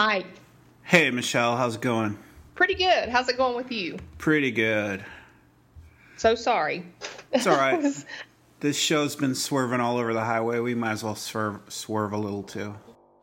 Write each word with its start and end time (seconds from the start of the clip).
Hi. 0.00 0.24
Hey, 0.82 1.10
Michelle, 1.10 1.58
how's 1.58 1.74
it 1.74 1.82
going? 1.82 2.16
Pretty 2.54 2.72
good. 2.72 3.10
How's 3.10 3.28
it 3.28 3.36
going 3.36 3.54
with 3.54 3.70
you? 3.70 3.98
Pretty 4.16 4.50
good. 4.50 5.04
So 6.16 6.34
sorry. 6.34 6.86
It's 7.32 7.46
all 7.46 7.58
right. 7.58 7.84
this 8.60 8.78
show's 8.78 9.14
been 9.14 9.34
swerving 9.34 9.78
all 9.78 9.98
over 9.98 10.14
the 10.14 10.24
highway. 10.24 10.58
We 10.60 10.74
might 10.74 10.92
as 10.92 11.04
well 11.04 11.16
swerve, 11.16 11.60
swerve 11.68 12.14
a 12.14 12.16
little 12.16 12.42
too. 12.42 12.74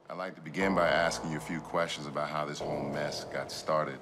I'd 0.08 0.20
like 0.20 0.36
to 0.36 0.42
begin 0.42 0.76
by 0.76 0.88
asking 0.88 1.32
you 1.32 1.38
a 1.38 1.40
few 1.40 1.62
questions 1.62 2.06
about 2.06 2.30
how 2.30 2.46
this 2.46 2.60
whole 2.60 2.84
mess 2.84 3.24
got 3.24 3.52
started. 3.52 3.98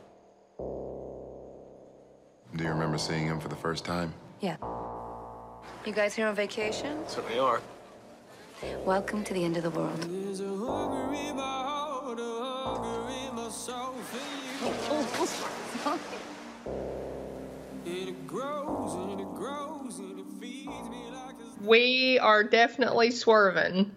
Do 0.57 2.61
you 2.61 2.69
remember 2.69 2.97
seeing 2.97 3.25
him 3.25 3.39
for 3.39 3.47
the 3.47 3.55
first 3.55 3.85
time? 3.85 4.13
Yeah. 4.41 4.57
You 5.85 5.93
guys 5.93 6.13
here 6.13 6.27
on 6.27 6.35
vacation? 6.35 7.07
Certainly 7.07 7.39
are. 7.39 7.61
Welcome 8.83 9.23
to 9.23 9.33
the 9.33 9.45
end 9.45 9.55
of 9.55 9.63
the 9.63 9.69
world. 9.69 10.05
We 21.61 22.19
are 22.19 22.43
definitely 22.43 23.11
swerving. 23.11 23.91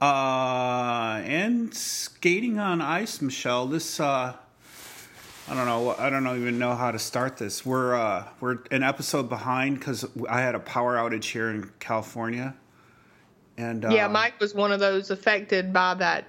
Uh, 0.00 1.20
and 1.24 1.74
skating 1.74 2.58
on 2.58 2.80
ice, 2.80 3.20
Michelle. 3.20 3.66
This, 3.66 4.00
uh, 4.00 4.34
I 5.48 5.54
don't 5.54 5.66
know. 5.66 5.94
I 5.98 6.08
don't 6.08 6.26
even 6.26 6.58
know 6.58 6.74
how 6.74 6.90
to 6.90 6.98
start 6.98 7.36
this. 7.36 7.66
We're 7.66 7.94
uh, 7.94 8.28
we're 8.40 8.58
an 8.70 8.82
episode 8.82 9.28
behind 9.28 9.78
because 9.78 10.06
I 10.28 10.40
had 10.40 10.54
a 10.54 10.60
power 10.60 10.96
outage 10.96 11.24
here 11.24 11.50
in 11.50 11.70
California, 11.80 12.54
and 13.58 13.84
uh, 13.84 13.90
yeah, 13.90 14.08
Mike 14.08 14.40
was 14.40 14.54
one 14.54 14.72
of 14.72 14.80
those 14.80 15.10
affected 15.10 15.72
by 15.72 15.94
that. 15.94 16.24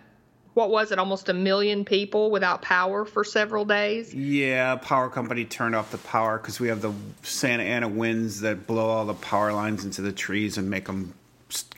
What 0.53 0.69
was 0.69 0.91
it? 0.91 0.99
Almost 0.99 1.29
a 1.29 1.33
million 1.33 1.85
people 1.85 2.29
without 2.29 2.61
power 2.61 3.05
for 3.05 3.23
several 3.23 3.63
days. 3.63 4.13
Yeah, 4.13 4.75
power 4.75 5.09
company 5.09 5.45
turned 5.45 5.75
off 5.75 5.91
the 5.91 5.97
power 5.97 6.37
because 6.37 6.59
we 6.59 6.67
have 6.67 6.81
the 6.81 6.93
Santa 7.23 7.63
Ana 7.63 7.87
winds 7.87 8.41
that 8.41 8.67
blow 8.67 8.89
all 8.89 9.05
the 9.05 9.13
power 9.13 9.53
lines 9.53 9.85
into 9.85 10.01
the 10.01 10.11
trees 10.11 10.57
and 10.57 10.69
make 10.69 10.85
them 10.85 11.13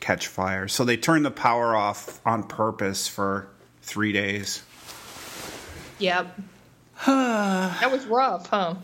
catch 0.00 0.26
fire. 0.26 0.66
So 0.66 0.84
they 0.84 0.96
turned 0.96 1.24
the 1.24 1.30
power 1.30 1.76
off 1.76 2.20
on 2.26 2.42
purpose 2.42 3.06
for 3.06 3.46
three 3.82 4.12
days. 4.12 4.62
Yep. 6.00 6.36
that 7.06 7.92
was 7.92 8.06
rough, 8.06 8.48
huh? 8.48 8.74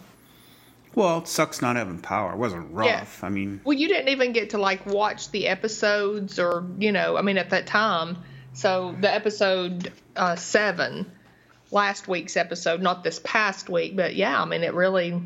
Well, 0.95 1.19
it 1.19 1.29
sucks 1.29 1.63
not 1.63 1.77
having 1.77 1.99
power. 1.99 2.33
It 2.33 2.39
wasn't 2.39 2.73
rough. 2.73 3.19
Yeah. 3.21 3.27
I 3.27 3.31
mean, 3.31 3.61
Well, 3.65 3.77
you 3.77 3.89
didn't 3.89 4.09
even 4.09 4.33
get 4.33 4.51
to 4.51 4.59
like 4.59 4.87
watch 4.87 5.31
the 5.31 5.49
episodes, 5.49 6.39
or 6.39 6.65
you 6.79 6.93
know, 6.93 7.17
I 7.17 7.23
mean, 7.23 7.39
at 7.39 7.51
that 7.51 7.67
time. 7.67 8.19
So 8.53 8.95
the 9.01 9.13
episode 9.13 9.93
uh, 10.17 10.37
seven, 10.37 11.11
last 11.71 12.09
week's 12.09 12.37
episode, 12.37 12.83
not 12.83 13.05
this 13.05 13.21
past 13.23 13.69
week, 13.69 13.97
but 13.97 14.15
yeah, 14.15 14.41
I 14.41 14.45
mean, 14.45 14.63
it 14.63 14.75
really. 14.75 15.21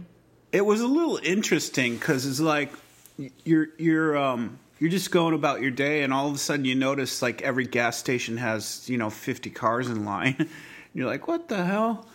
it 0.53 0.65
was 0.65 0.81
a 0.81 0.87
little 0.87 1.19
interesting 1.23 1.95
because 1.95 2.27
it's 2.27 2.41
like 2.41 2.73
you're 3.45 3.69
you're 3.79 4.17
um 4.17 4.59
you're 4.79 4.91
just 4.91 5.11
going 5.11 5.35
about 5.35 5.63
your 5.63 5.71
day, 5.71 6.03
and 6.03 6.13
all 6.13 6.29
of 6.29 6.35
a 6.35 6.39
sudden 6.39 6.65
you 6.65 6.75
notice 6.75 7.23
like 7.23 7.43
every 7.43 7.67
gas 7.67 7.97
station 7.97 8.37
has 8.37 8.89
you 8.89 8.99
know 8.99 9.11
50 9.11 9.51
cars 9.51 9.89
in 9.89 10.05
line. 10.05 10.49
you're 10.95 11.07
like, 11.07 11.27
what 11.29 11.49
the 11.49 11.65
hell? 11.65 12.07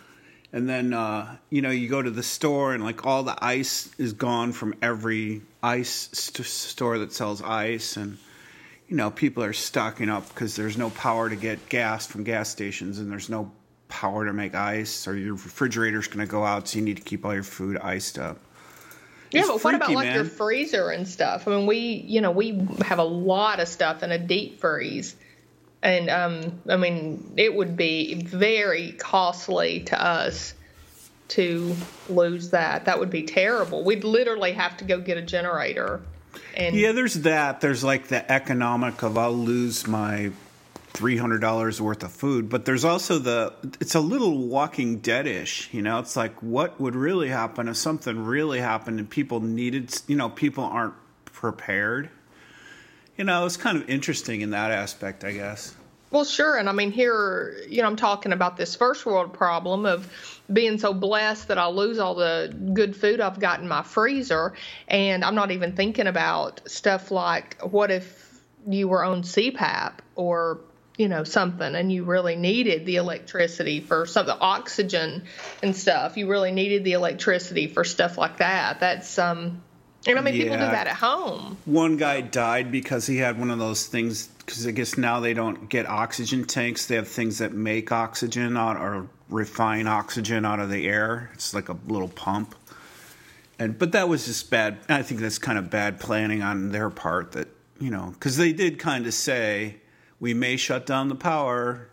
And 0.52 0.68
then 0.68 0.92
uh, 0.92 1.36
you 1.48 1.62
know 1.62 1.70
you 1.70 1.88
go 1.88 2.00
to 2.02 2.10
the 2.10 2.22
store 2.22 2.74
and 2.74 2.82
like 2.84 3.04
all 3.06 3.22
the 3.22 3.36
ice 3.42 3.90
is 3.98 4.12
gone 4.12 4.52
from 4.52 4.74
every 4.82 5.42
ice 5.62 6.08
st- 6.12 6.46
store 6.46 6.98
that 6.98 7.12
sells 7.12 7.42
ice, 7.42 7.96
and 7.96 8.18
you 8.90 8.96
know 8.96 9.10
people 9.10 9.44
are 9.44 9.52
stocking 9.52 10.10
up 10.10 10.28
because 10.28 10.56
there's 10.56 10.76
no 10.76 10.90
power 10.90 11.30
to 11.30 11.36
get 11.36 11.68
gas 11.68 12.06
from 12.08 12.24
gas 12.24 12.50
stations, 12.50 12.98
and 12.98 13.10
there's 13.10 13.30
no 13.30 13.52
power 13.88 14.26
to 14.26 14.32
make 14.32 14.54
ice, 14.54 15.06
or 15.06 15.16
your 15.16 15.34
refrigerator's 15.34 16.08
going 16.08 16.26
to 16.26 16.30
go 16.30 16.44
out, 16.44 16.68
so 16.68 16.78
you 16.78 16.84
need 16.84 16.96
to 16.96 17.02
keep 17.02 17.24
all 17.24 17.32
your 17.32 17.44
food 17.44 17.78
iced 17.78 18.18
up. 18.18 18.38
Yeah, 19.30 19.42
It's 19.42 19.48
but 19.48 19.64
what 19.64 19.74
about 19.76 19.86
freaky, 19.86 19.96
like 19.96 20.14
your 20.14 20.24
freezer 20.24 20.90
and 20.90 21.06
stuff? 21.06 21.46
I 21.46 21.52
mean, 21.52 21.66
we, 21.66 21.78
you 21.78 22.20
know, 22.20 22.32
we 22.32 22.66
have 22.84 22.98
a 22.98 23.04
lot 23.04 23.60
of 23.60 23.68
stuff 23.68 24.02
in 24.02 24.10
a 24.10 24.18
deep 24.18 24.60
freeze. 24.60 25.14
And 25.82 26.10
um, 26.10 26.60
I 26.68 26.76
mean, 26.76 27.34
it 27.36 27.54
would 27.54 27.76
be 27.76 28.14
very 28.22 28.92
costly 28.92 29.80
to 29.84 30.02
us 30.02 30.52
to 31.28 31.76
lose 32.08 32.50
that. 32.50 32.86
That 32.86 32.98
would 32.98 33.10
be 33.10 33.22
terrible. 33.22 33.84
We'd 33.84 34.02
literally 34.02 34.52
have 34.52 34.76
to 34.78 34.84
go 34.84 35.00
get 35.00 35.16
a 35.16 35.22
generator. 35.22 36.02
And 36.56 36.74
Yeah, 36.74 36.92
there's 36.92 37.14
that. 37.14 37.60
There's 37.60 37.84
like 37.84 38.08
the 38.08 38.30
economic 38.30 39.02
of 39.02 39.16
I'll 39.18 39.32
lose 39.32 39.86
my 39.86 40.32
three 40.92 41.16
hundred 41.16 41.40
dollars 41.40 41.80
worth 41.80 42.02
of 42.02 42.12
food, 42.12 42.48
but 42.48 42.64
there's 42.64 42.84
also 42.84 43.18
the 43.18 43.52
it's 43.80 43.94
a 43.94 44.00
little 44.00 44.38
Walking 44.48 44.98
Dead-ish. 44.98 45.72
You 45.72 45.82
know, 45.82 45.98
it's 45.98 46.16
like 46.16 46.34
what 46.42 46.80
would 46.80 46.94
really 46.94 47.28
happen 47.28 47.68
if 47.68 47.76
something 47.76 48.24
really 48.24 48.60
happened 48.60 48.98
and 48.98 49.08
people 49.08 49.40
needed. 49.40 49.94
You 50.06 50.16
know, 50.16 50.28
people 50.28 50.64
aren't 50.64 50.94
prepared. 51.26 52.10
You 53.16 53.24
know, 53.24 53.44
it's 53.46 53.56
kind 53.56 53.76
of 53.76 53.88
interesting 53.88 54.40
in 54.40 54.50
that 54.50 54.70
aspect, 54.70 55.24
I 55.24 55.32
guess. 55.32 55.74
Well, 56.10 56.24
sure. 56.24 56.56
And 56.56 56.68
I 56.68 56.72
mean, 56.72 56.90
here, 56.90 57.56
you 57.68 57.82
know, 57.82 57.88
I'm 57.88 57.96
talking 57.96 58.32
about 58.32 58.56
this 58.56 58.74
first 58.74 59.06
world 59.06 59.32
problem 59.32 59.86
of 59.86 60.39
being 60.52 60.78
so 60.78 60.92
blessed 60.92 61.48
that 61.48 61.58
I'll 61.58 61.74
lose 61.74 61.98
all 61.98 62.14
the 62.14 62.54
good 62.72 62.96
food 62.96 63.20
I've 63.20 63.38
got 63.38 63.60
in 63.60 63.68
my 63.68 63.82
freezer. 63.82 64.54
And 64.88 65.24
I'm 65.24 65.34
not 65.34 65.50
even 65.50 65.76
thinking 65.76 66.06
about 66.06 66.68
stuff 66.68 67.10
like 67.10 67.60
what 67.62 67.90
if 67.90 68.40
you 68.66 68.88
were 68.88 69.04
on 69.04 69.22
CPAP 69.22 69.94
or, 70.16 70.60
you 70.96 71.08
know, 71.08 71.24
something 71.24 71.74
and 71.74 71.90
you 71.92 72.04
really 72.04 72.36
needed 72.36 72.84
the 72.86 72.96
electricity 72.96 73.80
for 73.80 74.06
some 74.06 74.26
the 74.26 74.38
oxygen 74.38 75.24
and 75.62 75.74
stuff. 75.74 76.16
You 76.16 76.28
really 76.28 76.52
needed 76.52 76.84
the 76.84 76.92
electricity 76.92 77.66
for 77.68 77.84
stuff 77.84 78.18
like 78.18 78.38
that. 78.38 78.80
That's, 78.80 79.18
um, 79.18 79.62
and 80.06 80.18
I 80.18 80.22
mean, 80.22 80.34
people 80.34 80.56
do 80.56 80.62
that 80.62 80.86
at 80.86 80.96
home. 80.96 81.58
One 81.66 81.96
guy 81.98 82.22
died 82.22 82.72
because 82.72 83.06
he 83.06 83.18
had 83.18 83.38
one 83.38 83.50
of 83.50 83.58
those 83.58 83.86
things. 83.86 84.30
Because 84.50 84.66
I 84.66 84.72
guess 84.72 84.98
now 84.98 85.20
they 85.20 85.32
don't 85.32 85.68
get 85.68 85.86
oxygen 85.86 86.44
tanks; 86.44 86.86
they 86.86 86.96
have 86.96 87.06
things 87.06 87.38
that 87.38 87.52
make 87.52 87.92
oxygen 87.92 88.56
out 88.56 88.76
or 88.76 89.06
refine 89.28 89.86
oxygen 89.86 90.44
out 90.44 90.58
of 90.58 90.70
the 90.70 90.88
air. 90.88 91.30
It's 91.34 91.54
like 91.54 91.68
a 91.68 91.76
little 91.86 92.08
pump. 92.08 92.56
And 93.60 93.78
but 93.78 93.92
that 93.92 94.08
was 94.08 94.26
just 94.26 94.50
bad. 94.50 94.78
I 94.88 95.02
think 95.02 95.20
that's 95.20 95.38
kind 95.38 95.56
of 95.56 95.70
bad 95.70 96.00
planning 96.00 96.42
on 96.42 96.72
their 96.72 96.90
part. 96.90 97.30
That 97.32 97.46
you 97.78 97.90
know, 97.90 98.10
because 98.12 98.36
they 98.36 98.52
did 98.52 98.80
kind 98.80 99.06
of 99.06 99.14
say 99.14 99.76
we 100.18 100.34
may 100.34 100.56
shut 100.56 100.84
down 100.84 101.06
the 101.06 101.14
power. 101.14 101.88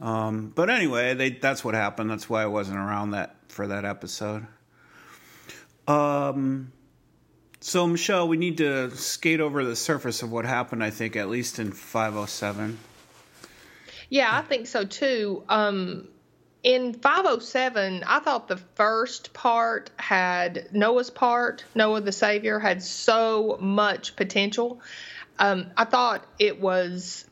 Um, 0.00 0.52
but 0.56 0.70
anyway, 0.70 1.14
they 1.14 1.30
that's 1.30 1.64
what 1.64 1.76
happened. 1.76 2.10
That's 2.10 2.28
why 2.28 2.42
I 2.42 2.46
wasn't 2.46 2.78
around 2.78 3.12
that 3.12 3.36
for 3.46 3.68
that 3.68 3.84
episode. 3.84 4.44
Um. 5.86 6.72
So, 7.66 7.86
Michelle, 7.86 8.28
we 8.28 8.36
need 8.36 8.58
to 8.58 8.94
skate 8.94 9.40
over 9.40 9.64
the 9.64 9.74
surface 9.74 10.22
of 10.22 10.30
what 10.30 10.44
happened, 10.44 10.84
I 10.84 10.90
think, 10.90 11.16
at 11.16 11.30
least 11.30 11.58
in 11.58 11.72
507. 11.72 12.78
Yeah, 14.10 14.36
I 14.36 14.42
think 14.42 14.66
so 14.66 14.84
too. 14.84 15.44
Um, 15.48 16.08
in 16.62 16.92
507, 16.92 18.04
I 18.06 18.18
thought 18.18 18.48
the 18.48 18.58
first 18.58 19.32
part 19.32 19.88
had 19.96 20.68
Noah's 20.72 21.08
part, 21.08 21.64
Noah 21.74 22.02
the 22.02 22.12
Savior, 22.12 22.58
had 22.58 22.82
so 22.82 23.56
much 23.58 24.14
potential. 24.14 24.82
Um, 25.38 25.70
I 25.74 25.86
thought 25.86 26.26
it 26.38 26.60
was. 26.60 27.24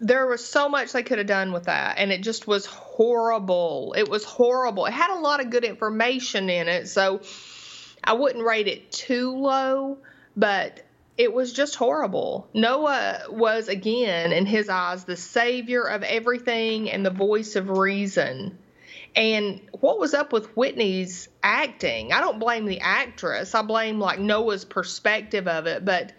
There 0.00 0.26
was 0.26 0.44
so 0.44 0.68
much 0.68 0.92
they 0.92 1.02
could 1.02 1.16
have 1.16 1.26
done 1.26 1.50
with 1.50 1.64
that, 1.64 1.96
and 1.96 2.12
it 2.12 2.22
just 2.22 2.46
was 2.46 2.66
horrible. 2.66 3.94
It 3.96 4.10
was 4.10 4.24
horrible. 4.24 4.84
It 4.84 4.92
had 4.92 5.16
a 5.16 5.20
lot 5.20 5.40
of 5.40 5.48
good 5.48 5.64
information 5.64 6.50
in 6.50 6.68
it, 6.68 6.88
so 6.88 7.22
I 8.02 8.14
wouldn't 8.14 8.44
rate 8.44 8.68
it 8.68 8.90
too 8.90 9.36
low, 9.36 9.98
but 10.36 10.84
it 11.16 11.32
was 11.32 11.52
just 11.52 11.74
horrible. 11.74 12.48
Noah 12.54 13.24
was, 13.28 13.68
again, 13.68 14.32
in 14.32 14.46
his 14.46 14.68
eyes, 14.68 15.04
the 15.04 15.16
savior 15.16 15.82
of 15.82 16.02
everything 16.04 16.90
and 16.90 17.04
the 17.04 17.10
voice 17.10 17.56
of 17.56 17.70
reason. 17.70 18.56
And 19.16 19.60
what 19.80 19.98
was 19.98 20.14
up 20.14 20.32
with 20.32 20.46
Whitney's 20.56 21.28
acting? 21.42 22.12
I 22.12 22.20
don't 22.20 22.38
blame 22.38 22.66
the 22.66 22.80
actress. 22.80 23.54
I 23.54 23.62
blame 23.62 23.98
like 23.98 24.20
Noah's 24.20 24.64
perspective 24.64 25.48
of 25.48 25.66
it, 25.66 25.84
but 25.84 26.12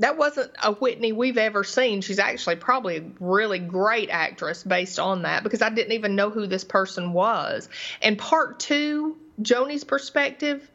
that 0.00 0.16
wasn't 0.16 0.50
a 0.62 0.72
Whitney 0.72 1.12
we've 1.12 1.38
ever 1.38 1.62
seen. 1.64 2.00
She's 2.00 2.18
actually 2.18 2.56
probably 2.56 2.96
a 2.98 3.04
really 3.20 3.58
great 3.58 4.10
actress 4.10 4.62
based 4.62 4.98
on 4.98 5.22
that 5.22 5.42
because 5.42 5.62
I 5.62 5.70
didn't 5.70 5.92
even 5.92 6.16
know 6.16 6.30
who 6.30 6.46
this 6.46 6.64
person 6.64 7.12
was. 7.12 7.68
And 8.00 8.18
part 8.18 8.60
two, 8.60 9.16
Joni's 9.42 9.84
perspective, 9.84 10.68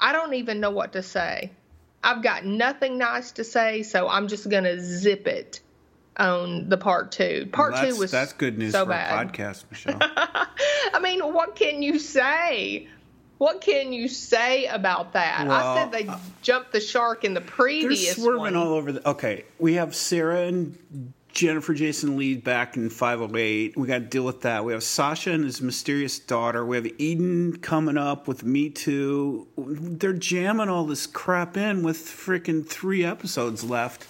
I 0.00 0.12
don't 0.12 0.34
even 0.34 0.60
know 0.60 0.70
what 0.70 0.92
to 0.94 1.02
say. 1.02 1.50
I've 2.04 2.22
got 2.22 2.44
nothing 2.44 2.98
nice 2.98 3.32
to 3.32 3.44
say, 3.44 3.82
so 3.82 4.08
I'm 4.08 4.28
just 4.28 4.48
going 4.48 4.64
to 4.64 4.80
zip 4.80 5.26
it 5.26 5.60
on 6.16 6.68
the 6.68 6.76
part 6.76 7.12
two. 7.12 7.48
Part 7.52 7.74
that's, 7.74 7.94
two 7.94 8.00
was 8.00 8.10
that's 8.10 8.32
good 8.32 8.58
news 8.58 8.72
so 8.72 8.84
for 8.84 8.90
bad. 8.90 9.26
a 9.26 9.30
podcast, 9.30 9.64
Michelle. 9.70 9.98
I 10.00 10.98
mean, 11.00 11.20
what 11.20 11.54
can 11.54 11.82
you 11.82 11.98
say? 11.98 12.88
What 13.38 13.60
can 13.60 13.92
you 13.92 14.08
say 14.08 14.66
about 14.66 15.14
that? 15.14 15.46
Well, 15.46 15.56
I 15.56 15.76
said 15.76 15.92
they 15.92 16.06
uh, 16.06 16.18
jumped 16.42 16.72
the 16.72 16.80
shark 16.80 17.24
in 17.24 17.34
the 17.34 17.40
previous. 17.40 18.14
They're 18.14 18.24
swerving 18.24 18.40
one. 18.40 18.56
all 18.56 18.74
over 18.74 18.92
the. 18.92 19.08
Okay, 19.08 19.44
we 19.58 19.74
have 19.74 19.94
Sarah 19.94 20.46
and 20.46 21.12
Jennifer 21.32 21.72
Jason 21.72 22.16
Lee 22.16 22.36
back 22.36 22.76
in 22.76 22.90
508. 22.90 23.76
We 23.76 23.88
got 23.88 23.94
to 23.94 24.00
deal 24.00 24.24
with 24.24 24.42
that. 24.42 24.64
We 24.64 24.72
have 24.72 24.82
Sasha 24.82 25.32
and 25.32 25.44
his 25.44 25.62
mysterious 25.62 26.18
daughter. 26.18 26.64
We 26.64 26.76
have 26.76 26.86
Eden 26.98 27.56
coming 27.56 27.96
up 27.96 28.28
with 28.28 28.44
Me 28.44 28.68
Too. 28.68 29.48
They're 29.56 30.12
jamming 30.12 30.68
all 30.68 30.84
this 30.84 31.06
crap 31.06 31.56
in 31.56 31.82
with 31.82 31.98
freaking 31.98 32.66
three 32.66 33.04
episodes 33.04 33.64
left. 33.64 34.06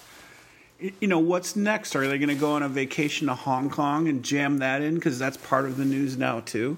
You 0.79 1.07
know, 1.07 1.19
what's 1.19 1.55
next? 1.55 1.95
Are 1.95 2.05
they 2.05 2.17
going 2.17 2.27
to 2.27 2.35
go 2.35 2.53
on 2.53 2.63
a 2.63 2.67
vacation 2.67 3.27
to 3.27 3.35
Hong 3.35 3.69
Kong 3.69 4.09
and 4.09 4.21
jam 4.21 4.57
that 4.57 4.81
in? 4.81 4.95
Because 4.95 5.17
that's 5.17 5.37
part 5.37 5.65
of 5.65 5.77
the 5.77 5.85
news 5.85 6.17
now, 6.17 6.41
too. 6.41 6.75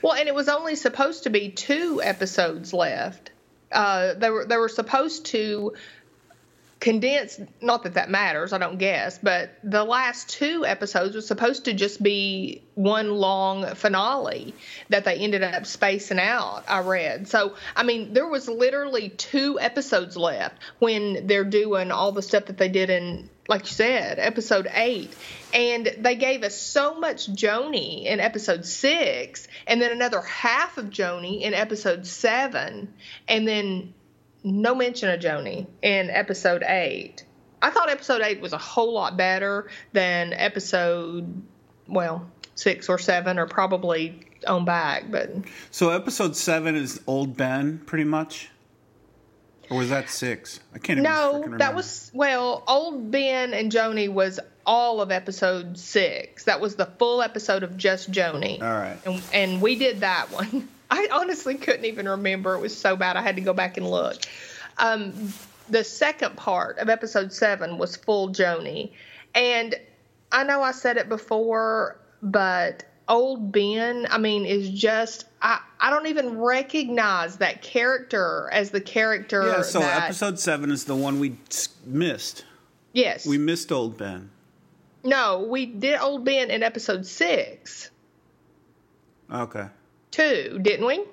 Well, 0.00 0.14
and 0.14 0.26
it 0.26 0.34
was 0.34 0.48
only 0.48 0.74
supposed 0.74 1.24
to 1.24 1.30
be 1.30 1.50
two 1.50 2.00
episodes 2.02 2.72
left. 2.72 3.30
Uh, 3.70 4.14
they 4.14 4.30
were 4.30 4.46
they 4.46 4.56
were 4.56 4.68
supposed 4.68 5.26
to 5.26 5.74
condense. 6.80 7.40
Not 7.60 7.84
that 7.84 7.94
that 7.94 8.10
matters, 8.10 8.52
I 8.52 8.58
don't 8.58 8.78
guess, 8.78 9.18
but 9.18 9.50
the 9.64 9.84
last 9.84 10.28
two 10.28 10.64
episodes 10.66 11.14
was 11.14 11.26
supposed 11.26 11.64
to 11.64 11.72
just 11.72 12.02
be 12.02 12.62
one 12.74 13.14
long 13.14 13.74
finale 13.74 14.54
that 14.90 15.04
they 15.04 15.16
ended 15.16 15.42
up 15.42 15.66
spacing 15.66 16.18
out. 16.18 16.64
I 16.68 16.80
read. 16.80 17.28
So 17.28 17.54
I 17.74 17.82
mean, 17.82 18.12
there 18.12 18.28
was 18.28 18.48
literally 18.48 19.08
two 19.08 19.58
episodes 19.60 20.16
left 20.16 20.56
when 20.78 21.26
they're 21.26 21.44
doing 21.44 21.90
all 21.90 22.12
the 22.12 22.22
stuff 22.22 22.46
that 22.46 22.58
they 22.58 22.68
did 22.68 22.90
in 22.90 23.30
like 23.48 23.62
you 23.62 23.72
said, 23.72 24.18
episode 24.18 24.68
eight. 24.72 25.14
And 25.54 25.86
they 25.98 26.16
gave 26.16 26.42
us 26.42 26.56
so 26.60 26.98
much 26.98 27.28
Joni 27.32 28.04
in 28.04 28.20
episode 28.20 28.66
six, 28.66 29.46
and 29.66 29.80
then 29.80 29.92
another 29.92 30.20
half 30.20 30.76
of 30.78 30.86
Joni 30.86 31.42
in 31.42 31.54
episode 31.54 32.06
seven, 32.06 32.92
and 33.28 33.46
then 33.46 33.94
no 34.46 34.76
mention 34.76 35.10
of 35.10 35.18
Joni 35.18 35.66
in 35.82 36.08
episode 36.08 36.62
eight. 36.62 37.24
I 37.60 37.70
thought 37.70 37.90
episode 37.90 38.22
eight 38.22 38.40
was 38.40 38.52
a 38.52 38.58
whole 38.58 38.92
lot 38.92 39.16
better 39.16 39.68
than 39.92 40.32
episode, 40.32 41.42
well, 41.88 42.30
six 42.54 42.88
or 42.88 42.96
seven, 42.96 43.40
or 43.40 43.46
probably 43.46 44.20
on 44.46 44.64
back. 44.64 45.10
But 45.10 45.30
so 45.72 45.90
episode 45.90 46.36
seven 46.36 46.76
is 46.76 47.00
old 47.08 47.36
Ben, 47.36 47.78
pretty 47.78 48.04
much. 48.04 48.50
Or 49.68 49.78
was 49.78 49.88
that 49.90 50.08
six? 50.08 50.60
I 50.72 50.78
can't. 50.78 51.00
No, 51.00 51.44
that 51.58 51.74
was 51.74 52.12
well. 52.14 52.62
Old 52.68 53.10
Ben 53.10 53.52
and 53.52 53.72
Joni 53.72 54.08
was 54.08 54.38
all 54.64 55.00
of 55.00 55.10
episode 55.10 55.76
six. 55.76 56.44
That 56.44 56.60
was 56.60 56.76
the 56.76 56.86
full 56.86 57.20
episode 57.20 57.64
of 57.64 57.76
just 57.76 58.12
Joni. 58.12 58.62
All 58.62 58.68
right. 58.68 58.98
And, 59.04 59.22
and 59.32 59.60
we 59.60 59.74
did 59.74 60.00
that 60.00 60.30
one. 60.30 60.68
I 60.90 61.08
honestly 61.12 61.56
couldn't 61.56 61.84
even 61.84 62.08
remember. 62.08 62.54
It 62.54 62.60
was 62.60 62.76
so 62.76 62.96
bad. 62.96 63.16
I 63.16 63.22
had 63.22 63.36
to 63.36 63.42
go 63.42 63.52
back 63.52 63.76
and 63.76 63.88
look. 63.88 64.16
Um, 64.78 65.32
the 65.68 65.82
second 65.82 66.36
part 66.36 66.78
of 66.78 66.88
episode 66.88 67.32
seven 67.32 67.78
was 67.78 67.96
full 67.96 68.28
Joni, 68.28 68.92
and 69.34 69.74
I 70.32 70.44
know 70.44 70.62
I 70.62 70.72
said 70.72 70.96
it 70.96 71.08
before, 71.08 71.98
but 72.22 72.84
old 73.08 73.52
Ben, 73.52 74.06
I 74.10 74.18
mean, 74.18 74.44
is 74.44 74.70
just 74.70 75.26
I, 75.42 75.60
I 75.80 75.90
don't 75.90 76.06
even 76.06 76.38
recognize 76.38 77.36
that 77.38 77.62
character 77.62 78.48
as 78.52 78.70
the 78.70 78.80
character. 78.80 79.46
Yeah, 79.46 79.62
so 79.62 79.80
that, 79.80 80.04
episode 80.04 80.38
seven 80.38 80.70
is 80.70 80.84
the 80.84 80.96
one 80.96 81.18
we 81.18 81.36
missed. 81.84 82.44
Yes, 82.92 83.26
we 83.26 83.38
missed 83.38 83.72
old 83.72 83.96
Ben. 83.96 84.30
No, 85.04 85.46
we 85.48 85.66
did 85.66 85.98
old 86.00 86.24
Ben 86.24 86.50
in 86.50 86.62
episode 86.62 87.06
six. 87.06 87.90
Okay. 89.32 89.66
Two, 90.16 90.58
didn't 90.62 90.86
we? 90.86 91.04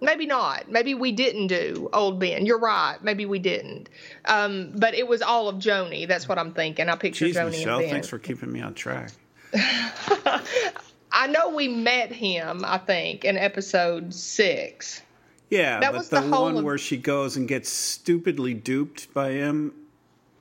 Maybe 0.00 0.24
not. 0.24 0.70
Maybe 0.70 0.94
we 0.94 1.10
didn't 1.10 1.48
do 1.48 1.90
old 1.92 2.20
Ben. 2.20 2.46
You're 2.46 2.60
right. 2.60 2.96
Maybe 3.02 3.26
we 3.26 3.40
didn't. 3.40 3.88
Um, 4.24 4.72
but 4.76 4.94
it 4.94 5.08
was 5.08 5.20
all 5.20 5.48
of 5.48 5.56
Joni. 5.56 6.06
That's 6.06 6.28
what 6.28 6.38
I'm 6.38 6.54
thinking. 6.54 6.88
I 6.88 6.94
picture 6.94 7.24
Jeez, 7.26 7.34
Joni 7.34 7.50
Michelle, 7.50 7.78
and 7.78 7.86
Ben. 7.86 7.90
thanks 7.90 8.08
for 8.08 8.20
keeping 8.20 8.52
me 8.52 8.60
on 8.60 8.74
track. 8.74 9.10
I 9.52 11.26
know 11.28 11.56
we 11.56 11.66
met 11.66 12.12
him, 12.12 12.64
I 12.64 12.78
think, 12.78 13.24
in 13.24 13.36
episode 13.36 14.14
six. 14.14 15.02
Yeah, 15.50 15.80
that 15.80 15.92
was 15.92 16.10
the, 16.10 16.20
the 16.20 16.28
whole 16.28 16.44
one 16.44 16.58
of- 16.58 16.64
where 16.64 16.78
she 16.78 16.96
goes 16.98 17.36
and 17.36 17.48
gets 17.48 17.68
stupidly 17.68 18.54
duped 18.54 19.12
by 19.12 19.32
him. 19.32 19.72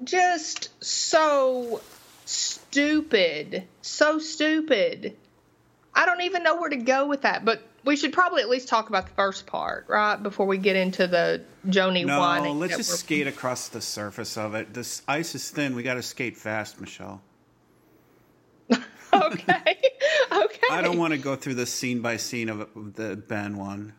Just 0.04 0.70
so 0.84 1.82
stupid. 2.26 3.64
So 3.82 4.20
stupid. 4.20 5.16
I 5.96 6.06
don't 6.06 6.22
even 6.22 6.44
know 6.44 6.56
where 6.56 6.70
to 6.70 6.76
go 6.78 7.08
with 7.08 7.22
that, 7.22 7.46
but 7.46 7.62
we 7.86 7.96
should 7.96 8.14
probably 8.14 8.42
at 8.42 8.50
least 8.50 8.68
talk 8.68 8.90
about 8.90 9.08
the 9.08 9.14
first 9.14 9.46
part, 9.46 9.86
right? 9.88 10.16
Before 10.22 10.46
we 10.48 10.58
get 10.58 10.76
into 10.76 11.06
the 11.08 11.44
Joni 11.68 12.06
No, 12.06 12.20
whining. 12.20 12.60
let's 12.60 12.78
just 12.78 13.00
skate 13.00 13.28
across 13.28 13.68
the 13.68 13.82
surface 13.82 14.38
of 14.38 14.56
it. 14.56 14.74
This 14.74 15.02
ice 15.08 15.36
is 15.36 15.50
thin. 15.52 15.76
We 15.76 15.84
got 15.84 15.96
to 15.96 16.04
skate 16.04 16.38
fast, 16.38 16.80
Michelle. 16.82 17.22
okay. 18.72 18.82
okay. 20.32 20.68
I 20.72 20.82
don't 20.82 20.98
want 20.98 21.14
to 21.14 21.20
go 21.20 21.36
through 21.36 21.56
the 21.56 21.66
scene 21.66 22.02
by 22.02 22.18
scene 22.18 22.50
of 22.50 22.68
the 22.96 23.16
Ben 23.16 23.58
one. 23.58 23.94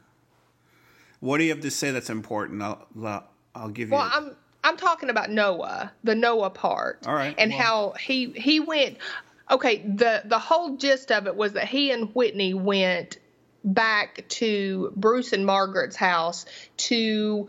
What 1.21 1.39
do 1.39 1.45
you 1.45 1.51
have 1.51 1.63
to 1.63 1.71
say 1.71 1.91
that's 1.91 2.11
important? 2.11 2.61
I'll, 2.63 2.87
I'll 3.55 3.69
give 3.69 3.89
you. 3.89 3.95
Well, 3.95 4.11
I'm 4.13 4.37
I'm 4.65 4.77
talking 4.79 5.11
about 5.11 5.31
Noah, 5.31 5.93
the 6.03 6.15
Noah 6.15 6.51
part. 6.51 7.07
All 7.07 7.15
right, 7.15 7.35
And 7.39 7.53
well- 7.53 7.61
how 7.61 7.91
he 8.01 8.31
he 8.33 8.61
went 8.61 8.97
okay, 9.51 9.79
the 9.79 10.23
the 10.25 10.39
whole 10.39 10.77
gist 10.77 11.11
of 11.13 11.27
it 11.27 11.37
was 11.37 11.53
that 11.53 11.69
he 11.69 11.91
and 11.91 12.15
Whitney 12.15 12.55
went 12.55 13.19
back 13.65 14.25
to 14.29 14.93
Bruce 14.95 15.33
and 15.33 15.47
Margaret's 15.47 15.97
house 15.97 16.45
to 16.77 17.49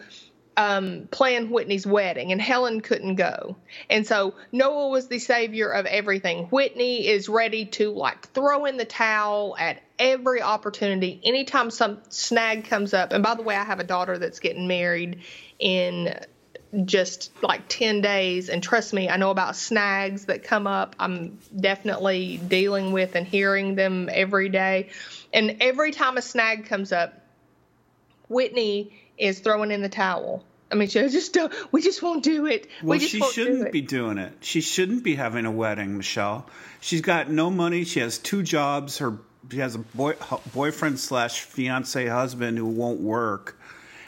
um, 0.58 1.08
plan 1.12 1.50
Whitney's 1.50 1.86
wedding, 1.86 2.32
and 2.32 2.42
Helen 2.42 2.82
couldn't 2.82 3.16
go. 3.16 3.58
And 3.90 4.08
so 4.08 4.36
Noah 4.52 4.90
was 4.90 5.08
the 5.08 5.20
savior 5.20 5.70
of 5.70 5.86
everything. 5.86 6.46
Whitney 6.46 7.08
is 7.08 7.28
ready 7.28 7.66
to 7.66 7.92
like 7.92 8.30
throw 8.30 8.66
in 8.66 8.78
the 8.78 8.86
towel 8.86 9.56
at 9.60 9.82
every 10.00 10.42
opportunity. 10.42 11.20
Anytime 11.24 11.72
some 11.72 12.00
snag 12.10 12.66
comes 12.66 12.94
up, 12.94 13.12
and 13.12 13.24
by 13.24 13.36
the 13.36 13.44
way, 13.44 13.56
I 13.56 13.64
have 13.64 13.80
a 13.80 13.86
daughter 13.86 14.18
that's 14.18 14.40
getting 14.40 14.68
married 14.68 15.22
in 15.60 16.18
just 16.86 17.32
like 17.42 17.64
10 17.68 18.02
days. 18.02 18.50
And 18.50 18.62
trust 18.62 18.94
me, 18.94 19.10
I 19.10 19.18
know 19.18 19.32
about 19.32 19.56
snags 19.56 20.26
that 20.26 20.44
come 20.44 20.68
up. 20.68 20.96
I'm 21.00 21.40
definitely 21.56 22.38
dealing 22.38 22.92
with 22.92 23.16
and 23.16 23.26
hearing 23.26 23.76
them 23.76 24.10
every 24.12 24.50
day. 24.50 24.90
And 25.34 25.58
every 25.62 25.92
time 25.92 26.18
a 26.18 26.22
snag 26.22 26.66
comes 26.66 26.92
up, 26.92 27.22
Whitney 28.28 28.94
is 29.18 29.40
throwing 29.40 29.72
in 29.72 29.82
the 29.82 29.90
towel. 29.90 30.44
I 30.72 30.76
mean, 30.76 30.90
she 30.90 31.00
just 31.10 31.34
don't, 31.34 31.54
we 31.72 31.82
just 31.82 32.02
won't 32.02 32.24
do 32.24 32.48
it. 32.48 32.68
Well, 32.82 32.98
we 32.98 33.00
just 33.00 33.12
she 33.12 33.20
won't 33.20 33.36
do 33.36 33.44
shouldn't 33.44 33.72
be 33.72 33.82
doing 33.82 34.18
it. 34.18 34.34
She 34.42 34.62
shouldn't 34.62 35.04
be 35.04 35.16
having 35.16 35.46
a 35.46 35.52
wedding, 35.52 35.96
Michelle. 35.98 36.48
She's 36.82 37.02
got 37.02 37.30
no 37.30 37.50
money. 37.52 37.84
She 37.84 38.00
has 38.00 38.18
two 38.18 38.42
jobs. 38.42 38.98
Her 38.98 39.20
she 39.52 39.60
has 39.60 39.76
a 39.76 39.80
boy, 39.80 40.16
boyfriend 40.54 41.00
slash 41.00 41.42
fiance 41.42 42.08
husband 42.08 42.58
who 42.58 42.66
won't 42.66 43.00
work, 43.00 43.60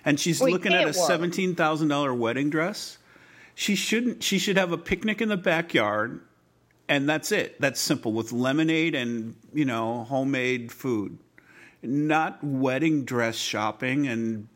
and 0.08 0.18
she's 0.18 0.40
he 0.40 0.50
looking 0.50 0.74
at 0.74 0.88
a 0.88 0.94
seventeen 0.94 1.54
thousand 1.54 1.90
dollar 1.90 2.14
wedding 2.14 2.50
dress. 2.50 2.98
She 3.56 3.76
shouldn't. 3.76 4.24
She 4.24 4.40
should 4.40 4.58
have 4.58 4.72
a 4.72 4.78
picnic 4.78 5.22
in 5.22 5.28
the 5.28 5.38
backyard, 5.38 6.22
and 6.88 7.10
that's 7.10 7.34
it. 7.34 7.60
That's 7.60 7.80
simple 7.80 8.14
with 8.14 8.32
lemonade 8.32 8.96
and 8.96 9.36
you 9.54 9.66
know 9.66 10.06
homemade 10.06 10.72
food, 10.72 11.18
not 11.84 12.42
wedding 12.42 13.04
dress 13.04 13.36
shopping. 13.36 14.08
And 14.08 14.48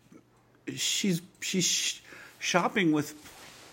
she's 0.74 1.22
she's 1.42 1.66
sh- 1.66 2.00
shopping 2.40 2.94
with 2.94 3.14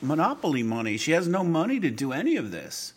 monopoly 0.02 0.64
money. 0.64 0.96
She 0.96 1.12
has 1.12 1.28
no 1.28 1.44
money 1.44 1.78
to 1.78 1.90
do 1.90 2.12
any 2.12 2.36
of 2.36 2.50
this. 2.50 2.92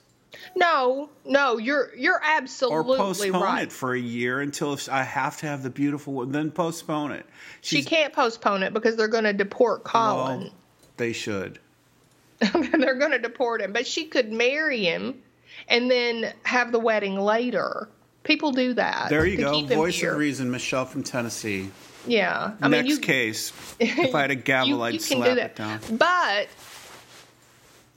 No, 0.56 1.10
no, 1.26 1.58
you're 1.58 1.96
you're 1.96 2.22
absolutely 2.24 2.98
Or 2.98 2.98
postpone 2.98 3.42
right. 3.42 3.64
it 3.64 3.72
for 3.72 3.94
a 3.94 4.00
year 4.00 4.42
until 4.42 4.74
if 4.74 4.90
I 4.90 5.04
have 5.04 5.38
to 5.40 5.48
have 5.48 5.64
the 5.64 5.70
beautiful 5.70 6.14
one, 6.14 6.32
then 6.32 6.52
postpone 6.52 7.12
it. 7.12 7.26
she 7.62 7.84
can't 7.84 8.14
postpone 8.14 8.64
it 8.64 8.74
because 8.74 8.96
they're 8.96 9.08
going 9.08 9.24
to 9.26 9.34
deport 9.34 9.84
Colin. 9.84 10.40
well, 10.42 10.50
they 10.98 11.14
should. 11.14 11.60
they're 12.40 12.96
going 12.96 13.12
to 13.12 13.20
deport 13.20 13.62
him. 13.62 13.72
But 13.74 13.86
she 13.86 14.06
could 14.06 14.32
marry 14.32 14.84
him 14.84 15.22
and 15.68 15.90
then 15.92 16.34
have 16.44 16.72
the 16.72 16.80
wedding 16.80 17.16
later. 17.20 17.88
People 18.24 18.52
do 18.52 18.74
that. 18.74 19.10
There 19.10 19.26
you 19.26 19.38
go. 19.38 19.62
Voice 19.66 20.02
of 20.04 20.18
reason, 20.18 20.52
Michelle 20.52 20.86
from 20.86 21.04
Tennessee. 21.04 21.70
Yeah. 22.08 22.54
I 22.62 22.68
Next 22.68 22.84
mean, 22.88 22.96
you, 22.96 23.00
case. 23.00 23.52
If 23.80 24.14
I 24.16 24.22
had 24.22 24.32
a 24.32 24.36
gavel, 24.36 24.68
you, 24.70 24.82
I'd 24.82 24.94
you 24.96 25.00
slap 25.00 25.38
it 25.38 25.56
down. 25.56 25.80
But 25.92 26.48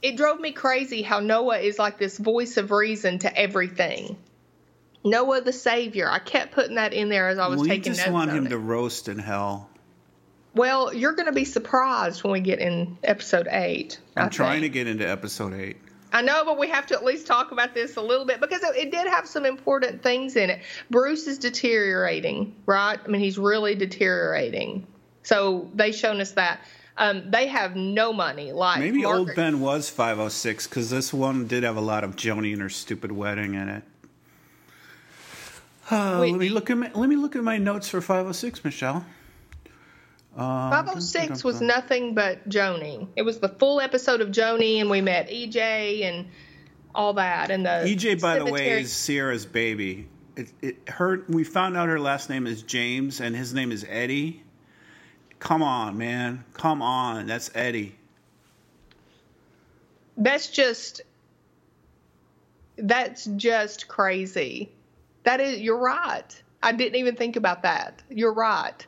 it 0.05 0.17
drove 0.17 0.39
me 0.39 0.51
crazy 0.51 1.01
how 1.01 1.19
Noah 1.19 1.57
is 1.57 1.79
like 1.79 1.97
this 1.97 2.19
voice 2.19 2.57
of 2.57 2.69
reason 2.69 3.17
to 3.19 3.35
everything. 3.35 4.17
Noah 5.03 5.41
the 5.41 5.51
savior. 5.51 6.07
I 6.09 6.19
kept 6.19 6.53
putting 6.53 6.75
that 6.75 6.93
in 6.93 7.09
there 7.09 7.27
as 7.27 7.39
I 7.39 7.47
was 7.47 7.57
Well, 7.59 7.67
taking 7.67 7.93
just 7.93 8.05
notes 8.05 8.11
want 8.11 8.29
him 8.31 8.45
it. 8.45 8.49
to 8.49 8.57
roast 8.59 9.07
in 9.07 9.17
hell. 9.17 9.67
Well, 10.53 10.93
you're 10.93 11.13
going 11.13 11.25
to 11.25 11.31
be 11.33 11.43
surprised 11.43 12.23
when 12.23 12.33
we 12.33 12.39
get 12.39 12.59
in 12.59 12.97
episode 13.03 13.47
eight. 13.49 13.99
I'm 14.15 14.29
trying 14.29 14.61
to 14.61 14.69
get 14.69 14.87
into 14.87 15.07
episode 15.09 15.53
eight. 15.53 15.77
I 16.13 16.21
know, 16.21 16.45
but 16.45 16.57
we 16.59 16.69
have 16.69 16.85
to 16.87 16.95
at 16.95 17.03
least 17.03 17.25
talk 17.25 17.51
about 17.51 17.73
this 17.73 17.97
a 17.97 18.01
little 18.01 18.25
bit 18.25 18.39
because 18.39 18.63
it, 18.63 18.75
it 18.75 18.91
did 18.91 19.07
have 19.07 19.27
some 19.27 19.43
important 19.45 20.03
things 20.03 20.35
in 20.35 20.51
it. 20.51 20.61
Bruce 20.91 21.25
is 21.25 21.39
deteriorating, 21.39 22.55
right? 22.67 22.99
I 23.03 23.07
mean, 23.07 23.21
he's 23.21 23.37
really 23.39 23.73
deteriorating. 23.73 24.85
So 25.23 25.69
they've 25.73 25.95
shown 25.95 26.21
us 26.21 26.31
that. 26.33 26.61
Um, 26.97 27.29
they 27.29 27.47
have 27.47 27.75
no 27.75 28.13
money. 28.13 28.51
Like 28.51 28.79
Maybe 28.79 29.03
Margaret- 29.03 29.19
old 29.19 29.35
Ben 29.35 29.59
was 29.59 29.89
506 29.89 30.67
because 30.67 30.89
this 30.89 31.13
one 31.13 31.47
did 31.47 31.63
have 31.63 31.75
a 31.75 31.81
lot 31.81 32.03
of 32.03 32.15
Joni 32.15 32.53
and 32.53 32.61
her 32.61 32.69
stupid 32.69 33.11
wedding 33.11 33.53
in 33.53 33.67
it. 33.69 33.83
Uh, 35.91 36.19
let 36.19 36.33
me 36.33 36.49
look 36.49 36.69
at 36.69 36.77
my, 36.77 36.91
let 36.93 37.09
me 37.09 37.15
look 37.15 37.35
at 37.35 37.43
my 37.43 37.57
notes 37.57 37.89
for 37.89 38.01
506, 38.01 38.63
Michelle. 38.63 39.05
Um, 40.35 40.71
506 40.71 41.43
was 41.43 41.61
nothing 41.61 42.13
but 42.15 42.47
Joni. 42.49 43.07
It 43.15 43.21
was 43.21 43.39
the 43.39 43.49
full 43.49 43.79
episode 43.79 44.19
of 44.21 44.29
Joni, 44.29 44.81
and 44.81 44.89
we 44.89 44.99
met 45.01 45.29
EJ 45.29 46.03
and 46.03 46.27
all 46.93 47.13
that. 47.13 47.51
And 47.51 47.65
the 47.65 47.83
EJ, 47.85 48.19
by 48.21 48.39
the 48.39 48.45
way, 48.45 48.81
is 48.81 48.91
Sierra's 48.91 49.45
baby. 49.45 50.07
It, 50.35 50.51
it, 50.61 50.89
her, 50.89 51.23
we 51.29 51.43
found 51.43 51.77
out 51.77 51.87
her 51.87 51.99
last 51.99 52.29
name 52.29 52.47
is 52.47 52.63
James, 52.63 53.21
and 53.21 53.35
his 53.35 53.53
name 53.53 53.71
is 53.71 53.85
Eddie. 53.87 54.43
Come 55.39 55.61
on, 55.61 55.97
man. 55.97 56.43
Come 56.53 56.81
on. 56.81 57.27
That's 57.27 57.51
Eddie. 57.53 57.95
that's 60.17 60.47
just 60.47 61.01
that's 62.77 63.25
just 63.37 63.87
crazy. 63.87 64.71
That 65.23 65.39
is, 65.39 65.61
you're 65.61 65.77
right. 65.79 66.43
I 66.61 66.71
didn't 66.71 66.95
even 66.95 67.15
think 67.15 67.35
about 67.35 67.63
that. 67.63 68.01
You're 68.09 68.33
right. 68.33 68.85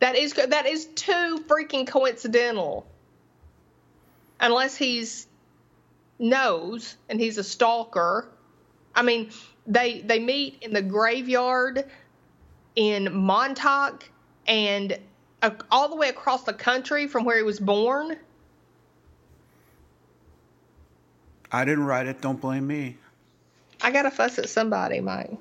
That 0.00 0.16
is 0.16 0.32
that 0.34 0.66
is 0.66 0.86
too 0.86 1.44
freaking 1.46 1.86
coincidental. 1.86 2.86
Unless 4.40 4.76
he's 4.76 5.26
knows 6.18 6.96
and 7.08 7.18
he's 7.20 7.38
a 7.38 7.44
stalker. 7.44 8.28
I 8.94 9.02
mean, 9.02 9.30
they 9.66 10.02
they 10.02 10.18
meet 10.18 10.58
in 10.62 10.72
the 10.72 10.82
graveyard 10.82 11.84
in 12.76 13.14
Montauk 13.14 14.08
and 14.46 14.98
uh, 15.44 15.50
all 15.70 15.88
the 15.88 15.96
way 15.96 16.08
across 16.08 16.44
the 16.44 16.52
country 16.52 17.06
from 17.06 17.24
where 17.24 17.36
he 17.36 17.42
was 17.42 17.60
born. 17.60 18.16
I 21.52 21.64
didn't 21.64 21.84
write 21.84 22.06
it. 22.06 22.20
Don't 22.20 22.40
blame 22.40 22.66
me. 22.66 22.96
I 23.80 23.90
gotta 23.90 24.10
fuss 24.10 24.38
at 24.38 24.48
somebody, 24.48 25.00
Mike. 25.00 25.36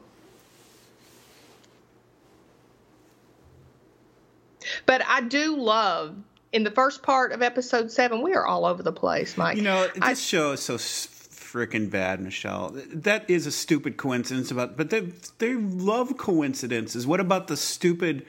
But 4.86 5.02
I 5.08 5.22
do 5.22 5.56
love 5.58 6.16
in 6.52 6.64
the 6.64 6.72
first 6.72 7.02
part 7.04 7.32
of 7.32 7.42
episode 7.42 7.92
seven. 7.92 8.22
We 8.22 8.34
are 8.34 8.46
all 8.46 8.66
over 8.66 8.84
the 8.84 8.92
place, 8.92 9.38
Mike. 9.38 9.58
You 9.58 9.64
know, 9.64 9.88
this 9.88 10.04
I- 10.04 10.14
show 10.14 10.52
is 10.52 10.62
so 10.62 10.76
freaking 10.78 11.90
bad, 11.90 12.20
Michelle. 12.20 12.72
That 12.92 13.30
is 13.30 13.46
a 13.46 13.52
stupid 13.52 13.98
coincidence 13.98 14.52
about, 14.52 14.76
but 14.76 14.90
they 14.90 15.02
they 15.38 15.54
love 15.56 16.18
coincidences. 16.18 17.08
What 17.08 17.20
about 17.20 17.48
the 17.48 17.58
stupid 17.58 18.26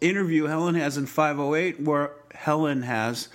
interview 0.00 0.44
Helen 0.44 0.74
has 0.74 0.96
in 0.96 1.06
508 1.06 1.80
where 1.80 2.12
Helen 2.34 2.82
has 2.82 3.28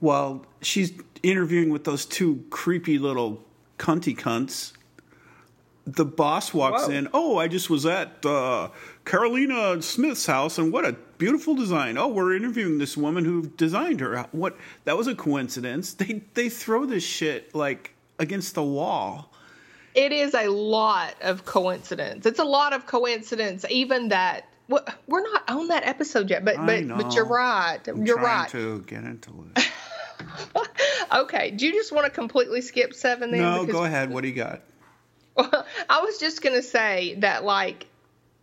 while 0.00 0.44
she's 0.60 0.92
interviewing 1.22 1.70
with 1.70 1.84
those 1.84 2.06
two 2.06 2.44
creepy 2.50 2.98
little 2.98 3.42
cunty 3.78 4.16
cunts 4.16 4.72
the 5.86 6.04
boss 6.04 6.54
walks 6.54 6.86
Whoa. 6.86 6.92
in. 6.92 7.08
Oh, 7.12 7.38
I 7.38 7.48
just 7.48 7.68
was 7.68 7.86
at 7.86 8.24
uh, 8.24 8.68
Carolina 9.04 9.82
Smith's 9.82 10.26
house, 10.26 10.58
and 10.58 10.72
what 10.72 10.84
a 10.84 10.92
beautiful 11.18 11.54
design. 11.54 11.98
Oh, 11.98 12.08
we're 12.08 12.36
interviewing 12.36 12.78
this 12.78 12.96
woman 12.96 13.24
who 13.24 13.46
designed 13.46 14.00
her. 14.00 14.26
What? 14.32 14.56
That 14.84 14.96
was 14.96 15.06
a 15.06 15.14
coincidence. 15.14 15.94
They 16.02 16.22
they 16.34 16.48
throw 16.48 16.86
this 16.86 17.04
shit 17.04 17.54
like 17.54 17.94
against 18.18 18.54
the 18.54 18.62
wall. 18.62 19.32
it 19.94 20.12
is 20.12 20.34
a 20.34 20.48
lot 20.48 21.14
of 21.20 21.44
coincidence. 21.44 22.26
It's 22.26 22.38
a 22.38 22.44
lot 22.44 22.72
of 22.72 22.86
coincidence, 22.86 23.64
even 23.68 24.08
that 24.08 24.46
we're 25.06 25.22
not 25.22 25.48
on 25.48 25.68
that 25.68 25.84
episode 25.84 26.30
yet. 26.30 26.44
But 26.44 26.56
but 26.56 26.88
but 26.88 27.14
you're 27.14 27.26
right. 27.26 27.80
I'm 27.86 28.04
you're 28.06 28.18
trying 28.18 28.40
right. 28.42 28.50
to 28.50 28.80
get 28.82 29.04
into 29.04 29.46
it. 29.56 29.70
Okay. 31.12 31.50
Do 31.50 31.66
you 31.66 31.72
just 31.72 31.92
want 31.92 32.06
to 32.06 32.10
completely 32.10 32.62
skip 32.62 32.94
seven 32.94 33.30
then? 33.30 33.42
no, 33.42 33.60
Because- 33.60 33.72
go 33.80 33.84
ahead. 33.84 34.10
What 34.10 34.22
do 34.22 34.28
you 34.28 34.34
got? 34.34 34.60
Well, 35.34 35.66
I 35.90 36.00
was 36.00 36.18
just 36.18 36.42
gonna 36.42 36.62
say 36.62 37.16
that 37.20 37.44
like 37.44 37.86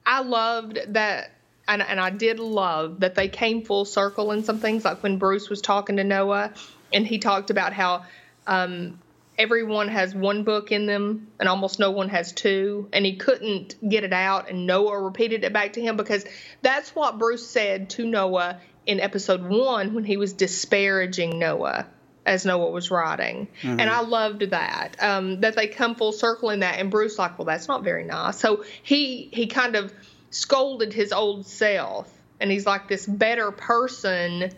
I 0.06 0.22
loved 0.22 0.80
that 0.90 1.32
and 1.68 1.82
and 1.82 2.00
I 2.00 2.10
did 2.10 2.40
love 2.40 3.00
that 3.02 3.16
they 3.16 3.28
came 3.28 3.64
full 3.64 3.86
circle 3.86 4.32
in 4.32 4.44
some 4.44 4.60
things 4.60 4.86
like 4.86 5.04
when 5.04 5.18
Bruce 5.18 5.50
was 5.50 5.62
talking 5.62 5.98
to 5.98 6.04
Noah 6.04 6.54
and 6.94 7.06
he 7.06 7.20
talked 7.20 7.50
about 7.50 7.74
how 7.74 8.06
um 8.48 9.00
everyone 9.40 9.88
has 9.88 10.14
one 10.14 10.44
book 10.44 10.72
in 10.72 10.86
them 10.86 11.30
and 11.40 11.48
almost 11.48 11.80
no 11.80 11.92
one 11.92 12.10
has 12.10 12.34
two 12.34 12.90
and 12.92 13.06
he 13.06 13.16
couldn't 13.16 13.76
get 13.88 14.04
it 14.04 14.12
out 14.12 14.50
and 14.50 14.68
Noah 14.68 15.02
repeated 15.02 15.46
it 15.46 15.54
back 15.54 15.74
to 15.74 15.82
him 15.82 15.96
because 15.96 16.26
that's 16.62 16.94
what 16.94 17.18
Bruce 17.18 17.48
said 17.48 17.90
to 17.92 18.06
Noah 18.06 18.60
in 18.86 19.00
episode 19.00 19.42
1 19.42 19.94
when 19.94 20.04
he 20.04 20.18
was 20.18 20.34
disparaging 20.34 21.40
Noah 21.40 21.88
as 22.26 22.46
Noah 22.46 22.70
was 22.70 22.92
writing. 22.92 23.48
And 23.80 23.90
I 23.90 24.02
loved 24.02 24.42
that. 24.50 24.98
Um, 25.00 25.40
that 25.40 25.56
they 25.56 25.68
come 25.68 25.96
full 25.96 26.12
circle 26.12 26.50
in 26.50 26.60
that 26.60 26.78
and 26.78 26.92
Bruce 26.92 27.18
like, 27.18 27.40
well 27.40 27.46
that's 27.46 27.70
not 27.70 27.84
very 27.84 28.04
nice. 28.04 28.38
So 28.38 28.66
he 28.84 29.30
he 29.32 29.48
kind 29.48 29.78
of 29.78 29.94
scolded 30.32 30.92
his 30.92 31.14
old 31.14 31.48
self 31.48 32.12
and 32.42 32.52
he's 32.52 32.66
like 32.66 32.90
this 32.90 33.06
better 33.06 33.52
person 33.52 34.52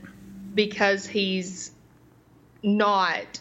because 0.55 1.05
he's 1.05 1.71
not 2.63 3.39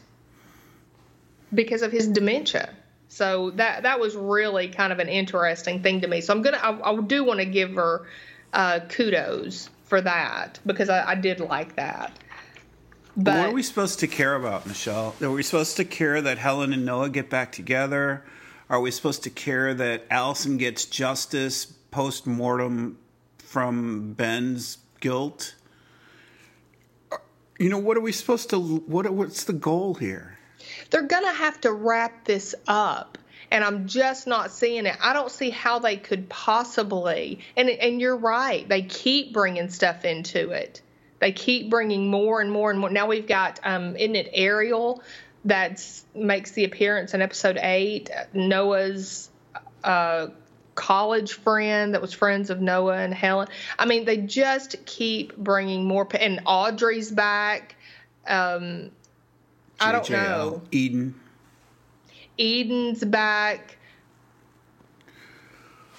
because 1.53 1.83
of 1.83 1.93
his 1.93 2.09
dementia. 2.09 2.71
So 3.09 3.51
that 3.53 3.83
that 3.83 3.99
was 3.99 4.15
really 4.15 4.69
kind 4.69 4.93
of 4.93 5.01
an 5.01 5.09
interesting 5.09 5.83
thing 5.83 6.01
to 6.03 6.07
me. 6.07 6.21
So 6.21 6.33
I'm 6.33 6.43
gonna 6.43 6.59
I, 6.59 6.93
I 6.93 7.01
do 7.01 7.25
want 7.25 7.41
to 7.41 7.47
give 7.47 7.75
her 7.75 8.07
uh, 8.53 8.81
kudos 8.89 9.69
for 9.85 10.01
that 10.01 10.61
because 10.65 10.89
I, 10.89 11.11
I 11.11 11.15
did 11.17 11.41
like 11.41 11.77
that. 11.77 12.17
But 13.17 13.37
what 13.37 13.49
are 13.49 13.53
we 13.53 13.65
supposed 13.65 13.99
to 14.01 14.07
care 14.07 14.37
about, 14.37 14.67
Michelle? 14.67 15.15
Are 15.21 15.31
we 15.31 15.43
supposed 15.43 15.77
to 15.79 15.85
care 15.85 16.23
that 16.23 16.39
Helen 16.39 16.73
and 16.73 16.87
Noah 16.87 17.11
get 17.11 17.29
back 17.29 17.51
together? 17.53 18.25
Are 18.71 18.81
we 18.81 18.93
supposed 18.93 19.25
to 19.25 19.31
care 19.31 19.75
that 19.75 20.05
Allison 20.11 20.57
gets 20.57 20.85
justice 20.85 21.65
post 21.65 22.27
mortem 22.29 22.99
from 23.39 24.13
Ben's 24.13 24.79
guilt? 25.01 25.57
You 27.59 27.69
know, 27.69 27.79
what 27.79 27.97
are 27.97 28.01
we 28.01 28.13
supposed 28.13 28.49
to? 28.51 28.59
What? 28.59 29.11
What's 29.11 29.45
the 29.45 29.53
goal 29.53 29.95
here? 29.95 30.39
They're 30.91 31.03
gonna 31.03 31.33
have 31.33 31.61
to 31.63 31.73
wrap 31.73 32.25
this 32.25 32.55
up 32.67 33.19
and 33.51 33.65
i'm 33.65 33.87
just 33.87 34.27
not 34.27 34.51
seeing 34.51 34.87
it. 34.87 34.97
I 35.03 35.13
don't 35.13 35.31
see 35.31 35.51
how 35.51 35.79
they 35.79 35.97
could 35.97 36.29
possibly 36.29 37.41
and 37.57 37.69
and 37.69 38.01
you're 38.01 38.17
right 38.17 38.69
they 38.69 38.83
keep 38.83 39.33
bringing 39.33 39.69
stuff 39.71 40.05
into 40.05 40.51
it. 40.51 40.83
They 41.19 41.33
keep 41.33 41.69
bringing 41.69 42.11
more 42.11 42.41
and 42.41 42.51
more 42.51 42.71
and 42.71 42.81
more. 42.81 42.91
Now 42.91 43.07
we've 43.07 43.27
got 43.27 43.61
um 43.65 43.97
isn't 43.97 44.17
it 44.17 44.31
ariel 44.33 45.03
that 45.47 45.83
makes 46.15 46.53
the 46.53 46.65
appearance 46.65 47.15
in 47.15 47.23
episode 47.23 47.59
8 47.61 48.11
noah's 48.35 49.31
uh 49.83 50.29
college 50.75 51.35
friend 51.35 51.95
that 51.95 52.01
was 52.01 52.15
friends 52.15 52.51
of 52.51 52.61
noah 52.61 52.99
and 52.99 53.13
helen. 53.13 53.49
I 53.79 53.87
mean 53.87 54.05
they 54.05 54.17
just 54.19 54.85
keep 54.87 55.37
bringing 55.37 55.85
more 55.85 56.09
and 56.19 56.41
audrey's 56.47 57.11
back. 57.11 57.77
Um 58.27 58.91
I 59.81 59.93
don't 59.93 60.11
know. 60.11 60.63
Eden. 60.71 61.15
Eden's 62.39 63.05
back. 63.05 63.79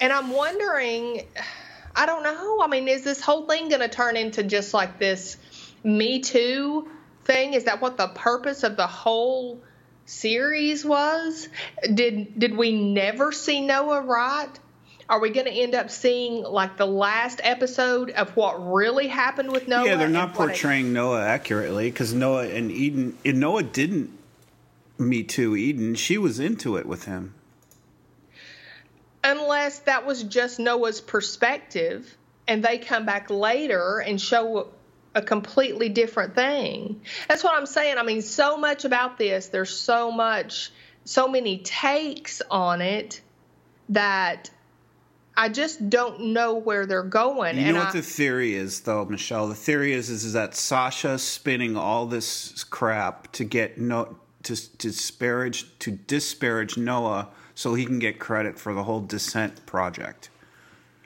And 0.00 0.12
I'm 0.12 0.30
wondering, 0.30 1.26
I 1.94 2.06
don't 2.06 2.22
know. 2.22 2.60
I 2.62 2.68
mean, 2.68 2.88
is 2.88 3.02
this 3.02 3.20
whole 3.20 3.46
thing 3.46 3.68
going 3.68 3.80
to 3.80 3.88
turn 3.88 4.16
into 4.16 4.42
just 4.42 4.72
like 4.74 4.98
this 4.98 5.36
Me 5.84 6.20
Too 6.20 6.88
thing? 7.24 7.54
Is 7.54 7.64
that 7.64 7.80
what 7.80 7.96
the 7.96 8.08
purpose 8.08 8.62
of 8.62 8.76
the 8.76 8.86
whole 8.86 9.60
series 10.06 10.84
was? 10.84 11.48
Did 11.92 12.38
did 12.38 12.56
we 12.56 12.72
never 12.72 13.32
see 13.32 13.60
Noah 13.60 14.00
right? 14.02 14.50
Are 15.12 15.20
we 15.20 15.28
going 15.28 15.44
to 15.44 15.52
end 15.52 15.74
up 15.74 15.90
seeing 15.90 16.42
like 16.42 16.78
the 16.78 16.86
last 16.86 17.42
episode 17.44 18.08
of 18.12 18.34
what 18.34 18.72
really 18.72 19.08
happened 19.08 19.52
with 19.52 19.68
Noah? 19.68 19.84
yeah, 19.84 19.96
they're 19.96 20.08
not 20.08 20.30
what 20.30 20.46
it- 20.46 20.52
portraying 20.52 20.94
Noah 20.94 21.22
accurately 21.22 21.90
because 21.90 22.14
Noah 22.14 22.48
and 22.48 22.72
Eden. 22.72 23.18
And 23.22 23.38
Noah 23.38 23.62
didn't 23.62 24.10
me 24.96 25.22
too 25.22 25.54
Eden. 25.54 25.96
She 25.96 26.16
was 26.16 26.40
into 26.40 26.76
it 26.78 26.86
with 26.86 27.04
him. 27.04 27.34
unless 29.22 29.80
that 29.80 30.06
was 30.06 30.22
just 30.24 30.58
Noah's 30.58 31.00
perspective 31.00 32.16
and 32.48 32.64
they 32.64 32.78
come 32.78 33.04
back 33.06 33.28
later 33.30 33.98
and 34.00 34.20
show 34.20 34.68
a 35.14 35.22
completely 35.22 35.88
different 35.90 36.34
thing. 36.34 37.02
That's 37.28 37.44
what 37.44 37.54
I'm 37.54 37.66
saying. 37.66 37.98
I 37.98 38.02
mean, 38.02 38.22
so 38.22 38.56
much 38.56 38.84
about 38.86 39.18
this, 39.18 39.48
there's 39.48 39.76
so 39.76 40.10
much, 40.10 40.72
so 41.04 41.28
many 41.28 41.58
takes 41.58 42.42
on 42.50 42.80
it 42.80 43.20
that 43.90 44.50
I 45.36 45.48
just 45.48 45.88
don't 45.88 46.20
know 46.32 46.54
where 46.54 46.84
they're 46.86 47.02
going. 47.02 47.56
You 47.56 47.62
and 47.62 47.74
know 47.74 47.80
what 47.80 47.88
I, 47.88 47.92
the 47.92 48.02
theory 48.02 48.54
is, 48.54 48.80
though, 48.80 49.04
Michelle. 49.06 49.48
The 49.48 49.54
theory 49.54 49.92
is 49.92 50.10
is, 50.10 50.32
that 50.34 50.54
Sasha 50.54 51.18
spinning 51.18 51.76
all 51.76 52.06
this 52.06 52.64
crap 52.64 53.32
to 53.32 53.44
get 53.44 53.78
no 53.78 54.16
to, 54.42 54.56
to 54.56 54.88
disparage 54.88 55.78
to 55.78 55.92
disparage 55.92 56.76
Noah 56.76 57.28
so 57.54 57.74
he 57.74 57.86
can 57.86 57.98
get 57.98 58.18
credit 58.18 58.58
for 58.58 58.74
the 58.74 58.84
whole 58.84 59.00
descent 59.00 59.64
project. 59.64 60.28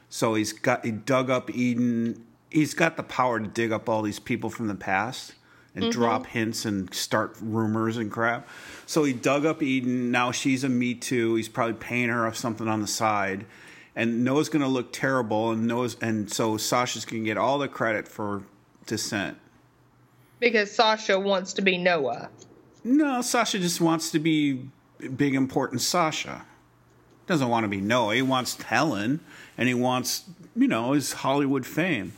So 0.09 0.35
he's 0.35 0.53
got 0.53 0.85
he 0.85 0.91
dug 0.91 1.31
up 1.31 1.51
Eden. 1.51 2.25
He's 2.51 2.75
got 2.75 2.97
the 2.97 3.03
power 3.03 3.39
to 3.39 3.47
dig 3.47 3.71
up 3.71 3.89
all 3.89 4.03
these 4.03 4.19
people 4.19 4.51
from 4.51 4.67
the 4.67 4.75
past 4.75 5.35
and 5.75 5.85
mm-hmm. 5.85 5.91
drop 5.91 6.27
hints 6.27 6.65
and 6.65 6.93
start 6.93 7.37
rumors 7.41 7.97
and 7.97 8.11
crap. 8.11 8.49
So 8.87 9.05
he 9.05 9.13
dug 9.13 9.45
up 9.45 9.63
Eden. 9.63 10.11
Now 10.11 10.33
she's 10.33 10.65
a 10.65 10.69
Me 10.69 10.95
Too. 10.95 11.35
He's 11.35 11.49
probably 11.49 11.75
paying 11.75 12.09
her 12.09 12.27
off 12.27 12.37
something 12.37 12.67
on 12.67 12.81
the 12.81 12.87
side. 12.87 13.47
And 13.97 14.23
Noah's 14.25 14.51
going 14.51 14.63
to 14.63 14.69
look 14.69 14.93
terrible, 14.93 15.53
and 15.53 15.67
Noah's, 15.67 15.97
and 16.03 16.31
so 16.31 16.59
Sasha's 16.59 17.07
going 17.07 17.23
to 17.23 17.27
get 17.27 17.39
all 17.39 17.59
the 17.59 17.67
credit 17.67 18.07
for 18.07 18.43
Descent. 18.85 19.39
Because 20.39 20.71
Sasha 20.71 21.19
wants 21.19 21.55
to 21.55 21.63
be 21.63 21.79
Noah. 21.79 22.29
No, 22.85 23.23
Sasha 23.23 23.59
just 23.59 23.81
wants 23.81 24.11
to 24.11 24.19
be 24.19 24.69
big, 25.17 25.35
important 25.35 25.81
Sasha. 25.81 26.45
Doesn't 27.27 27.49
want 27.49 27.65
to 27.65 27.69
be 27.69 27.81
Noah. 27.81 28.15
He 28.15 28.23
wants 28.23 28.63
Helen, 28.63 29.21
and 29.57 29.67
he 29.67 29.75
wants, 29.75 30.25
you 30.55 30.69
know, 30.69 30.93
his 30.93 31.15
Hollywood 31.15 31.65
fame. 31.65 32.13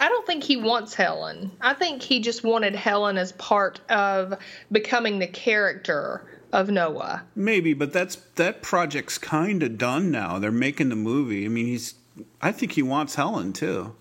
I 0.00 0.08
don't 0.08 0.26
think 0.26 0.42
he 0.42 0.56
wants 0.56 0.94
Helen. 0.94 1.52
I 1.60 1.74
think 1.74 2.02
he 2.02 2.20
just 2.20 2.42
wanted 2.42 2.74
Helen 2.74 3.18
as 3.18 3.32
part 3.32 3.80
of 3.90 4.34
becoming 4.72 5.18
the 5.18 5.28
character 5.28 6.24
of 6.52 6.68
Noah. 6.68 7.24
Maybe, 7.34 7.72
but 7.72 7.92
that's 7.92 8.16
that 8.36 8.62
project's 8.62 9.18
kind 9.18 9.62
of 9.62 9.78
done 9.78 10.10
now. 10.10 10.38
They're 10.38 10.52
making 10.52 10.90
the 10.90 10.96
movie. 10.96 11.44
I 11.44 11.48
mean, 11.48 11.66
he's. 11.66 11.94
I 12.42 12.52
think 12.52 12.72
he 12.72 12.82
wants 12.82 13.14
Helen 13.14 13.52
too. 13.52 13.94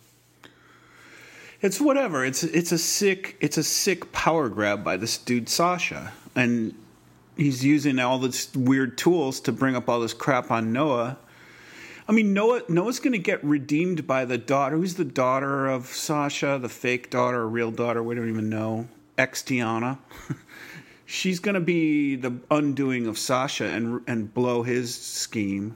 It's 1.61 1.79
whatever. 1.79 2.25
It's 2.25 2.43
it's 2.43 2.71
a 2.71 2.77
sick 2.77 3.37
it's 3.39 3.57
a 3.57 3.63
sick 3.63 4.11
power 4.11 4.49
grab 4.49 4.83
by 4.83 4.97
this 4.97 5.17
dude 5.17 5.47
Sasha, 5.47 6.11
and 6.35 6.75
he's 7.37 7.63
using 7.63 7.99
all 7.99 8.19
these 8.19 8.49
weird 8.53 8.97
tools 8.97 9.39
to 9.41 9.51
bring 9.51 9.75
up 9.75 9.87
all 9.87 9.99
this 9.99 10.13
crap 10.13 10.51
on 10.51 10.73
Noah. 10.73 11.17
I 12.09 12.13
mean, 12.13 12.33
Noah 12.33 12.63
Noah's 12.67 12.99
going 12.99 13.13
to 13.13 13.19
get 13.19 13.41
redeemed 13.43 14.05
by 14.05 14.25
the 14.25 14.37
daughter. 14.37 14.75
Who's 14.75 14.95
the 14.95 15.05
daughter 15.05 15.67
of 15.67 15.85
Sasha? 15.85 16.59
The 16.61 16.67
fake 16.67 17.09
daughter, 17.09 17.37
or 17.41 17.47
real 17.47 17.71
daughter? 17.71 18.03
We 18.03 18.15
don't 18.15 18.27
even 18.27 18.49
know. 18.49 18.89
Ex 19.17 19.43
Tiana. 19.43 19.99
She's 21.11 21.41
going 21.41 21.55
to 21.55 21.61
be 21.61 22.15
the 22.15 22.33
undoing 22.49 23.05
of 23.05 23.19
Sasha 23.19 23.65
and 23.65 23.99
and 24.07 24.33
blow 24.33 24.63
his 24.63 24.95
scheme. 24.95 25.75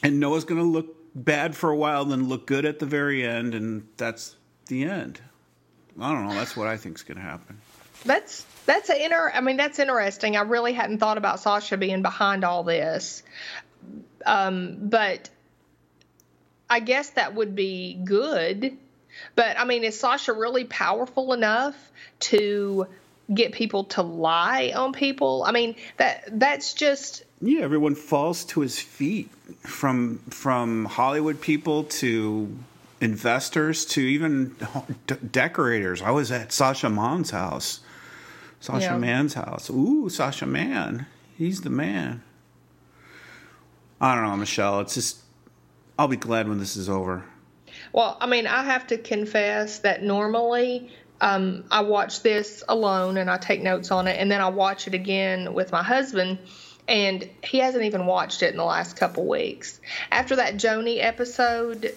And 0.00 0.20
Noah's 0.20 0.44
going 0.44 0.60
to 0.60 0.66
look 0.66 0.94
bad 1.12 1.56
for 1.56 1.70
a 1.70 1.76
while, 1.76 2.04
then 2.04 2.28
look 2.28 2.46
good 2.46 2.64
at 2.64 2.78
the 2.78 2.86
very 2.86 3.26
end, 3.26 3.56
and 3.56 3.88
that's 3.96 4.36
the 4.66 4.84
end. 4.84 5.20
I 6.00 6.12
don't 6.12 6.28
know. 6.28 6.34
That's 6.34 6.56
what 6.56 6.68
I 6.68 6.76
think's 6.76 7.02
going 7.02 7.16
to 7.16 7.22
happen. 7.22 7.58
That's 8.04 8.46
that's 8.64 8.90
an 8.90 9.00
inter. 9.00 9.32
I 9.34 9.40
mean, 9.40 9.56
that's 9.56 9.80
interesting. 9.80 10.36
I 10.36 10.42
really 10.42 10.72
hadn't 10.72 10.98
thought 10.98 11.18
about 11.18 11.40
Sasha 11.40 11.76
being 11.76 12.02
behind 12.02 12.44
all 12.44 12.62
this, 12.62 13.24
um, 14.24 14.76
but 14.82 15.30
I 16.70 16.78
guess 16.78 17.10
that 17.10 17.34
would 17.34 17.56
be 17.56 17.94
good. 17.94 18.78
But 19.34 19.58
I 19.58 19.64
mean, 19.64 19.82
is 19.82 19.98
Sasha 19.98 20.32
really 20.32 20.62
powerful 20.62 21.32
enough 21.32 21.74
to 22.20 22.86
get 23.32 23.52
people 23.52 23.84
to 23.84 24.02
lie 24.02 24.72
on 24.74 24.92
people? 24.92 25.44
I 25.46 25.52
mean, 25.52 25.74
that 25.96 26.24
that's 26.38 26.74
just 26.74 27.24
Yeah, 27.40 27.60
everyone 27.62 27.94
falls 27.94 28.44
to 28.46 28.60
his 28.60 28.78
feet 28.78 29.30
from 29.60 30.18
from 30.30 30.84
Hollywood 30.86 31.40
people 31.40 31.84
to 31.84 32.56
investors 33.00 33.84
to 33.84 34.00
even 34.00 34.56
d- 35.06 35.16
decorators. 35.30 36.00
I 36.02 36.10
was 36.10 36.32
at 36.32 36.52
Sasha 36.52 36.88
Mann's 36.88 37.30
house. 37.30 37.80
Sasha 38.60 38.86
Yeah. 38.86 38.98
Mann's 38.98 39.34
house. 39.34 39.68
Ooh, 39.70 40.08
Sasha 40.08 40.46
Mann. 40.46 41.06
He's 41.36 41.60
the 41.60 41.70
man. 41.70 42.22
I 44.00 44.14
don't 44.14 44.24
know, 44.24 44.36
Michelle. 44.36 44.80
It's 44.80 44.94
just 44.94 45.18
I'll 45.98 46.08
be 46.08 46.16
glad 46.16 46.48
when 46.48 46.58
this 46.58 46.76
is 46.76 46.88
over. 46.88 47.24
Well, 47.92 48.16
I 48.20 48.26
mean, 48.26 48.46
I 48.46 48.62
have 48.64 48.86
to 48.88 48.98
confess 48.98 49.78
that 49.80 50.02
normally 50.02 50.90
um, 51.20 51.64
I 51.70 51.80
watch 51.82 52.22
this 52.22 52.62
alone 52.68 53.16
and 53.16 53.30
I 53.30 53.38
take 53.38 53.62
notes 53.62 53.90
on 53.90 54.06
it, 54.06 54.18
and 54.20 54.30
then 54.30 54.40
I 54.40 54.48
watch 54.48 54.86
it 54.86 54.94
again 54.94 55.54
with 55.54 55.72
my 55.72 55.82
husband, 55.82 56.38
and 56.88 57.28
he 57.42 57.58
hasn't 57.58 57.84
even 57.84 58.06
watched 58.06 58.42
it 58.42 58.50
in 58.50 58.56
the 58.56 58.64
last 58.64 58.96
couple 58.96 59.26
weeks. 59.26 59.80
After 60.10 60.36
that 60.36 60.54
Joni 60.56 61.02
episode, 61.02 61.94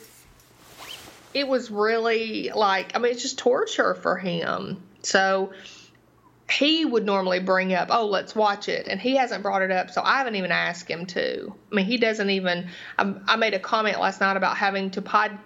it 1.33 1.47
was 1.47 1.69
really 1.69 2.51
like, 2.53 2.95
I 2.95 2.99
mean, 2.99 3.11
it's 3.11 3.21
just 3.21 3.37
torture 3.37 3.93
for 3.93 4.17
him. 4.17 4.81
So 5.03 5.53
he 6.49 6.83
would 6.83 7.05
normally 7.05 7.39
bring 7.39 7.73
up, 7.73 7.89
oh, 7.91 8.07
let's 8.07 8.35
watch 8.35 8.67
it. 8.69 8.87
And 8.87 8.99
he 8.99 9.17
hasn't 9.17 9.43
brought 9.43 9.61
it 9.61 9.71
up, 9.71 9.91
so 9.91 10.01
I 10.03 10.17
haven't 10.17 10.35
even 10.35 10.51
asked 10.51 10.89
him 10.89 11.05
to. 11.07 11.53
I 11.71 11.75
mean, 11.75 11.85
he 11.85 11.97
doesn't 11.97 12.29
even. 12.29 12.69
I, 12.97 13.13
I 13.27 13.35
made 13.35 13.53
a 13.53 13.59
comment 13.59 13.99
last 13.99 14.21
night 14.21 14.37
about 14.37 14.57
having 14.57 14.89
to 14.91 15.01
pod, 15.01 15.37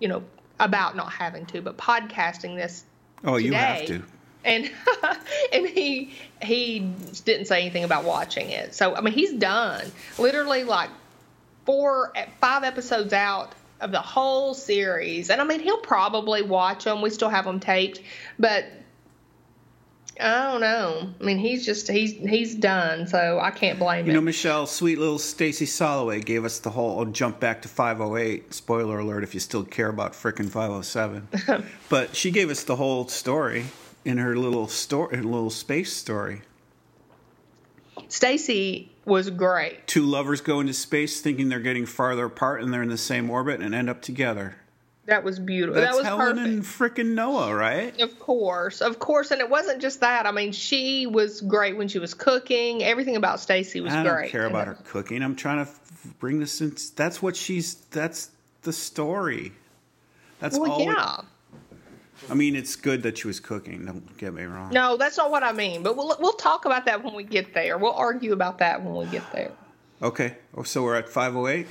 you 0.00 0.08
know, 0.08 0.24
about 0.58 0.96
not 0.96 1.12
having 1.12 1.46
to, 1.46 1.62
but 1.62 1.76
podcasting 1.76 2.56
this. 2.56 2.84
Oh, 3.24 3.36
you 3.36 3.52
have 3.52 3.86
to. 3.86 4.02
And 4.44 4.70
and 5.52 5.66
he 5.66 6.12
he 6.42 6.80
didn't 7.24 7.46
say 7.46 7.60
anything 7.60 7.84
about 7.84 8.04
watching 8.04 8.50
it. 8.50 8.74
So 8.74 8.94
I 8.94 9.00
mean, 9.00 9.14
he's 9.14 9.32
done. 9.32 9.90
Literally 10.18 10.64
like 10.64 10.90
four, 11.66 12.12
five 12.40 12.64
episodes 12.64 13.12
out 13.12 13.52
of 13.80 13.92
the 13.92 14.00
whole 14.00 14.54
series. 14.54 15.30
And 15.30 15.40
I 15.40 15.44
mean, 15.44 15.60
he'll 15.60 15.78
probably 15.78 16.42
watch 16.42 16.84
them. 16.84 17.02
We 17.02 17.10
still 17.10 17.28
have 17.28 17.44
them 17.44 17.60
taped, 17.60 18.00
but 18.38 18.64
I 20.20 20.50
don't 20.50 20.60
know. 20.60 21.10
I 21.20 21.24
mean, 21.24 21.38
he's 21.38 21.64
just 21.64 21.88
he's 21.88 22.12
he's 22.12 22.54
done, 22.54 23.06
so 23.06 23.38
I 23.40 23.50
can't 23.50 23.78
blame 23.78 24.00
him. 24.00 24.06
You 24.08 24.12
know. 24.14 24.20
Michelle, 24.20 24.66
sweet 24.66 24.98
little 24.98 25.18
Stacy 25.18 25.64
Solloway 25.64 26.24
gave 26.24 26.44
us 26.44 26.58
the 26.58 26.70
whole 26.70 27.00
oh, 27.00 27.04
jump 27.04 27.38
back 27.38 27.62
to 27.62 27.68
508. 27.68 28.52
Spoiler 28.52 28.98
alert 28.98 29.22
if 29.22 29.34
you 29.34 29.40
still 29.40 29.64
care 29.64 29.88
about 29.88 30.12
frickin' 30.12 30.48
507. 30.48 31.64
but 31.88 32.16
she 32.16 32.30
gave 32.30 32.50
us 32.50 32.64
the 32.64 32.76
whole 32.76 33.06
story 33.06 33.66
in 34.04 34.18
her 34.18 34.36
little 34.36 34.66
story, 34.66 35.16
her 35.16 35.22
little 35.22 35.50
space 35.50 35.92
story. 35.92 36.42
Stacy 38.08 38.90
was 39.04 39.30
great. 39.30 39.86
Two 39.86 40.02
lovers 40.02 40.40
go 40.40 40.60
into 40.60 40.72
space 40.72 41.20
thinking 41.20 41.48
they're 41.48 41.60
getting 41.60 41.86
farther 41.86 42.24
apart 42.24 42.62
and 42.62 42.72
they're 42.72 42.82
in 42.82 42.88
the 42.88 42.98
same 42.98 43.30
orbit 43.30 43.60
and 43.60 43.74
end 43.74 43.90
up 43.90 44.00
together. 44.00 44.56
That 45.08 45.24
was 45.24 45.38
beautiful. 45.38 45.80
That's 45.80 45.96
that 45.96 45.98
was 45.98 46.06
Helen 46.06 46.36
perfect. 46.36 46.46
and 46.48 46.62
frickin' 46.62 47.14
Noah, 47.14 47.54
right? 47.54 47.98
Of 47.98 48.18
course, 48.18 48.82
of 48.82 48.98
course, 48.98 49.30
and 49.30 49.40
it 49.40 49.48
wasn't 49.48 49.80
just 49.80 50.00
that. 50.00 50.26
I 50.26 50.30
mean, 50.32 50.52
she 50.52 51.06
was 51.06 51.40
great 51.40 51.78
when 51.78 51.88
she 51.88 51.98
was 51.98 52.12
cooking. 52.12 52.82
Everything 52.84 53.16
about 53.16 53.40
Stacy 53.40 53.80
was 53.80 53.90
great. 53.92 54.00
I 54.00 54.04
don't 54.04 54.28
care 54.28 54.44
about 54.44 54.66
her 54.66 54.74
cooking. 54.84 55.22
I'm 55.22 55.34
trying 55.34 55.64
to 55.64 55.72
bring 56.18 56.40
this 56.40 56.60
in. 56.60 56.76
That's 56.94 57.22
what 57.22 57.36
she's. 57.36 57.76
That's 57.90 58.30
the 58.62 58.72
story. 58.72 59.52
That's 60.40 60.58
Well, 60.58 60.72
all. 60.72 60.82
yeah. 60.82 61.20
I 62.30 62.34
mean, 62.34 62.54
it's 62.54 62.76
good 62.76 63.02
that 63.04 63.16
she 63.16 63.28
was 63.28 63.40
cooking. 63.40 63.86
Don't 63.86 64.18
get 64.18 64.34
me 64.34 64.42
wrong. 64.42 64.70
No, 64.74 64.98
that's 64.98 65.16
not 65.16 65.30
what 65.30 65.42
I 65.42 65.52
mean. 65.52 65.82
But 65.82 65.96
we'll 65.96 66.14
we'll 66.20 66.32
talk 66.34 66.66
about 66.66 66.84
that 66.84 67.02
when 67.02 67.14
we 67.14 67.22
get 67.24 67.54
there. 67.54 67.78
We'll 67.78 67.94
argue 67.94 68.34
about 68.34 68.58
that 68.58 68.82
when 68.84 68.94
we 68.94 69.06
get 69.06 69.32
there. 69.32 69.52
Okay. 70.02 70.36
Oh, 70.54 70.64
so 70.64 70.82
we're 70.82 70.96
at 70.96 71.08
508. 71.08 71.66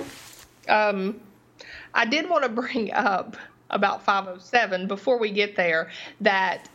Um, 0.68 1.20
I 1.94 2.04
did 2.04 2.28
want 2.28 2.44
to 2.44 2.48
bring 2.48 2.92
up 2.92 3.36
about 3.70 4.04
507 4.04 4.86
before 4.86 5.18
we 5.18 5.30
get 5.30 5.56
there 5.56 5.90
that 6.20 6.68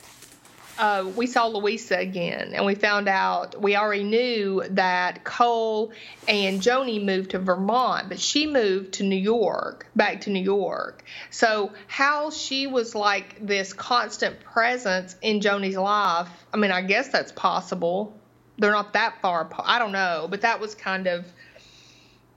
uh, 0.77 1.09
we 1.15 1.27
saw 1.27 1.47
Louisa 1.47 1.97
again, 1.97 2.53
and 2.53 2.65
we 2.65 2.73
found 2.75 3.07
out 3.07 3.61
we 3.61 3.75
already 3.75 4.03
knew 4.03 4.63
that 4.71 5.23
Cole 5.23 5.91
and 6.27 6.61
Joni 6.61 7.03
moved 7.03 7.31
to 7.31 7.39
Vermont, 7.39 8.09
but 8.09 8.19
she 8.19 8.47
moved 8.47 8.93
to 8.93 9.03
New 9.03 9.15
York, 9.15 9.87
back 9.95 10.21
to 10.21 10.31
New 10.31 10.43
York. 10.43 11.03
So 11.29 11.73
how 11.87 12.31
she 12.31 12.65
was 12.65 12.95
like 12.95 13.45
this 13.45 13.71
constant 13.73 14.39
presence 14.39 15.15
in 15.21 15.41
Joni's 15.41 15.77
life, 15.77 16.29
I 16.51 16.57
mean, 16.57 16.71
I 16.71 16.81
guess 16.81 17.09
that's 17.09 17.31
possible. 17.31 18.17
They're 18.57 18.71
not 18.71 18.93
that 18.93 19.21
far 19.21 19.41
apart. 19.41 19.67
I 19.67 19.79
don't 19.79 19.91
know, 19.91 20.27
but 20.29 20.41
that 20.41 20.59
was 20.59 20.73
kind 20.73 21.07
of 21.07 21.25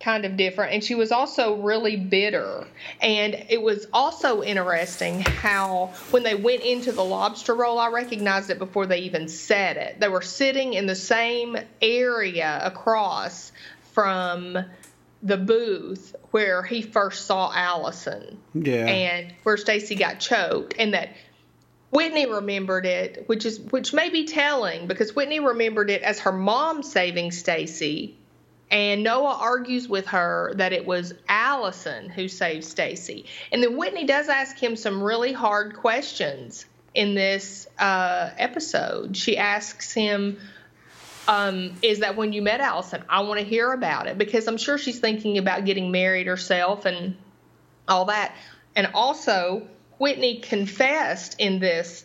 kind 0.00 0.24
of 0.24 0.37
different. 0.37 0.72
And 0.72 0.85
she 0.85 0.94
was 0.94 1.11
also 1.11 1.56
really 1.56 1.96
bitter. 1.96 2.66
And 3.00 3.35
it 3.48 3.61
was 3.61 3.87
also 3.92 4.42
interesting 4.42 5.20
how 5.20 5.92
when 6.11 6.22
they 6.22 6.35
went 6.35 6.62
into 6.62 6.92
the 6.92 7.04
lobster 7.04 7.54
roll 7.54 7.78
i 7.78 7.88
recognized 7.88 8.50
it 8.50 8.59
before 8.59 8.87
they 8.87 9.00
even 9.00 9.28
said 9.28 9.76
it. 9.76 10.00
They 10.00 10.09
were 10.09 10.22
sitting 10.22 10.74
in 10.74 10.87
the 10.87 10.94
same 10.94 11.56
area 11.80 12.61
across 12.62 13.52
from 13.92 14.59
the 15.22 15.37
booth 15.37 16.14
where 16.30 16.62
he 16.62 16.82
first 16.82 17.26
saw 17.26 17.50
allison. 17.52 18.38
Yeah. 18.54 18.87
and 18.87 19.35
where 19.42 19.56
stacy 19.56 19.94
got 19.94 20.20
choked. 20.20 20.74
And 20.78 20.94
that 20.94 21.11
Whitney 21.90 22.26
remembered 22.26 22.85
it, 22.85 23.24
which 23.26 23.46
is 23.46 23.59
which 23.59 23.92
may 23.94 24.11
be 24.11 24.26
telling 24.26 24.87
because 24.87 25.14
Whitney 25.14 25.40
remembered 25.40 25.88
it 25.88 26.02
as 26.02 26.20
her 26.20 26.32
mom 26.32 26.82
saving 26.82 27.30
Stacy, 27.30 28.16
and 28.70 29.05
Noah 29.05 29.38
argues 29.40 29.88
with 29.88 30.09
her 30.09 30.52
that 30.57 30.72
it 30.72 30.85
was 30.85 31.14
Allison 31.29 32.09
who 32.09 32.26
saved 32.26 32.64
Stacy. 32.64 33.26
And 33.52 33.62
then 33.62 33.76
Whitney 33.76 34.05
does 34.05 34.29
ask 34.29 34.59
him 34.59 34.74
some 34.74 35.02
really 35.02 35.33
hard 35.33 35.76
questions 35.76 36.66
in 36.92 37.14
this 37.14 37.68
uh, 37.79 38.31
episode. 38.37 39.16
She 39.16 39.37
asks 39.37 39.92
him, 39.92 40.38
um, 41.29 41.74
"Is 41.83 42.00
that 42.00 42.16
when 42.16 42.33
you 42.33 42.42
met 42.42 42.61
Allison? 42.61 43.05
I 43.09 43.20
want 43.20 43.38
to 43.38 43.46
hear 43.46 43.72
about 43.72 44.09
it 44.09 44.18
because 44.18 44.48
I'm 44.48 44.57
sure 44.57 44.79
she's 44.79 44.98
thinking 44.98 45.38
about 45.38 45.64
getting 45.64 45.92
married 45.92 46.26
herself 46.26 46.87
and 46.87 47.16
all 47.87 48.07
that." 48.07 48.35
And 48.74 48.88
also, 48.94 49.68
Whitney 49.98 50.40
confessed 50.40 51.37
in 51.38 51.61
this 51.61 52.05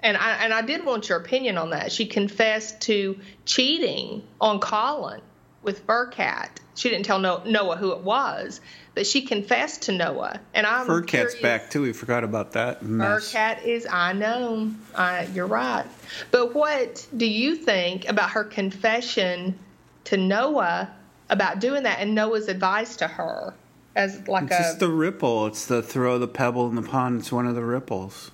And 0.00 0.16
I 0.16 0.44
and 0.44 0.52
I 0.52 0.62
did 0.62 0.84
want 0.84 1.08
your 1.08 1.18
opinion 1.18 1.58
on 1.58 1.70
that. 1.70 1.92
She 1.92 2.06
confessed 2.06 2.82
to 2.82 3.18
cheating 3.44 4.22
on 4.40 4.60
Colin 4.60 5.20
with 5.62 5.86
Furkat. 5.86 6.48
She 6.74 6.88
didn't 6.88 7.04
tell 7.04 7.18
Noah 7.18 7.76
who 7.76 7.92
it 7.92 8.00
was, 8.00 8.60
but 8.94 9.06
she 9.06 9.22
confessed 9.22 9.82
to 9.82 9.92
Noah. 9.92 10.40
And 10.54 10.66
I'm 10.66 10.86
curious- 11.04 11.34
back 11.40 11.70
too. 11.70 11.82
We 11.82 11.92
forgot 11.92 12.24
about 12.24 12.52
that 12.52 12.82
mess. 12.82 13.32
Furkat 13.32 13.64
is, 13.64 13.86
I 13.90 14.12
know, 14.12 14.72
I, 14.94 15.28
you're 15.34 15.46
right. 15.46 15.84
But 16.30 16.54
what 16.54 17.06
do 17.16 17.26
you 17.26 17.56
think 17.56 18.08
about 18.08 18.30
her 18.30 18.44
confession 18.44 19.58
to 20.04 20.16
Noah 20.16 20.92
about 21.30 21.60
doing 21.60 21.84
that 21.84 22.00
and 22.00 22.14
Noah's 22.14 22.48
advice 22.48 22.96
to 22.96 23.06
her 23.06 23.54
as 23.94 24.26
like 24.26 24.44
It's 24.44 24.54
a 24.54 24.58
just 24.58 24.78
the 24.80 24.90
ripple. 24.90 25.46
It's 25.46 25.66
the 25.66 25.82
throw 25.82 26.18
the 26.18 26.28
pebble 26.28 26.68
in 26.68 26.74
the 26.74 26.82
pond. 26.82 27.20
It's 27.20 27.32
one 27.32 27.46
of 27.46 27.54
the 27.54 27.64
ripples. 27.64 28.30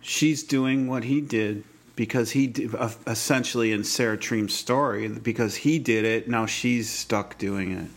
She's 0.00 0.42
doing 0.42 0.88
what 0.88 1.04
he 1.04 1.20
did 1.20 1.64
because 1.96 2.30
he 2.30 2.46
did, 2.46 2.74
uh, 2.74 2.90
essentially 3.06 3.72
in 3.72 3.84
Sarah 3.84 4.16
Treem's 4.16 4.54
story 4.54 5.08
because 5.08 5.56
he 5.56 5.78
did 5.78 6.04
it. 6.04 6.28
Now 6.28 6.46
she's 6.46 6.90
stuck 6.90 7.38
doing 7.38 7.72
it. 7.72 7.90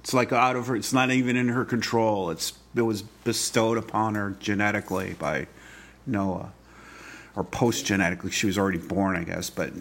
It's 0.00 0.14
like 0.14 0.32
out 0.32 0.56
of 0.56 0.66
her. 0.66 0.76
It's 0.76 0.92
not 0.92 1.10
even 1.10 1.36
in 1.36 1.48
her 1.48 1.64
control. 1.64 2.30
It's 2.30 2.54
it 2.74 2.82
was 2.82 3.02
bestowed 3.02 3.76
upon 3.78 4.14
her 4.14 4.36
genetically 4.40 5.14
by 5.18 5.46
Noah, 6.06 6.52
or 7.36 7.44
post 7.44 7.86
genetically. 7.86 8.30
She 8.30 8.46
was 8.46 8.56
already 8.56 8.78
born, 8.78 9.16
I 9.16 9.24
guess, 9.24 9.50
but 9.50 9.72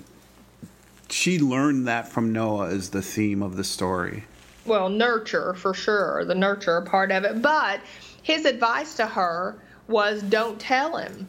she 1.09 1.39
learned 1.39 1.87
that 1.87 2.09
from 2.09 2.33
Noah 2.33 2.67
is 2.67 2.89
the 2.89 3.01
theme 3.01 3.41
of 3.41 3.55
the 3.55 3.63
story. 3.63 4.25
well, 4.65 4.89
nurture 4.89 5.53
for 5.53 5.73
sure, 5.73 6.25
the 6.25 6.35
nurture 6.35 6.81
part 6.81 7.11
of 7.11 7.23
it. 7.23 7.41
But 7.41 7.79
his 8.21 8.45
advice 8.45 8.95
to 8.97 9.07
her 9.07 9.55
was 9.87 10.21
don't 10.21 10.59
tell 10.59 10.97
him. 10.97 11.27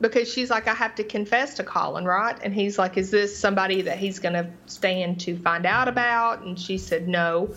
Because 0.00 0.30
she's 0.30 0.50
like, 0.50 0.66
I 0.66 0.74
have 0.74 0.94
to 0.96 1.04
confess 1.04 1.54
to 1.54 1.64
Colin, 1.64 2.04
right? 2.04 2.36
And 2.42 2.52
he's 2.52 2.78
like, 2.78 2.96
Is 2.96 3.10
this 3.10 3.36
somebody 3.38 3.82
that 3.82 3.98
he's 3.98 4.18
going 4.18 4.34
to 4.34 4.50
stand 4.66 5.20
to 5.20 5.36
find 5.38 5.66
out 5.66 5.88
about? 5.88 6.42
And 6.42 6.58
she 6.58 6.78
said, 6.78 7.08
No. 7.08 7.54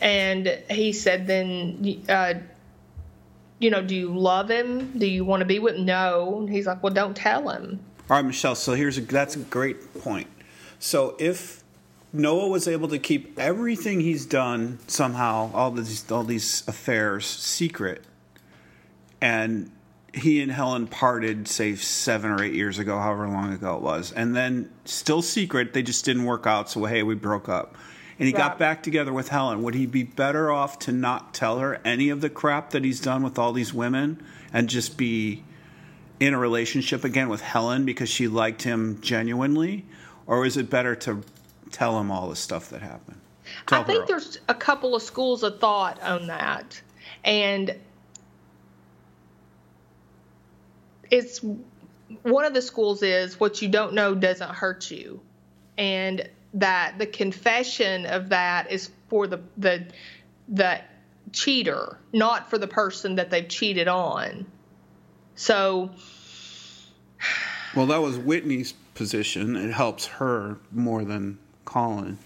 And 0.00 0.46
he 0.70 0.92
said, 0.92 1.26
Then, 1.26 2.02
uh, 2.08 2.34
you 3.58 3.70
know, 3.70 3.82
do 3.82 3.94
you 3.94 4.16
love 4.16 4.50
him? 4.50 4.98
Do 4.98 5.06
you 5.06 5.24
want 5.24 5.40
to 5.40 5.46
be 5.46 5.58
with 5.58 5.76
him? 5.76 5.84
No. 5.84 6.38
And 6.40 6.48
he's 6.50 6.66
like, 6.66 6.82
Well, 6.82 6.92
don't 6.92 7.16
tell 7.16 7.48
him. 7.48 7.80
All 8.08 8.16
right, 8.16 8.24
Michelle. 8.24 8.54
So 8.54 8.74
here's 8.74 8.98
a 8.98 9.00
that's 9.00 9.34
a 9.34 9.40
great 9.40 9.94
point. 10.02 10.28
So 10.78 11.16
if 11.18 11.64
Noah 12.12 12.48
was 12.48 12.68
able 12.68 12.88
to 12.88 12.98
keep 12.98 13.38
everything 13.38 14.00
he's 14.00 14.26
done 14.26 14.78
somehow, 14.86 15.50
all 15.54 15.70
these 15.70 16.10
all 16.12 16.22
these 16.22 16.62
affairs 16.68 17.26
secret, 17.26 18.04
and 19.20 19.70
he 20.14 20.40
and 20.40 20.50
Helen 20.50 20.86
parted, 20.86 21.48
say 21.48 21.74
seven 21.74 22.30
or 22.30 22.42
eight 22.42 22.54
years 22.54 22.78
ago, 22.78 22.98
however 22.98 23.28
long 23.28 23.52
ago 23.52 23.76
it 23.76 23.82
was, 23.82 24.12
and 24.12 24.34
then 24.34 24.70
still 24.84 25.22
secret, 25.22 25.72
they 25.72 25.82
just 25.82 26.04
didn't 26.04 26.24
work 26.24 26.46
out. 26.46 26.70
So 26.70 26.84
hey, 26.84 27.02
we 27.02 27.14
broke 27.14 27.48
up. 27.48 27.76
And 28.16 28.28
he 28.28 28.32
got 28.32 28.60
back 28.60 28.84
together 28.84 29.12
with 29.12 29.28
Helen. 29.28 29.64
Would 29.64 29.74
he 29.74 29.86
be 29.86 30.04
better 30.04 30.52
off 30.52 30.78
to 30.80 30.92
not 30.92 31.34
tell 31.34 31.58
her 31.58 31.80
any 31.84 32.10
of 32.10 32.20
the 32.20 32.30
crap 32.30 32.70
that 32.70 32.84
he's 32.84 33.00
done 33.00 33.24
with 33.24 33.40
all 33.40 33.52
these 33.52 33.74
women 33.74 34.22
and 34.52 34.68
just 34.68 34.96
be 34.96 35.42
in 36.20 36.32
a 36.32 36.38
relationship 36.38 37.02
again 37.02 37.28
with 37.28 37.40
Helen 37.40 37.84
because 37.84 38.08
she 38.08 38.28
liked 38.28 38.62
him 38.62 39.00
genuinely, 39.00 39.84
or 40.28 40.46
is 40.46 40.56
it 40.56 40.70
better 40.70 40.94
to 40.94 41.22
tell 41.72 41.98
him 41.98 42.12
all 42.12 42.28
the 42.28 42.36
stuff 42.36 42.70
that 42.70 42.82
happened? 42.82 43.18
Tell 43.66 43.80
I 43.80 43.84
think 43.84 44.02
her. 44.02 44.06
there's 44.06 44.38
a 44.48 44.54
couple 44.54 44.94
of 44.94 45.02
schools 45.02 45.42
of 45.42 45.58
thought 45.58 46.00
on 46.00 46.28
that. 46.28 46.80
And 47.24 47.74
it's 51.10 51.40
one 52.22 52.44
of 52.44 52.54
the 52.54 52.62
schools 52.62 53.02
is 53.02 53.38
what 53.40 53.62
you 53.62 53.68
don't 53.68 53.94
know 53.94 54.14
doesn't 54.14 54.50
hurt 54.50 54.90
you. 54.90 55.20
And 55.76 56.28
that 56.54 56.98
the 56.98 57.06
confession 57.06 58.06
of 58.06 58.28
that 58.28 58.70
is 58.70 58.90
for 59.08 59.26
the 59.26 59.40
the 59.56 59.86
the 60.48 60.80
cheater, 61.32 61.98
not 62.12 62.50
for 62.50 62.58
the 62.58 62.68
person 62.68 63.16
that 63.16 63.30
they've 63.30 63.48
cheated 63.48 63.88
on. 63.88 64.46
So 65.34 65.90
Well, 67.74 67.86
that 67.86 68.00
was 68.00 68.16
Whitney's 68.18 68.72
position. 68.94 69.56
It 69.56 69.72
helps 69.72 70.06
her 70.06 70.58
more 70.70 71.04
than 71.04 71.38
Colin. 71.64 72.18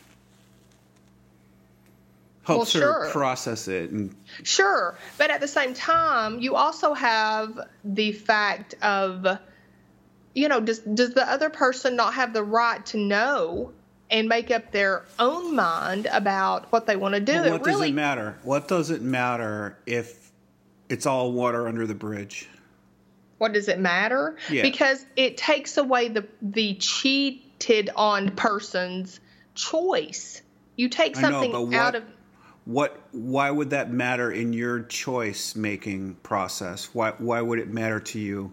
Helps 2.49 2.73
Well, 2.75 2.83
her 2.83 3.03
sure. 3.05 3.11
process 3.13 3.69
it 3.69 3.91
and 3.91 4.17
Sure, 4.43 4.97
but 5.19 5.31
at 5.31 5.43
the 5.43 5.47
same 5.47 5.75
time, 5.75 6.41
you 6.41 6.57
also 6.57 6.95
have 6.95 7.61
the 7.85 8.13
fact 8.13 8.75
of, 8.81 9.39
you 10.35 10.49
know, 10.49 10.59
does 10.59 10.79
does 10.79 11.13
the 11.13 11.31
other 11.31 11.51
person 11.51 11.95
not 11.95 12.15
have 12.15 12.33
the 12.33 12.43
right 12.43 12.85
to 12.87 12.97
know 12.97 13.73
and 14.11 14.31
make 14.31 14.51
up 14.51 14.73
their 14.73 15.05
own 15.19 15.55
mind 15.55 16.09
about 16.11 16.73
what 16.73 16.87
they 16.87 16.97
want 16.97 17.15
to 17.17 17.21
do? 17.21 17.35
But 17.35 17.51
what 17.51 17.61
it 17.61 17.67
really, 17.67 17.81
does 17.89 17.91
it 17.91 17.95
matter? 17.95 18.39
What 18.45 18.67
does 18.67 18.89
it 18.91 19.03
matter 19.03 19.77
if 19.85 20.33
it's 20.89 21.05
all 21.05 21.33
water 21.33 21.69
under 21.69 21.87
the 21.87 21.95
bridge? 21.95 22.49
what 23.37 23.53
does 23.53 23.69
it 23.69 23.79
matter? 23.79 24.37
Yeah. 24.51 24.63
Because 24.63 25.05
it 25.17 25.37
takes 25.37 25.77
away 25.77 26.09
the 26.09 26.27
the 26.41 26.77
cheated 26.77 27.91
on 27.95 28.31
person's 28.37 29.21
choice. 29.55 30.41
You 30.77 30.89
take 30.89 31.17
I 31.19 31.21
know, 31.21 31.29
something 31.43 31.53
what- 31.53 31.75
out 31.75 31.95
of 31.95 32.05
What? 32.69 33.01
Why 33.13 33.51
would 33.51 33.71
that 33.71 33.91
matter 33.91 34.31
in 34.31 34.53
your 34.53 34.83
choice 34.83 35.57
making 35.57 36.17
process? 36.17 36.91
Why? 36.93 37.13
Why 37.17 37.41
would 37.41 37.59
it 37.59 37.71
matter 37.71 37.99
to 37.99 38.19
you? 38.21 38.53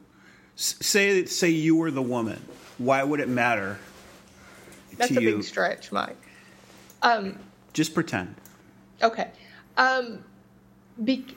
S- 0.58 0.78
say, 0.80 1.26
say 1.26 1.50
you 1.50 1.76
were 1.76 1.92
the 1.92 2.02
woman. 2.02 2.42
Why 2.78 3.04
would 3.04 3.20
it 3.20 3.28
matter 3.28 3.78
that's 4.98 5.12
to 5.12 5.20
a 5.20 5.22
you? 5.22 5.36
big 5.36 5.44
stretch, 5.44 5.92
Mike. 5.92 6.16
Just 7.74 7.94
pretend. 7.94 8.36
Okay. 9.04 9.32
Um, 9.76 10.24
be- 11.04 11.36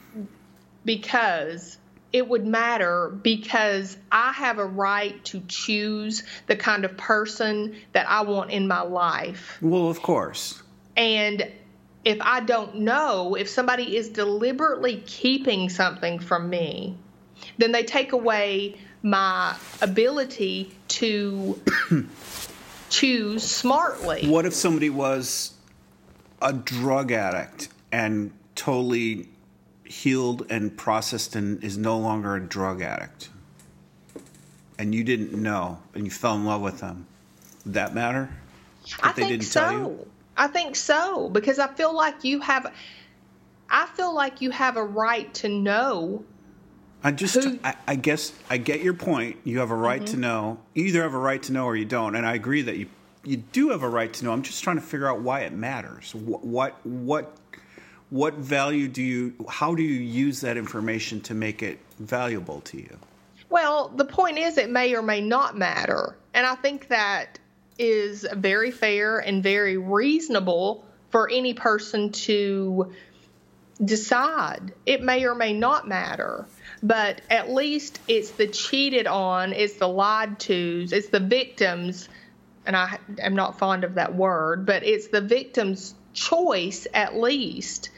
because 0.84 1.78
it 2.12 2.28
would 2.28 2.46
matter 2.46 3.08
because 3.08 3.96
I 4.12 4.30
have 4.30 4.58
a 4.58 4.64
right 4.64 5.22
to 5.24 5.40
choose 5.48 6.22
the 6.46 6.54
kind 6.54 6.84
of 6.84 6.96
person 6.96 7.74
that 7.92 8.08
I 8.08 8.20
want 8.20 8.52
in 8.52 8.68
my 8.68 8.82
life. 8.82 9.58
Well, 9.60 9.90
of 9.90 10.00
course. 10.00 10.62
And 10.96 11.50
if 12.04 12.18
I 12.20 12.40
don't 12.40 12.76
know, 12.76 13.34
if 13.34 13.48
somebody 13.48 13.96
is 13.96 14.08
deliberately 14.08 15.02
keeping 15.06 15.68
something 15.68 16.18
from 16.18 16.48
me, 16.48 16.96
then 17.58 17.72
they 17.72 17.82
take 17.82 18.12
away 18.12 18.76
my 19.02 19.56
ability 19.80 20.72
to 20.88 21.60
choose 22.90 23.42
smartly. 23.42 24.26
What 24.28 24.46
if 24.46 24.54
somebody 24.54 24.90
was 24.90 25.52
a 26.40 26.52
drug 26.52 27.12
addict 27.12 27.68
and 27.92 28.32
totally 28.54 29.28
healed 29.84 30.46
and 30.50 30.76
processed 30.76 31.36
and 31.36 31.62
is 31.62 31.78
no 31.78 31.98
longer 31.98 32.36
a 32.36 32.40
drug 32.40 32.82
addict? 32.82 33.30
And 34.78 34.94
you 34.94 35.02
didn't 35.04 35.32
know 35.32 35.80
and 35.94 36.04
you 36.04 36.10
fell 36.10 36.34
in 36.36 36.44
love 36.44 36.60
with 36.60 36.80
them. 36.80 37.06
Would 37.64 37.74
that 37.74 37.94
matter? 37.94 38.30
I 39.02 39.10
If 39.10 39.16
they 39.16 39.22
think 39.22 39.32
didn't 39.32 39.44
so. 39.46 39.60
tell 39.60 39.72
you? 39.72 40.10
I 40.38 40.46
think 40.46 40.76
so 40.76 41.28
because 41.28 41.58
I 41.58 41.66
feel 41.66 41.94
like 41.94 42.24
you 42.24 42.40
have 42.40 42.72
I 43.68 43.86
feel 43.86 44.14
like 44.14 44.40
you 44.40 44.50
have 44.50 44.76
a 44.78 44.82
right 44.84 45.32
to 45.34 45.48
know. 45.48 46.24
I 47.04 47.12
just, 47.12 47.34
Who- 47.34 47.40
Mm-hmm. 47.58 47.66
I, 47.66 47.76
I 47.86 47.94
guess, 47.96 48.32
I 48.48 48.56
get 48.56 48.82
your 48.82 48.94
point. 48.94 49.36
You 49.44 49.58
have 49.58 49.70
a 49.70 49.76
right 49.76 50.04
to 50.06 50.16
know. 50.16 50.58
You 50.74 50.86
either 50.86 51.02
have 51.02 51.14
a 51.14 51.18
right 51.18 51.42
to 51.44 51.52
know 51.52 51.64
or 51.66 51.76
you 51.76 51.84
don't, 51.84 52.14
and 52.16 52.24
I 52.26 52.34
agree 52.34 52.62
that 52.62 52.76
you 52.76 52.86
you 53.24 53.36
do 53.36 53.70
have 53.70 53.82
a 53.82 53.88
right 53.88 54.12
to 54.14 54.24
know. 54.24 54.32
I'm 54.32 54.42
just 54.42 54.62
trying 54.64 54.76
to 54.76 54.82
figure 54.82 55.06
out 55.06 55.20
why 55.20 55.40
it 55.40 55.52
matters. 55.52 56.14
What 56.14 56.44
what 56.44 56.86
what, 56.86 57.36
what 58.10 58.34
value 58.34 58.88
do 58.88 59.02
you? 59.02 59.34
How 59.48 59.74
do 59.74 59.82
you 59.82 60.00
use 60.00 60.40
that 60.40 60.56
information 60.56 61.20
to 61.22 61.34
make 61.34 61.62
it 61.62 61.78
valuable 61.98 62.60
to 62.62 62.78
you? 62.78 62.96
Well, 63.50 63.88
the 63.88 64.04
point 64.04 64.38
is 64.38 64.56
it 64.56 64.70
may 64.70 64.94
or 64.94 65.02
may 65.02 65.20
not 65.20 65.56
matter. 65.56 66.16
And 66.34 66.46
I 66.46 66.54
think 66.54 66.88
that 66.88 67.38
is 67.78 68.26
very 68.32 68.70
fair 68.70 69.18
and 69.18 69.42
very 69.42 69.76
reasonable 69.76 70.84
for 71.10 71.30
any 71.30 71.54
person 71.54 72.10
to 72.12 72.92
decide. 73.82 74.72
It 74.84 75.02
may 75.02 75.24
or 75.24 75.34
may 75.34 75.52
not 75.52 75.86
matter. 75.86 76.46
But 76.82 77.20
at 77.30 77.50
least 77.50 77.98
it's 78.08 78.30
the 78.32 78.46
cheated 78.46 79.06
on, 79.06 79.52
it's 79.52 79.74
the 79.74 79.88
lied 79.88 80.38
to's, 80.38 80.92
it's 80.92 81.08
the 81.08 81.20
victims, 81.20 82.08
and 82.66 82.76
I 82.76 82.98
am 83.18 83.34
not 83.34 83.58
fond 83.58 83.84
of 83.84 83.94
that 83.94 84.14
word, 84.14 84.66
but 84.66 84.84
it's 84.84 85.08
the 85.08 85.20
victim's 85.20 85.94
choice 86.12 86.86
at 86.92 87.16
least 87.16 87.90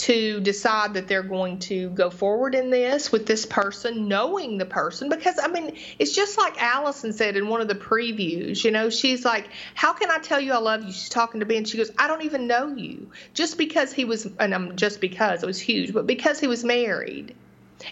to 0.00 0.40
decide 0.40 0.94
that 0.94 1.08
they're 1.08 1.22
going 1.22 1.58
to 1.58 1.90
go 1.90 2.08
forward 2.08 2.54
in 2.54 2.70
this 2.70 3.12
with 3.12 3.26
this 3.26 3.44
person, 3.44 4.08
knowing 4.08 4.56
the 4.56 4.64
person. 4.64 5.10
Because, 5.10 5.38
I 5.38 5.48
mean, 5.48 5.76
it's 5.98 6.14
just 6.14 6.38
like 6.38 6.60
Allison 6.62 7.12
said 7.12 7.36
in 7.36 7.48
one 7.48 7.60
of 7.60 7.68
the 7.68 7.74
previews. 7.74 8.64
You 8.64 8.70
know, 8.70 8.88
she's 8.88 9.26
like, 9.26 9.48
How 9.74 9.92
can 9.92 10.10
I 10.10 10.16
tell 10.16 10.40
you 10.40 10.52
I 10.52 10.58
love 10.58 10.84
you? 10.84 10.92
She's 10.92 11.10
talking 11.10 11.40
to 11.40 11.46
Ben. 11.46 11.66
She 11.66 11.76
goes, 11.76 11.90
I 11.98 12.08
don't 12.08 12.22
even 12.22 12.46
know 12.46 12.68
you. 12.68 13.10
Just 13.34 13.58
because 13.58 13.92
he 13.92 14.06
was, 14.06 14.26
and 14.38 14.54
I'm 14.54 14.74
just 14.76 15.02
because 15.02 15.42
it 15.42 15.46
was 15.46 15.60
huge, 15.60 15.92
but 15.92 16.06
because 16.06 16.40
he 16.40 16.46
was 16.46 16.64
married. 16.64 17.34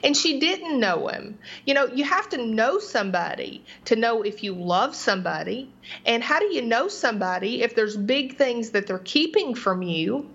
And 0.02 0.16
she 0.16 0.40
didn't 0.40 0.80
know 0.80 1.08
him. 1.08 1.38
You 1.66 1.74
know, 1.74 1.86
you 1.86 2.04
have 2.04 2.30
to 2.30 2.42
know 2.42 2.78
somebody 2.78 3.64
to 3.84 3.96
know 3.96 4.22
if 4.22 4.42
you 4.42 4.54
love 4.54 4.94
somebody. 4.94 5.70
And 6.06 6.22
how 6.22 6.38
do 6.40 6.46
you 6.46 6.62
know 6.62 6.88
somebody 6.88 7.62
if 7.62 7.74
there's 7.74 7.98
big 7.98 8.36
things 8.36 8.70
that 8.70 8.86
they're 8.86 8.98
keeping 8.98 9.54
from 9.54 9.82
you 9.82 10.28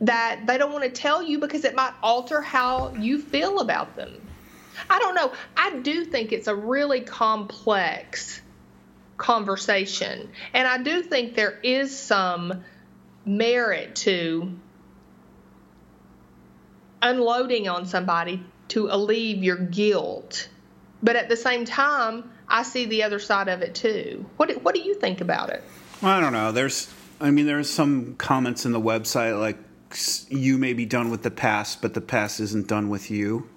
that 0.00 0.46
they 0.46 0.58
don't 0.58 0.72
want 0.72 0.84
to 0.84 0.90
tell 0.90 1.22
you 1.22 1.38
because 1.38 1.64
it 1.64 1.74
might 1.74 1.92
alter 2.02 2.40
how 2.40 2.94
you 2.94 3.20
feel 3.20 3.60
about 3.60 3.96
them? 3.96 4.20
I 4.88 4.98
don't 4.98 5.14
know. 5.14 5.32
I 5.56 5.76
do 5.78 6.04
think 6.04 6.32
it's 6.32 6.46
a 6.46 6.54
really 6.54 7.00
complex 7.00 8.40
conversation. 9.16 10.30
And 10.54 10.68
I 10.68 10.78
do 10.78 11.02
think 11.02 11.34
there 11.34 11.58
is 11.62 11.98
some 11.98 12.64
merit 13.24 13.96
to 13.96 14.52
unloading 17.02 17.68
on 17.68 17.86
somebody 17.86 18.42
to 18.68 18.88
alleviate 18.88 19.42
your 19.42 19.56
guilt. 19.56 20.48
But 21.02 21.16
at 21.16 21.28
the 21.28 21.36
same 21.36 21.64
time, 21.64 22.30
I 22.48 22.62
see 22.62 22.86
the 22.86 23.02
other 23.04 23.18
side 23.18 23.48
of 23.48 23.62
it 23.62 23.74
too. 23.74 24.26
What 24.36 24.62
what 24.62 24.74
do 24.74 24.80
you 24.80 24.94
think 24.94 25.20
about 25.20 25.50
it? 25.50 25.62
I 26.02 26.20
don't 26.20 26.32
know. 26.32 26.52
There's, 26.52 26.92
I 27.20 27.30
mean, 27.30 27.46
there's 27.46 27.68
some 27.70 28.14
comments 28.16 28.64
in 28.64 28.72
the 28.72 28.80
website 28.80 29.38
like 29.38 29.58
you 30.28 30.58
may 30.58 30.72
be 30.72 30.86
done 30.86 31.10
with 31.10 31.22
the 31.22 31.30
past, 31.30 31.82
but 31.82 31.94
the 31.94 32.00
past 32.00 32.40
isn't 32.40 32.68
done 32.68 32.88
with 32.88 33.10
you. 33.10 33.48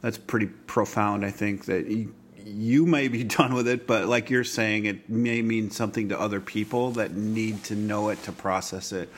That's 0.00 0.18
pretty 0.18 0.46
profound. 0.46 1.24
I 1.24 1.30
think 1.30 1.64
that 1.66 1.86
you, 1.86 2.14
you 2.44 2.86
may 2.86 3.08
be 3.08 3.24
done 3.24 3.54
with 3.54 3.68
it, 3.68 3.86
but 3.86 4.06
like 4.06 4.30
you're 4.30 4.44
saying, 4.44 4.86
it 4.86 5.08
may 5.08 5.42
mean 5.42 5.70
something 5.70 6.08
to 6.10 6.20
other 6.20 6.40
people 6.40 6.92
that 6.92 7.12
need 7.14 7.64
to 7.64 7.74
know 7.74 8.08
it 8.08 8.22
to 8.24 8.32
process 8.32 8.92
it. 8.92 9.08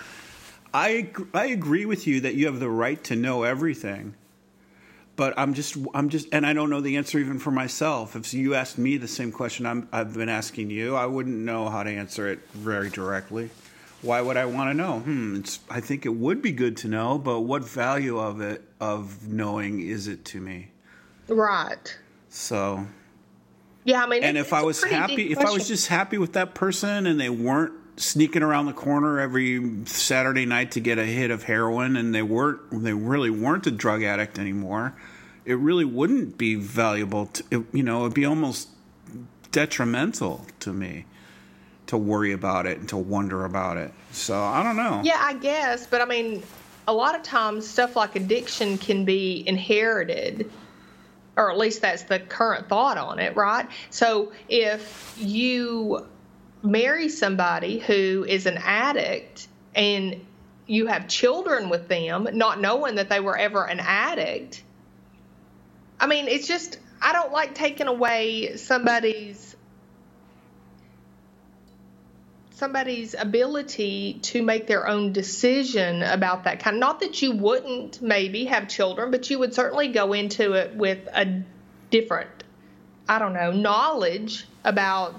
I 0.74 1.10
I 1.32 1.46
agree 1.46 1.86
with 1.86 2.06
you 2.06 2.20
that 2.20 2.34
you 2.34 2.46
have 2.46 2.60
the 2.60 2.68
right 2.68 3.02
to 3.04 3.16
know 3.16 3.44
everything 3.44 4.14
but 5.16 5.32
I'm 5.36 5.54
just 5.54 5.76
I'm 5.94 6.10
just 6.10 6.28
and 6.32 6.46
I 6.46 6.52
don't 6.52 6.70
know 6.70 6.80
the 6.80 6.96
answer 6.96 7.18
even 7.18 7.38
for 7.38 7.50
myself. 7.50 8.14
If 8.14 8.32
you 8.32 8.54
asked 8.54 8.78
me 8.78 8.98
the 8.98 9.08
same 9.08 9.32
question 9.32 9.66
I'm, 9.66 9.88
I've 9.90 10.14
been 10.14 10.28
asking 10.28 10.70
you, 10.70 10.94
I 10.94 11.06
wouldn't 11.06 11.36
know 11.36 11.68
how 11.68 11.82
to 11.82 11.90
answer 11.90 12.28
it 12.28 12.40
very 12.52 12.90
directly. 12.90 13.50
Why 14.06 14.20
would 14.20 14.36
I 14.36 14.44
want 14.46 14.70
to 14.70 14.74
know? 14.74 15.00
Hmm, 15.00 15.40
I 15.68 15.80
think 15.80 16.06
it 16.06 16.14
would 16.14 16.40
be 16.40 16.52
good 16.52 16.76
to 16.78 16.88
know, 16.88 17.18
but 17.18 17.40
what 17.40 17.64
value 17.64 18.18
of 18.18 18.40
it 18.40 18.62
of 18.80 19.26
knowing 19.26 19.80
is 19.80 20.06
it 20.06 20.24
to 20.26 20.40
me? 20.40 20.70
Right. 21.28 21.98
So. 22.28 22.86
Yeah, 23.84 24.04
I 24.04 24.06
mean, 24.06 24.22
and 24.22 24.38
if 24.38 24.52
I 24.52 24.62
was 24.62 24.82
happy, 24.82 25.32
if 25.32 25.38
I 25.38 25.50
was 25.50 25.66
just 25.66 25.88
happy 25.88 26.18
with 26.18 26.34
that 26.34 26.54
person 26.54 27.06
and 27.06 27.20
they 27.20 27.30
weren't 27.30 27.72
sneaking 27.96 28.42
around 28.42 28.66
the 28.66 28.72
corner 28.72 29.18
every 29.18 29.84
Saturday 29.86 30.46
night 30.46 30.72
to 30.72 30.80
get 30.80 30.98
a 30.98 31.04
hit 31.04 31.30
of 31.30 31.44
heroin, 31.44 31.96
and 31.96 32.14
they 32.14 32.22
weren't 32.22 32.60
they 32.84 32.92
really 32.92 33.30
weren't 33.30 33.66
a 33.66 33.70
drug 33.70 34.02
addict 34.02 34.38
anymore. 34.38 34.94
It 35.44 35.54
really 35.54 35.84
wouldn't 35.84 36.38
be 36.38 36.56
valuable. 36.56 37.26
To, 37.26 37.44
it, 37.50 37.64
you 37.72 37.82
know, 37.82 38.02
it'd 38.02 38.14
be 38.14 38.24
almost 38.24 38.68
detrimental 39.52 40.46
to 40.60 40.72
me 40.72 41.06
to 41.86 41.96
worry 41.96 42.32
about 42.32 42.66
it 42.66 42.78
and 42.78 42.88
to 42.88 42.96
wonder 42.96 43.44
about 43.44 43.76
it. 43.76 43.92
So 44.12 44.40
I 44.40 44.62
don't 44.62 44.76
know. 44.76 45.02
Yeah, 45.04 45.18
I 45.20 45.34
guess, 45.34 45.86
but 45.86 46.00
I 46.00 46.04
mean, 46.04 46.42
a 46.88 46.92
lot 46.92 47.14
of 47.14 47.22
times 47.22 47.66
stuff 47.66 47.96
like 47.96 48.16
addiction 48.16 48.78
can 48.78 49.04
be 49.04 49.46
inherited 49.46 50.50
or 51.36 51.50
at 51.50 51.58
least 51.58 51.82
that's 51.82 52.04
the 52.04 52.18
current 52.18 52.68
thought 52.68 52.96
on 52.96 53.18
it, 53.18 53.36
right? 53.36 53.68
So 53.90 54.32
if 54.48 55.14
you 55.18 56.06
marry 56.62 57.08
somebody 57.08 57.78
who 57.78 58.24
is 58.26 58.46
an 58.46 58.58
addict 58.58 59.48
and 59.74 60.24
you 60.66 60.86
have 60.86 61.06
children 61.08 61.68
with 61.68 61.88
them, 61.88 62.28
not 62.32 62.60
knowing 62.60 62.96
that 62.96 63.08
they 63.08 63.20
were 63.20 63.36
ever 63.36 63.64
an 63.64 63.80
addict. 63.80 64.62
I 66.00 66.06
mean, 66.06 66.26
it's 66.26 66.48
just, 66.48 66.78
I 67.00 67.12
don't 67.12 67.32
like 67.32 67.54
taking 67.54 67.86
away 67.86 68.56
somebody's 68.56 69.55
somebody's 72.56 73.14
ability 73.14 74.18
to 74.22 74.42
make 74.42 74.66
their 74.66 74.88
own 74.88 75.12
decision 75.12 76.02
about 76.02 76.44
that 76.44 76.60
kind. 76.60 76.80
Not 76.80 77.00
that 77.00 77.20
you 77.20 77.32
wouldn't 77.32 78.00
maybe 78.00 78.46
have 78.46 78.66
children, 78.66 79.10
but 79.10 79.28
you 79.28 79.38
would 79.38 79.52
certainly 79.52 79.88
go 79.88 80.14
into 80.14 80.54
it 80.54 80.74
with 80.74 81.06
a 81.12 81.42
different, 81.90 82.30
I 83.06 83.18
don't 83.18 83.34
know, 83.34 83.52
knowledge 83.52 84.46
about 84.64 85.14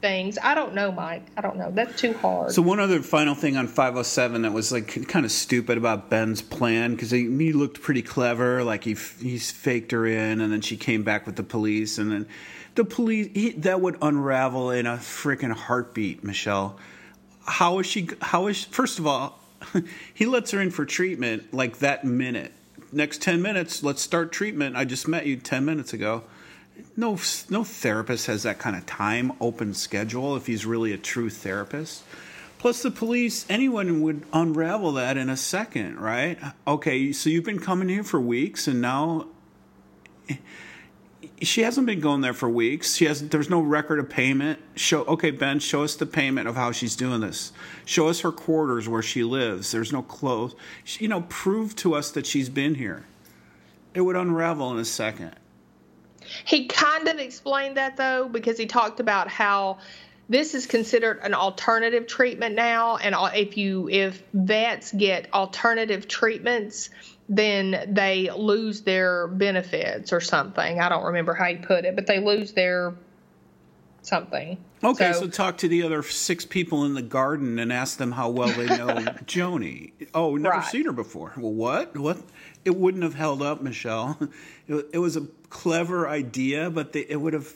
things. 0.00 0.38
I 0.42 0.54
don't 0.54 0.74
know, 0.74 0.92
Mike. 0.92 1.26
I 1.36 1.40
don't 1.40 1.56
know. 1.56 1.70
That's 1.70 2.00
too 2.00 2.12
hard. 2.14 2.52
So 2.52 2.62
one 2.62 2.80
other 2.80 3.02
final 3.02 3.34
thing 3.34 3.56
on 3.56 3.66
507 3.66 4.42
that 4.42 4.52
was 4.52 4.72
like 4.72 5.08
kind 5.08 5.24
of 5.24 5.32
stupid 5.32 5.78
about 5.78 6.10
Ben's 6.10 6.42
plan 6.42 6.92
because 6.92 7.10
he, 7.10 7.22
he, 7.36 7.52
looked 7.52 7.80
pretty 7.80 8.02
clever, 8.02 8.62
like 8.62 8.84
he 8.84 8.94
he's 8.94 9.50
faked 9.50 9.92
her 9.92 10.06
in, 10.06 10.40
and 10.40 10.52
then 10.52 10.60
she 10.60 10.76
came 10.76 11.02
back 11.02 11.26
with 11.26 11.36
the 11.36 11.42
police, 11.42 11.98
and 11.98 12.10
then 12.10 12.28
the 12.74 12.84
police 12.84 13.30
he, 13.34 13.50
that 13.52 13.80
would 13.80 13.96
unravel 14.02 14.70
in 14.70 14.86
a 14.86 14.96
freaking 14.96 15.52
heartbeat, 15.52 16.22
Michelle. 16.22 16.78
How 17.46 17.78
is 17.78 17.86
she? 17.86 18.08
How 18.20 18.46
is 18.48 18.64
first 18.64 18.98
of 18.98 19.06
all, 19.06 19.40
he 20.14 20.26
lets 20.26 20.50
her 20.50 20.60
in 20.60 20.70
for 20.70 20.84
treatment 20.84 21.54
like 21.54 21.78
that 21.78 22.04
minute. 22.04 22.52
Next 22.92 23.22
ten 23.22 23.42
minutes, 23.42 23.82
let's 23.82 24.02
start 24.02 24.32
treatment. 24.32 24.76
I 24.76 24.84
just 24.84 25.08
met 25.08 25.26
you 25.26 25.36
ten 25.36 25.64
minutes 25.64 25.92
ago 25.92 26.24
no 26.96 27.18
no 27.50 27.64
therapist 27.64 28.26
has 28.26 28.42
that 28.44 28.58
kind 28.58 28.76
of 28.76 28.86
time 28.86 29.32
open 29.40 29.74
schedule 29.74 30.36
if 30.36 30.46
he's 30.46 30.64
really 30.66 30.92
a 30.92 30.98
true 30.98 31.30
therapist. 31.30 32.02
Plus 32.58 32.82
the 32.82 32.90
police 32.90 33.44
anyone 33.48 34.00
would 34.00 34.24
unravel 34.32 34.92
that 34.92 35.16
in 35.16 35.28
a 35.28 35.36
second 35.36 36.00
right? 36.00 36.38
Okay 36.66 37.12
so 37.12 37.30
you've 37.30 37.44
been 37.44 37.58
coming 37.58 37.88
here 37.88 38.04
for 38.04 38.20
weeks 38.20 38.66
and 38.66 38.80
now 38.80 39.26
eh, 40.28 40.36
she 41.42 41.62
hasn't 41.62 41.86
been 41.86 42.00
going 42.00 42.22
there 42.22 42.32
for 42.32 42.48
weeks. 42.48 42.96
She 42.96 43.04
has 43.04 43.28
there's 43.28 43.50
no 43.50 43.60
record 43.60 43.98
of 43.98 44.08
payment. 44.08 44.58
Show 44.74 45.04
okay 45.04 45.30
ben 45.30 45.58
show 45.58 45.82
us 45.84 45.94
the 45.94 46.06
payment 46.06 46.48
of 46.48 46.56
how 46.56 46.72
she's 46.72 46.96
doing 46.96 47.20
this. 47.20 47.52
Show 47.84 48.08
us 48.08 48.20
her 48.20 48.32
quarters 48.32 48.88
where 48.88 49.02
she 49.02 49.22
lives. 49.22 49.70
There's 49.70 49.92
no 49.92 50.02
clothes. 50.02 50.54
You 50.98 51.08
know 51.08 51.26
prove 51.28 51.76
to 51.76 51.94
us 51.94 52.10
that 52.12 52.26
she's 52.26 52.48
been 52.48 52.76
here. 52.76 53.04
It 53.92 54.00
would 54.02 54.16
unravel 54.16 54.72
in 54.72 54.78
a 54.78 54.84
second 54.84 55.34
he 56.44 56.66
kind 56.66 57.08
of 57.08 57.18
explained 57.18 57.76
that 57.76 57.96
though, 57.96 58.28
because 58.28 58.58
he 58.58 58.66
talked 58.66 59.00
about 59.00 59.28
how 59.28 59.78
this 60.28 60.54
is 60.54 60.66
considered 60.66 61.20
an 61.22 61.34
alternative 61.34 62.06
treatment 62.06 62.54
now, 62.54 62.96
and 62.96 63.14
if 63.34 63.56
you 63.56 63.88
if 63.88 64.22
vets 64.34 64.92
get 64.92 65.32
alternative 65.32 66.08
treatments, 66.08 66.90
then 67.28 67.88
they 67.88 68.30
lose 68.30 68.82
their 68.82 69.28
benefits 69.28 70.12
or 70.12 70.20
something. 70.20 70.80
I 70.80 70.88
don't 70.88 71.04
remember 71.04 71.34
how 71.34 71.46
he 71.46 71.56
put 71.56 71.84
it, 71.84 71.94
but 71.94 72.06
they 72.06 72.18
lose 72.18 72.52
their 72.52 72.94
something. 74.02 74.58
Okay, 74.84 75.12
so, 75.12 75.20
so, 75.20 75.28
talk 75.28 75.58
to 75.58 75.68
the 75.68 75.82
other 75.82 76.02
six 76.02 76.44
people 76.44 76.84
in 76.84 76.94
the 76.94 77.02
garden 77.02 77.58
and 77.58 77.72
ask 77.72 77.98
them 77.98 78.12
how 78.12 78.30
well 78.30 78.48
they 78.48 78.66
know 78.66 78.94
Joni. 79.24 79.92
Oh, 80.14 80.36
never 80.36 80.56
right. 80.56 80.64
seen 80.64 80.84
her 80.84 80.92
before. 80.92 81.32
Well, 81.36 81.52
what? 81.52 81.96
What? 81.96 82.18
It 82.64 82.76
wouldn't 82.76 83.02
have 83.02 83.14
held 83.14 83.42
up, 83.42 83.62
Michelle. 83.62 84.18
It, 84.68 84.84
it 84.94 84.98
was 84.98 85.16
a 85.16 85.20
clever 85.50 86.08
idea, 86.08 86.70
but 86.70 86.92
they, 86.92 87.06
it 87.08 87.20
would 87.20 87.32
have 87.32 87.52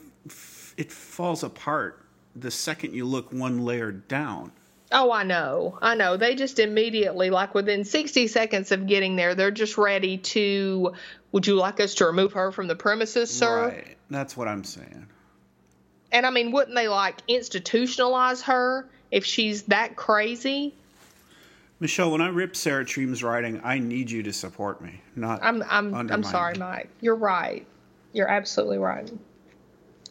it 0.77 0.93
falls 0.93 1.43
apart 1.43 2.05
the 2.37 2.51
second 2.51 2.95
you 2.95 3.05
look 3.05 3.33
one 3.33 3.65
layer 3.65 3.93
down. 3.93 4.53
Oh, 4.93 5.13
I 5.13 5.23
know. 5.23 5.79
I 5.81 5.95
know. 5.95 6.17
They 6.17 6.35
just 6.35 6.59
immediately, 6.59 7.31
like 7.31 7.55
within 7.55 7.85
60 7.85 8.27
seconds 8.27 8.73
of 8.73 8.87
getting 8.87 9.15
there, 9.15 9.35
they're 9.35 9.53
just 9.53 9.79
ready 9.79 10.19
to. 10.19 10.95
Would 11.33 11.47
you 11.47 11.55
like 11.55 11.79
us 11.79 11.95
to 11.97 12.07
remove 12.07 12.33
her 12.33 12.51
from 12.51 12.67
the 12.67 12.75
premises, 12.75 13.31
sir? 13.31 13.69
Right. 13.69 13.97
That's 14.11 14.37
what 14.37 14.49
I'm 14.49 14.65
saying. 14.65 15.07
And 16.11 16.27
I 16.27 16.31
mean, 16.31 16.51
wouldn't 16.51 16.75
they 16.75 16.89
like 16.89 17.25
institutionalize 17.29 18.43
her 18.43 18.89
if 19.13 19.25
she's 19.25 19.63
that 19.65 19.95
crazy? 19.95 20.75
Michelle, 21.79 22.11
when 22.11 22.21
I 22.21 22.29
rip 22.29 22.57
Sarah 22.57 22.85
Treem's 22.85 23.23
writing, 23.23 23.61
I 23.63 23.79
need 23.79 24.11
you 24.11 24.25
to 24.25 24.33
support 24.33 24.83
me, 24.83 25.01
not. 25.15 25.41
I'm 25.43 25.63
I'm 25.71 25.95
I'm 25.95 26.25
sorry, 26.25 26.55
Mike. 26.59 26.91
You're 27.01 27.15
right. 27.15 27.65
You're 28.13 28.29
absolutely 28.29 28.79
right. 28.79 29.11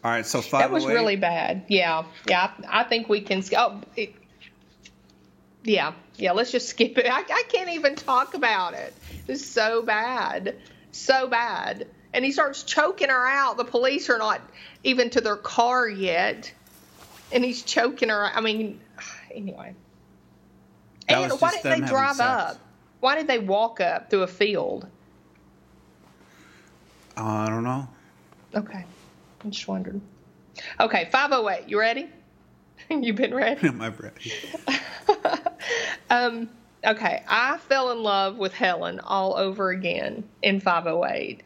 All 0.03 0.12
right, 0.12 0.25
so 0.25 0.41
five. 0.41 0.62
That 0.62 0.71
was 0.71 0.85
really 0.85 1.17
bad. 1.17 1.65
Yeah, 1.67 2.05
yeah. 2.27 2.51
I, 2.69 2.81
I 2.81 2.83
think 2.85 3.09
we 3.09 3.21
can. 3.21 3.43
Oh, 3.57 3.81
it, 3.97 4.13
yeah, 5.63 5.93
yeah. 6.15 6.31
Let's 6.31 6.51
just 6.51 6.69
skip 6.69 6.97
it. 6.97 7.05
I, 7.05 7.19
I 7.19 7.43
can't 7.49 7.69
even 7.71 7.95
talk 7.95 8.33
about 8.33 8.75
it. 8.75 8.93
It's 9.27 9.45
so 9.45 9.81
bad, 9.81 10.55
so 10.91 11.27
bad. 11.27 11.88
And 12.13 12.23
he 12.23 12.31
starts 12.31 12.63
choking 12.63 13.09
her 13.09 13.27
out. 13.27 13.57
The 13.57 13.65
police 13.65 14.09
are 14.09 14.17
not 14.17 14.41
even 14.83 15.09
to 15.12 15.21
their 15.21 15.35
car 15.35 15.88
yet, 15.88 16.51
and 17.33 17.43
he's 17.43 17.62
choking 17.62 18.07
her. 18.07 18.23
I 18.23 18.39
mean, 18.39 18.79
anyway. 19.33 19.75
That 21.09 21.23
and 21.23 21.41
why 21.41 21.51
did 21.51 21.63
they 21.63 21.81
drive 21.81 22.15
sex. 22.15 22.29
up? 22.29 22.57
Why 23.01 23.15
did 23.15 23.27
they 23.27 23.39
walk 23.39 23.81
up 23.81 24.09
through 24.09 24.23
a 24.23 24.27
field? 24.27 24.88
I 27.19 27.47
don't 27.47 27.63
know. 27.63 27.88
Okay. 28.55 28.86
I'm 29.43 29.51
just 29.51 29.67
wondering. 29.67 30.01
Okay, 30.79 31.10
508. 31.12 31.69
You 31.69 31.79
ready? 31.79 32.10
you 32.89 33.13
been 33.13 33.34
ready? 33.34 33.67
I'm 33.67 33.79
ready. 33.79 34.34
um, 36.10 36.49
okay, 36.86 37.23
I 37.27 37.58
fell 37.58 37.91
in 37.91 38.03
love 38.03 38.38
with 38.38 38.53
Helen 38.53 38.99
all 38.99 39.38
over 39.38 39.69
again 39.69 40.23
in 40.41 40.60
508. 40.60 41.43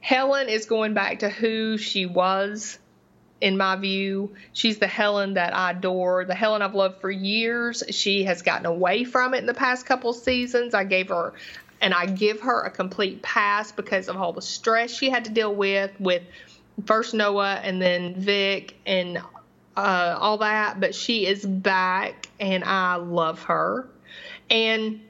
Helen 0.00 0.48
is 0.48 0.66
going 0.66 0.94
back 0.94 1.20
to 1.20 1.28
who 1.28 1.78
she 1.78 2.06
was 2.06 2.78
in 3.40 3.56
my 3.56 3.74
view. 3.76 4.34
She's 4.52 4.78
the 4.78 4.86
Helen 4.86 5.34
that 5.34 5.54
I 5.54 5.72
adore, 5.72 6.24
the 6.24 6.34
Helen 6.34 6.62
I've 6.62 6.76
loved 6.76 7.00
for 7.00 7.10
years. 7.10 7.82
She 7.90 8.24
has 8.24 8.42
gotten 8.42 8.66
away 8.66 9.04
from 9.04 9.34
it 9.34 9.38
in 9.38 9.46
the 9.46 9.54
past 9.54 9.84
couple 9.84 10.12
seasons. 10.12 10.74
I 10.74 10.84
gave 10.84 11.08
her 11.08 11.34
and 11.82 11.92
I 11.92 12.06
give 12.06 12.40
her 12.42 12.62
a 12.62 12.70
complete 12.70 13.22
pass 13.22 13.72
because 13.72 14.08
of 14.08 14.16
all 14.16 14.32
the 14.32 14.40
stress 14.40 14.96
she 14.96 15.10
had 15.10 15.24
to 15.26 15.32
deal 15.32 15.52
with 15.52 15.90
with 16.00 16.22
first 16.86 17.12
Noah 17.12 17.60
and 17.62 17.82
then 17.82 18.14
Vic 18.14 18.76
and 18.86 19.18
uh, 19.76 20.16
all 20.18 20.38
that. 20.38 20.80
But 20.80 20.94
she 20.94 21.26
is 21.26 21.44
back 21.44 22.28
and 22.38 22.62
I 22.62 22.94
love 22.94 23.42
her. 23.44 23.88
And 24.48 25.00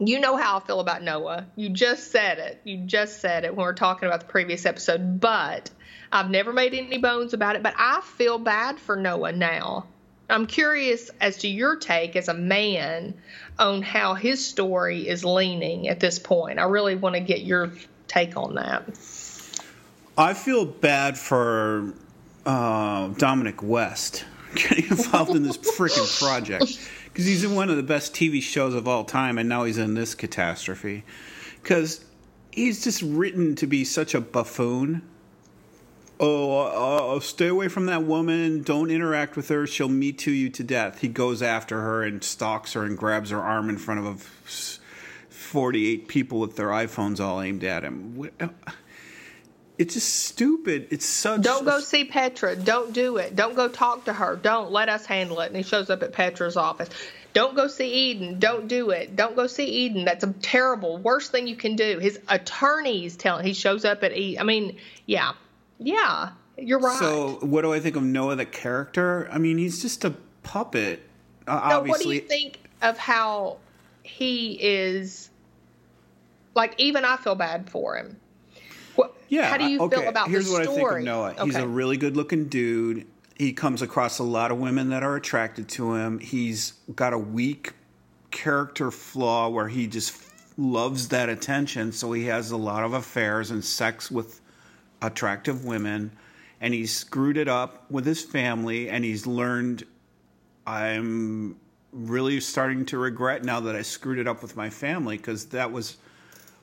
you 0.00 0.18
know 0.18 0.36
how 0.36 0.58
I 0.58 0.60
feel 0.60 0.80
about 0.80 1.02
Noah. 1.02 1.46
You 1.54 1.70
just 1.70 2.10
said 2.10 2.38
it. 2.38 2.60
You 2.64 2.78
just 2.78 3.20
said 3.20 3.44
it 3.44 3.54
when 3.54 3.64
we 3.64 3.70
are 3.70 3.74
talking 3.74 4.08
about 4.08 4.20
the 4.20 4.26
previous 4.26 4.66
episode. 4.66 5.20
But 5.20 5.70
I've 6.10 6.30
never 6.30 6.52
made 6.52 6.74
any 6.74 6.98
bones 6.98 7.32
about 7.32 7.54
it. 7.54 7.62
But 7.62 7.74
I 7.78 8.00
feel 8.00 8.38
bad 8.38 8.80
for 8.80 8.96
Noah 8.96 9.32
now. 9.32 9.86
I'm 10.28 10.46
curious 10.46 11.10
as 11.20 11.38
to 11.38 11.48
your 11.48 11.76
take 11.76 12.16
as 12.16 12.28
a 12.28 12.34
man 12.34 13.14
on 13.62 13.82
how 13.82 14.14
his 14.14 14.44
story 14.44 15.08
is 15.08 15.24
leaning 15.24 15.88
at 15.88 16.00
this 16.00 16.18
point. 16.18 16.58
I 16.58 16.64
really 16.64 16.96
want 16.96 17.14
to 17.14 17.20
get 17.20 17.42
your 17.42 17.72
take 18.08 18.36
on 18.36 18.54
that. 18.56 18.84
I 20.18 20.34
feel 20.34 20.64
bad 20.64 21.16
for 21.16 21.94
uh, 22.44 23.08
Dominic 23.08 23.62
West 23.62 24.24
getting 24.54 24.90
involved 24.90 25.34
in 25.34 25.42
this 25.42 25.56
freaking 25.56 26.18
project 26.18 26.78
because 27.04 27.24
he's 27.24 27.44
in 27.44 27.54
one 27.54 27.70
of 27.70 27.76
the 27.76 27.82
best 27.82 28.14
TV 28.14 28.42
shows 28.42 28.74
of 28.74 28.88
all 28.88 29.04
time, 29.04 29.38
and 29.38 29.48
now 29.48 29.64
he's 29.64 29.78
in 29.78 29.94
this 29.94 30.14
catastrophe. 30.14 31.04
Because 31.62 32.04
he's 32.50 32.82
just 32.82 33.02
written 33.02 33.54
to 33.56 33.66
be 33.66 33.84
such 33.84 34.14
a 34.14 34.20
buffoon. 34.20 35.02
Oh, 36.24 36.52
uh, 36.52 37.16
uh, 37.16 37.20
stay 37.20 37.48
away 37.48 37.66
from 37.66 37.86
that 37.86 38.04
woman. 38.04 38.62
Don't 38.62 38.92
interact 38.92 39.34
with 39.34 39.48
her. 39.48 39.66
She'll 39.66 39.88
me 39.88 40.12
too 40.12 40.30
you 40.30 40.50
to 40.50 40.62
death. 40.62 41.00
He 41.00 41.08
goes 41.08 41.42
after 41.42 41.80
her 41.80 42.04
and 42.04 42.22
stalks 42.22 42.74
her 42.74 42.84
and 42.84 42.96
grabs 42.96 43.30
her 43.30 43.40
arm 43.40 43.68
in 43.68 43.76
front 43.76 44.06
of 44.06 44.22
48 45.30 46.06
people 46.06 46.38
with 46.38 46.54
their 46.54 46.68
iPhones 46.68 47.18
all 47.18 47.42
aimed 47.42 47.64
at 47.64 47.82
him. 47.82 48.30
Uh, 48.38 48.48
it's 49.78 49.94
just 49.94 50.14
stupid. 50.26 50.86
It's 50.90 51.04
such. 51.04 51.40
Don't 51.40 51.64
go 51.64 51.80
see 51.80 52.04
Petra. 52.04 52.54
Don't 52.54 52.92
do 52.92 53.16
it. 53.16 53.34
Don't 53.34 53.56
go 53.56 53.66
talk 53.66 54.04
to 54.04 54.12
her. 54.12 54.36
Don't 54.36 54.70
let 54.70 54.88
us 54.88 55.04
handle 55.04 55.40
it. 55.40 55.48
And 55.48 55.56
he 55.56 55.64
shows 55.64 55.90
up 55.90 56.04
at 56.04 56.12
Petra's 56.12 56.56
office. 56.56 56.88
Don't 57.32 57.56
go 57.56 57.66
see 57.66 57.92
Eden. 57.92 58.38
Don't 58.38 58.68
do 58.68 58.90
it. 58.90 59.16
Don't 59.16 59.34
go 59.34 59.48
see 59.48 59.66
Eden. 59.66 60.04
That's 60.04 60.22
a 60.22 60.32
terrible, 60.34 60.98
worst 60.98 61.32
thing 61.32 61.48
you 61.48 61.56
can 61.56 61.74
do. 61.74 61.98
His 61.98 62.20
attorneys 62.28 63.16
telling. 63.16 63.44
He 63.44 63.54
shows 63.54 63.84
up 63.84 64.04
at 64.04 64.16
Eden. 64.16 64.40
I 64.40 64.44
mean, 64.44 64.76
yeah, 65.06 65.32
yeah, 65.82 66.30
you're 66.56 66.78
right. 66.78 66.98
So, 66.98 67.38
what 67.40 67.62
do 67.62 67.72
I 67.72 67.80
think 67.80 67.96
of 67.96 68.02
Noah 68.02 68.36
the 68.36 68.46
character? 68.46 69.28
I 69.30 69.38
mean, 69.38 69.58
he's 69.58 69.82
just 69.82 70.04
a 70.04 70.14
puppet. 70.42 71.02
Uh, 71.46 71.54
no, 71.54 71.58
obviously. 71.58 71.88
what 71.88 72.00
do 72.02 72.08
you 72.08 72.20
think 72.20 72.60
of 72.82 72.98
how 72.98 73.58
he 74.02 74.58
is? 74.60 75.30
Like, 76.54 76.74
even 76.78 77.04
I 77.04 77.16
feel 77.16 77.34
bad 77.34 77.70
for 77.70 77.96
him 77.96 78.20
yeah. 79.32 79.48
How 79.48 79.56
do 79.56 79.64
you 79.64 79.80
okay. 79.80 79.96
feel 79.96 80.08
about 80.10 80.28
Here's 80.28 80.46
the 80.46 80.52
what 80.52 80.64
story? 80.64 80.76
I 80.76 80.88
think 80.88 80.98
of 80.98 81.04
Noah. 81.04 81.30
Okay. 81.30 81.44
He's 81.46 81.56
a 81.56 81.66
really 81.66 81.96
good 81.96 82.18
looking 82.18 82.48
dude. 82.48 83.06
He 83.38 83.54
comes 83.54 83.80
across 83.80 84.18
a 84.18 84.24
lot 84.24 84.50
of 84.50 84.58
women 84.58 84.90
that 84.90 85.02
are 85.02 85.16
attracted 85.16 85.70
to 85.70 85.94
him. 85.94 86.18
He's 86.18 86.74
got 86.94 87.14
a 87.14 87.18
weak 87.18 87.72
character 88.30 88.90
flaw 88.90 89.48
where 89.48 89.68
he 89.68 89.86
just 89.86 90.22
loves 90.58 91.08
that 91.08 91.30
attention, 91.30 91.92
so 91.92 92.12
he 92.12 92.26
has 92.26 92.50
a 92.50 92.58
lot 92.58 92.84
of 92.84 92.92
affairs 92.92 93.50
and 93.50 93.64
sex 93.64 94.10
with 94.10 94.41
attractive 95.02 95.64
women 95.64 96.12
and 96.60 96.72
he's 96.72 96.94
screwed 96.94 97.36
it 97.36 97.48
up 97.48 97.90
with 97.90 98.06
his 98.06 98.22
family 98.22 98.88
and 98.88 99.04
he's 99.04 99.26
learned 99.26 99.84
I'm 100.66 101.56
really 101.92 102.40
starting 102.40 102.86
to 102.86 102.98
regret 102.98 103.44
now 103.44 103.60
that 103.60 103.76
I 103.76 103.82
screwed 103.82 104.18
it 104.18 104.26
up 104.26 104.42
with 104.42 104.56
my 104.56 104.70
family 104.70 105.16
because 105.16 105.46
that 105.46 105.70
was 105.72 105.96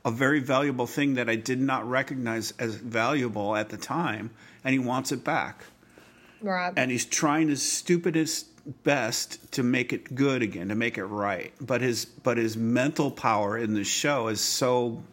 a 0.06 0.12
very 0.12 0.40
valuable 0.40 0.88
thing 0.88 1.16
that 1.16 1.30
I 1.30 1.36
did 1.36 1.60
not 1.60 1.88
recognize 1.88 2.54
as 2.58 2.76
valuable 2.76 3.56
at 3.56 3.70
the 3.70 3.78
time, 3.78 4.32
and 4.64 4.74
he 4.74 4.80
wants 4.80 5.12
it 5.12 5.24
back. 5.24 5.66
Right. 6.42 6.74
And 6.76 6.90
he's 6.90 7.06
trying 7.06 7.50
his 7.50 7.62
stupidest 7.62 8.48
best 8.84 9.52
to 9.54 9.64
make 9.64 9.92
it 9.92 10.16
good 10.16 10.42
again, 10.42 10.70
to 10.70 10.76
make 10.76 10.98
it 10.98 11.06
right. 11.06 11.54
But 11.60 11.82
his 11.82 12.06
but 12.06 12.38
his 12.38 12.56
mental 12.56 13.12
power 13.12 13.58
in 13.58 13.74
the 13.74 13.84
show 13.84 14.30
is 14.30 14.40
so 14.40 15.04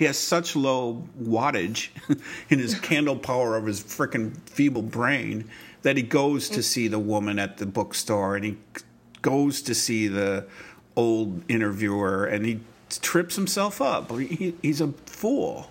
he 0.00 0.06
has 0.06 0.16
such 0.16 0.56
low 0.56 1.06
wattage 1.22 1.90
in 2.48 2.58
his 2.58 2.74
candle 2.74 3.16
power 3.16 3.54
of 3.54 3.66
his 3.66 3.82
freaking 3.82 4.34
feeble 4.48 4.80
brain 4.80 5.44
that 5.82 5.94
he 5.94 6.02
goes 6.02 6.48
to 6.48 6.62
see 6.62 6.88
the 6.88 6.98
woman 6.98 7.38
at 7.38 7.58
the 7.58 7.66
bookstore 7.66 8.34
and 8.34 8.46
he 8.46 8.56
goes 9.20 9.60
to 9.60 9.74
see 9.74 10.08
the 10.08 10.46
old 10.96 11.42
interviewer 11.50 12.24
and 12.24 12.46
he 12.46 12.60
trips 13.02 13.36
himself 13.36 13.82
up. 13.82 14.10
He, 14.18 14.54
he's 14.62 14.80
a 14.80 14.88
fool. 15.04 15.70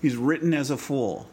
He's 0.00 0.16
written 0.16 0.54
as 0.54 0.70
a 0.70 0.78
fool. 0.78 1.28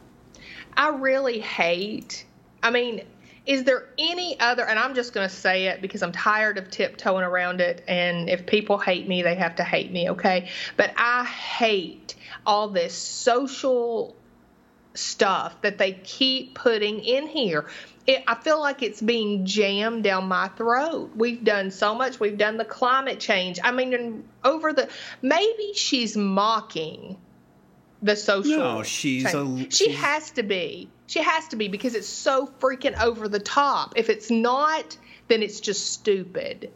I 0.76 0.90
really 0.90 1.40
hate. 1.40 2.26
I 2.62 2.72
mean, 2.72 3.04
is 3.48 3.64
there 3.64 3.88
any 3.98 4.40
other? 4.40 4.66
And 4.66 4.78
I'm 4.78 4.94
just 4.94 5.14
going 5.14 5.28
to 5.28 5.34
say 5.34 5.68
it 5.68 5.82
because 5.82 6.04
I'm 6.04 6.12
tired 6.12 6.58
of 6.58 6.70
tiptoeing 6.70 7.24
around 7.24 7.62
it. 7.62 7.84
And 7.88 8.30
if 8.30 8.46
people 8.46 8.78
hate 8.78 9.08
me, 9.08 9.24
they 9.24 9.36
have 9.36 9.56
to 9.56 9.64
hate 9.64 9.92
me, 9.92 10.12
okay? 10.12 10.50
But 10.76 10.94
I 10.98 11.24
hate 11.24 12.16
all 12.46 12.68
this 12.68 12.94
social 12.94 14.16
stuff 14.94 15.62
that 15.62 15.78
they 15.78 15.94
keep 15.94 16.56
putting 16.56 17.00
in 17.00 17.28
here 17.28 17.68
it, 18.08 18.24
I 18.26 18.36
feel 18.36 18.60
like 18.60 18.82
it's 18.82 19.02
being 19.02 19.46
jammed 19.46 20.04
down 20.04 20.28
my 20.28 20.48
throat. 20.48 21.12
We've 21.16 21.44
done 21.44 21.72
so 21.72 21.94
much. 21.94 22.20
We've 22.20 22.38
done 22.38 22.58
the 22.58 22.66
climate 22.66 23.20
change. 23.20 23.60
I 23.62 23.72
mean, 23.72 24.24
over 24.44 24.72
the 24.74 24.90
maybe 25.22 25.74
she's 25.76 26.16
mocking 26.16 27.18
the 28.08 28.16
social. 28.16 28.58
No, 28.58 28.84
she's 28.84 29.32
change. 29.32 29.74
a. 29.74 29.76
She 29.76 29.92
has 29.92 30.32
to 30.32 30.44
be. 30.44 30.90
She 31.08 31.22
has 31.22 31.48
to 31.50 31.56
be 31.56 31.68
because 31.68 31.96
it's 31.96 32.08
so 32.08 32.52
freaking 32.60 33.00
over 33.02 33.28
the 33.28 33.40
top. 33.40 33.94
If 33.96 34.10
it's 34.10 34.30
not, 34.32 34.98
then 35.28 35.44
it's 35.44 35.60
just 35.60 35.92
stupid. 35.94 36.72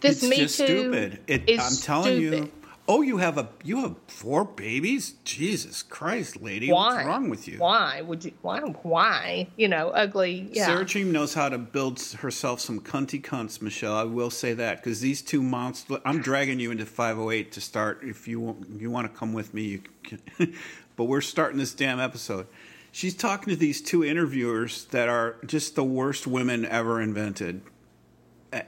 This 0.00 0.22
it's 0.22 0.30
Me 0.30 0.36
just 0.38 0.58
Too 0.58 0.66
stupid. 0.66 1.20
It, 1.26 1.48
is 1.48 1.60
I'm 1.60 1.82
telling 1.82 2.16
stupid. 2.16 2.38
you. 2.44 2.52
Oh, 2.90 3.02
you 3.02 3.18
have 3.18 3.36
a 3.36 3.50
you 3.62 3.82
have 3.82 3.96
four 4.06 4.46
babies? 4.46 5.16
Jesus 5.22 5.82
Christ, 5.82 6.40
lady, 6.40 6.72
why? 6.72 6.94
what's 6.94 7.06
wrong 7.06 7.28
with 7.28 7.46
you? 7.46 7.58
Why 7.58 8.00
would 8.00 8.24
you? 8.24 8.32
Why? 8.40 8.60
Why? 8.60 9.48
You 9.58 9.68
know, 9.68 9.90
ugly. 9.90 10.48
Yeah. 10.52 10.64
Sarah 10.64 10.86
Treem 10.86 11.08
knows 11.08 11.34
how 11.34 11.50
to 11.50 11.58
build 11.58 12.00
herself 12.00 12.60
some 12.60 12.80
cunty 12.80 13.22
cunts, 13.22 13.60
Michelle. 13.60 13.94
I 13.94 14.04
will 14.04 14.30
say 14.30 14.54
that 14.54 14.78
because 14.78 15.02
these 15.02 15.20
two 15.20 15.42
monsters. 15.42 15.98
I'm 16.06 16.22
dragging 16.22 16.60
you 16.60 16.70
into 16.70 16.86
508 16.86 17.52
to 17.52 17.60
start. 17.60 18.00
If 18.02 18.26
you 18.26 18.40
want, 18.40 18.66
you 18.80 18.90
want 18.90 19.12
to 19.12 19.18
come 19.18 19.34
with 19.34 19.52
me, 19.52 19.62
you 19.62 19.82
can. 20.02 20.22
but 20.96 21.04
we're 21.04 21.20
starting 21.20 21.58
this 21.58 21.74
damn 21.74 22.00
episode. 22.00 22.46
She's 22.90 23.14
talking 23.14 23.52
to 23.52 23.56
these 23.56 23.82
two 23.82 24.02
interviewers 24.02 24.86
that 24.86 25.10
are 25.10 25.36
just 25.44 25.74
the 25.74 25.84
worst 25.84 26.26
women 26.26 26.64
ever 26.64 27.02
invented 27.02 27.60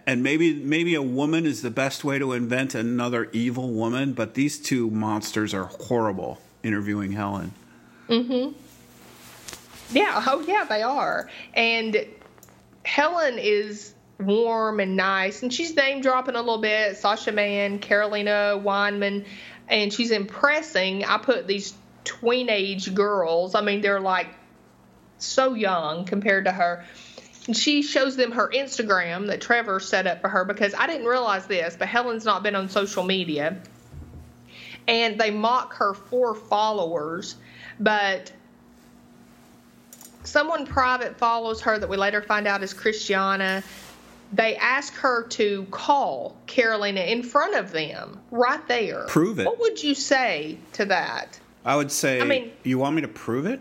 and 0.06 0.22
maybe 0.22 0.54
maybe 0.54 0.94
a 0.94 1.02
woman 1.02 1.46
is 1.46 1.62
the 1.62 1.70
best 1.70 2.04
way 2.04 2.18
to 2.18 2.32
invent 2.32 2.74
another 2.74 3.30
evil 3.32 3.70
woman, 3.72 4.12
but 4.12 4.34
these 4.34 4.58
two 4.58 4.90
monsters 4.90 5.54
are 5.54 5.64
horrible. 5.64 6.40
Interviewing 6.62 7.12
Helen. 7.12 7.52
Mm-hmm. 8.08 8.52
Yeah. 9.96 10.22
Oh, 10.26 10.44
yeah. 10.46 10.64
They 10.64 10.82
are. 10.82 11.30
And 11.54 12.06
Helen 12.84 13.38
is 13.38 13.94
warm 14.18 14.80
and 14.80 14.96
nice, 14.96 15.42
and 15.42 15.52
she's 15.52 15.74
name 15.74 16.02
dropping 16.02 16.34
a 16.34 16.40
little 16.40 16.60
bit. 16.60 16.98
Sasha 16.98 17.32
Mann, 17.32 17.78
Carolina 17.78 18.60
Weinman, 18.62 19.24
and 19.68 19.92
she's 19.92 20.10
impressing. 20.10 21.04
I 21.04 21.16
put 21.16 21.46
these 21.46 21.72
tweenage 22.04 22.92
girls. 22.92 23.54
I 23.54 23.62
mean, 23.62 23.80
they're 23.80 24.00
like 24.00 24.28
so 25.18 25.54
young 25.54 26.04
compared 26.04 26.44
to 26.44 26.52
her 26.52 26.84
and 27.46 27.56
she 27.56 27.82
shows 27.82 28.16
them 28.16 28.32
her 28.32 28.48
Instagram 28.48 29.26
that 29.28 29.40
Trevor 29.40 29.80
set 29.80 30.06
up 30.06 30.20
for 30.20 30.28
her 30.28 30.44
because 30.44 30.74
I 30.74 30.86
didn't 30.86 31.06
realize 31.06 31.46
this, 31.46 31.76
but 31.76 31.88
Helen's 31.88 32.24
not 32.24 32.42
been 32.42 32.54
on 32.54 32.68
social 32.68 33.02
media. 33.02 33.56
And 34.86 35.18
they 35.18 35.30
mock 35.30 35.74
her 35.74 35.94
for 35.94 36.34
followers, 36.34 37.36
but 37.78 38.32
someone 40.24 40.66
private 40.66 41.16
follows 41.18 41.60
her 41.62 41.78
that 41.78 41.88
we 41.88 41.96
later 41.96 42.22
find 42.22 42.46
out 42.46 42.62
is 42.62 42.74
Christiana. 42.74 43.62
They 44.32 44.56
ask 44.56 44.94
her 44.94 45.24
to 45.28 45.64
call 45.70 46.36
Carolina 46.46 47.00
in 47.00 47.22
front 47.22 47.56
of 47.56 47.72
them 47.72 48.20
right 48.30 48.66
there. 48.68 49.04
Prove 49.06 49.40
it. 49.40 49.46
What 49.46 49.58
would 49.60 49.82
you 49.82 49.94
say 49.94 50.58
to 50.74 50.84
that? 50.86 51.38
I 51.64 51.76
would 51.76 51.90
say, 51.90 52.20
I 52.20 52.24
mean, 52.24 52.52
you 52.64 52.78
want 52.78 52.96
me 52.96 53.02
to 53.02 53.08
prove 53.08 53.46
it? 53.46 53.60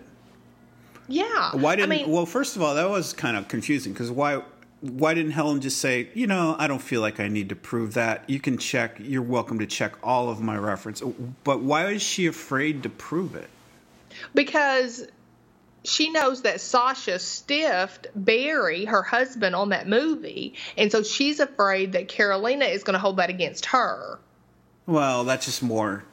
Yeah. 1.09 1.51
Why 1.53 1.75
didn't? 1.75 1.91
I 1.91 1.95
mean, 1.97 2.09
well, 2.09 2.25
first 2.25 2.55
of 2.55 2.61
all, 2.61 2.75
that 2.75 2.89
was 2.89 3.11
kind 3.11 3.35
of 3.35 3.47
confusing 3.47 3.91
because 3.91 4.11
why? 4.11 4.41
why 4.81 5.13
didn't 5.13 5.31
Helen 5.31 5.59
just 5.59 5.79
say, 5.79 6.09
you 6.13 6.27
know, 6.27 6.55
I 6.57 6.67
don't 6.67 6.81
feel 6.81 7.01
like 7.01 7.19
I 7.19 7.27
need 7.27 7.49
to 7.49 7.55
prove 7.55 7.95
that. 7.95 8.29
You 8.29 8.39
can 8.39 8.57
check. 8.57 8.97
You're 8.99 9.21
welcome 9.21 9.59
to 9.59 9.65
check 9.67 9.93
all 10.03 10.29
of 10.29 10.41
my 10.41 10.57
reference. 10.57 11.01
Oh, 11.01 11.13
but 11.43 11.61
why 11.61 11.87
is 11.87 12.01
she 12.01 12.27
afraid 12.27 12.83
to 12.83 12.89
prove 12.89 13.35
it? 13.35 13.49
Because 14.33 15.05
she 15.83 16.09
knows 16.11 16.43
that 16.43 16.61
Sasha 16.61 17.19
stiffed 17.19 18.07
Barry, 18.15 18.85
her 18.85 19.03
husband, 19.03 19.55
on 19.55 19.69
that 19.69 19.87
movie, 19.87 20.55
and 20.77 20.91
so 20.91 21.03
she's 21.03 21.39
afraid 21.39 21.93
that 21.93 22.07
Carolina 22.07 22.65
is 22.65 22.83
going 22.83 22.93
to 22.93 22.99
hold 22.99 23.17
that 23.17 23.29
against 23.29 23.65
her. 23.67 24.19
Well, 24.85 25.23
that's 25.23 25.45
just 25.45 25.61
more. 25.61 26.03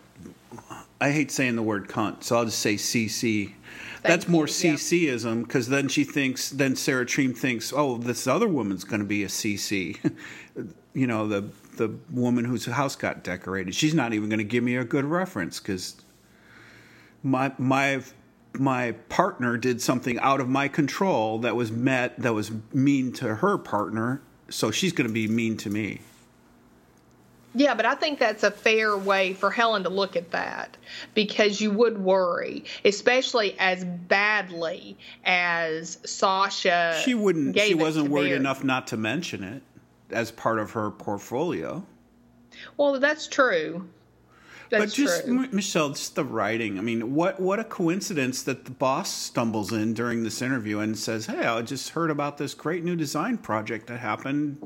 I 1.01 1.11
hate 1.11 1.31
saying 1.31 1.57
the 1.57 1.63
word 1.63 1.89
cunt, 1.89 2.23
so 2.25 2.37
I'll 2.37 2.45
just 2.47 2.59
say 2.59 2.75
CC. 2.75 3.53
That's 4.07 4.29
more. 4.29 4.47
CCism 4.47 5.43
because 5.43 5.69
then 5.69 5.89
she 5.89 6.05
thinks, 6.05 6.51
then 6.51 6.77
Sarah 6.77 7.07
Treem 7.07 7.37
thinks, 7.37 7.73
oh, 7.73 7.99
this 7.99 8.27
other 8.27 8.49
woman's 8.49 8.85
going 8.85 9.01
to 9.01 9.07
be 9.07 9.25
a 9.25 9.29
CC. 9.29 9.99
you 10.95 11.07
know, 11.07 11.27
the 11.29 11.49
the 11.77 11.95
woman 12.11 12.45
whose 12.45 12.65
house 12.67 12.97
got 12.97 13.23
decorated. 13.23 13.75
She's 13.75 13.95
not 13.95 14.13
even 14.15 14.29
going 14.29 14.39
to 14.39 14.45
give 14.45 14.65
me 14.65 14.77
a 14.77 14.85
good 14.85 15.05
reference 15.05 15.61
because 15.61 15.97
my 17.23 17.53
my 17.59 18.03
my 18.55 18.93
partner 19.09 19.57
did 19.57 19.83
something 19.83 20.19
out 20.21 20.41
of 20.41 20.49
my 20.49 20.69
control 20.69 21.41
that 21.41 21.55
was 21.55 21.71
met 21.71 22.19
that 22.21 22.33
was 22.33 22.51
mean 22.73 23.13
to 23.13 23.37
her 23.37 23.59
partner, 23.59 24.23
so 24.49 24.71
she's 24.71 24.93
going 24.93 25.09
to 25.09 25.13
be 25.13 25.29
mean 25.29 25.57
to 25.59 25.71
me. 25.71 26.01
Yeah, 27.57 27.75
but 27.75 27.87
I 27.87 27.95
think 27.95 28.19
that's 28.19 28.43
a 28.43 28.51
fair 28.51 28.95
way 28.99 29.33
for 29.33 29.51
Helen 29.51 29.83
to 29.85 29.89
look 29.89 30.15
at 30.15 30.31
that 30.33 30.77
because 31.15 31.59
you 31.59 31.71
would 31.71 31.97
worry, 31.97 32.65
especially 32.85 33.59
as 33.59 33.83
badly 33.83 34.99
as 35.25 35.97
Sasha. 36.05 37.01
She 37.03 37.15
wouldn't. 37.15 37.59
She 37.59 37.75
wasn't 37.75 38.11
worried 38.11 38.29
Barry. 38.29 38.37
enough 38.37 38.63
not 38.63 38.89
to 38.89 38.99
mention 38.99 39.43
it 39.43 39.63
as 40.11 40.31
part 40.31 40.59
of 40.59 40.73
her 40.73 40.91
portfolio. 40.91 41.83
Well, 42.77 43.01
that's 43.01 43.27
true. 43.27 43.89
That's 44.69 44.85
but 44.85 44.93
just 44.93 45.25
true. 45.25 45.49
Michelle, 45.51 45.91
just 45.91 46.15
the 46.15 46.25
writing. 46.25 46.79
I 46.79 46.83
mean, 46.83 47.15
what 47.15 47.41
what 47.41 47.59
a 47.59 47.65
coincidence 47.65 48.43
that 48.43 48.67
the 48.67 48.71
boss 48.71 49.11
stumbles 49.11 49.73
in 49.73 49.95
during 49.95 50.25
this 50.25 50.43
interview 50.43 50.81
and 50.81 50.99
says, 50.99 51.25
"Hey, 51.25 51.47
I 51.47 51.63
just 51.63 51.91
heard 51.91 52.11
about 52.11 52.37
this 52.37 52.53
great 52.53 52.85
new 52.85 52.97
design 52.97 53.39
project 53.39 53.87
that 53.87 54.01
happened 54.01 54.59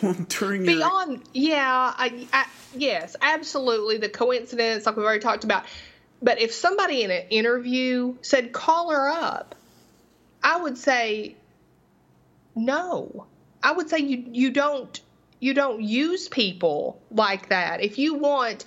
during 0.28 0.64
your." 0.64 0.76
Beyond, 0.76 1.22
yeah, 1.32 1.94
I, 1.96 2.26
I, 2.32 2.46
yes, 2.74 3.16
absolutely. 3.20 3.98
The 3.98 4.08
coincidence, 4.08 4.86
like 4.86 4.96
we've 4.96 5.04
already 5.04 5.20
talked 5.20 5.44
about. 5.44 5.64
But 6.22 6.40
if 6.40 6.52
somebody 6.52 7.02
in 7.02 7.10
an 7.10 7.24
interview 7.30 8.14
said, 8.20 8.52
call 8.52 8.90
her 8.90 9.08
up, 9.08 9.54
I 10.42 10.60
would 10.60 10.76
say, 10.76 11.36
no. 12.54 13.26
I 13.62 13.72
would 13.72 13.88
say 13.88 13.98
you, 13.98 14.24
you 14.32 14.50
don't 14.50 15.00
you 15.38 15.54
don't 15.54 15.82
use 15.82 16.28
people 16.28 17.00
like 17.10 17.48
that. 17.48 17.82
If 17.82 17.98
you 17.98 18.14
want 18.14 18.66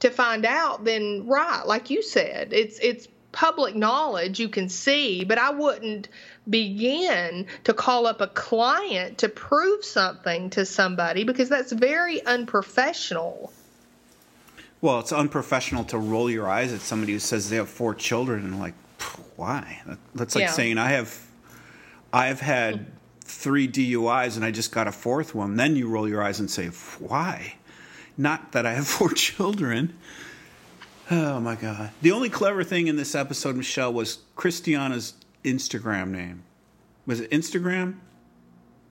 to 0.00 0.10
find 0.10 0.44
out, 0.44 0.84
then 0.84 1.26
right, 1.26 1.62
like 1.64 1.90
you 1.90 2.02
said, 2.02 2.52
it's 2.52 2.78
it's 2.80 3.08
public 3.32 3.74
knowledge 3.74 4.40
you 4.40 4.48
can 4.48 4.68
see, 4.68 5.24
but 5.24 5.38
I 5.38 5.50
wouldn't 5.50 6.08
begin 6.48 7.46
to 7.64 7.74
call 7.74 8.06
up 8.06 8.20
a 8.20 8.26
client 8.28 9.18
to 9.18 9.28
prove 9.28 9.84
something 9.84 10.50
to 10.50 10.64
somebody 10.64 11.24
because 11.24 11.48
that's 11.48 11.72
very 11.72 12.24
unprofessional. 12.24 13.52
Well, 14.80 15.00
it's 15.00 15.12
unprofessional 15.12 15.84
to 15.84 15.98
roll 15.98 16.30
your 16.30 16.48
eyes 16.48 16.72
at 16.72 16.80
somebody 16.80 17.12
who 17.12 17.18
says 17.18 17.50
they 17.50 17.56
have 17.56 17.68
four 17.68 17.94
children 17.94 18.44
and 18.44 18.60
like, 18.60 18.74
why? 19.36 19.82
That's 20.14 20.34
like 20.34 20.42
Yeah. 20.42 20.52
saying 20.52 20.78
I 20.78 20.90
have, 20.90 21.16
I've 22.12 22.40
had 22.40 22.86
three 23.22 23.68
DUIs 23.68 24.36
and 24.36 24.44
I 24.44 24.50
just 24.50 24.72
got 24.72 24.86
a 24.86 24.92
fourth 24.92 25.34
one. 25.34 25.56
Then 25.56 25.76
you 25.76 25.88
roll 25.88 26.08
your 26.08 26.22
eyes 26.22 26.40
and 26.40 26.50
say, 26.50 26.68
why? 26.98 27.54
Not 28.16 28.52
that 28.52 28.66
I 28.66 28.74
have 28.74 28.86
four 28.86 29.10
children. 29.10 29.96
Oh 31.10 31.40
my 31.40 31.54
god! 31.54 31.90
The 32.02 32.12
only 32.12 32.28
clever 32.28 32.62
thing 32.62 32.86
in 32.86 32.96
this 32.96 33.14
episode, 33.14 33.56
Michelle, 33.56 33.94
was 33.94 34.18
Christiana's 34.36 35.14
Instagram 35.44 36.10
name. 36.10 36.42
Was 37.06 37.20
it 37.20 37.30
Instagram? 37.30 37.96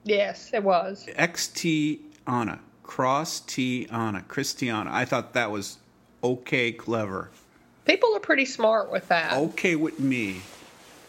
Yes, 0.04 0.50
it 0.52 0.62
was. 0.62 1.06
XT 1.16 2.00
Anna. 2.26 2.60
Cross 2.82 3.40
T 3.40 3.86
Anna. 3.90 4.22
Christiana. 4.22 4.90
I 4.92 5.04
thought 5.04 5.34
that 5.34 5.50
was 5.50 5.78
okay 6.24 6.72
clever. 6.72 7.30
People 7.84 8.14
are 8.16 8.20
pretty 8.20 8.44
smart 8.44 8.90
with 8.90 9.08
that. 9.08 9.34
Okay 9.34 9.76
with 9.76 10.00
me. 10.00 10.40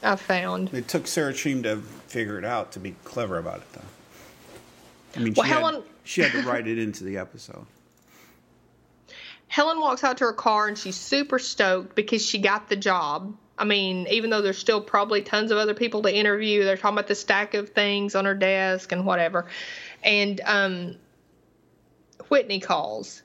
I've 0.03 0.21
found. 0.21 0.73
It 0.73 0.87
took 0.87 1.07
Sarah 1.07 1.33
Treem 1.33 1.63
to 1.63 1.77
figure 2.07 2.37
it 2.37 2.45
out 2.45 2.71
to 2.73 2.79
be 2.79 2.95
clever 3.03 3.37
about 3.37 3.57
it, 3.57 3.73
though. 3.73 3.81
I 5.15 5.19
mean, 5.23 5.33
Well, 5.35 5.45
she, 5.45 5.51
had, 5.51 5.59
Helen- 5.59 5.83
she 6.03 6.21
had 6.21 6.31
to 6.33 6.41
write 6.47 6.67
it 6.67 6.77
into 6.77 7.03
the 7.03 7.17
episode. 7.17 7.65
Helen 9.49 9.81
walks 9.81 10.03
out 10.03 10.19
to 10.19 10.25
her 10.25 10.33
car 10.33 10.67
and 10.67 10.77
she's 10.77 10.95
super 10.95 11.39
stoked 11.39 11.95
because 11.95 12.23
she 12.25 12.37
got 12.37 12.69
the 12.69 12.75
job. 12.75 13.35
I 13.57 13.65
mean, 13.65 14.07
even 14.09 14.29
though 14.29 14.41
there's 14.41 14.59
still 14.59 14.79
probably 14.79 15.23
tons 15.23 15.51
of 15.51 15.57
other 15.57 15.73
people 15.73 16.03
to 16.03 16.15
interview, 16.15 16.63
they're 16.63 16.77
talking 16.77 16.97
about 16.97 17.07
the 17.07 17.15
stack 17.15 17.55
of 17.55 17.69
things 17.69 18.15
on 18.15 18.25
her 18.25 18.35
desk 18.35 18.91
and 18.91 19.05
whatever. 19.05 19.47
And 20.03 20.39
um, 20.45 20.95
Whitney 22.29 22.59
calls, 22.59 23.23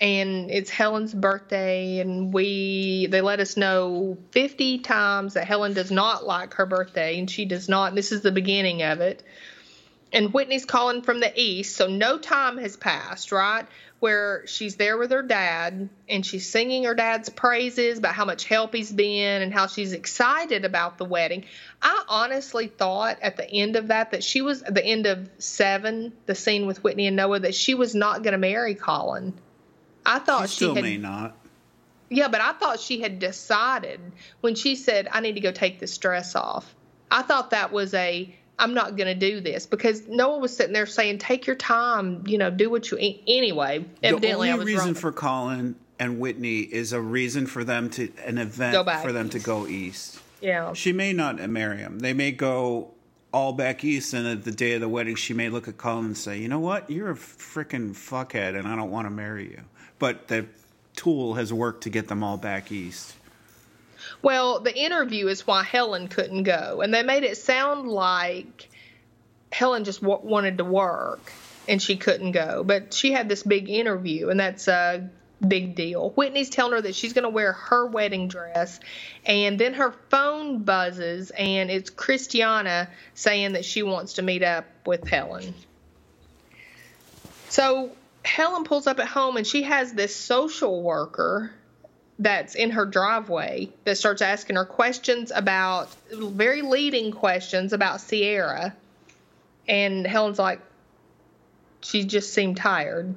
and 0.00 0.48
it's 0.48 0.70
Helen's 0.70 1.12
birthday, 1.12 1.98
and 1.98 2.32
we 2.32 3.08
they 3.10 3.20
let 3.20 3.40
us 3.40 3.56
know 3.56 4.16
50 4.30 4.78
times 4.78 5.34
that 5.34 5.44
Helen 5.44 5.74
does 5.74 5.90
not 5.90 6.24
like 6.24 6.54
her 6.54 6.66
birthday, 6.66 7.18
and 7.18 7.28
she 7.28 7.44
does 7.44 7.68
not. 7.68 7.88
And 7.88 7.98
this 7.98 8.12
is 8.12 8.22
the 8.22 8.32
beginning 8.32 8.82
of 8.84 9.00
it 9.00 9.24
and 10.12 10.32
Whitney's 10.32 10.64
calling 10.64 11.02
from 11.02 11.20
the 11.20 11.32
east, 11.40 11.76
so 11.76 11.86
no 11.86 12.18
time 12.18 12.58
has 12.58 12.76
passed, 12.76 13.32
right? 13.32 13.66
Where 14.00 14.46
she's 14.46 14.76
there 14.76 14.98
with 14.98 15.10
her 15.12 15.22
dad 15.22 15.88
and 16.08 16.26
she's 16.26 16.48
singing 16.48 16.84
her 16.84 16.94
dad's 16.94 17.30
praises 17.30 17.98
about 17.98 18.14
how 18.14 18.24
much 18.26 18.44
help 18.44 18.74
he's 18.74 18.92
been 18.92 19.40
and 19.42 19.52
how 19.52 19.66
she's 19.66 19.92
excited 19.92 20.64
about 20.64 20.98
the 20.98 21.04
wedding. 21.06 21.46
I 21.80 22.04
honestly 22.08 22.66
thought 22.66 23.18
at 23.22 23.36
the 23.36 23.50
end 23.50 23.76
of 23.76 23.88
that 23.88 24.10
that 24.10 24.22
she 24.22 24.42
was 24.42 24.62
at 24.62 24.74
the 24.74 24.84
end 24.84 25.06
of 25.06 25.28
seven, 25.38 26.12
the 26.26 26.34
scene 26.34 26.66
with 26.66 26.84
Whitney 26.84 27.06
and 27.06 27.16
Noah, 27.16 27.40
that 27.40 27.54
she 27.54 27.74
was 27.74 27.94
not 27.94 28.22
going 28.22 28.32
to 28.32 28.38
marry 28.38 28.74
Colin. 28.74 29.32
I 30.04 30.18
thought 30.18 30.50
She 30.50 30.56
she, 30.56 30.56
still 30.56 30.74
had 30.74 30.84
may 30.84 30.98
not. 30.98 31.34
yeah, 32.10 32.28
but 32.28 32.42
I 32.42 32.52
thought 32.52 32.80
she 32.80 33.00
had 33.00 33.18
decided 33.18 34.00
when 34.42 34.54
she 34.54 34.76
said, 34.76 35.08
I 35.10 35.20
need 35.20 35.36
to 35.36 35.40
go 35.40 35.50
take 35.50 35.80
this 35.80 35.96
dress 35.96 36.34
off. 36.36 36.74
I 37.10 37.22
thought 37.22 37.50
that 37.50 37.72
was 37.72 37.94
a, 37.94 38.36
I'm 38.58 38.74
not 38.74 38.96
going 38.96 39.06
to 39.06 39.14
do 39.14 39.40
this 39.40 39.66
because 39.66 40.06
Noah 40.06 40.38
was 40.38 40.56
sitting 40.56 40.72
there 40.72 40.86
saying, 40.86 41.18
take 41.18 41.46
your 41.46 41.56
time, 41.56 42.24
you 42.26 42.38
know, 42.38 42.50
do 42.50 42.70
what 42.70 42.90
you, 42.90 42.98
anyway, 42.98 43.84
evidently 44.02 44.48
the 44.48 44.54
only 44.54 44.64
reason 44.64 44.86
wrong. 44.86 44.94
for 44.94 45.12
Colin 45.12 45.76
and 45.98 46.18
Whitney 46.20 46.60
is 46.60 46.92
a 46.92 47.00
reason 47.00 47.46
for 47.46 47.64
them 47.64 47.90
to 47.90 48.12
an 48.24 48.38
event 48.38 48.76
for 49.02 49.12
them 49.12 49.28
to 49.30 49.38
go 49.38 49.66
east. 49.66 50.20
yeah. 50.40 50.72
She 50.72 50.92
may 50.92 51.12
not 51.12 51.38
marry 51.50 51.78
him. 51.78 51.98
They 51.98 52.12
may 52.12 52.32
go 52.32 52.90
all 53.32 53.52
back 53.52 53.82
east, 53.82 54.14
and 54.14 54.26
at 54.28 54.44
the 54.44 54.52
day 54.52 54.74
of 54.74 54.80
the 54.80 54.88
wedding, 54.88 55.16
she 55.16 55.34
may 55.34 55.48
look 55.48 55.66
at 55.66 55.76
Colin 55.76 56.04
and 56.06 56.16
say, 56.16 56.38
"You 56.38 56.48
know 56.48 56.60
what? 56.60 56.88
You're 56.88 57.10
a 57.10 57.16
freaking 57.16 57.90
fuckhead, 57.90 58.56
and 58.56 58.68
I 58.68 58.76
don't 58.76 58.90
want 58.92 59.06
to 59.06 59.10
marry 59.10 59.50
you." 59.50 59.62
But 59.98 60.28
the 60.28 60.46
tool 60.94 61.34
has 61.34 61.52
worked 61.52 61.82
to 61.84 61.90
get 61.90 62.06
them 62.06 62.22
all 62.22 62.36
back 62.36 62.70
east. 62.70 63.14
Well, 64.24 64.60
the 64.60 64.74
interview 64.74 65.28
is 65.28 65.46
why 65.46 65.62
Helen 65.64 66.08
couldn't 66.08 66.44
go, 66.44 66.80
and 66.80 66.94
they 66.94 67.02
made 67.02 67.24
it 67.24 67.36
sound 67.36 67.90
like 67.90 68.70
Helen 69.52 69.84
just 69.84 70.00
w- 70.00 70.26
wanted 70.26 70.56
to 70.58 70.64
work 70.64 71.30
and 71.68 71.80
she 71.80 71.98
couldn't 71.98 72.32
go, 72.32 72.64
but 72.64 72.94
she 72.94 73.12
had 73.12 73.28
this 73.28 73.42
big 73.42 73.68
interview, 73.68 74.30
and 74.30 74.40
that's 74.40 74.66
a 74.66 75.10
big 75.46 75.74
deal. 75.74 76.08
Whitney's 76.16 76.48
telling 76.48 76.72
her 76.72 76.80
that 76.80 76.94
she's 76.94 77.12
going 77.12 77.24
to 77.24 77.28
wear 77.28 77.52
her 77.52 77.86
wedding 77.86 78.28
dress, 78.28 78.80
and 79.26 79.58
then 79.58 79.74
her 79.74 79.92
phone 80.08 80.62
buzzes, 80.62 81.30
and 81.30 81.70
it's 81.70 81.90
Christiana 81.90 82.88
saying 83.12 83.52
that 83.52 83.66
she 83.66 83.82
wants 83.82 84.14
to 84.14 84.22
meet 84.22 84.42
up 84.42 84.64
with 84.86 85.06
Helen. 85.06 85.52
So 87.50 87.92
Helen 88.24 88.64
pulls 88.64 88.86
up 88.86 89.00
at 89.00 89.06
home, 89.06 89.36
and 89.36 89.46
she 89.46 89.64
has 89.64 89.92
this 89.92 90.16
social 90.16 90.82
worker 90.82 91.52
that's 92.18 92.54
in 92.54 92.70
her 92.70 92.86
driveway 92.86 93.68
that 93.84 93.96
starts 93.98 94.22
asking 94.22 94.56
her 94.56 94.64
questions 94.64 95.32
about 95.34 95.88
very 96.12 96.62
leading 96.62 97.10
questions 97.10 97.72
about 97.72 98.00
Sierra. 98.00 98.74
And 99.66 100.06
Helen's 100.06 100.38
like, 100.38 100.60
she 101.80 102.04
just 102.04 102.32
seemed 102.32 102.56
tired. 102.56 103.14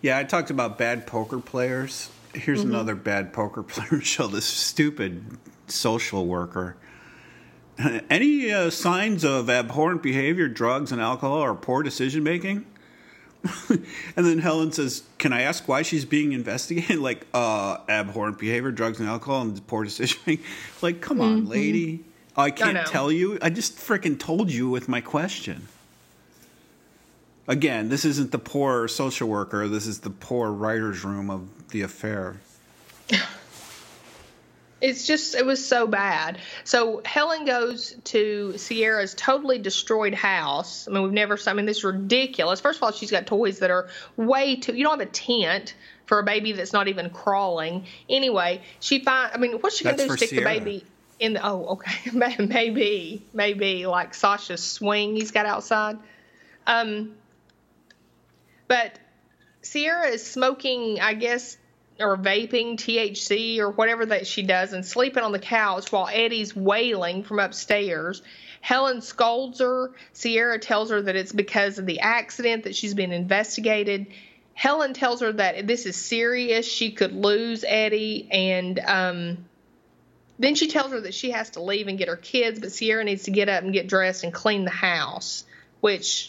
Yeah, 0.00 0.18
I 0.18 0.24
talked 0.24 0.50
about 0.50 0.78
bad 0.78 1.06
poker 1.06 1.38
players. 1.40 2.10
Here's 2.34 2.60
Mm-hmm. 2.60 2.70
another 2.70 2.94
bad 2.94 3.32
poker 3.32 3.62
player, 3.62 3.88
Michelle. 3.98 4.28
This 4.28 4.44
stupid 4.44 5.24
social 5.66 6.26
worker. 6.26 6.76
Any 8.10 8.50
uh, 8.52 8.70
signs 8.70 9.24
of 9.24 9.48
abhorrent 9.48 10.02
behavior, 10.02 10.48
drugs 10.48 10.90
and 10.92 11.00
alcohol, 11.00 11.38
or 11.38 11.54
poor 11.54 11.82
decision 11.82 12.22
making? 12.24 12.66
and 14.16 14.26
then 14.26 14.38
Helen 14.38 14.72
says, 14.72 15.02
"Can 15.18 15.32
I 15.32 15.42
ask 15.42 15.66
why 15.68 15.82
she's 15.82 16.04
being 16.04 16.32
investigated? 16.32 16.98
like, 17.00 17.26
uh, 17.34 17.78
abhorrent 17.88 18.38
behavior, 18.38 18.70
drugs 18.70 19.00
and 19.00 19.08
alcohol, 19.08 19.42
and 19.42 19.66
poor 19.66 19.84
decision 19.84 20.20
making. 20.26 20.44
Like, 20.80 21.00
come 21.00 21.20
on, 21.20 21.46
lady. 21.46 22.04
Oh, 22.36 22.42
I 22.42 22.50
can't 22.50 22.74
know. 22.74 22.84
tell 22.84 23.10
you. 23.10 23.38
I 23.42 23.50
just 23.50 23.76
freaking 23.76 24.18
told 24.18 24.50
you 24.50 24.68
with 24.70 24.88
my 24.88 25.00
question. 25.00 25.66
Again, 27.48 27.88
this 27.88 28.04
isn't 28.04 28.30
the 28.30 28.38
poor 28.38 28.86
social 28.86 29.28
worker. 29.28 29.66
This 29.66 29.86
is 29.86 30.00
the 30.00 30.10
poor 30.10 30.52
writer's 30.52 31.02
room 31.02 31.30
of 31.30 31.68
the 31.70 31.82
affair. 31.82 32.36
It's 34.80 35.06
just, 35.06 35.34
it 35.34 35.44
was 35.44 35.64
so 35.64 35.86
bad. 35.86 36.38
So 36.64 37.02
Helen 37.04 37.44
goes 37.44 37.96
to 38.04 38.56
Sierra's 38.56 39.14
totally 39.14 39.58
destroyed 39.58 40.14
house. 40.14 40.86
I 40.86 40.92
mean, 40.92 41.02
we've 41.02 41.12
never, 41.12 41.36
I 41.46 41.52
mean, 41.52 41.66
this 41.66 41.78
is 41.78 41.84
ridiculous. 41.84 42.60
First 42.60 42.78
of 42.78 42.84
all, 42.84 42.92
she's 42.92 43.10
got 43.10 43.26
toys 43.26 43.58
that 43.58 43.70
are 43.70 43.88
way 44.16 44.56
too, 44.56 44.74
you 44.74 44.84
don't 44.84 44.98
have 44.98 45.08
a 45.08 45.10
tent 45.10 45.74
for 46.06 46.20
a 46.20 46.22
baby 46.22 46.52
that's 46.52 46.72
not 46.72 46.86
even 46.88 47.10
crawling. 47.10 47.86
Anyway, 48.08 48.62
she 48.78 49.00
find, 49.00 49.32
I 49.34 49.38
mean, 49.38 49.54
what's 49.54 49.76
she 49.76 49.84
going 49.84 49.96
to 49.96 50.02
That's 50.04 50.12
do? 50.12 50.16
Stick 50.16 50.30
Sierra. 50.30 50.54
the 50.54 50.60
baby 50.60 50.84
in 51.18 51.32
the, 51.32 51.44
oh, 51.44 51.66
okay. 51.72 52.10
maybe, 52.38 53.26
maybe 53.32 53.86
like 53.86 54.14
Sasha's 54.14 54.62
swing 54.62 55.16
he's 55.16 55.32
got 55.32 55.44
outside. 55.44 55.98
Um, 56.66 57.16
but 58.68 58.98
Sierra 59.62 60.08
is 60.08 60.24
smoking, 60.24 61.00
I 61.00 61.14
guess, 61.14 61.56
or 62.00 62.16
vaping 62.16 62.76
THC 62.76 63.58
or 63.58 63.70
whatever 63.70 64.06
that 64.06 64.26
she 64.26 64.42
does 64.42 64.72
and 64.72 64.84
sleeping 64.84 65.22
on 65.22 65.32
the 65.32 65.38
couch 65.38 65.90
while 65.90 66.08
Eddie's 66.08 66.54
wailing 66.54 67.24
from 67.24 67.38
upstairs. 67.40 68.22
Helen 68.60 69.00
scolds 69.00 69.60
her. 69.60 69.92
Sierra 70.12 70.58
tells 70.58 70.90
her 70.90 71.02
that 71.02 71.16
it's 71.16 71.32
because 71.32 71.78
of 71.78 71.86
the 71.86 72.00
accident 72.00 72.64
that 72.64 72.74
she's 72.74 72.94
been 72.94 73.12
investigated. 73.12 74.06
Helen 74.54 74.92
tells 74.92 75.20
her 75.20 75.32
that 75.32 75.66
this 75.66 75.86
is 75.86 75.96
serious. 75.96 76.66
She 76.66 76.92
could 76.92 77.12
lose 77.12 77.64
Eddie. 77.66 78.28
And 78.30 78.78
um, 78.80 79.44
then 80.38 80.54
she 80.54 80.68
tells 80.68 80.92
her 80.92 81.00
that 81.00 81.14
she 81.14 81.30
has 81.30 81.50
to 81.50 81.62
leave 81.62 81.88
and 81.88 81.98
get 81.98 82.08
her 82.08 82.16
kids, 82.16 82.58
but 82.60 82.72
Sierra 82.72 83.04
needs 83.04 83.24
to 83.24 83.30
get 83.30 83.48
up 83.48 83.62
and 83.62 83.72
get 83.72 83.88
dressed 83.88 84.24
and 84.24 84.32
clean 84.32 84.64
the 84.64 84.70
house, 84.70 85.44
which 85.80 86.26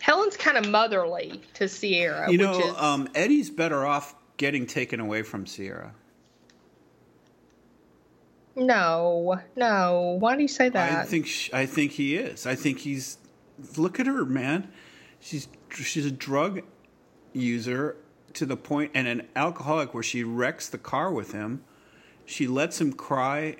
Helen's 0.00 0.36
kind 0.36 0.56
of 0.56 0.68
motherly 0.68 1.40
to 1.54 1.68
Sierra. 1.68 2.30
You 2.30 2.38
know, 2.38 2.58
is, 2.58 2.76
um, 2.76 3.08
Eddie's 3.14 3.50
better 3.50 3.84
off 3.84 4.14
getting 4.38 4.66
taken 4.66 5.00
away 5.00 5.22
from 5.22 5.46
Sierra. 5.46 5.92
No, 8.56 9.40
no. 9.54 10.16
Why 10.18 10.34
do 10.34 10.42
you 10.42 10.48
say 10.48 10.68
that? 10.70 10.98
I 10.98 11.04
think 11.04 11.26
sh 11.26 11.50
I 11.52 11.66
think 11.66 11.92
he 11.92 12.16
is. 12.16 12.46
I 12.46 12.54
think 12.54 12.78
he's. 12.78 13.18
Look 13.76 14.00
at 14.00 14.06
her, 14.06 14.24
man. 14.24 14.72
She's 15.20 15.48
she's 15.70 16.06
a 16.06 16.10
drug 16.10 16.62
user 17.32 17.96
to 18.34 18.46
the 18.46 18.56
point, 18.56 18.92
and 18.94 19.06
an 19.06 19.28
alcoholic 19.36 19.94
where 19.94 20.02
she 20.02 20.24
wrecks 20.24 20.68
the 20.68 20.78
car 20.78 21.12
with 21.12 21.32
him. 21.32 21.62
She 22.24 22.46
lets 22.46 22.80
him 22.80 22.92
cry. 22.92 23.56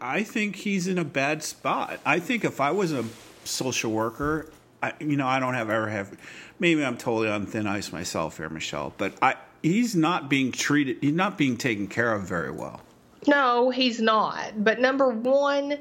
I 0.00 0.22
think 0.22 0.56
he's 0.56 0.86
in 0.86 0.98
a 0.98 1.04
bad 1.04 1.42
spot. 1.42 2.00
I 2.04 2.18
think 2.18 2.44
if 2.44 2.60
I 2.60 2.72
was 2.72 2.92
a 2.92 3.04
social 3.44 3.92
worker, 3.92 4.50
I, 4.82 4.92
you 4.98 5.16
know, 5.16 5.26
I 5.28 5.38
don't 5.38 5.54
have 5.54 5.70
ever 5.70 5.88
have. 5.88 6.16
Maybe 6.58 6.84
I'm 6.84 6.96
totally 6.96 7.28
on 7.28 7.46
thin 7.46 7.66
ice 7.66 7.92
myself 7.92 8.36
here, 8.36 8.48
Michelle. 8.48 8.92
But 8.98 9.14
I, 9.22 9.36
he's 9.62 9.94
not 9.94 10.28
being 10.28 10.50
treated. 10.50 10.98
He's 11.00 11.14
not 11.14 11.38
being 11.38 11.56
taken 11.56 11.86
care 11.86 12.12
of 12.12 12.22
very 12.22 12.50
well. 12.50 12.80
No, 13.26 13.70
he's 13.70 14.00
not. 14.00 14.64
But 14.64 14.80
number 14.80 15.08
one, 15.10 15.78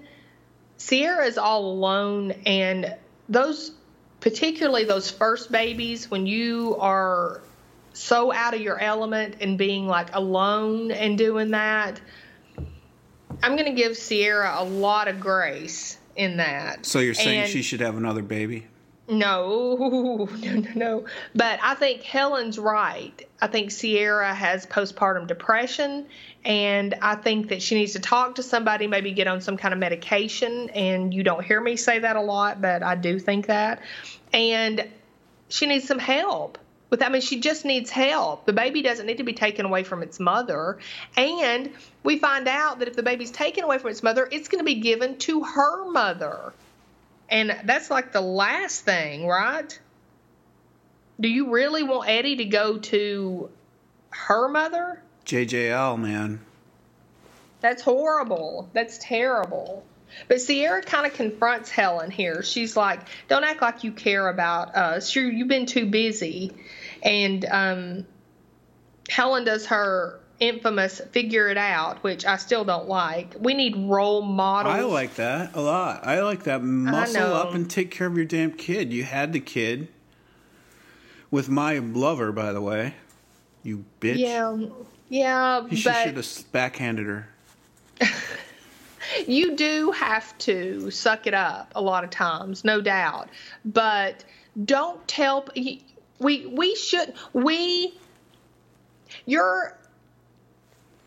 Sierra 0.77 1.25
is 1.25 1.37
all 1.39 1.65
alone, 1.65 2.31
and 2.45 2.95
those, 3.27 3.71
particularly 4.19 4.85
those 4.85 5.09
first 5.09 5.51
babies, 5.51 6.11
when 6.11 6.27
you 6.27 6.75
are 6.79 7.41
so 7.93 8.31
out 8.31 8.53
of 8.53 8.61
your 8.61 8.79
element 8.79 9.37
and 9.41 9.57
being 9.57 9.87
like 9.87 10.15
alone 10.15 10.91
and 10.91 11.17
doing 11.17 11.51
that, 11.51 11.99
I'm 13.41 13.55
going 13.55 13.65
to 13.65 13.81
give 13.81 13.97
Sierra 13.97 14.55
a 14.59 14.63
lot 14.63 15.07
of 15.07 15.19
grace 15.19 15.97
in 16.15 16.37
that. 16.37 16.85
So 16.85 16.99
you're 16.99 17.15
saying 17.15 17.41
And- 17.41 17.49
she 17.49 17.63
should 17.63 17.79
have 17.79 17.97
another 17.97 18.21
baby? 18.21 18.67
No, 19.07 20.27
no, 20.41 20.53
no, 20.53 20.69
no. 20.75 21.05
But 21.35 21.59
I 21.61 21.75
think 21.75 22.01
Helen's 22.01 22.57
right. 22.57 23.27
I 23.41 23.47
think 23.47 23.71
Sierra 23.71 24.33
has 24.33 24.65
postpartum 24.65 25.27
depression, 25.27 26.05
and 26.45 26.95
I 27.01 27.15
think 27.15 27.49
that 27.49 27.61
she 27.61 27.75
needs 27.75 27.93
to 27.93 27.99
talk 27.99 28.35
to 28.35 28.43
somebody, 28.43 28.87
maybe 28.87 29.11
get 29.11 29.27
on 29.27 29.41
some 29.41 29.57
kind 29.57 29.73
of 29.73 29.79
medication. 29.79 30.69
And 30.69 31.13
you 31.13 31.23
don't 31.23 31.43
hear 31.43 31.59
me 31.59 31.75
say 31.75 31.99
that 31.99 32.15
a 32.15 32.21
lot, 32.21 32.61
but 32.61 32.83
I 32.83 32.95
do 32.95 33.19
think 33.19 33.47
that. 33.47 33.81
And 34.33 34.87
she 35.49 35.65
needs 35.65 35.87
some 35.87 35.99
help. 35.99 36.57
With, 36.89 37.01
I 37.01 37.09
mean, 37.09 37.21
she 37.21 37.39
just 37.39 37.63
needs 37.63 37.89
help. 37.89 38.45
The 38.45 38.53
baby 38.53 38.81
doesn't 38.81 39.05
need 39.05 39.17
to 39.17 39.23
be 39.23 39.33
taken 39.33 39.65
away 39.65 39.83
from 39.83 40.03
its 40.03 40.19
mother. 40.19 40.77
And 41.15 41.71
we 42.03 42.19
find 42.19 42.47
out 42.49 42.79
that 42.79 42.89
if 42.89 42.95
the 42.95 43.03
baby's 43.03 43.31
taken 43.31 43.63
away 43.63 43.77
from 43.77 43.91
its 43.91 44.03
mother, 44.03 44.27
it's 44.29 44.49
going 44.49 44.59
to 44.59 44.65
be 44.65 44.75
given 44.75 45.17
to 45.19 45.41
her 45.43 45.89
mother. 45.89 46.53
And 47.31 47.57
that's 47.63 47.89
like 47.89 48.11
the 48.11 48.21
last 48.21 48.81
thing, 48.81 49.25
right? 49.25 49.79
Do 51.19 51.29
you 51.29 51.51
really 51.51 51.83
want 51.83 52.09
Eddie 52.09 52.35
to 52.37 52.45
go 52.45 52.77
to 52.77 53.49
her 54.09 54.49
mother? 54.49 55.01
JJL, 55.25 55.97
man. 55.97 56.41
That's 57.61 57.81
horrible. 57.81 58.69
That's 58.73 58.97
terrible. 58.97 59.85
But 60.27 60.41
Sierra 60.41 60.81
kind 60.81 61.05
of 61.05 61.13
confronts 61.13 61.69
Helen 61.69 62.11
here. 62.11 62.43
She's 62.43 62.75
like, 62.75 62.99
"Don't 63.29 63.43
act 63.45 63.61
like 63.61 63.83
you 63.83 63.93
care 63.93 64.27
about 64.27 64.75
us. 64.75 65.15
You 65.15 65.23
you've 65.23 65.47
been 65.47 65.67
too 65.67 65.85
busy." 65.85 66.51
And 67.01 67.45
um, 67.45 68.05
Helen 69.09 69.45
does 69.45 69.67
her 69.67 70.20
infamous 70.41 70.99
"figure 71.11 71.47
it 71.47 71.57
out," 71.57 72.03
which 72.03 72.25
I 72.25 72.35
still 72.35 72.65
don't 72.65 72.89
like. 72.89 73.35
We 73.39 73.53
need 73.53 73.77
role 73.77 74.21
models. 74.21 74.75
I 74.75 74.81
like 74.81 75.15
that 75.15 75.55
a 75.55 75.61
lot. 75.61 76.05
I 76.05 76.21
like 76.21 76.43
that. 76.43 76.61
Muscle 76.61 77.33
up 77.33 77.53
and 77.53 77.69
take 77.69 77.91
care 77.91 78.07
of 78.07 78.17
your 78.17 78.25
damn 78.25 78.51
kid. 78.51 78.91
You 78.91 79.03
had 79.03 79.31
the 79.31 79.39
kid 79.39 79.87
with 81.29 81.47
my 81.47 81.77
lover, 81.77 82.33
by 82.33 82.51
the 82.51 82.61
way. 82.61 82.95
You 83.63 83.85
bitch. 84.01 84.17
Yeah, 84.17 84.57
yeah, 85.07 85.65
You 85.69 85.77
should 85.77 85.93
have 85.93 86.51
backhanded 86.51 87.05
her. 87.05 87.29
you 89.27 89.55
do 89.55 89.91
have 89.91 90.35
to 90.39 90.89
suck 90.89 91.27
it 91.27 91.33
up 91.33 91.71
a 91.75 91.81
lot 91.81 92.03
of 92.03 92.09
times, 92.09 92.65
no 92.65 92.81
doubt. 92.81 93.29
But 93.63 94.25
don't 94.65 95.07
tell 95.07 95.47
we 95.55 95.83
we 96.47 96.75
should 96.75 97.13
we 97.33 97.93
you're 99.25 99.77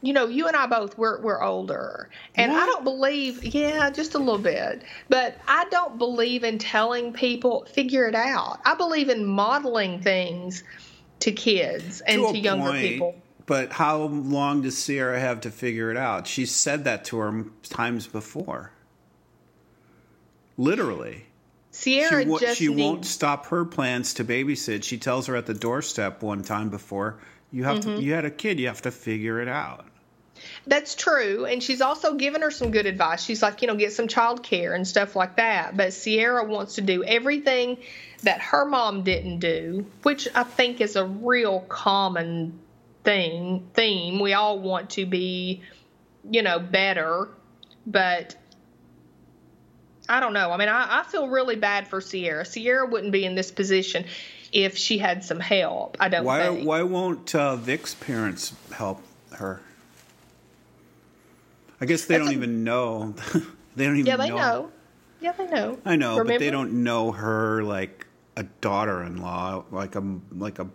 you 0.05 0.13
know, 0.13 0.27
you 0.27 0.47
and 0.47 0.55
I 0.55 0.67
both 0.67 0.99
we're 0.99 1.21
we're 1.23 1.43
older. 1.43 2.11
And 2.35 2.53
I 2.53 2.67
don't 2.67 2.85
believe 2.85 3.43
yeah, 3.43 3.89
just 3.91 4.15
a 4.15 4.19
little 4.19 4.39
bit. 4.39 4.83
But 5.09 5.39
I 5.49 5.65
don't 5.71 5.97
believe 5.99 6.45
in 6.45 6.59
telling 6.59 7.13
people 7.15 7.67
figure 7.73 8.07
it 8.07 8.15
out. 8.15 8.61
I 8.67 8.75
believe 8.75 9.09
in 9.09 9.25
modeling 9.25 10.03
things 10.03 10.63
to 11.21 11.33
kids 11.33 12.03
and 12.03 12.21
To 12.21 12.33
to, 12.33 12.39
younger 12.39 12.71
point, 12.71 12.83
people. 12.83 13.15
But 13.47 13.73
how 13.73 14.03
long 14.03 14.61
does 14.61 14.77
Sierra 14.77 15.19
have 15.19 15.41
to 15.43 15.51
figure 15.51 15.91
it 15.91 15.97
out? 15.97 16.27
She's 16.27 16.55
said 16.55 16.85
that 16.85 17.07
to 17.07 17.17
her 17.17 17.45
times 17.63 18.07
before. 18.07 18.73
Literally. 20.57 21.27
Sierra 21.71 22.25
she, 22.25 22.39
just 22.39 22.59
she 22.59 22.69
won't 22.69 23.05
stop 23.05 23.47
her 23.47 23.65
plans 23.65 24.15
to 24.15 24.25
babysit. 24.25 24.85
She 24.85 24.99
tells 24.99 25.27
her 25.27 25.35
at 25.35 25.47
the 25.47 25.55
doorstep 25.55 26.23
one 26.23 26.43
time 26.43 26.69
before, 26.69 27.19
you 27.51 27.65
have 27.65 27.79
Mm-hmm. 27.81 27.97
to 27.97 28.03
you 28.03 28.13
had 28.13 28.25
a 28.25 28.31
kid, 28.31 28.61
you 28.61 28.69
have 28.69 28.83
to 28.83 28.91
figure 28.91 29.41
it 29.41 29.49
out. 29.49 29.85
That's 30.67 30.95
true. 30.95 31.45
And 31.45 31.63
she's 31.63 31.81
also 31.81 32.15
given 32.15 32.43
her 32.43 32.51
some 32.51 32.71
good 32.71 32.87
advice. 32.87 33.23
She's 33.23 33.43
like, 33.43 33.61
you 33.61 33.69
know, 33.69 33.75
get 33.75 33.93
some 33.93 34.09
child 34.09 34.43
care 34.43 34.75
and 34.75 34.87
stuff 34.87 35.15
like 35.15 35.37
that. 35.37 35.77
But 35.77 35.93
Sierra 35.93 36.45
wants 36.45 36.77
to 36.77 36.81
do 36.81 37.05
everything 37.05 37.79
that 38.23 38.41
her 38.41 38.65
mom 38.65 39.03
didn't 39.03 39.41
do, 39.41 39.87
which 40.03 40.27
I 40.35 40.45
think 40.45 40.81
is 40.81 40.97
a 40.97 41.05
real 41.05 41.61
common 41.61 42.59
thing 43.03 43.69
theme. 43.75 44.21
We 44.21 44.33
all 44.33 44.59
want 44.59 44.91
to 44.91 45.05
be, 45.05 45.63
you 46.31 46.43
know, 46.43 46.59
better. 46.59 47.29
But 47.87 48.35
I 50.09 50.21
don't 50.21 50.33
know. 50.33 50.51
I 50.51 50.57
mean, 50.57 50.69
I, 50.69 51.01
I 51.01 51.03
feel 51.05 51.29
really 51.29 51.57
bad 51.57 51.89
for 51.89 52.01
Sierra. 52.01 52.47
Sierra 52.47 52.87
wouldn't 52.87 53.13
be 53.13 53.27
in 53.27 53.35
this 53.35 53.51
position 53.51 54.07
if 54.53 54.79
she 54.79 54.97
had 54.97 55.25
some 55.25 55.41
help. 55.41 55.99
I 56.01 56.09
don't 56.09 56.25
Why 56.25 56.49
think. 56.49 56.67
why 56.67 56.83
won't 56.83 57.35
uh, 57.35 57.57
Vic's 57.57 57.95
parents 57.95 58.55
help 58.73 59.03
her? 59.33 59.61
I 61.81 61.87
guess 61.87 62.05
they 62.05 62.15
That's 62.19 62.27
don't 62.27 62.35
a- 62.35 62.37
even 62.37 62.65
know. 62.65 63.15
they 63.77 63.85
don't 63.87 63.97
even 63.97 64.07
yeah, 64.07 64.17
they 64.17 64.29
know. 64.31 64.71
Yeah, 65.21 65.33
they 65.33 65.47
know. 65.47 65.79
I 65.85 65.97
know, 65.97 66.23
but 66.25 66.39
they 66.39 66.51
don't 66.51 66.83
know 66.85 67.13
her 67.13 67.63
like 67.63 68.07
a 68.37 68.43
daughter-in-law, 68.61 69.65
like 69.71 69.95
a 69.97 70.05
like 70.33 70.59
a 70.59 70.69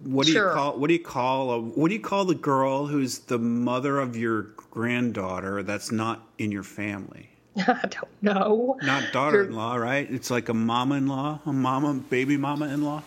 what 0.00 0.26
do 0.26 0.32
Sure. 0.32 0.48
you 0.48 0.54
call 0.54 0.78
what 0.78 0.88
do 0.88 0.94
you 0.94 1.00
call 1.02 1.50
a 1.52 1.60
what 1.60 1.88
do 1.88 1.94
you 1.94 2.00
call 2.00 2.24
the 2.24 2.34
girl 2.34 2.86
who's 2.86 3.20
the 3.20 3.38
mother 3.38 3.98
of 4.00 4.16
your 4.16 4.42
granddaughter 4.56 5.62
that's 5.62 5.90
not 5.92 6.26
in 6.38 6.50
your 6.52 6.62
family? 6.64 7.30
I 7.56 7.86
don't 7.88 8.22
know. 8.22 8.78
Not 8.82 9.12
daughter-in-law, 9.12 9.76
right? 9.76 10.10
It's 10.10 10.30
like 10.30 10.48
a 10.48 10.54
mama-in-law, 10.54 11.40
a 11.46 11.52
mama 11.52 11.94
baby 11.94 12.36
mama-in-law. 12.36 13.02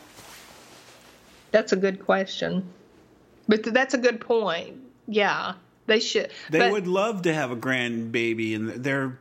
That's 1.51 1.71
a 1.73 1.75
good 1.77 2.03
question. 2.03 2.63
But 3.47 3.63
th- 3.63 3.73
that's 3.73 3.93
a 3.93 3.97
good 3.97 4.19
point. 4.21 4.77
Yeah, 5.07 5.53
they 5.87 5.99
should. 5.99 6.31
They 6.49 6.59
but, 6.59 6.71
would 6.71 6.87
love 6.87 7.23
to 7.23 7.33
have 7.33 7.51
a 7.51 7.55
grandbaby, 7.55 8.55
and 8.55 8.69
they're 8.69 9.17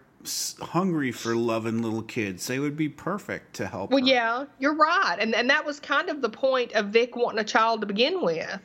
hungry 0.61 1.13
for 1.13 1.35
loving 1.35 1.83
little 1.83 2.03
kids. 2.03 2.47
They 2.47 2.59
would 2.59 2.77
be 2.77 2.89
perfect 2.89 3.55
to 3.55 3.67
help. 3.67 3.91
Well, 3.91 4.01
her. 4.01 4.07
yeah, 4.07 4.45
you're 4.59 4.75
right, 4.75 5.17
and 5.19 5.35
and 5.35 5.49
that 5.51 5.65
was 5.65 5.81
kind 5.81 6.09
of 6.09 6.21
the 6.21 6.29
point 6.29 6.73
of 6.75 6.87
Vic 6.87 7.17
wanting 7.17 7.39
a 7.41 7.45
child 7.45 7.81
to 7.81 7.87
begin 7.87 8.23
with. 8.23 8.61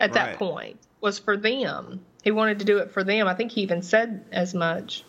At 0.00 0.14
that 0.14 0.36
point, 0.36 0.80
was 1.00 1.20
for 1.20 1.36
them. 1.36 2.04
He 2.24 2.32
wanted 2.32 2.58
to 2.58 2.64
do 2.64 2.78
it 2.78 2.90
for 2.90 3.04
them. 3.04 3.28
I 3.28 3.34
think 3.34 3.52
he 3.52 3.62
even 3.62 3.82
said 3.82 4.24
as 4.32 4.52
much. 4.52 5.04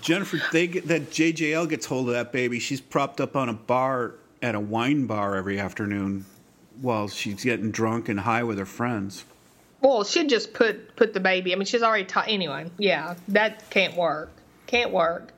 Jennifer, 0.00 0.38
they 0.52 0.66
get 0.66 0.88
that 0.88 1.10
JJL 1.10 1.68
gets 1.68 1.86
hold 1.86 2.08
of 2.08 2.14
that 2.14 2.32
baby. 2.32 2.58
She's 2.58 2.80
propped 2.80 3.20
up 3.20 3.34
on 3.34 3.48
a 3.48 3.54
bar 3.54 4.14
at 4.42 4.54
a 4.54 4.60
wine 4.60 5.06
bar 5.06 5.34
every 5.36 5.58
afternoon 5.58 6.26
while 6.80 7.08
she's 7.08 7.42
getting 7.42 7.70
drunk 7.70 8.08
and 8.08 8.20
high 8.20 8.42
with 8.42 8.58
her 8.58 8.66
friends. 8.66 9.24
Well, 9.86 10.02
she'd 10.02 10.28
just 10.28 10.52
put 10.52 10.96
put 10.96 11.14
the 11.14 11.20
baby. 11.20 11.52
I 11.52 11.56
mean, 11.56 11.64
she's 11.64 11.84
already 11.84 12.06
taught 12.06 12.26
anyway. 12.26 12.68
Yeah, 12.76 13.14
that 13.28 13.70
can't 13.70 13.96
work. 13.96 14.32
Can't 14.66 14.90
work. 14.90 15.32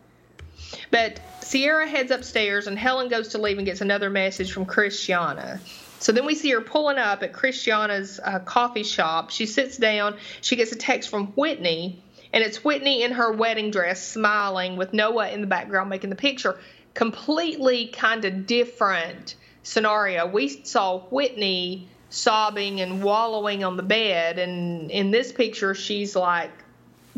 But 0.90 1.20
Sierra 1.42 1.86
heads 1.86 2.11
upstairs, 2.11 2.66
and 2.66 2.78
Helen 2.78 3.09
goes 3.09 3.28
to 3.28 3.38
leave 3.38 3.59
and 3.59 3.66
gets 3.66 3.82
another 3.82 4.09
message 4.09 4.53
from 4.53 4.64
Christiana. 4.64 5.61
So 5.99 6.12
then 6.12 6.24
we 6.24 6.34
see 6.34 6.51
her 6.53 6.62
pulling 6.62 6.96
up 6.96 7.22
at 7.22 7.34
Christiana's 7.34 8.20
uh, 8.24 8.38
coffee 8.38 8.84
shop. 8.84 9.30
She 9.30 9.44
sits 9.44 9.76
down. 9.76 10.16
She 10.40 10.57
gets 10.57 10.72
a 10.72 10.76
text 10.76 11.11
from 11.11 11.26
Whitney, 11.28 12.03
and 12.32 12.42
it's 12.42 12.64
Whitney 12.64 13.03
in 13.03 13.12
her 13.12 13.30
wedding 13.30 13.70
dress, 13.70 14.03
smiling 14.03 14.76
with 14.76 14.94
Noah 14.94 15.28
in 15.28 15.42
the 15.42 15.46
background 15.46 15.90
making 15.90 16.09
the 16.09 16.16
picture. 16.16 16.59
Completely 16.94 17.88
kind 17.88 18.24
of 18.24 18.46
different 18.46 19.34
scenario. 19.62 20.26
We 20.26 20.49
saw 20.49 21.01
Whitney 21.01 21.88
sobbing 22.11 22.80
and 22.80 23.02
wallowing 23.02 23.64
on 23.64 23.76
the 23.76 23.82
bed, 23.82 24.38
and 24.38 24.90
in 24.90 25.11
this 25.11 25.32
picture, 25.32 25.74
she's 25.74 26.16
like 26.16 26.50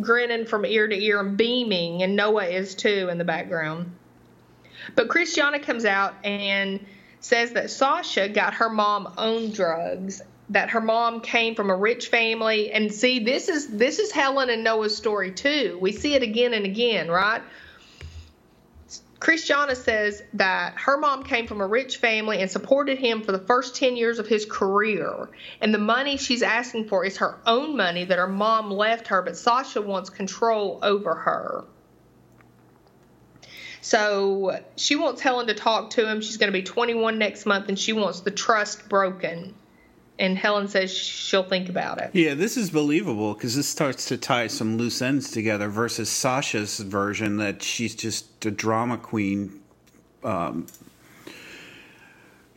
grinning 0.01 0.47
from 0.47 0.64
ear 0.64 0.88
to 0.88 0.97
ear 0.97 1.20
and 1.20 1.36
beaming, 1.36 2.03
and 2.03 2.16
Noah 2.16 2.47
is 2.47 2.74
too 2.74 3.09
in 3.11 3.18
the 3.18 3.24
background. 3.24 3.93
But 4.95 5.09
Christiana 5.09 5.61
comes 5.61 5.84
out 5.84 6.14
and 6.24 6.84
says 7.20 7.53
that 7.53 7.70
Sasha 7.70 8.28
got 8.28 8.55
her 8.55 8.70
mom 8.70 9.12
on 9.16 9.51
drugs, 9.51 10.22
that 10.51 10.70
her 10.70 10.80
mom 10.80 11.20
came 11.20 11.55
from 11.55 11.70
a 11.70 11.76
rich 11.76 12.09
family. 12.09 12.72
And 12.72 12.93
see, 12.93 13.20
this 13.20 13.49
is 13.49 13.68
this 13.68 13.99
is 13.99 14.11
Helen 14.11 14.51
and 14.51 14.64
Noah's 14.64 14.97
story 14.97 15.30
too. 15.30 15.78
We 15.80 15.93
see 15.93 16.14
it 16.14 16.22
again 16.22 16.55
and 16.55 16.64
again, 16.64 17.09
right? 17.09 17.43
Christiana 19.21 19.77
says 19.77 20.23
that 20.33 20.75
her 20.79 20.97
mom 20.97 21.25
came 21.25 21.47
from 21.47 21.61
a 21.61 21.66
rich 21.66 21.99
family 21.99 22.41
and 22.41 22.51
supported 22.51 22.99
him 22.99 23.23
for 23.23 23.33
the 23.33 23.39
first 23.39 23.77
10 23.77 23.97
years 23.97 24.18
of 24.18 24.27
his 24.27 24.47
career. 24.47 25.29
And 25.61 25.75
the 25.75 25.79
money 25.79 26.16
she's 26.16 26.43
asking 26.43 26.89
for 26.89 27.05
is 27.05 27.18
her 27.18 27.39
own 27.45 27.77
money 27.77 28.05
that 28.05 28.18
her 28.18 28.27
mom 28.27 28.71
left 28.71 29.09
her, 29.09 29.21
but 29.21 29.37
Sasha 29.37 29.83
wants 29.83 30.09
control 30.09 30.79
over 30.83 31.14
her. 31.14 31.64
So 33.83 34.59
she 34.77 34.97
wants 34.97 35.21
Helen 35.21 35.49
to 35.49 35.55
talk 35.55 35.91
to 35.91 36.09
him. 36.09 36.23
She's 36.23 36.39
going 36.39 36.53
to 36.53 36.59
be 36.59 36.62
21 36.62 37.18
next 37.18 37.45
month 37.45 37.68
and 37.68 37.79
she 37.79 37.93
wants 37.93 38.21
the 38.21 38.31
trust 38.31 38.89
broken. 38.89 39.55
And 40.21 40.37
Helen 40.37 40.68
says 40.68 40.93
she'll 40.93 41.43
think 41.43 41.71
about 41.71 41.99
it. 41.99 42.11
Yeah, 42.12 42.35
this 42.35 42.59
is 42.59 42.68
believable 42.71 43.33
because 43.33 43.57
this 43.57 43.66
starts 43.66 44.05
to 44.09 44.18
tie 44.18 44.49
some 44.49 44.77
loose 44.77 45.01
ends 45.01 45.31
together 45.31 45.68
versus 45.68 46.11
Sasha's 46.11 46.79
version 46.79 47.39
that 47.39 47.62
she's 47.62 47.95
just 47.95 48.45
a 48.45 48.51
drama 48.51 48.99
queen, 48.99 49.61
um, 50.23 50.66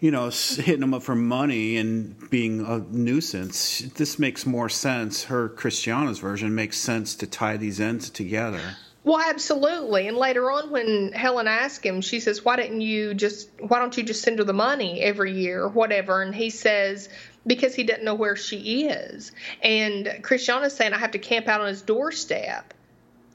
you 0.02 0.12
know, 0.12 0.30
hitting 0.30 0.82
them 0.82 0.94
up 0.94 1.04
for 1.04 1.16
money 1.16 1.78
and 1.78 2.30
being 2.30 2.66
a 2.66 2.80
nuisance. 2.80 3.80
This 3.96 4.20
makes 4.20 4.46
more 4.46 4.68
sense. 4.68 5.24
Her 5.24 5.48
Christiana's 5.48 6.20
version 6.20 6.54
makes 6.54 6.78
sense 6.78 7.16
to 7.16 7.26
tie 7.26 7.56
these 7.56 7.80
ends 7.80 8.10
together. 8.10 8.76
Well, 9.06 9.20
absolutely. 9.20 10.08
And 10.08 10.16
later 10.16 10.50
on, 10.50 10.70
when 10.70 11.12
Helen 11.12 11.48
asks 11.48 11.84
him, 11.84 12.00
she 12.00 12.22
says, 12.22 12.46
"Why 12.46 12.56
didn't 12.56 12.82
you 12.82 13.14
just? 13.14 13.50
Why 13.60 13.80
don't 13.80 13.96
you 13.98 14.04
just 14.04 14.22
send 14.22 14.40
her 14.40 14.46
the 14.46 14.54
money 14.54 15.02
every 15.02 15.34
year, 15.34 15.64
or 15.64 15.70
whatever?" 15.70 16.22
And 16.22 16.34
he 16.34 16.50
says, 16.50 17.10
"Because 17.46 17.76
he 17.76 17.84
doesn't 17.84 18.04
know 18.04 18.16
where 18.16 18.36
she 18.36 18.88
is." 18.88 19.32
And 19.62 20.20
Christiana's 20.22 20.76
saying, 20.76 20.94
"I 20.94 20.98
have 20.98 21.12
to 21.12 21.20
camp 21.20 21.48
out 21.48 21.62
on 21.62 21.68
his 21.68 21.82
doorstep." 21.82 22.74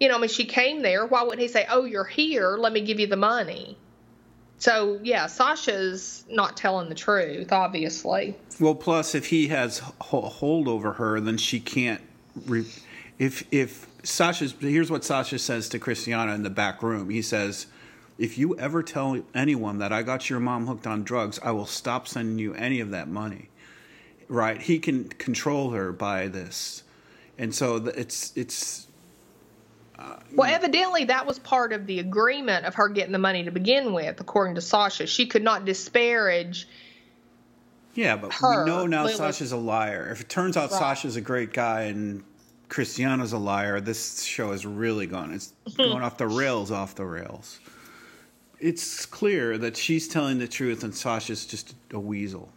You 0.01 0.09
know, 0.09 0.17
I 0.17 0.19
mean, 0.19 0.31
she 0.31 0.45
came 0.45 0.83
there. 0.83 1.07
Why 1.07 1.23
wouldn't 1.23 1.41
he 1.41 1.49
say, 1.49 1.67
"Oh, 1.69 1.85
you're 1.85 2.05
here. 2.05 2.57
Let 2.57 2.73
me 2.73 2.81
give 2.81 3.01
you 3.01 3.07
the 3.07 3.17
money"? 3.17 3.77
So 4.59 4.99
yeah, 5.03 5.27
Sasha's 5.27 6.25
not 6.29 6.57
telling 6.57 6.89
the 6.89 6.95
truth, 6.95 7.53
obviously. 7.53 8.37
Well, 8.59 8.75
plus 8.75 9.15
if 9.15 9.27
he 9.27 9.49
has 9.49 9.79
ho- 10.01 10.23
hold 10.23 10.67
over 10.67 10.95
her, 10.95 11.21
then 11.21 11.39
she 11.39 11.61
can't. 11.61 12.01
Re- 12.47 12.67
if 13.19 13.45
if 13.53 13.87
Sasha's 14.03 14.55
here's 14.61 14.91
what 14.91 15.05
Sasha 15.05 15.39
says 15.39 15.69
to 15.71 15.79
Christiana 15.79 16.35
in 16.35 16.43
the 16.43 16.51
back 16.51 16.83
room. 16.83 17.11
He 17.11 17.23
says, 17.23 17.67
"If 18.19 18.37
you 18.37 18.59
ever 18.59 18.83
tell 18.83 19.23
anyone 19.35 19.79
that 19.79 19.93
I 19.93 20.03
got 20.03 20.29
your 20.29 20.41
mom 20.41 20.67
hooked 20.67 20.87
on 20.87 21.05
drugs, 21.05 21.39
I 21.43 21.53
will 21.53 21.67
stop 21.67 22.09
sending 22.09 22.39
you 22.39 22.55
any 22.55 22.81
of 22.81 22.91
that 22.91 23.09
money." 23.09 23.51
Right? 24.29 24.61
He 24.61 24.79
can 24.79 25.09
control 25.09 25.71
her 25.71 25.93
by 25.93 26.29
this, 26.29 26.83
and 27.39 27.55
so 27.55 27.77
it's 27.77 28.33
it's 28.37 28.87
uh, 29.99 30.17
Well, 30.35 30.53
evidently 30.53 31.05
that 31.05 31.27
was 31.27 31.39
part 31.39 31.73
of 31.73 31.87
the 31.87 31.99
agreement 31.99 32.67
of 32.67 32.75
her 32.75 32.89
getting 32.89 33.13
the 33.13 33.19
money 33.19 33.45
to 33.45 33.51
begin 33.51 33.93
with, 33.93 34.21
according 34.21 34.57
to 34.57 34.61
Sasha. 34.61 35.07
She 35.07 35.27
could 35.27 35.43
not 35.43 35.65
disparage 35.65 36.69
yeah. 37.99 38.15
But 38.17 38.33
Her, 38.33 38.65
we 38.65 38.71
know 38.71 38.87
now 38.87 39.03
Lilith. 39.03 39.17
Sasha's 39.17 39.51
a 39.51 39.57
liar. 39.57 40.09
If 40.13 40.21
it 40.21 40.29
turns 40.29 40.57
out 40.57 40.71
Right. 40.71 40.79
Sasha's 40.79 41.17
a 41.17 41.21
great 41.21 41.53
guy 41.53 41.83
and 41.83 42.23
Christiana's 42.69 43.33
a 43.33 43.39
liar, 43.39 43.81
this 43.81 44.23
show 44.23 44.53
is 44.53 44.65
really 44.65 45.09
gone. 45.09 45.33
It's 45.33 45.53
going 45.77 46.03
off 46.03 46.17
the 46.17 46.29
rails, 46.29 46.71
off 46.71 46.95
the 46.95 47.05
rails. 47.05 47.59
It's 48.61 49.05
clear 49.05 49.59
that 49.59 49.77
she's 49.77 50.07
telling 50.07 50.39
the 50.39 50.47
truth 50.47 50.85
and 50.85 50.95
Sasha's 50.95 51.45
just 51.45 51.75
a 51.93 51.99
weasel. 51.99 52.53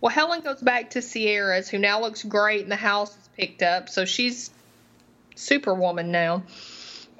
Well, 0.00 0.10
Helen 0.10 0.40
goes 0.40 0.62
back 0.62 0.90
to 0.90 1.02
Sierra's, 1.02 1.68
who 1.68 1.78
now 1.78 2.00
looks 2.00 2.22
great, 2.22 2.62
and 2.62 2.72
the 2.72 2.76
house 2.76 3.10
is 3.10 3.28
picked 3.36 3.62
up. 3.62 3.88
So 3.88 4.04
she's 4.04 4.50
superwoman 5.34 6.10
now. 6.10 6.44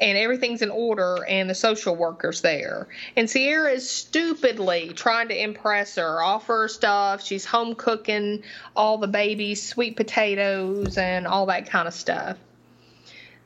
And 0.00 0.16
everything's 0.16 0.62
in 0.62 0.70
order, 0.70 1.26
and 1.28 1.50
the 1.50 1.54
social 1.54 1.94
worker's 1.94 2.40
there. 2.40 2.88
And 3.16 3.28
Sierra 3.28 3.70
is 3.70 3.90
stupidly 3.90 4.92
trying 4.94 5.28
to 5.28 5.38
impress 5.38 5.96
her, 5.96 6.22
offer 6.22 6.62
her 6.62 6.68
stuff. 6.68 7.22
She's 7.22 7.44
home 7.44 7.74
cooking 7.74 8.42
all 8.74 8.96
the 8.96 9.08
baby's 9.08 9.62
sweet 9.62 9.96
potatoes 9.96 10.96
and 10.96 11.26
all 11.26 11.46
that 11.46 11.68
kind 11.68 11.86
of 11.86 11.92
stuff. 11.92 12.38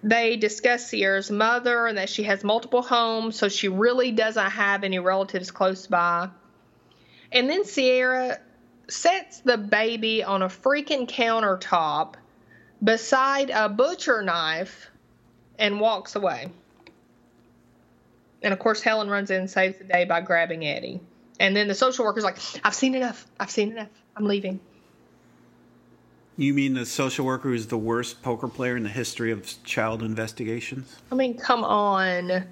They 0.04 0.36
discuss 0.36 0.86
Sierra's 0.86 1.28
mother 1.28 1.88
and 1.88 1.98
that 1.98 2.08
she 2.08 2.22
has 2.22 2.44
multiple 2.44 2.82
homes, 2.82 3.36
so 3.36 3.48
she 3.48 3.66
really 3.66 4.12
doesn't 4.12 4.50
have 4.50 4.84
any 4.84 5.00
relatives 5.00 5.50
close 5.50 5.88
by. 5.88 6.28
And 7.32 7.50
then 7.50 7.64
Sierra 7.64 8.38
sets 8.88 9.40
the 9.40 9.56
baby 9.56 10.22
on 10.22 10.42
a 10.42 10.48
freaking 10.48 11.08
countertop 11.08 12.14
beside 12.82 13.50
a 13.50 13.68
butcher 13.68 14.22
knife 14.22 14.90
and 15.58 15.80
walks 15.80 16.16
away. 16.16 16.48
And 18.42 18.52
of 18.52 18.58
course, 18.58 18.82
Helen 18.82 19.08
runs 19.08 19.30
in 19.30 19.40
and 19.40 19.50
saves 19.50 19.78
the 19.78 19.84
day 19.84 20.04
by 20.04 20.20
grabbing 20.20 20.66
Eddie. 20.66 21.00
And 21.40 21.56
then 21.56 21.66
the 21.66 21.74
social 21.74 22.04
worker's 22.04 22.24
like, 22.24 22.38
I've 22.62 22.74
seen 22.74 22.94
enough. 22.94 23.26
I've 23.40 23.50
seen 23.50 23.72
enough. 23.72 23.88
I'm 24.16 24.26
leaving. 24.26 24.60
You 26.36 26.52
mean 26.52 26.74
the 26.74 26.84
social 26.84 27.24
worker 27.24 27.48
who's 27.48 27.68
the 27.68 27.78
worst 27.78 28.22
poker 28.22 28.48
player 28.48 28.76
in 28.76 28.82
the 28.82 28.88
history 28.88 29.30
of 29.30 29.62
child 29.64 30.02
investigations? 30.02 30.96
I 31.10 31.14
mean, 31.14 31.38
come 31.38 31.64
on. 31.64 32.44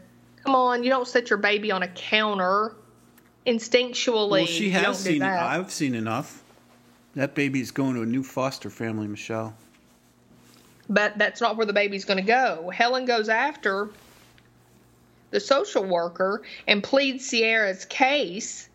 Come 0.45 0.55
on. 0.55 0.83
You 0.83 0.91
don't 0.91 1.07
set 1.07 1.31
your 1.31 1.39
baby 1.39 1.71
on 1.71 1.83
a 1.83 1.89
counter 1.89 2.75
instinctually. 3.47 4.31
Well, 4.31 4.47
she 4.47 4.71
has 4.71 4.99
seen. 4.99 5.23
I've 5.23 5.71
seen 5.71 5.95
enough. 5.95 6.43
That 7.15 7.35
baby's 7.35 7.71
going 7.71 7.95
to 7.97 8.03
a 8.03 8.07
new 8.07 8.23
foster 8.23 8.71
family, 8.71 9.07
Michelle. 9.07 9.55
but 10.89 11.17
that's 11.19 11.41
not 11.41 11.57
where 11.57 11.67
the 11.67 11.73
baby's 11.73 12.05
going 12.05 12.19
to 12.19 12.27
go. 12.27 12.71
Helen 12.71 13.05
goes 13.05 13.29
after 13.29 13.89
the 15.31 15.41
social 15.41 15.85
worker 15.85 16.43
and 16.67 16.83
pleads 16.83 17.27
Sierra's 17.27 17.85
case. 17.87 18.69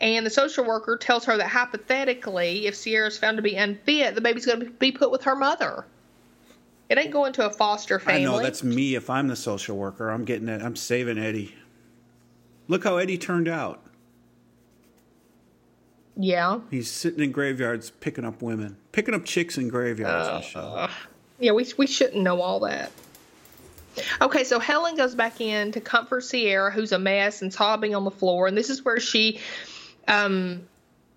And 0.00 0.24
the 0.24 0.30
social 0.30 0.64
worker 0.64 0.96
tells 0.96 1.26
her 1.26 1.36
that 1.36 1.48
hypothetically, 1.48 2.66
if 2.66 2.74
Sierra's 2.74 3.18
found 3.18 3.36
to 3.36 3.42
be 3.42 3.54
unfit, 3.56 4.14
the 4.14 4.20
baby's 4.22 4.46
going 4.46 4.60
to 4.60 4.70
be 4.70 4.90
put 4.90 5.10
with 5.10 5.22
her 5.24 5.36
mother. 5.36 5.84
It 6.88 6.96
ain't 6.98 7.10
going 7.12 7.34
to 7.34 7.46
a 7.46 7.50
foster 7.50 7.98
family. 8.00 8.22
I 8.22 8.24
know 8.24 8.42
that's 8.42 8.64
me. 8.64 8.94
If 8.94 9.10
I'm 9.10 9.28
the 9.28 9.36
social 9.36 9.76
worker, 9.76 10.08
I'm 10.08 10.24
getting 10.24 10.48
it. 10.48 10.62
I'm 10.62 10.74
saving 10.74 11.18
Eddie. 11.18 11.54
Look 12.66 12.84
how 12.84 12.96
Eddie 12.96 13.18
turned 13.18 13.46
out. 13.46 13.82
Yeah. 16.16 16.60
He's 16.70 16.90
sitting 16.90 17.20
in 17.20 17.32
graveyards 17.32 17.90
picking 17.90 18.24
up 18.24 18.42
women, 18.42 18.76
picking 18.92 19.14
up 19.14 19.24
chicks 19.24 19.58
in 19.58 19.68
graveyards, 19.68 20.54
Uh. 20.54 20.88
Yeah, 21.38 21.52
we, 21.52 21.66
we 21.78 21.86
shouldn't 21.86 22.22
know 22.22 22.42
all 22.42 22.60
that. 22.60 22.92
Okay, 24.20 24.44
so 24.44 24.58
Helen 24.58 24.96
goes 24.96 25.14
back 25.14 25.40
in 25.40 25.72
to 25.72 25.80
comfort 25.80 26.22
Sierra, 26.22 26.70
who's 26.70 26.92
a 26.92 26.98
mess 26.98 27.42
and 27.42 27.52
sobbing 27.52 27.94
on 27.94 28.04
the 28.04 28.10
floor. 28.10 28.46
And 28.46 28.56
this 28.56 28.70
is 28.70 28.84
where 28.84 29.00
she 29.00 29.40
um, 30.06 30.62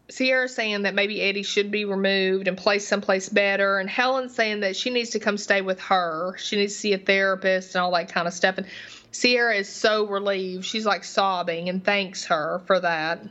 Sierra 0.09 0.47
saying 0.47 0.83
that 0.83 0.93
maybe 0.93 1.21
Eddie 1.21 1.43
should 1.43 1.71
be 1.71 1.85
removed 1.85 2.47
and 2.47 2.57
placed 2.57 2.87
someplace 2.87 3.29
better, 3.29 3.79
and 3.79 3.89
Helen 3.89 4.29
saying 4.29 4.59
that 4.59 4.75
she 4.75 4.89
needs 4.89 5.11
to 5.11 5.19
come 5.19 5.37
stay 5.37 5.61
with 5.61 5.79
her. 5.81 6.35
She 6.37 6.55
needs 6.57 6.73
to 6.73 6.79
see 6.79 6.93
a 6.93 6.97
therapist 6.97 7.75
and 7.75 7.81
all 7.81 7.91
that 7.93 8.09
kind 8.09 8.27
of 8.27 8.33
stuff. 8.33 8.57
And 8.57 8.67
Sierra 9.11 9.55
is 9.55 9.69
so 9.69 10.07
relieved. 10.07 10.65
She's 10.65 10.85
like 10.85 11.03
sobbing 11.03 11.69
and 11.69 11.83
thanks 11.83 12.25
her 12.25 12.61
for 12.65 12.79
that. 12.79 13.21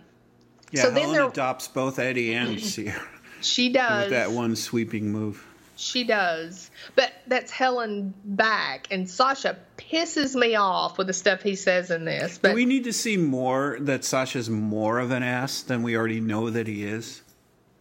Yeah, 0.72 0.82
So 0.82 0.90
Helen 0.90 1.12
there- 1.14 1.28
adopts 1.28 1.68
both 1.68 1.98
Eddie 1.98 2.34
and 2.34 2.58
Sierra 2.60 3.00
She 3.40 3.70
does. 3.72 4.04
with 4.04 4.10
that 4.10 4.30
one 4.32 4.56
sweeping 4.56 5.12
move. 5.12 5.46
She 5.76 6.04
does. 6.04 6.70
But 6.94 7.12
that's 7.26 7.50
Helen 7.50 8.14
back, 8.24 8.86
and 8.90 9.08
Sasha 9.08 9.56
pisses 9.76 10.34
me 10.36 10.54
off 10.54 10.96
with 10.98 11.06
the 11.08 11.12
stuff 11.12 11.42
he 11.42 11.56
says 11.56 11.90
in 11.90 12.04
this. 12.04 12.38
But 12.38 12.50
Do 12.50 12.54
we 12.54 12.66
need 12.66 12.84
to 12.84 12.92
see 12.92 13.16
more 13.16 13.78
that 13.80 14.04
Sasha's 14.04 14.48
more 14.48 14.98
of 15.00 15.10
an 15.10 15.22
ass 15.22 15.62
than 15.62 15.82
we 15.82 15.96
already 15.96 16.20
know 16.20 16.50
that 16.50 16.66
he 16.68 16.84
is? 16.84 17.22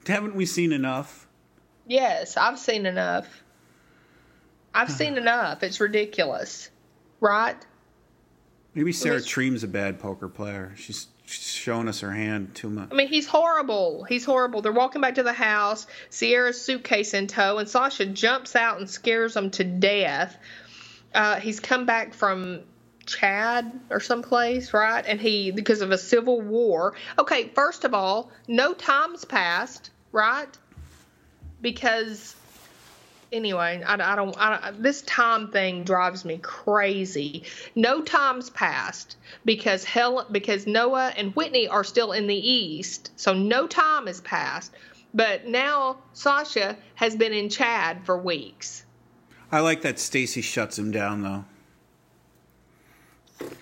Haven't 0.08 0.36
we 0.36 0.46
seen 0.46 0.72
enough? 0.72 1.28
yes, 1.88 2.38
I've 2.38 2.58
seen 2.58 2.86
enough. 2.86 3.28
I've 4.74 4.90
seen 5.02 5.18
enough. 5.18 5.62
It's 5.62 5.80
ridiculous, 5.80 6.70
right? 7.20 7.58
Maybe 8.74 8.94
Sarah 8.94 9.22
Treem's 9.22 9.64
a 9.64 9.68
bad 9.68 10.00
poker 10.00 10.30
player. 10.30 10.74
She's 10.78 11.08
showing 11.32 11.88
us 11.88 12.02
her 12.02 12.12
hand 12.12 12.56
too 12.56 12.70
much. 12.70 12.90
I 12.92 12.96
mean, 12.96 13.08
he's 13.08 13.28
horrible. 13.28 14.04
He's 14.04 14.26
horrible. 14.26 14.62
They're 14.62 14.72
walking 14.72 15.02
back 15.02 15.16
to 15.16 15.24
the 15.24 15.34
house, 15.34 15.88
Sierra's 16.10 16.62
suitcase 16.62 17.14
in 17.14 17.28
tow, 17.28 17.58
and 17.58 17.68
Sasha 17.70 18.06
jumps 18.06 18.56
out 18.56 18.80
and 18.80 18.90
scares 18.90 19.34
them 19.34 19.52
to 19.52 19.64
death. 19.64 20.38
Uh, 21.14 21.40
he's 21.40 21.60
come 21.60 21.86
back 21.86 22.14
from 22.14 22.62
Chad 23.06 23.80
or 23.90 24.00
someplace, 24.00 24.74
right? 24.74 25.06
And 25.06 25.20
he, 25.20 25.52
because 25.52 25.82
of 25.82 25.92
a 25.92 25.98
civil 25.98 26.42
war. 26.42 26.94
Okay, 27.20 27.50
first 27.50 27.84
of 27.84 27.94
all, 27.94 28.32
no 28.48 28.74
time's 28.74 29.26
passed, 29.26 29.92
right? 30.12 30.50
Because 31.62 32.36
anyway, 33.32 33.84
I, 33.86 33.94
I 33.94 34.16
don't. 34.16 34.36
I, 34.38 34.72
this 34.78 35.02
time 35.04 35.52
thing 35.52 35.84
drives 35.84 36.26
me 36.26 36.40
crazy. 36.42 37.44
No 37.76 38.02
time's 38.02 38.50
passed 38.50 39.18
because 39.46 39.84
Helen, 39.84 40.28
because 40.32 40.68
Noah 40.68 41.14
and 41.16 41.36
Whitney 41.36 41.68
are 41.68 41.84
still 41.84 42.12
in 42.12 42.28
the 42.28 42.36
East, 42.36 43.12
so 43.16 43.34
no 43.34 43.68
time 43.68 44.08
has 44.08 44.22
passed. 44.22 44.72
But 45.14 45.46
now 45.46 45.98
Sasha 46.14 46.78
has 46.96 47.16
been 47.16 47.34
in 47.34 47.50
Chad 47.50 48.06
for 48.06 48.18
weeks. 48.18 48.86
I 49.52 49.60
like 49.60 49.82
that 49.82 50.00
Stacy 50.00 50.42
shuts 50.42 50.80
him 50.80 50.92
down, 50.92 51.22
though. 51.24 51.46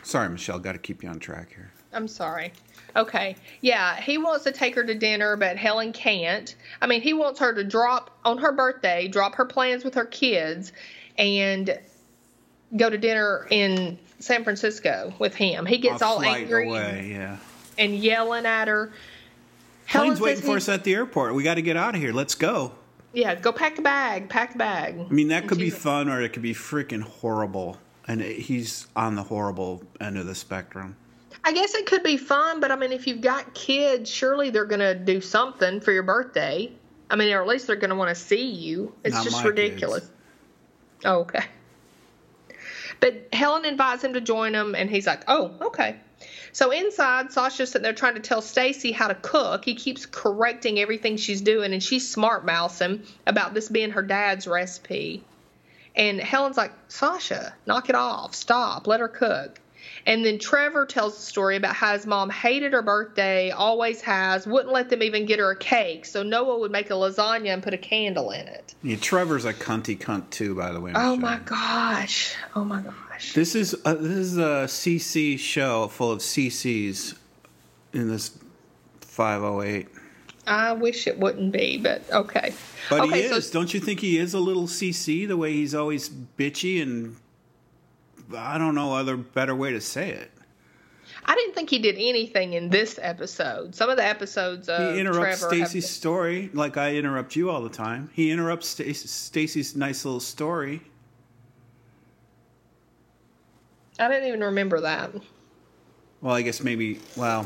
Sorry, 0.04 0.30
Michelle. 0.30 0.60
Got 0.60 0.74
to 0.74 0.78
keep 0.78 1.02
you 1.02 1.10
on 1.10 1.20
track 1.20 1.50
here. 1.50 1.72
I'm 1.94 2.08
sorry. 2.08 2.54
Okay. 2.96 3.36
Yeah, 3.62 4.00
he 4.00 4.18
wants 4.18 4.44
to 4.46 4.52
take 4.52 4.76
her 4.76 4.84
to 4.84 4.96
dinner, 4.96 5.36
but 5.36 5.58
Helen 5.58 5.92
can't. 5.94 6.56
I 6.82 6.88
mean, 6.88 7.02
he 7.02 7.14
wants 7.14 7.40
her 7.40 7.54
to 7.54 7.64
drop 7.64 8.18
on 8.26 8.38
her 8.40 8.52
birthday, 8.52 9.08
drop 9.08 9.36
her 9.36 9.46
plans 9.46 9.84
with 9.84 9.94
her 9.96 10.06
kids, 10.06 10.72
and 11.18 11.78
go 12.76 12.90
to 12.90 12.98
dinner 12.98 13.48
in 13.50 13.98
San 14.20 14.44
Francisco 14.44 15.14
with 15.20 15.36
him. 15.36 15.66
He 15.66 15.78
gets 15.78 16.02
all 16.02 16.22
angry 16.22 16.68
away, 16.68 17.10
yeah. 17.12 17.38
and 17.78 17.96
yelling 17.96 18.46
at 18.46 18.68
her. 18.68 18.92
Helen 19.86 20.10
Plane's 20.10 20.22
waiting 20.22 20.42
for 20.42 20.50
he- 20.52 20.58
us 20.58 20.70
at 20.70 20.84
the 20.84 20.94
airport. 20.94 21.34
We 21.34 21.44
got 21.44 21.56
to 21.56 21.62
get 21.62 21.78
out 21.78 21.96
of 21.96 22.02
here. 22.02 22.14
Let's 22.14 22.36
go. 22.36 22.74
Yeah, 23.12 23.34
go 23.34 23.52
pack 23.52 23.80
a 23.80 23.82
bag, 23.82 24.30
pack 24.30 24.54
a 24.54 24.58
bag. 24.58 25.00
I 25.00 25.12
mean, 25.12 25.30
that 25.30 25.42
And 25.42 25.50
could 25.50 25.58
be 25.58 25.72
fun 25.72 26.10
or 26.10 26.22
it 26.22 26.32
could 26.34 26.44
be 26.44 26.54
freaking 26.54 27.02
horrible. 27.02 27.78
And 28.08 28.22
it- 28.22 28.42
he's 28.42 28.88
on 28.96 29.16
the 29.16 29.24
horrible 29.24 29.82
end 30.00 30.18
of 30.18 30.28
the 30.28 30.36
spectrum. 30.36 30.96
I 31.44 31.54
guess 31.54 31.74
it 31.76 31.86
could 31.86 32.04
be 32.04 32.18
fun, 32.18 32.60
but 32.60 32.72
I 32.72 32.76
mean, 32.76 32.92
if 32.92 33.08
you've 33.08 33.22
got 33.22 33.54
kids, 33.54 34.10
surely 34.10 34.50
they're 34.50 34.66
going 34.66 34.80
to 34.82 34.96
do 34.96 35.22
something 35.22 35.80
for 35.82 35.92
your 35.92 36.04
birthday. 36.04 36.72
I 37.10 37.16
mean, 37.16 37.34
or 37.34 37.42
at 37.42 37.48
least 37.48 37.68
they're 37.68 37.76
going 37.76 37.90
to 37.90 37.96
want 37.96 38.10
to 38.10 38.16
see 38.16 38.52
you. 38.52 38.94
It's 39.04 39.16
Not 39.16 39.24
just 39.24 39.44
ridiculous. 39.44 40.02
kids. 40.02 40.12
Oh, 41.06 41.20
okay. 41.22 41.46
But 43.00 43.30
Helen 43.32 43.64
invites 43.66 44.04
him 44.04 44.14
to 44.14 44.22
join 44.22 44.52
them, 44.52 44.76
and 44.76 44.90
he's 44.90 45.08
like, 45.08 45.22
"Oh, 45.28 45.54
okay." 45.62 45.96
So 46.52 46.72
inside, 46.72 47.32
Sasha's 47.32 47.70
sitting 47.72 47.84
there 47.84 47.94
trying 47.94 48.16
to 48.16 48.20
tell 48.20 48.42
Stacy 48.42 48.92
how 48.92 49.08
to 49.08 49.16
cook. 49.16 49.64
He 49.64 49.76
keeps 49.76 50.06
correcting 50.06 50.80
everything 50.80 51.16
she's 51.16 51.40
doing, 51.42 51.72
and 51.72 51.82
she's 51.82 52.10
smart 52.10 52.44
him 52.82 53.04
about 53.26 53.54
this 53.54 53.70
being 53.70 53.92
her 53.92 54.02
dad's 54.02 54.48
recipe. 54.48 55.24
And 55.96 56.20
Helen's 56.20 56.58
like, 56.58 56.72
Sasha, 56.90 57.54
knock 57.66 57.88
it 57.90 57.96
off. 57.96 58.36
Stop. 58.36 58.88
Let 58.88 59.00
her 59.00 59.08
cook. 59.08 59.60
And 60.10 60.26
then 60.26 60.40
Trevor 60.40 60.88
tells 60.88 61.16
the 61.16 61.22
story 61.22 61.56
about 61.56 61.76
how 61.76 61.94
his 61.94 62.08
mom 62.08 62.32
hated 62.32 62.74
her 62.74 62.82
birthday, 62.82 63.52
always 63.52 64.02
has, 64.02 64.48
wouldn't 64.48 64.74
let 64.74 64.90
them 64.90 65.04
even 65.04 65.28
get 65.28 65.38
her 65.38 65.52
a 65.52 65.56
cake. 65.56 66.04
So 66.04 66.24
Noah 66.24 66.58
would 66.58 66.72
make 66.72 66.90
a 66.90 66.94
lasagna 66.94 67.50
and 67.54 67.62
put 67.62 67.76
a 67.76 67.78
candle 67.78 68.32
in 68.32 68.48
it. 68.48 68.74
Yeah, 68.82 68.96
Trevor's 68.96 69.46
a 69.46 69.54
cunty 69.54 69.96
cunt 69.96 70.32
too, 70.32 70.56
by 70.56 70.72
the 70.72 70.82
way. 70.82 70.94
Oh 70.96 71.16
my 71.16 71.38
gosh. 71.46 72.34
Oh 72.56 72.64
my 72.64 72.82
gosh. 72.82 73.34
This 73.34 73.54
is 73.54 73.76
a, 73.86 73.94
this 73.94 74.18
is 74.18 74.38
a 74.40 74.66
CC 74.66 75.38
show 75.38 75.88
full 75.90 76.12
of 76.12 76.22
CCs 76.22 77.16
in 77.94 78.10
this 78.10 78.36
508. 79.02 79.90
I 80.48 80.72
wish 80.74 81.06
it 81.06 81.20
wouldn't 81.20 81.52
be, 81.52 81.78
but 81.78 82.02
okay. 82.12 82.56
But 82.90 83.02
okay, 83.02 83.22
he 83.22 83.28
so- 83.28 83.36
is. 83.36 83.52
Don't 83.52 83.76
you 83.76 83.80
think 83.80 84.00
he 84.00 84.18
is 84.18 84.34
a 84.34 84.40
little 84.40 84.66
CC 84.66 85.28
the 85.28 85.38
way 85.38 85.54
he's 85.54 85.76
always 85.76 86.10
bitchy 86.10 86.82
and 86.82 87.16
I 88.36 88.58
don't 88.58 88.76
know 88.76 88.94
other 88.94 89.18
better 89.18 89.56
way 89.56 89.72
to 89.72 89.82
say 89.82 90.10
it. 90.12 90.32
I 91.26 91.36
didn't 91.36 91.54
think 91.56 91.70
he 91.70 91.80
did 91.80 91.96
anything 91.96 92.54
in 92.54 92.70
this 92.70 92.98
episode. 93.02 93.76
Some 93.76 93.90
of 93.90 93.98
the 93.98 94.06
episodes 94.06 94.70
of 94.70 94.94
He 94.94 95.00
interrupts 95.00 95.42
have- 95.42 95.50
Stacy's 95.50 95.90
story 95.90 96.50
like 96.54 96.78
I 96.78 96.96
interrupt 96.96 97.36
you 97.36 97.50
all 97.50 97.62
the 97.62 97.70
time. 97.70 98.10
He 98.14 98.32
interrupts 98.32 98.68
Stacy- 98.68 99.08
Stacy's 99.08 99.76
nice 99.76 100.06
little 100.06 100.20
story. 100.20 100.82
I 104.00 104.08
didn't 104.08 104.28
even 104.28 104.42
remember 104.42 104.80
that. 104.82 105.12
Well, 106.22 106.36
I 106.36 106.42
guess 106.42 106.64
maybe. 106.64 107.00
Well, 107.16 107.46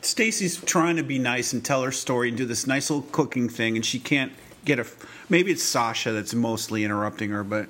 Stacy's 0.00 0.56
trying 0.64 0.96
to 0.96 1.02
be 1.02 1.18
nice 1.18 1.52
and 1.52 1.64
tell 1.64 1.82
her 1.82 1.92
story 1.92 2.28
and 2.28 2.36
do 2.38 2.46
this 2.46 2.66
nice 2.66 2.88
little 2.90 3.08
cooking 3.10 3.48
thing, 3.48 3.76
and 3.76 3.84
she 3.84 3.98
can't 3.98 4.32
get 4.64 4.78
a. 4.78 4.86
Maybe 5.28 5.50
it's 5.50 5.62
Sasha 5.62 6.12
that's 6.12 6.34
mostly 6.34 6.84
interrupting 6.84 7.30
her, 7.30 7.42
but 7.42 7.68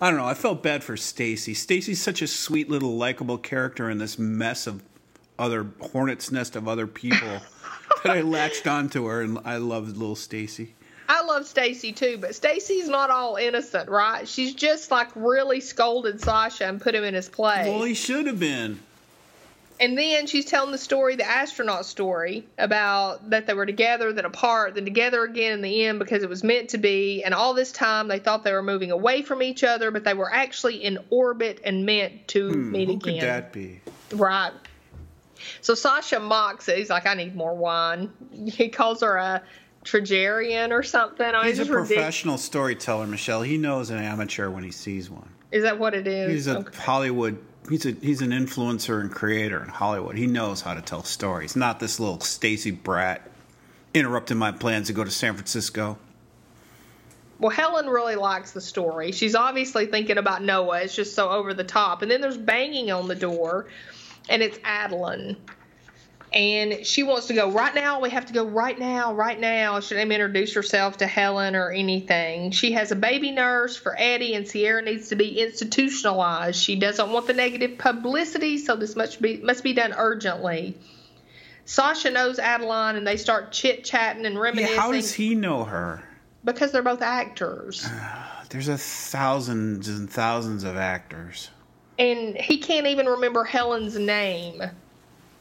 I 0.00 0.10
don't 0.10 0.18
know. 0.18 0.26
I 0.26 0.34
felt 0.34 0.62
bad 0.62 0.84
for 0.84 0.96
Stacy. 0.96 1.54
Stacy's 1.54 2.00
such 2.00 2.22
a 2.22 2.28
sweet 2.28 2.70
little 2.70 2.96
likable 2.96 3.38
character 3.38 3.90
in 3.90 3.98
this 3.98 4.18
mess 4.18 4.66
of 4.66 4.82
other 5.38 5.66
hornet's 5.80 6.30
nest 6.30 6.54
of 6.54 6.68
other 6.68 6.86
people 6.86 7.40
that 8.04 8.16
I 8.16 8.20
latched 8.20 8.66
onto 8.66 9.06
her, 9.06 9.22
and 9.22 9.38
I 9.44 9.56
loved 9.56 9.96
little 9.96 10.16
Stacy. 10.16 10.74
I 11.08 11.22
love 11.22 11.46
Stacy 11.46 11.92
too, 11.92 12.18
but 12.18 12.34
Stacy's 12.34 12.88
not 12.88 13.10
all 13.10 13.36
innocent, 13.36 13.88
right? 13.88 14.28
She's 14.28 14.54
just 14.54 14.90
like 14.90 15.08
really 15.14 15.60
scolded 15.60 16.20
Sasha 16.20 16.66
and 16.66 16.80
put 16.80 16.94
him 16.94 17.02
in 17.02 17.14
his 17.14 17.28
place. 17.28 17.66
Well, 17.66 17.84
he 17.84 17.94
should 17.94 18.26
have 18.26 18.38
been. 18.38 18.80
And 19.80 19.96
then 19.96 20.26
she's 20.26 20.44
telling 20.44 20.72
the 20.72 20.78
story, 20.78 21.14
the 21.16 21.28
astronaut 21.28 21.86
story, 21.86 22.46
about 22.58 23.30
that 23.30 23.46
they 23.46 23.54
were 23.54 23.66
together, 23.66 24.12
then 24.12 24.24
apart, 24.24 24.74
then 24.74 24.84
together 24.84 25.22
again 25.22 25.52
in 25.52 25.62
the 25.62 25.84
end 25.84 25.98
because 26.00 26.22
it 26.22 26.28
was 26.28 26.42
meant 26.42 26.70
to 26.70 26.78
be. 26.78 27.22
And 27.22 27.32
all 27.32 27.54
this 27.54 27.70
time 27.70 28.08
they 28.08 28.18
thought 28.18 28.42
they 28.44 28.52
were 28.52 28.62
moving 28.62 28.90
away 28.90 29.22
from 29.22 29.40
each 29.42 29.62
other, 29.62 29.90
but 29.90 30.02
they 30.04 30.14
were 30.14 30.32
actually 30.32 30.82
in 30.84 30.98
orbit 31.10 31.60
and 31.64 31.86
meant 31.86 32.26
to 32.28 32.50
hmm, 32.52 32.72
meet 32.72 32.88
Who 32.88 32.94
again. 32.94 33.14
could 33.20 33.22
that 33.22 33.52
be? 33.52 33.80
Right. 34.12 34.52
So 35.60 35.74
Sasha 35.74 36.18
mocks 36.18 36.68
it. 36.68 36.78
He's 36.78 36.90
like, 36.90 37.06
I 37.06 37.14
need 37.14 37.36
more 37.36 37.54
wine. 37.54 38.10
He 38.48 38.68
calls 38.68 39.02
her 39.02 39.16
a 39.16 39.42
tragedian 39.84 40.72
or 40.72 40.82
something. 40.82 41.24
I 41.24 41.32
mean, 41.38 41.44
He's 41.46 41.58
a 41.58 41.62
just 41.62 41.70
ridiculous. 41.70 41.88
professional 41.94 42.38
storyteller, 42.38 43.06
Michelle. 43.06 43.42
He 43.42 43.58
knows 43.58 43.90
an 43.90 43.98
amateur 43.98 44.50
when 44.50 44.64
he 44.64 44.70
sees 44.70 45.08
one. 45.08 45.28
Is 45.50 45.62
that 45.62 45.78
what 45.78 45.94
it 45.94 46.06
is? 46.06 46.32
He's 46.32 46.46
a 46.48 46.58
Okay. 46.58 46.78
Hollywood. 46.82 47.38
He's 47.68 47.86
a 47.86 47.92
he's 47.92 48.22
an 48.22 48.30
influencer 48.30 49.00
and 49.00 49.10
creator 49.10 49.62
in 49.62 49.68
Hollywood. 49.68 50.16
He 50.16 50.26
knows 50.26 50.60
how 50.60 50.74
to 50.74 50.80
tell 50.80 51.02
stories. 51.02 51.56
Not 51.56 51.80
this 51.80 52.00
little 52.00 52.20
Stacy 52.20 52.70
brat 52.70 53.28
interrupting 53.94 54.38
my 54.38 54.52
plans 54.52 54.86
to 54.88 54.92
go 54.92 55.04
to 55.04 55.10
San 55.10 55.34
Francisco. 55.34 55.98
Well, 57.38 57.50
Helen 57.50 57.86
really 57.86 58.16
likes 58.16 58.52
the 58.52 58.60
story. 58.60 59.12
She's 59.12 59.34
obviously 59.34 59.86
thinking 59.86 60.18
about 60.18 60.42
Noah. 60.42 60.82
It's 60.82 60.94
just 60.94 61.14
so 61.14 61.28
over 61.30 61.54
the 61.54 61.64
top. 61.64 62.02
And 62.02 62.10
then 62.10 62.20
there's 62.20 62.36
banging 62.36 62.90
on 62.90 63.06
the 63.06 63.14
door, 63.14 63.66
and 64.28 64.42
it's 64.42 64.58
Adeline. 64.64 65.36
And 66.38 66.86
she 66.86 67.02
wants 67.02 67.26
to 67.26 67.34
go 67.34 67.50
right 67.50 67.74
now. 67.74 68.00
We 68.00 68.10
have 68.10 68.26
to 68.26 68.32
go 68.32 68.46
right 68.46 68.78
now, 68.78 69.12
right 69.12 69.40
now. 69.40 69.80
She 69.80 69.96
didn't 69.96 70.12
introduce 70.12 70.54
herself 70.54 70.98
to 70.98 71.06
Helen 71.08 71.56
or 71.56 71.72
anything. 71.72 72.52
She 72.52 72.70
has 72.72 72.92
a 72.92 72.96
baby 72.96 73.32
nurse 73.32 73.76
for 73.76 73.96
Eddie, 73.98 74.36
and 74.36 74.46
Sierra 74.46 74.80
needs 74.80 75.08
to 75.08 75.16
be 75.16 75.40
institutionalized. 75.40 76.62
She 76.62 76.76
doesn't 76.78 77.10
want 77.10 77.26
the 77.26 77.32
negative 77.32 77.76
publicity, 77.76 78.56
so 78.58 78.76
this 78.76 78.94
must 78.94 79.20
be 79.20 79.38
must 79.38 79.64
be 79.64 79.72
done 79.72 79.92
urgently. 79.96 80.78
Sasha 81.64 82.12
knows 82.12 82.38
Adeline, 82.38 82.94
and 82.94 83.04
they 83.04 83.16
start 83.16 83.50
chit 83.50 83.84
chatting 83.84 84.24
and 84.24 84.38
reminiscing. 84.38 84.76
Yeah, 84.76 84.80
how 84.80 84.92
does 84.92 85.12
he 85.12 85.34
know 85.34 85.64
her? 85.64 86.04
because 86.44 86.70
they're 86.70 86.82
both 86.82 87.02
actors. 87.02 87.84
There's 88.50 88.68
a 88.68 88.78
thousands 88.78 89.88
and 89.88 90.08
thousands 90.08 90.62
of 90.62 90.76
actors. 90.76 91.50
and 91.98 92.36
he 92.36 92.58
can't 92.58 92.86
even 92.86 93.06
remember 93.06 93.42
Helen's 93.42 93.98
name. 93.98 94.62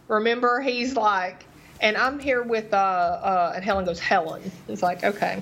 Remember, 0.07 0.61
he's 0.61 0.95
like, 0.95 1.45
and 1.81 1.97
I'm 1.97 2.19
here 2.19 2.41
with 2.41 2.73
uh, 2.73 2.77
uh 2.77 3.53
and 3.55 3.63
Helen 3.63 3.85
goes 3.85 3.99
Helen. 3.99 4.51
It's 4.67 4.81
like 4.81 5.03
okay, 5.03 5.41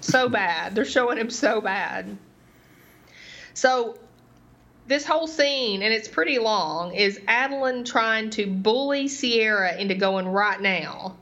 so 0.00 0.28
bad. 0.28 0.74
They're 0.74 0.84
showing 0.84 1.18
him 1.18 1.30
so 1.30 1.60
bad. 1.60 2.16
So 3.54 3.98
this 4.88 5.04
whole 5.04 5.26
scene, 5.26 5.82
and 5.82 5.92
it's 5.92 6.08
pretty 6.08 6.38
long, 6.38 6.94
is 6.94 7.20
Adeline 7.28 7.84
trying 7.84 8.30
to 8.30 8.46
bully 8.46 9.08
Sierra 9.08 9.76
into 9.76 9.94
going 9.94 10.26
right 10.26 10.60
now. 10.60 11.16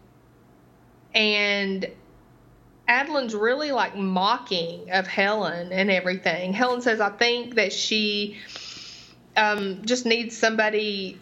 And 1.14 1.86
Adeline's 2.88 3.34
really 3.34 3.72
like 3.72 3.96
mocking 3.96 4.90
of 4.92 5.06
Helen 5.06 5.72
and 5.72 5.90
everything. 5.90 6.52
Helen 6.52 6.80
says, 6.80 7.00
I 7.00 7.10
think 7.10 7.56
that 7.56 7.72
she 7.72 8.38
um, 9.36 9.84
just 9.84 10.06
needs 10.06 10.36
somebody 10.36 11.18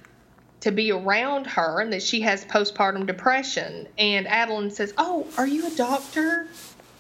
to 0.65 0.73
be 0.73 0.91
around 0.91 1.47
her 1.47 1.81
and 1.81 1.93
that 1.93 2.03
she 2.03 2.23
has 2.23 2.45
postpartum 2.45 3.07
depression. 3.07 3.87
And 3.99 4.27
Adeline 4.27 4.71
says, 4.71 4.93
Oh, 4.97 5.27
are 5.39 5.47
you 5.47 5.67
a 5.67 5.71
doctor? 5.71 6.49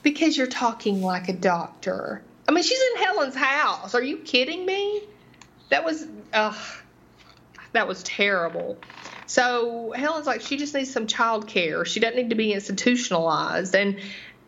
Because 0.02 0.36
you're 0.36 0.46
talking 0.46 1.00
like 1.02 1.28
a 1.28 1.32
doctor. 1.32 2.22
I 2.46 2.52
mean, 2.52 2.62
she's 2.62 2.80
in 2.92 3.02
Helen's 3.02 3.34
house. 3.34 3.94
Are 3.94 4.02
you 4.02 4.18
kidding 4.18 4.66
me? 4.66 5.02
That 5.70 5.82
was, 5.82 6.06
ugh, 6.34 6.54
that 7.72 7.88
was 7.88 8.02
terrible. 8.02 8.76
So 9.26 9.94
Helen's 9.96 10.26
like, 10.26 10.42
she 10.42 10.58
just 10.58 10.74
needs 10.74 10.92
some 10.92 11.06
child 11.06 11.46
care. 11.46 11.86
She 11.86 12.00
doesn't 12.00 12.16
need 12.16 12.30
to 12.30 12.36
be 12.36 12.52
institutionalized. 12.52 13.74
And 13.74 13.98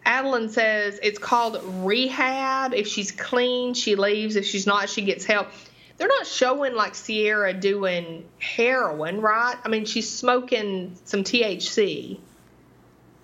Adeline 0.04 0.50
says 0.50 1.00
it's 1.02 1.18
called 1.18 1.58
rehab. 1.64 2.74
If 2.74 2.86
she's 2.86 3.12
clean, 3.12 3.72
she 3.72 3.96
leaves. 3.96 4.36
If 4.36 4.44
she's 4.44 4.66
not, 4.66 4.90
she 4.90 5.02
gets 5.02 5.24
help. 5.24 5.48
They're 5.97 6.09
not 6.09 6.26
showing 6.26 6.74
like 6.74 6.94
Sierra 6.94 7.55
doing 7.55 8.28
heroin, 8.38 9.20
right? 9.20 9.57
I 9.64 9.68
mean, 9.68 9.86
she's 9.86 10.11
smoking 10.11 10.97
some 11.05 11.24
THC, 11.24 12.18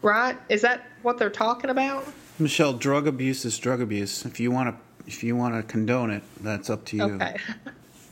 right? 0.00 0.38
Is 0.48 0.62
that 0.62 0.86
what 1.02 1.18
they're 1.18 1.30
talking 1.30 1.70
about? 1.70 2.06
Michelle, 2.38 2.72
drug 2.72 3.06
abuse 3.06 3.44
is 3.44 3.58
drug 3.58 3.80
abuse. 3.80 4.24
If 4.24 4.40
you 4.40 4.50
want 4.50 4.74
to, 4.74 5.06
if 5.06 5.22
you 5.22 5.36
want 5.36 5.54
to 5.54 5.62
condone 5.62 6.10
it, 6.10 6.22
that's 6.40 6.70
up 6.70 6.84
to 6.86 6.96
you. 6.96 7.02
Okay. 7.04 7.36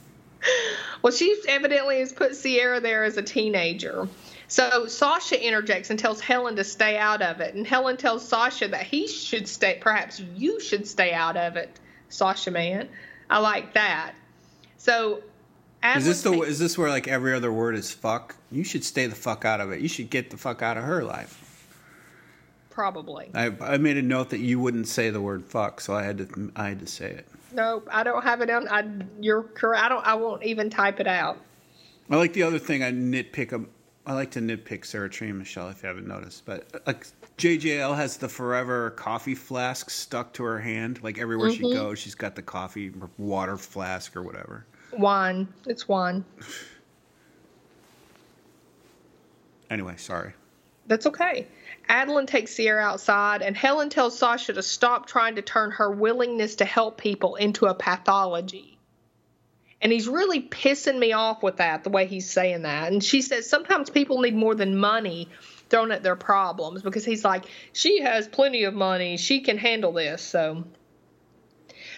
well, 1.02 1.12
she 1.12 1.34
evidently 1.48 2.00
has 2.00 2.12
put 2.12 2.36
Sierra 2.36 2.80
there 2.80 3.04
as 3.04 3.16
a 3.16 3.22
teenager. 3.22 4.08
So 4.48 4.86
Sasha 4.86 5.40
interjects 5.42 5.90
and 5.90 5.98
tells 5.98 6.20
Helen 6.20 6.56
to 6.56 6.64
stay 6.64 6.98
out 6.98 7.22
of 7.22 7.40
it, 7.40 7.54
and 7.54 7.66
Helen 7.66 7.96
tells 7.96 8.26
Sasha 8.26 8.68
that 8.68 8.82
he 8.82 9.06
should 9.06 9.48
stay. 9.48 9.78
Perhaps 9.80 10.20
you 10.34 10.60
should 10.60 10.86
stay 10.88 11.12
out 11.12 11.36
of 11.36 11.56
it, 11.56 11.78
Sasha 12.08 12.50
man. 12.50 12.88
I 13.30 13.38
like 13.38 13.74
that. 13.74 14.12
So. 14.80 15.22
Is 15.96 16.04
this 16.04 16.22
the 16.22 16.32
is 16.42 16.58
this 16.58 16.76
where 16.76 16.90
like 16.90 17.08
every 17.08 17.34
other 17.34 17.50
word 17.50 17.74
is 17.74 17.90
fuck? 17.90 18.36
You 18.50 18.64
should 18.64 18.84
stay 18.84 19.06
the 19.06 19.14
fuck 19.14 19.46
out 19.46 19.60
of 19.60 19.72
it. 19.72 19.80
You 19.80 19.88
should 19.88 20.10
get 20.10 20.30
the 20.30 20.36
fuck 20.36 20.60
out 20.60 20.76
of 20.76 20.84
her 20.84 21.02
life. 21.02 21.68
Probably. 22.68 23.30
I 23.34 23.52
I 23.60 23.78
made 23.78 23.96
a 23.96 24.02
note 24.02 24.28
that 24.30 24.40
you 24.40 24.60
wouldn't 24.60 24.88
say 24.88 25.08
the 25.08 25.22
word 25.22 25.42
fuck, 25.44 25.80
so 25.80 25.94
I 25.94 26.02
had 26.02 26.18
to 26.18 26.52
I 26.54 26.68
had 26.68 26.80
to 26.80 26.86
say 26.86 27.10
it. 27.10 27.28
Nope, 27.52 27.88
I 27.90 28.02
don't 28.02 28.22
have 28.22 28.42
it 28.42 28.50
on. 28.50 28.68
I 28.68 28.84
you're 29.20 29.42
correct. 29.42 29.84
I 29.84 29.88
don't. 29.88 30.06
I 30.06 30.14
won't 30.14 30.42
even 30.44 30.68
type 30.68 31.00
it 31.00 31.06
out. 31.06 31.38
I 32.10 32.16
like 32.16 32.34
the 32.34 32.42
other 32.42 32.58
thing. 32.58 32.82
I 32.82 32.92
nitpick. 32.92 33.54
Um, 33.54 33.68
I 34.06 34.12
like 34.12 34.30
to 34.32 34.40
nitpick 34.40 34.84
Sarah 34.84 35.08
Treem 35.08 35.30
and 35.30 35.38
Michelle 35.38 35.68
if 35.70 35.82
you 35.82 35.88
haven't 35.88 36.08
noticed, 36.08 36.44
but 36.44 36.66
uh, 36.74 36.78
like 36.86 37.06
JJL 37.40 37.96
has 37.96 38.18
the 38.18 38.28
forever 38.28 38.90
coffee 38.90 39.34
flask 39.34 39.88
stuck 39.88 40.34
to 40.34 40.42
her 40.42 40.60
hand. 40.60 41.02
Like 41.02 41.18
everywhere 41.18 41.48
mm-hmm. 41.48 41.64
she 41.68 41.72
goes, 41.72 41.98
she's 41.98 42.14
got 42.14 42.36
the 42.36 42.42
coffee 42.42 42.92
water 43.16 43.56
flask 43.56 44.14
or 44.14 44.22
whatever. 44.22 44.66
Wine. 44.92 45.48
It's 45.66 45.88
wine. 45.88 46.24
Anyway, 49.70 49.94
sorry. 49.98 50.32
That's 50.88 51.06
okay. 51.06 51.46
Adeline 51.88 52.26
takes 52.26 52.52
Sierra 52.52 52.82
outside, 52.82 53.40
and 53.40 53.56
Helen 53.56 53.88
tells 53.88 54.18
Sasha 54.18 54.52
to 54.52 54.64
stop 54.64 55.06
trying 55.06 55.36
to 55.36 55.42
turn 55.42 55.70
her 55.70 55.88
willingness 55.92 56.56
to 56.56 56.64
help 56.64 56.98
people 56.98 57.36
into 57.36 57.66
a 57.66 57.74
pathology. 57.74 58.80
And 59.80 59.92
he's 59.92 60.08
really 60.08 60.42
pissing 60.42 60.98
me 60.98 61.12
off 61.12 61.44
with 61.44 61.58
that, 61.58 61.84
the 61.84 61.90
way 61.90 62.06
he's 62.06 62.28
saying 62.28 62.62
that. 62.62 62.90
And 62.90 63.02
she 63.02 63.22
says 63.22 63.48
sometimes 63.48 63.90
people 63.90 64.20
need 64.20 64.34
more 64.34 64.56
than 64.56 64.76
money 64.76 65.28
thrown 65.70 65.92
at 65.92 66.02
their 66.02 66.16
problems 66.16 66.82
because 66.82 67.04
he's 67.04 67.24
like, 67.24 67.46
she 67.72 68.02
has 68.02 68.28
plenty 68.28 68.64
of 68.64 68.74
money. 68.74 69.16
She 69.16 69.40
can 69.40 69.56
handle 69.56 69.92
this. 69.92 70.22
So 70.22 70.64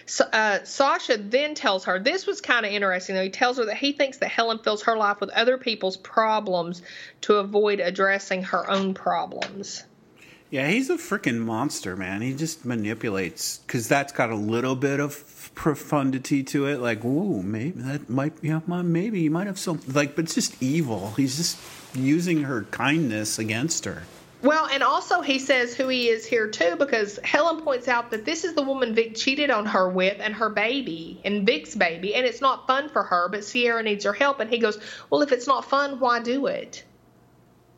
so, 0.05 0.25
uh, 0.25 0.63
Sasha 0.63 1.17
then 1.17 1.55
tells 1.55 1.85
her 1.85 1.99
this 1.99 2.27
was 2.27 2.41
kind 2.41 2.65
of 2.65 2.71
interesting. 2.71 3.15
Though 3.15 3.23
he 3.23 3.29
tells 3.29 3.57
her 3.57 3.65
that 3.65 3.77
he 3.77 3.93
thinks 3.93 4.17
that 4.17 4.29
Helen 4.29 4.59
fills 4.59 4.83
her 4.83 4.97
life 4.97 5.19
with 5.19 5.29
other 5.29 5.57
people's 5.57 5.97
problems 5.97 6.81
to 7.21 7.35
avoid 7.35 7.79
addressing 7.79 8.43
her 8.43 8.69
own 8.69 8.93
problems. 8.93 9.83
Yeah, 10.49 10.67
he's 10.67 10.89
a 10.89 10.97
freaking 10.97 11.39
monster, 11.39 11.95
man. 11.95 12.21
He 12.21 12.35
just 12.35 12.63
manipulates 12.63 13.57
because 13.59 13.87
that's 13.87 14.11
got 14.11 14.29
a 14.29 14.35
little 14.35 14.75
bit 14.75 14.99
of 14.99 15.51
profundity 15.55 16.43
to 16.43 16.67
it. 16.67 16.79
Like, 16.79 17.03
ooh, 17.03 17.41
maybe 17.41 17.81
that 17.81 18.09
might, 18.09 18.33
yeah, 18.41 18.59
maybe 18.67 19.21
he 19.21 19.29
might 19.29 19.47
have 19.47 19.57
something. 19.57 19.91
Like, 19.93 20.15
but 20.15 20.25
it's 20.25 20.35
just 20.35 20.61
evil. 20.61 21.11
He's 21.17 21.37
just 21.37 21.57
using 21.93 22.43
her 22.43 22.63
kindness 22.63 23.39
against 23.39 23.85
her. 23.85 24.03
Well, 24.41 24.67
and 24.67 24.83
also 24.83 25.21
he 25.21 25.39
says 25.39 25.73
who 25.73 25.87
he 25.87 26.09
is 26.09 26.25
here 26.25 26.49
too 26.49 26.75
because 26.75 27.17
Helen 27.23 27.61
points 27.61 27.87
out 27.87 28.11
that 28.11 28.25
this 28.25 28.43
is 28.43 28.55
the 28.55 28.61
woman 28.61 28.93
Vic 28.93 29.15
cheated 29.15 29.49
on 29.49 29.65
her 29.65 29.89
with 29.89 30.17
and 30.19 30.33
her 30.33 30.49
baby 30.49 31.21
and 31.23 31.45
Vic's 31.45 31.75
baby, 31.75 32.13
and 32.13 32.25
it's 32.25 32.41
not 32.41 32.67
fun 32.67 32.89
for 32.89 33.03
her, 33.03 33.29
but 33.29 33.45
Sierra 33.45 33.81
needs 33.81 34.03
her 34.03 34.11
help. 34.11 34.41
And 34.41 34.49
he 34.49 34.57
goes, 34.57 34.77
Well, 35.09 35.21
if 35.21 35.31
it's 35.31 35.47
not 35.47 35.63
fun, 35.69 36.01
why 36.01 36.19
do 36.19 36.47
it? 36.47 36.83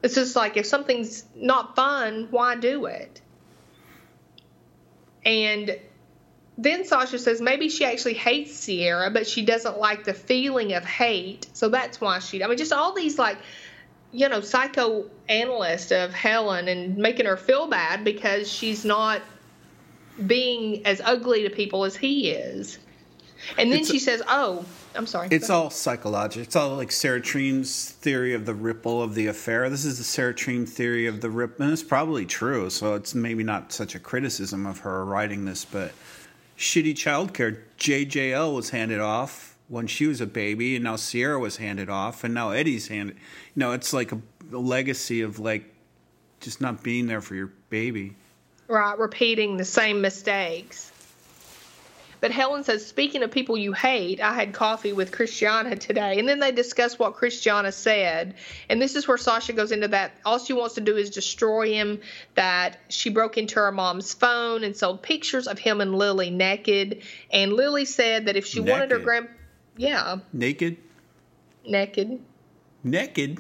It's 0.01 0.16
just 0.16 0.36
like 0.36 0.57
if 0.57 0.66
something's 0.66 1.24
not 1.36 1.76
fun, 1.76 2.30
why 2.32 2.55
do 2.55 2.86
it? 2.86 3.22
And 5.24 5.78
then 6.57 6.86
Sasha 6.86 7.20
says 7.20 7.41
maybe 7.41 7.70
she 7.70 7.86
actually 7.86 8.13
hates 8.13 8.53
Sierra, 8.55 9.11
but 9.11 9.28
she 9.28 9.43
doesn't 9.43 9.78
like 9.78 10.03
the 10.03 10.13
feeling 10.13 10.74
of 10.74 10.86
hate. 10.86 11.47
So 11.53 11.70
that's 11.70 11.99
why 11.99 12.20
she, 12.20 12.43
I 12.43 12.47
mean, 12.47 12.57
just 12.57 12.72
all 12.72 12.93
these 12.93 13.20
like 13.20 13.38
you 14.16 14.30
know, 14.30 14.39
psychoanalyst 14.39 15.91
of 15.91 16.13
Helen 16.13 16.70
and 16.70 16.95
making 16.95 17.26
her 17.26 17.36
feel 17.36 17.68
bad 17.68 18.05
because 18.05 18.49
she's 18.49 18.86
not 18.86 19.22
being 20.26 20.86
as 20.86 21.01
ugly 21.03 21.43
to 21.43 21.49
people 21.49 21.84
as 21.84 21.97
he 21.97 22.30
is. 22.30 22.80
And 23.57 23.72
then 23.72 23.82
it's 23.82 23.91
she 23.91 23.97
a, 23.97 23.99
says, 23.99 24.24
"Oh, 24.28 24.66
I'm 24.95 25.05
sorry." 25.05 25.28
It's 25.30 25.49
all 25.49 25.70
psychological. 25.70 26.41
It's 26.41 26.55
all 26.55 26.78
like 26.78 26.91
Sarah 26.91 27.20
Treem's 27.20 27.91
theory 27.91 28.34
of 28.34 28.45
the 28.45 28.53
ripple 28.53 29.03
of 29.03 29.13
the 29.13 29.28
affair. 29.28 29.70
This 29.70 29.84
is 29.84 29.97
the 29.97 30.05
Sarah 30.05 30.34
Treem 30.34 30.68
theory 30.68 31.05
of 31.05 31.20
the 31.20 31.30
ripple, 31.30 31.66
and 31.66 31.74
it's 31.74 31.84
probably 31.84 32.26
true. 32.26 32.70
So 32.70 32.95
it's 32.95 33.13
maybe 33.13 33.43
not 33.43 33.74
such 33.74 33.93
a 33.93 33.99
criticism 33.99 34.66
of 34.66 34.80
her 34.80 35.03
writing 35.03 35.43
this, 35.43 35.66
but 35.66 35.91
shitty 36.57 36.93
childcare. 36.93 37.59
JJL 37.78 38.55
was 38.55 38.70
handed 38.70 39.01
off 39.01 39.55
when 39.68 39.88
she 39.88 40.07
was 40.07 40.22
a 40.22 40.28
baby, 40.28 40.76
and 40.76 40.84
now 40.84 40.95
Sierra 40.95 41.39
was 41.39 41.57
handed 41.57 41.89
off, 41.89 42.24
and 42.24 42.34
now 42.34 42.51
Eddie's 42.51 42.88
handed. 42.88 43.16
You 43.16 43.59
know, 43.59 43.72
it's 43.72 43.93
like 43.93 44.11
a, 44.11 44.22
a 44.51 44.57
legacy 44.57 45.22
of 45.22 45.39
like 45.39 45.74
just 46.39 46.61
not 46.61 46.84
being 46.84 47.07
there 47.07 47.22
for 47.22 47.36
your 47.36 47.51
baby. 47.70 48.16
Right, 48.68 48.97
repeating 48.97 49.57
the 49.57 49.66
same 49.66 50.01
mistakes. 50.01 50.91
But 52.22 52.32
Helen 52.32 52.63
says, 52.63 52.84
speaking 52.84 53.22
of 53.22 53.30
people 53.30 53.55
you 53.55 53.72
hate, 53.74 54.20
I 54.20 54.34
had 54.34 54.51
coffee 54.51 54.93
with 54.93 55.11
Christiana 55.11 55.76
today. 55.76 56.18
And 56.18 56.28
then 56.28 56.39
they 56.39 56.51
discuss 56.51 56.97
what 56.97 57.13
Christiana 57.13 57.72
said. 57.72 58.34
And 58.68 58.82
this 58.82 58.95
is 58.95 59.07
where 59.07 59.18
Sasha 59.18 59.53
goes 59.53 59.72
into 59.72 59.89
that. 59.89 60.13
All 60.26 60.39
she 60.39 60.53
wants 60.53 60.74
to 60.76 60.82
do 60.82 60.97
is 60.97 61.11
destroy 61.11 61.74
him, 61.74 62.01
that 62.34 62.80
she 62.88 63.11
broke 63.11 63.38
into 63.38 63.55
her 63.59 63.72
mom's 63.72 64.13
phone 64.13 64.63
and 64.63 64.76
sold 64.76 65.03
pictures 65.03 65.47
of 65.47 65.59
him 65.59 65.82
and 65.82 65.93
Lily 65.93 66.32
naked. 66.32 67.03
And 67.32 67.53
Lily 67.53 67.86
said 67.86 68.26
that 68.26 68.36
if 68.36 68.47
she 68.47 68.59
naked. 68.59 68.72
wanted 68.72 68.91
her 68.91 68.99
grand 68.99 69.28
yeah. 69.78 70.18
Naked. 70.34 70.78
Naked. 71.66 72.20
Naked. 72.84 73.40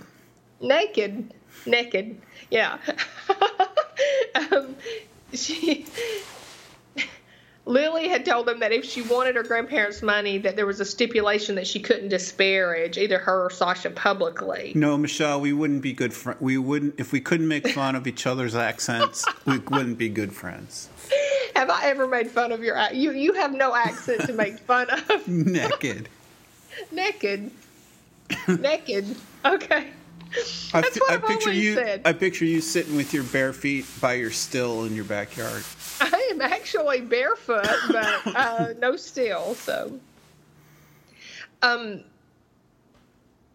Naked. 0.61 1.33
Naked. 1.65 2.21
Yeah. 2.49 2.77
um, 4.51 4.75
she. 5.33 5.85
Lily 7.67 8.07
had 8.07 8.25
told 8.25 8.45
them 8.45 8.59
that 8.59 8.71
if 8.71 8.85
she 8.85 9.01
wanted 9.01 9.35
her 9.35 9.43
grandparents' 9.43 10.03
money, 10.03 10.37
that 10.37 10.55
there 10.55 10.67
was 10.67 10.79
a 10.79 10.85
stipulation 10.85 11.55
that 11.55 11.65
she 11.65 11.79
couldn't 11.79 12.09
disparage 12.09 12.97
either 12.97 13.17
her 13.17 13.45
or 13.45 13.49
Sasha 13.49 13.89
publicly. 13.89 14.71
No, 14.75 14.97
Michelle, 14.97 15.41
we 15.41 15.51
wouldn't 15.51 15.81
be 15.81 15.91
good 15.91 16.13
friends. 16.13 16.39
We 16.41 16.57
wouldn't 16.59 16.99
if 16.99 17.11
we 17.11 17.21
couldn't 17.21 17.47
make 17.47 17.67
fun 17.69 17.95
of 17.95 18.05
each 18.05 18.27
other's 18.27 18.55
accents. 18.55 19.25
we 19.45 19.57
wouldn't 19.57 19.97
be 19.97 20.09
good 20.09 20.33
friends. 20.33 20.89
Have 21.55 21.69
I 21.69 21.85
ever 21.85 22.07
made 22.07 22.29
fun 22.29 22.51
of 22.51 22.61
your 22.61 22.77
you? 22.93 23.11
You 23.11 23.33
have 23.33 23.53
no 23.53 23.73
accent 23.73 24.21
to 24.27 24.33
make 24.33 24.59
fun 24.59 24.87
of. 24.89 25.27
Naked. 25.27 26.09
Naked. 26.91 27.51
Naked. 28.47 29.15
Okay. 29.43 29.87
That's 30.73 30.99
what 30.99 31.11
I, 31.11 31.15
I've 31.15 31.25
picture 31.25 31.51
you. 31.51 31.75
Said. 31.75 32.01
I 32.05 32.13
picture 32.13 32.45
you 32.45 32.61
sitting 32.61 32.95
with 32.95 33.13
your 33.13 33.23
bare 33.23 33.53
feet 33.53 33.85
by 34.01 34.13
your 34.15 34.31
still 34.31 34.85
in 34.85 34.95
your 34.95 35.05
backyard. 35.05 35.63
I 36.01 36.29
am 36.31 36.41
actually 36.41 37.01
barefoot, 37.01 37.67
but 37.89 38.35
uh, 38.35 38.73
no 38.79 38.95
still. 38.97 39.55
So, 39.55 39.97
um, 41.61 42.03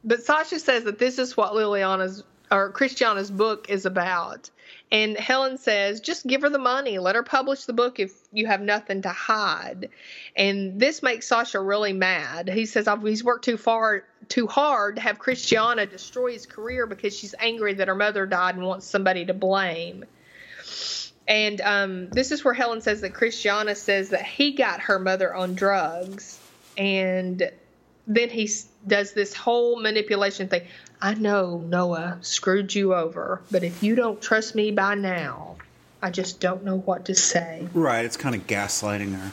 but 0.05 0.23
Sasha 0.23 0.59
says 0.59 0.85
that 0.85 0.99
this 0.99 1.19
is 1.19 1.37
what 1.37 1.53
Liliana's 1.53 2.25
or 2.51 2.71
Christiana's 2.71 3.31
book 3.31 3.69
is 3.69 3.87
about. 3.87 4.51
And 4.93 5.17
Helen 5.17 5.57
says, 5.57 6.01
just 6.01 6.27
give 6.27 6.43
her 6.43 6.51
the 6.51 6.59
money. 6.59 6.99
Let 6.99 7.15
her 7.15 7.23
publish 7.23 7.65
the 7.65 7.73
book 7.73 8.01
if 8.01 8.13
you 8.33 8.47
have 8.47 8.61
nothing 8.61 9.03
to 9.03 9.09
hide. 9.09 9.91
And 10.35 10.81
this 10.81 11.01
makes 11.03 11.29
Sasha 11.29 11.61
really 11.61 11.93
mad. 11.93 12.49
He 12.49 12.67
says 12.67 12.89
he's 13.03 13.23
worked 13.23 13.45
too 13.45 13.57
far, 13.57 14.05
too 14.29 14.49
hard 14.49 14.97
to 14.97 15.03
have 15.03 15.21
Christiana 15.21 15.87
destroy 15.87 16.33
his 16.33 16.47
career 16.47 16.87
because 16.87 17.17
she's 17.17 17.37
angry 17.39 17.75
that 17.75 17.87
her 17.87 17.95
mother 17.95 18.27
died 18.27 18.57
and 18.57 18.65
wants 18.65 18.87
somebody 18.87 19.27
to 19.27 19.35
blame. 19.35 20.05
And 21.29 21.61
um, 21.61 22.09
this 22.11 22.33
is 22.33 22.45
where 22.45 22.55
Helen 22.55 22.81
says 22.81 23.03
that 23.03 23.15
Christiana 23.15 23.77
says 23.77 24.09
that 24.09 24.25
he 24.25 24.55
got 24.55 24.81
her 24.81 24.99
mother 24.99 25.33
on 25.33 25.55
drugs. 25.55 26.41
And 26.77 27.49
then 28.09 28.29
he 28.29 28.51
does 28.85 29.13
this 29.13 29.35
whole 29.35 29.81
manipulation 29.81 30.49
thing. 30.49 30.63
I 31.03 31.15
know 31.15 31.59
Noah 31.59 32.19
screwed 32.21 32.75
you 32.75 32.95
over, 32.95 33.41
but 33.51 33.65
if 33.65 33.83
you 33.83 33.95
don't 33.95 34.21
trust 34.21 34.55
me 34.55 34.71
by 34.71 34.95
now, 34.95 35.57
I 36.03 36.11
just 36.11 36.41
don't 36.41 36.65
know 36.65 36.79
what 36.79 37.07
to 37.07 37.15
say. 37.15 37.67
Right, 37.73 38.05
it's 38.05 38.17
kind 38.17 38.35
of 38.35 38.47
gaslighting 38.47 39.15
her. 39.15 39.33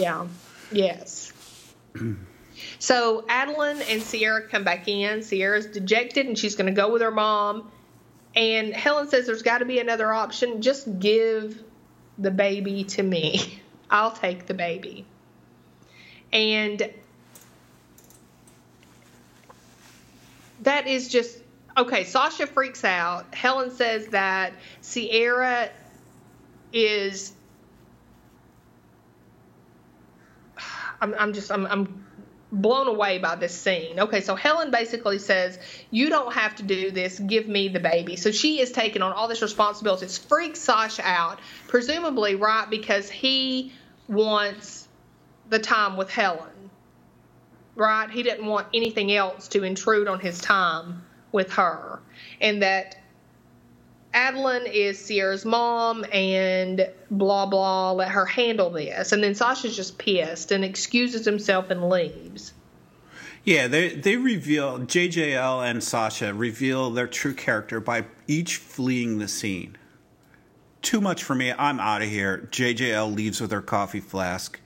Yeah. 0.00 0.26
Yes. 0.70 1.32
so 2.78 3.24
Adeline 3.28 3.82
and 3.82 4.02
Sierra 4.02 4.48
come 4.48 4.64
back 4.64 4.88
in. 4.88 5.22
Sierra's 5.22 5.66
dejected 5.66 6.26
and 6.26 6.38
she's 6.38 6.56
going 6.56 6.66
to 6.66 6.72
go 6.72 6.92
with 6.92 7.02
her 7.02 7.10
mom. 7.10 7.70
And 8.34 8.72
Helen 8.72 9.08
says 9.08 9.26
there's 9.26 9.42
got 9.42 9.58
to 9.58 9.64
be 9.64 9.78
another 9.78 10.12
option. 10.12 10.62
Just 10.62 10.98
give 10.98 11.62
the 12.18 12.30
baby 12.30 12.84
to 12.84 13.02
me. 13.02 13.60
I'll 13.90 14.12
take 14.12 14.46
the 14.46 14.54
baby. 14.54 15.04
And 16.32 16.90
that 20.62 20.86
is 20.86 21.08
just 21.08 21.38
okay. 21.76 22.04
Sasha 22.04 22.46
freaks 22.46 22.84
out. 22.84 23.34
Helen 23.34 23.70
says 23.70 24.08
that 24.08 24.52
Sierra 24.80 25.70
is. 26.72 27.32
I'm, 31.00 31.14
I'm 31.18 31.32
just 31.32 31.50
I'm, 31.50 31.66
I'm 31.66 32.04
blown 32.52 32.86
away 32.86 33.18
by 33.18 33.34
this 33.34 33.58
scene. 33.58 33.98
Okay, 33.98 34.20
so 34.20 34.36
Helen 34.36 34.70
basically 34.70 35.18
says, 35.18 35.58
You 35.90 36.10
don't 36.10 36.32
have 36.34 36.54
to 36.56 36.62
do 36.62 36.90
this, 36.90 37.18
give 37.18 37.48
me 37.48 37.68
the 37.68 37.80
baby. 37.80 38.16
So 38.16 38.30
she 38.30 38.60
is 38.60 38.70
taking 38.70 39.02
on 39.02 39.12
all 39.12 39.26
this 39.26 39.42
responsibility. 39.42 40.04
It's 40.04 40.18
freaks 40.18 40.60
Sasha 40.60 41.02
out, 41.04 41.40
presumably, 41.68 42.36
right, 42.36 42.68
because 42.68 43.10
he 43.10 43.72
wants 44.06 44.86
the 45.48 45.58
time 45.58 45.96
with 45.96 46.10
Helen 46.10 46.51
right? 47.74 48.10
He 48.10 48.22
didn't 48.22 48.46
want 48.46 48.68
anything 48.74 49.12
else 49.12 49.48
to 49.48 49.62
intrude 49.64 50.08
on 50.08 50.20
his 50.20 50.40
time 50.40 51.02
with 51.32 51.52
her. 51.52 52.00
And 52.40 52.62
that 52.62 52.96
Adeline 54.14 54.66
is 54.66 54.98
Sierra's 54.98 55.44
mom 55.44 56.04
and 56.12 56.88
blah, 57.10 57.46
blah, 57.46 57.92
let 57.92 58.08
her 58.10 58.26
handle 58.26 58.70
this. 58.70 59.12
And 59.12 59.22
then 59.22 59.34
Sasha's 59.34 59.74
just 59.74 59.98
pissed 59.98 60.52
and 60.52 60.64
excuses 60.64 61.24
himself 61.24 61.70
and 61.70 61.88
leaves. 61.88 62.52
Yeah, 63.44 63.66
they 63.66 63.96
they 63.96 64.16
reveal 64.16 64.78
JJL 64.78 65.68
and 65.68 65.82
Sasha 65.82 66.32
reveal 66.32 66.90
their 66.90 67.08
true 67.08 67.34
character 67.34 67.80
by 67.80 68.04
each 68.28 68.56
fleeing 68.56 69.18
the 69.18 69.26
scene. 69.26 69.76
Too 70.80 71.00
much 71.00 71.24
for 71.24 71.34
me. 71.34 71.52
I'm 71.52 71.80
out 71.80 72.02
of 72.02 72.08
here. 72.08 72.48
JJL 72.52 73.14
leaves 73.14 73.40
with 73.40 73.50
her 73.50 73.62
coffee 73.62 74.00
flask. 74.00 74.60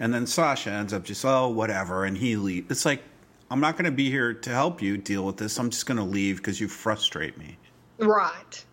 And 0.00 0.14
then 0.14 0.26
Sasha 0.26 0.70
ends 0.70 0.92
up 0.92 1.04
just, 1.04 1.24
oh, 1.24 1.48
whatever, 1.48 2.04
and 2.04 2.16
he 2.16 2.36
leaves. 2.36 2.70
It's 2.70 2.84
like, 2.84 3.02
I'm 3.50 3.60
not 3.60 3.74
going 3.74 3.86
to 3.86 3.90
be 3.90 4.10
here 4.10 4.34
to 4.34 4.50
help 4.50 4.82
you 4.82 4.96
deal 4.96 5.24
with 5.24 5.36
this. 5.38 5.58
I'm 5.58 5.70
just 5.70 5.86
going 5.86 5.98
to 5.98 6.04
leave 6.04 6.36
because 6.36 6.60
you 6.60 6.68
frustrate 6.68 7.36
me. 7.38 7.56
Right. 7.98 8.64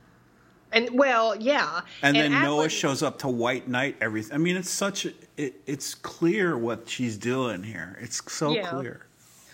And 0.71 0.89
well, 0.91 1.36
yeah. 1.36 1.82
And, 2.01 2.17
and 2.17 2.34
then 2.34 2.43
Noah 2.43 2.69
shows 2.69 3.01
up 3.01 3.19
to 3.19 3.30
White 3.30 3.67
Knight 3.67 3.95
everything. 4.01 4.36
I 4.36 4.38
mean, 4.38 4.57
it's 4.57 4.69
such 4.69 5.05
it, 5.38 5.61
it's 5.65 5.95
clear 5.95 6.57
what 6.57 6.89
she's 6.89 7.17
doing 7.17 7.63
here. 7.63 7.97
It's 8.01 8.21
so 8.32 8.51
yeah. 8.51 8.67
clear. 8.67 9.05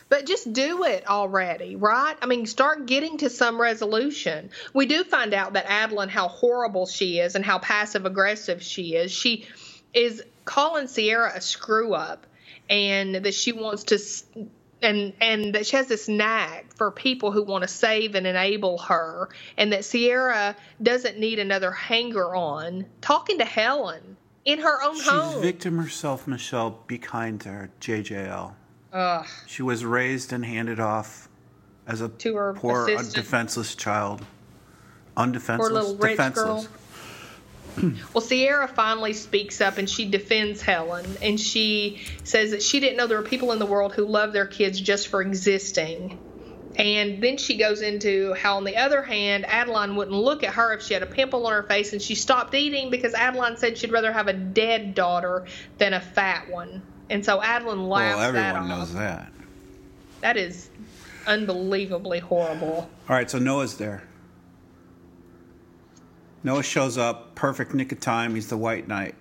But 0.10 0.26
just 0.26 0.52
do 0.52 0.84
it 0.84 1.08
already, 1.08 1.78
right? 1.78 2.18
I 2.22 2.26
mean, 2.26 2.46
start 2.46 2.86
getting 2.86 3.20
to 3.20 3.30
some 3.30 3.62
resolution. 3.62 4.50
We 4.74 4.86
do 4.86 5.06
find 5.06 5.34
out 5.34 5.54
that 5.54 5.66
Adeline, 5.70 6.10
how 6.10 6.28
horrible 6.28 6.86
she 6.86 7.20
is 7.20 7.36
and 7.36 7.46
how 7.46 7.60
passive 7.60 8.06
aggressive 8.06 8.62
she 8.62 8.96
is. 8.96 9.12
She 9.12 9.48
is 9.94 10.22
calling 10.46 10.88
Sierra 10.88 11.32
a 11.36 11.42
screw 11.42 11.94
up 11.94 12.26
and 12.70 13.16
that 13.16 13.34
she 13.34 13.52
wants 13.52 13.84
to 13.86 14.00
and 14.82 15.14
and 15.22 15.54
that 15.54 15.66
she 15.66 15.76
has 15.76 15.88
this 15.88 16.08
knack 16.08 16.74
for 16.76 16.92
people 16.92 17.32
who 17.32 17.44
want 17.44 17.62
to 17.64 17.68
save 17.68 18.16
and 18.16 18.26
enable 18.26 18.78
her 18.80 19.30
and 19.58 19.72
that 19.74 19.86
Sierra 19.86 20.56
doesn't 20.82 21.20
need 21.20 21.40
another 21.40 21.72
hanger 21.72 22.36
on 22.36 22.86
talking 23.02 23.38
to 23.38 23.46
Helen 23.46 24.18
in 24.46 24.60
her 24.60 24.82
own 24.84 24.96
She's 24.96 25.08
home. 25.08 25.34
She's 25.34 25.42
victim 25.42 25.78
herself, 25.78 26.28
Michelle. 26.28 26.80
Be 26.88 26.98
kind 26.98 27.40
to 27.42 27.50
her, 27.50 27.70
JJL. 27.80 28.54
Ugh. 28.94 29.26
She 29.46 29.62
was 29.62 29.86
raised 29.86 30.34
and 30.34 30.44
handed 30.44 30.80
off 30.80 31.30
as 31.88 32.02
a 32.02 32.10
to 32.10 32.36
her 32.36 32.54
poor, 32.54 32.88
defenseless 32.88 33.76
child. 33.76 34.26
Undefenseless, 35.18 35.70
poor 35.70 35.82
little 35.82 35.96
rich 35.96 36.12
defenseless. 36.12 36.68
Girl. 36.68 36.81
Well, 38.14 38.22
Sierra 38.22 38.68
finally 38.68 39.14
speaks 39.14 39.62
up 39.62 39.78
and 39.78 39.90
she 39.90 40.10
defends 40.10 40.62
Helen 40.62 41.06
and 41.22 41.40
she 41.40 42.02
says 42.24 42.52
that 42.52 42.62
she 42.62 42.80
didn't 42.80 42.98
know 42.98 43.08
there 43.08 43.18
were 43.18 43.24
people 43.24 43.52
in 43.52 43.60
the 43.60 43.66
world 43.66 43.94
who 43.94 44.06
love 44.06 44.34
their 44.34 44.46
kids 44.46 44.80
just 44.80 45.08
for 45.08 45.22
existing. 45.22 46.20
And 46.78 47.22
then 47.22 47.38
she 47.38 47.58
goes 47.58 47.82
into 47.82 48.34
how, 48.34 48.58
on 48.58 48.64
the 48.64 48.78
other 48.78 49.02
hand, 49.02 49.46
Adeline 49.46 49.96
wouldn't 49.96 50.16
look 50.16 50.44
at 50.44 50.54
her 50.54 50.74
if 50.74 50.82
she 50.82 50.94
had 50.94 51.04
a 51.04 51.08
pimple 51.08 51.46
on 51.46 51.54
her 51.54 51.64
face 51.64 51.92
and 51.92 52.02
she 52.02 52.16
stopped 52.16 52.54
eating 52.54 52.90
because 52.90 53.14
Adeline 53.14 53.58
said 53.58 53.78
she'd 53.78 53.92
rather 53.92 54.12
have 54.12 54.28
a 54.28 54.34
dead 54.34 54.96
daughter 54.96 55.46
than 55.78 55.94
a 55.94 56.00
fat 56.00 56.50
one. 56.50 56.82
And 57.10 57.26
so 57.26 57.42
Adeline 57.42 57.90
laughs. 57.90 58.18
Well, 58.18 58.26
everyone 58.26 58.70
knows 58.70 58.94
that. 58.94 59.32
That 60.22 60.38
is 60.38 60.70
unbelievably 61.28 62.20
horrible. 62.20 62.90
All 63.10 63.16
right, 63.16 63.30
so 63.30 63.38
Noah's 63.38 63.78
there. 63.78 64.04
Noah 66.44 66.64
shows 66.64 66.98
up, 66.98 67.36
perfect 67.36 67.74
nick 67.74 67.92
of 67.92 68.00
time. 68.00 68.36
He's 68.36 68.48
the 68.50 68.58
White 68.58 68.88
Knight. 68.88 69.16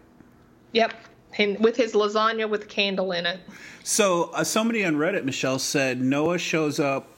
Yep, 0.72 0.94
and 1.38 1.58
with 1.58 1.76
his 1.76 1.92
lasagna 1.92 2.48
with 2.48 2.64
a 2.64 2.66
candle 2.66 3.12
in 3.12 3.26
it. 3.26 3.40
So 3.82 4.30
uh, 4.34 4.44
somebody 4.44 4.84
on 4.84 4.96
Reddit, 4.96 5.24
Michelle 5.24 5.58
said 5.58 6.00
Noah 6.00 6.38
shows 6.38 6.80
up 6.80 7.08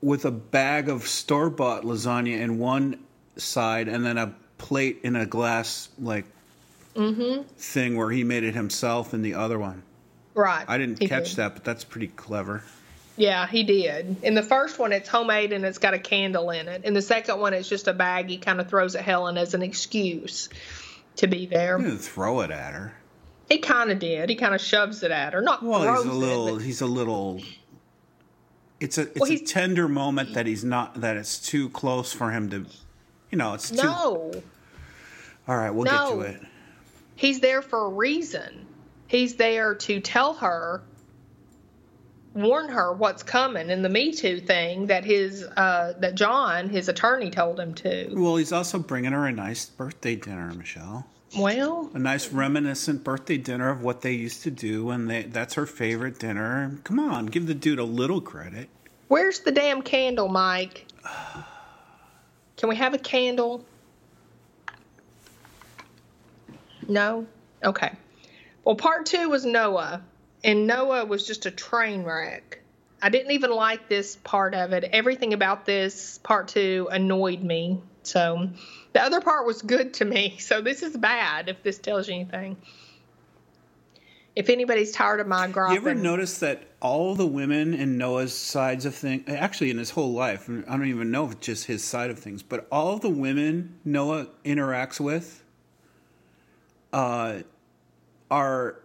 with 0.00 0.24
a 0.24 0.30
bag 0.30 0.88
of 0.88 1.06
store 1.06 1.50
bought 1.50 1.84
lasagna 1.84 2.40
in 2.40 2.58
one 2.58 2.98
side, 3.36 3.88
and 3.88 4.04
then 4.04 4.18
a 4.18 4.34
plate 4.58 5.00
in 5.02 5.16
a 5.16 5.26
glass 5.26 5.88
like 5.98 6.24
mm-hmm. 6.94 7.42
thing 7.56 7.96
where 7.96 8.10
he 8.10 8.24
made 8.24 8.44
it 8.44 8.54
himself 8.54 9.14
in 9.14 9.22
the 9.22 9.34
other 9.34 9.58
one. 9.58 9.82
Right. 10.34 10.64
I 10.68 10.78
didn't 10.78 11.00
catch 11.00 11.30
did. 11.30 11.36
that, 11.36 11.54
but 11.54 11.64
that's 11.64 11.84
pretty 11.84 12.08
clever. 12.08 12.62
Yeah, 13.20 13.46
he 13.46 13.64
did. 13.64 14.16
In 14.22 14.32
the 14.32 14.42
first 14.42 14.78
one, 14.78 14.92
it's 14.92 15.06
homemade 15.06 15.52
and 15.52 15.62
it's 15.62 15.76
got 15.76 15.92
a 15.92 15.98
candle 15.98 16.48
in 16.48 16.68
it. 16.68 16.86
In 16.86 16.94
the 16.94 17.02
second 17.02 17.38
one, 17.38 17.52
it's 17.52 17.68
just 17.68 17.86
a 17.86 17.92
bag 17.92 18.30
he 18.30 18.38
kind 18.38 18.62
of 18.62 18.70
throws 18.70 18.94
at 18.96 19.04
Helen 19.04 19.36
as 19.36 19.52
an 19.52 19.60
excuse 19.60 20.48
to 21.16 21.26
be 21.26 21.44
there. 21.44 21.76
He 21.76 21.84
didn't 21.84 21.98
throw 21.98 22.40
it 22.40 22.50
at 22.50 22.72
her. 22.72 22.94
He 23.50 23.58
kind 23.58 23.90
of 23.90 23.98
did. 23.98 24.30
He 24.30 24.36
kind 24.36 24.54
of 24.54 24.60
shoves 24.62 25.02
it 25.02 25.10
at 25.10 25.34
her. 25.34 25.42
Not 25.42 25.62
well. 25.62 26.02
He's 26.02 26.10
a 26.10 26.14
little. 26.14 26.56
It, 26.56 26.62
he's 26.62 26.80
a 26.80 26.86
little. 26.86 27.42
It's 28.80 28.96
a 28.96 29.02
it's 29.02 29.20
well, 29.20 29.30
a 29.30 29.36
tender 29.36 29.86
moment 29.86 30.32
that 30.32 30.46
he's 30.46 30.64
not 30.64 31.02
that 31.02 31.18
it's 31.18 31.38
too 31.38 31.68
close 31.68 32.14
for 32.14 32.30
him 32.30 32.48
to, 32.48 32.64
you 33.30 33.36
know. 33.36 33.52
It's 33.52 33.68
too. 33.68 33.82
No. 33.82 34.32
All 35.46 35.56
right, 35.58 35.68
we'll 35.68 35.84
no. 35.84 35.90
get 35.90 36.14
to 36.14 36.20
it. 36.20 36.48
He's 37.16 37.40
there 37.40 37.60
for 37.60 37.84
a 37.84 37.90
reason. 37.90 38.66
He's 39.08 39.34
there 39.34 39.74
to 39.74 40.00
tell 40.00 40.32
her 40.32 40.80
warn 42.34 42.68
her 42.68 42.92
what's 42.92 43.22
coming 43.22 43.70
in 43.70 43.82
the 43.82 43.88
Me 43.88 44.12
Too 44.12 44.40
thing 44.40 44.86
that 44.86 45.04
his 45.04 45.42
uh, 45.42 45.94
that 45.98 46.14
John, 46.14 46.68
his 46.68 46.88
attorney, 46.88 47.30
told 47.30 47.58
him 47.58 47.74
to. 47.74 48.10
Well, 48.12 48.36
he's 48.36 48.52
also 48.52 48.78
bringing 48.78 49.12
her 49.12 49.26
a 49.26 49.32
nice 49.32 49.66
birthday 49.66 50.16
dinner, 50.16 50.52
Michelle. 50.54 51.06
Well, 51.38 51.90
a 51.94 51.98
nice 51.98 52.32
reminiscent 52.32 53.04
birthday 53.04 53.38
dinner 53.38 53.70
of 53.70 53.82
what 53.82 54.00
they 54.00 54.12
used 54.12 54.42
to 54.42 54.50
do, 54.50 54.90
and 54.90 55.08
they, 55.08 55.22
that's 55.22 55.54
her 55.54 55.64
favorite 55.64 56.18
dinner. 56.18 56.78
Come 56.82 56.98
on, 56.98 57.26
give 57.26 57.46
the 57.46 57.54
dude 57.54 57.78
a 57.78 57.84
little 57.84 58.20
credit. 58.20 58.68
Where's 59.06 59.40
the 59.40 59.52
damn 59.52 59.82
candle, 59.82 60.28
Mike? 60.28 60.86
Can 62.56 62.68
we 62.68 62.76
have 62.76 62.94
a 62.94 62.98
candle? 62.98 63.64
No? 66.88 67.26
Okay. 67.64 67.92
Well, 68.64 68.74
part 68.74 69.06
two 69.06 69.30
was 69.30 69.44
Noah 69.44 70.02
and 70.44 70.66
Noah 70.66 71.04
was 71.04 71.26
just 71.26 71.46
a 71.46 71.50
train 71.50 72.04
wreck. 72.04 72.60
I 73.02 73.08
didn't 73.08 73.32
even 73.32 73.50
like 73.50 73.88
this 73.88 74.16
part 74.16 74.54
of 74.54 74.72
it. 74.72 74.84
Everything 74.84 75.32
about 75.32 75.64
this 75.64 76.18
part 76.18 76.48
two 76.48 76.88
annoyed 76.90 77.42
me. 77.42 77.80
So 78.02 78.50
the 78.92 79.02
other 79.02 79.20
part 79.20 79.46
was 79.46 79.62
good 79.62 79.94
to 79.94 80.04
me. 80.04 80.36
So 80.40 80.60
this 80.60 80.82
is 80.82 80.96
bad 80.96 81.48
if 81.48 81.62
this 81.62 81.78
tells 81.78 82.08
you 82.08 82.14
anything. 82.14 82.56
If 84.36 84.48
anybody's 84.48 84.92
tired 84.92 85.20
of 85.20 85.26
my 85.26 85.48
griping, 85.48 85.82
You 85.82 85.90
ever 85.90 85.94
notice 85.94 86.38
that 86.38 86.62
all 86.80 87.14
the 87.14 87.26
women 87.26 87.74
in 87.74 87.98
Noah's 87.98 88.36
sides 88.36 88.86
of 88.86 88.94
things, 88.94 89.28
actually 89.28 89.70
in 89.70 89.78
his 89.78 89.90
whole 89.90 90.12
life, 90.12 90.48
I 90.48 90.76
don't 90.76 90.86
even 90.86 91.10
know 91.10 91.26
if 91.26 91.32
it's 91.32 91.46
just 91.46 91.66
his 91.66 91.82
side 91.82 92.10
of 92.10 92.18
things, 92.18 92.42
but 92.42 92.66
all 92.70 92.98
the 92.98 93.10
women 93.10 93.78
Noah 93.84 94.28
interacts 94.44 95.00
with 95.00 95.42
uh, 96.92 97.40
are 98.30 98.76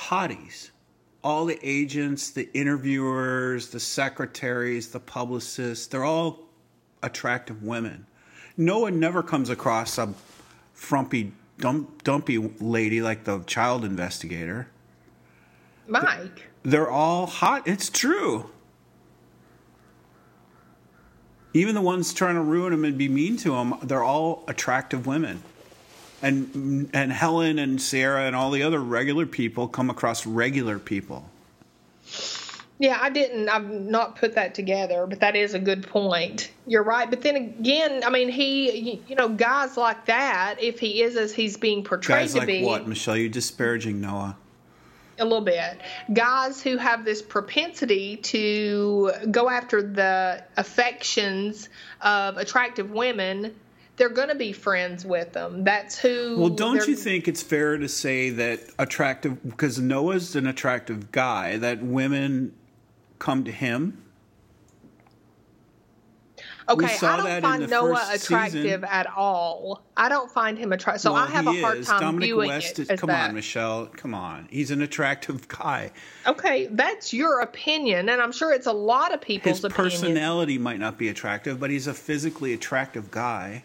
hotties. 0.00 0.70
All 1.22 1.44
the 1.44 1.58
agents, 1.62 2.30
the 2.30 2.48
interviewers, 2.54 3.68
the 3.68 3.80
secretaries, 3.80 4.88
the 4.88 5.00
publicists, 5.00 5.86
they're 5.86 6.04
all 6.04 6.40
attractive 7.02 7.62
women. 7.62 8.06
No 8.56 8.80
one 8.80 8.98
never 8.98 9.22
comes 9.22 9.50
across 9.50 9.98
a 9.98 10.14
frumpy, 10.72 11.32
dump, 11.58 12.02
dumpy 12.04 12.38
lady 12.38 13.02
like 13.02 13.24
the 13.24 13.40
child 13.40 13.84
investigator. 13.84 14.68
Mike. 15.86 16.48
They're 16.62 16.90
all 16.90 17.26
hot. 17.26 17.66
It's 17.66 17.90
true. 17.90 18.50
Even 21.52 21.74
the 21.74 21.80
ones 21.80 22.14
trying 22.14 22.36
to 22.36 22.42
ruin 22.42 22.72
him 22.72 22.84
and 22.84 22.96
be 22.96 23.08
mean 23.08 23.36
to 23.38 23.54
him, 23.54 23.74
they're 23.82 24.04
all 24.04 24.44
attractive 24.46 25.06
women. 25.06 25.42
And 26.22 26.90
and 26.92 27.12
Helen 27.12 27.58
and 27.58 27.80
Sarah 27.80 28.24
and 28.26 28.36
all 28.36 28.50
the 28.50 28.62
other 28.62 28.78
regular 28.80 29.26
people 29.26 29.68
come 29.68 29.88
across 29.90 30.26
regular 30.26 30.78
people. 30.78 31.24
Yeah, 32.78 32.98
I 32.98 33.10
didn't. 33.10 33.50
I've 33.50 33.68
not 33.68 34.16
put 34.16 34.34
that 34.36 34.54
together, 34.54 35.06
but 35.06 35.20
that 35.20 35.36
is 35.36 35.52
a 35.52 35.58
good 35.58 35.86
point. 35.86 36.50
You're 36.66 36.82
right. 36.82 37.10
But 37.10 37.20
then 37.20 37.36
again, 37.36 38.02
I 38.04 38.08
mean, 38.10 38.30
he, 38.30 39.02
you 39.06 39.16
know, 39.16 39.28
guys 39.28 39.76
like 39.76 40.06
that, 40.06 40.56
if 40.62 40.78
he 40.78 41.02
is 41.02 41.16
as 41.16 41.34
he's 41.34 41.58
being 41.58 41.84
portrayed 41.84 42.20
Guys 42.20 42.32
to 42.32 42.38
like 42.38 42.46
be, 42.46 42.64
what, 42.64 42.88
Michelle? 42.88 43.18
You're 43.18 43.28
disparaging 43.28 44.00
Noah. 44.00 44.36
a 45.20 45.24
little 45.24 45.40
bit. 45.42 45.80
Guys 46.12 46.62
who 46.62 46.76
have 46.78 47.04
this 47.04 47.22
propensity 47.22 48.16
to 48.16 49.12
go 49.30 49.48
after 49.48 49.82
the 49.82 50.42
affections 50.56 51.68
of 52.00 52.36
attractive 52.38 52.90
women, 52.90 53.54
they're 54.00 54.08
going 54.08 54.30
to 54.30 54.34
be 54.34 54.50
friends 54.50 55.04
with 55.04 55.34
them. 55.34 55.62
That's 55.62 55.98
who. 55.98 56.38
Well, 56.38 56.48
don't 56.48 56.88
you 56.88 56.96
think 56.96 57.28
it's 57.28 57.42
fair 57.42 57.76
to 57.76 57.86
say 57.86 58.30
that 58.30 58.60
attractive 58.78 59.42
because 59.44 59.78
Noah's 59.78 60.34
an 60.34 60.46
attractive 60.46 61.12
guy 61.12 61.58
that 61.58 61.82
women 61.82 62.54
come 63.18 63.44
to 63.44 63.52
him? 63.52 64.02
Okay, 66.66 66.86
I 66.86 67.16
don't 67.16 67.24
that 67.26 67.42
find 67.42 67.68
Noah 67.68 68.08
attractive 68.14 68.62
season. 68.62 68.84
at 68.84 69.06
all. 69.14 69.82
I 69.98 70.08
don't 70.08 70.30
find 70.30 70.56
him 70.56 70.72
attractive. 70.72 71.02
So 71.02 71.12
Well, 71.12 71.24
I 71.24 71.26
have 71.32 71.46
a 71.46 71.60
hard 71.60 71.78
is. 71.78 71.86
time 71.88 72.00
Dominic 72.00 72.26
viewing 72.28 72.48
West 72.48 72.78
it 72.78 72.82
is, 72.82 72.90
as 72.90 73.00
come 73.00 73.08
that. 73.08 73.28
on, 73.28 73.34
Michelle. 73.34 73.86
Come 73.86 74.14
on. 74.14 74.48
He's 74.50 74.70
an 74.70 74.80
attractive 74.80 75.46
guy. 75.48 75.90
Okay, 76.26 76.68
that's 76.70 77.12
your 77.12 77.40
opinion, 77.40 78.08
and 78.08 78.22
I'm 78.22 78.32
sure 78.32 78.54
it's 78.54 78.68
a 78.68 78.72
lot 78.72 79.12
of 79.12 79.20
people's 79.20 79.56
His 79.58 79.64
opinion. 79.64 79.90
personality 79.90 80.56
might 80.56 80.78
not 80.78 80.96
be 80.96 81.08
attractive, 81.08 81.60
but 81.60 81.68
he's 81.68 81.86
a 81.86 81.92
physically 81.92 82.54
attractive 82.54 83.10
guy. 83.10 83.64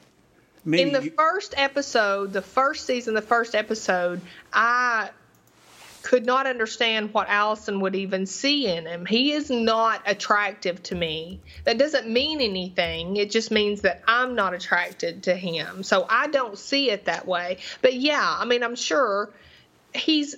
In 0.65 0.91
the 0.93 1.03
you- 1.03 1.11
first 1.11 1.53
episode, 1.57 2.33
the 2.33 2.41
first 2.41 2.85
season, 2.85 3.13
the 3.13 3.21
first 3.21 3.53
episode, 3.55 4.21
I 4.51 5.09
could 6.01 6.25
not 6.25 6.45
understand 6.45 7.13
what 7.13 7.27
Allison 7.29 7.79
would 7.81 7.95
even 7.95 8.27
see 8.27 8.67
in 8.67 8.85
him. 8.85 9.05
He 9.07 9.31
is 9.31 9.49
not 9.49 10.01
attractive 10.05 10.81
to 10.83 10.95
me. 10.95 11.39
That 11.63 11.79
doesn't 11.79 12.07
mean 12.07 12.41
anything. 12.41 13.17
It 13.17 13.31
just 13.31 13.49
means 13.49 13.81
that 13.81 14.03
I'm 14.07 14.35
not 14.35 14.53
attracted 14.53 15.23
to 15.23 15.35
him. 15.35 15.81
So 15.81 16.05
I 16.07 16.27
don't 16.27 16.57
see 16.57 16.91
it 16.91 17.05
that 17.05 17.27
way. 17.27 17.57
But 17.81 17.95
yeah, 17.95 18.35
I 18.39 18.45
mean, 18.45 18.63
I'm 18.63 18.75
sure 18.75 19.31
he's 19.95 20.35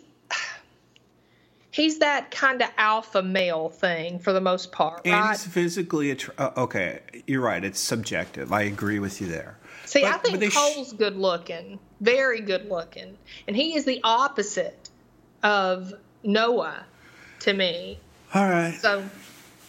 he's 1.71 1.99
that 1.99 2.31
kind 2.31 2.61
of 2.61 2.69
alpha 2.77 3.21
male 3.21 3.69
thing 3.69 4.19
for 4.19 4.33
the 4.33 4.41
most 4.41 4.71
part, 4.71 5.01
and 5.05 5.13
right? 5.13 5.31
he's 5.31 5.45
physically 5.45 6.11
attra- 6.11 6.33
uh, 6.37 6.51
okay. 6.57 7.01
You're 7.27 7.41
right. 7.41 7.63
It's 7.63 7.79
subjective. 7.79 8.51
I 8.53 8.63
agree 8.63 8.99
with 8.99 9.19
you 9.21 9.27
there. 9.27 9.57
See, 9.87 10.01
But- 10.01 10.13
I 10.13 10.17
think 10.17 10.51
sh- 10.51 10.55
Cole's 10.55 10.93
good 10.93 11.15
looking, 11.15 11.79
very 12.01 12.41
good 12.41 12.69
looking, 12.69 13.17
and 13.47 13.55
he 13.55 13.75
is 13.75 13.85
the 13.85 13.99
opposite 14.03 14.89
of 15.43 15.93
Noah 16.23 16.85
to 17.39 17.53
me. 17.53 17.99
All 18.33 18.49
right. 18.49 18.77
So, 18.81 19.03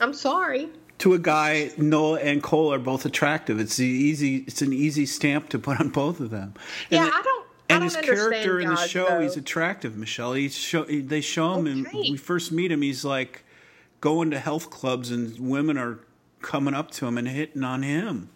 I'm 0.01 0.13
sorry. 0.13 0.69
To 0.99 1.15
a 1.15 1.19
guy, 1.19 1.71
Noah 1.77 2.19
and 2.19 2.43
Cole 2.43 2.73
are 2.75 2.79
both 2.81 3.05
attractive. 3.07 3.61
It's 3.61 3.77
the 3.77 3.87
easy. 3.87 4.39
It's 4.49 4.63
an 4.63 4.73
easy 4.73 5.07
stamp 5.07 5.49
to 5.51 5.59
put 5.59 5.79
on 5.79 5.91
both 5.91 6.19
of 6.19 6.31
them. 6.31 6.55
And 6.91 6.99
Yeah, 7.01 7.05
the- 7.05 7.15
I 7.15 7.23
don't. 7.23 7.45
I 7.71 7.75
And 7.75 7.81
don't 7.83 7.83
his 7.83 7.97
character 8.17 8.59
in 8.61 8.69
the 8.71 8.77
show, 8.87 9.07
though. 9.09 9.21
he's 9.21 9.37
attractive, 9.37 9.95
Michelle. 9.97 10.33
He's 10.33 10.57
show, 10.57 10.85
they 10.85 11.21
show 11.21 11.55
him, 11.55 11.67
and 11.67 11.87
we 11.93 12.17
first 12.17 12.51
meet 12.51 12.73
him. 12.73 12.81
He's 12.83 13.05
like 13.05 13.45
going 14.01 14.31
to 14.31 14.39
health 14.41 14.71
clubs, 14.71 15.11
and 15.11 15.39
women 15.39 15.77
are 15.79 16.01
coming 16.41 16.73
up 16.75 16.91
to 16.93 17.07
him 17.07 17.19
and 17.19 17.29
hitting 17.29 17.63
on 17.63 17.83
him. 17.83 18.31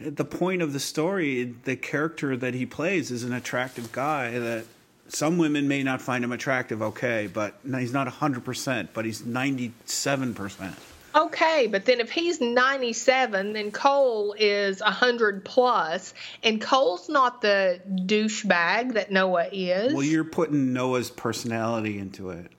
The 0.00 0.24
point 0.24 0.62
of 0.62 0.72
the 0.72 0.80
story, 0.80 1.54
the 1.64 1.76
character 1.76 2.36
that 2.36 2.54
he 2.54 2.64
plays 2.64 3.10
is 3.10 3.22
an 3.22 3.34
attractive 3.34 3.92
guy 3.92 4.38
that 4.38 4.64
some 5.08 5.36
women 5.36 5.68
may 5.68 5.82
not 5.82 6.00
find 6.00 6.24
him 6.24 6.32
attractive. 6.32 6.80
Okay, 6.80 7.26
but 7.26 7.54
he's 7.64 7.92
not 7.92 8.08
hundred 8.08 8.44
percent, 8.44 8.90
but 8.94 9.04
he's 9.04 9.24
ninety-seven 9.24 10.34
percent. 10.34 10.74
Okay, 11.14 11.66
but 11.66 11.86
then 11.86 11.98
if 11.98 12.10
he's 12.10 12.40
97, 12.40 13.52
then 13.52 13.72
Cole 13.72 14.32
is 14.38 14.80
100 14.80 15.44
plus, 15.44 16.14
and 16.44 16.60
Cole's 16.60 17.08
not 17.08 17.42
the 17.42 17.80
douchebag 18.06 18.94
that 18.94 19.10
Noah 19.10 19.48
is. 19.50 19.92
Well, 19.92 20.04
you're 20.04 20.22
putting 20.22 20.72
Noah's 20.72 21.10
personality 21.10 21.98
into 21.98 22.30
it. 22.30 22.52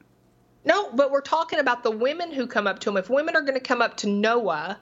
No, 0.66 0.92
but 0.92 1.12
we're 1.12 1.22
talking 1.22 1.60
about 1.60 1.84
the 1.84 1.92
women 1.92 2.34
who 2.34 2.46
come 2.46 2.68
up 2.68 2.80
to 2.80 2.90
him. 2.90 2.98
If 2.98 3.10
women 3.10 3.38
are 3.38 3.42
going 3.42 3.54
to 3.54 3.62
come 3.62 3.82
up 3.82 3.96
to 3.98 4.08
Noah, 4.08 4.78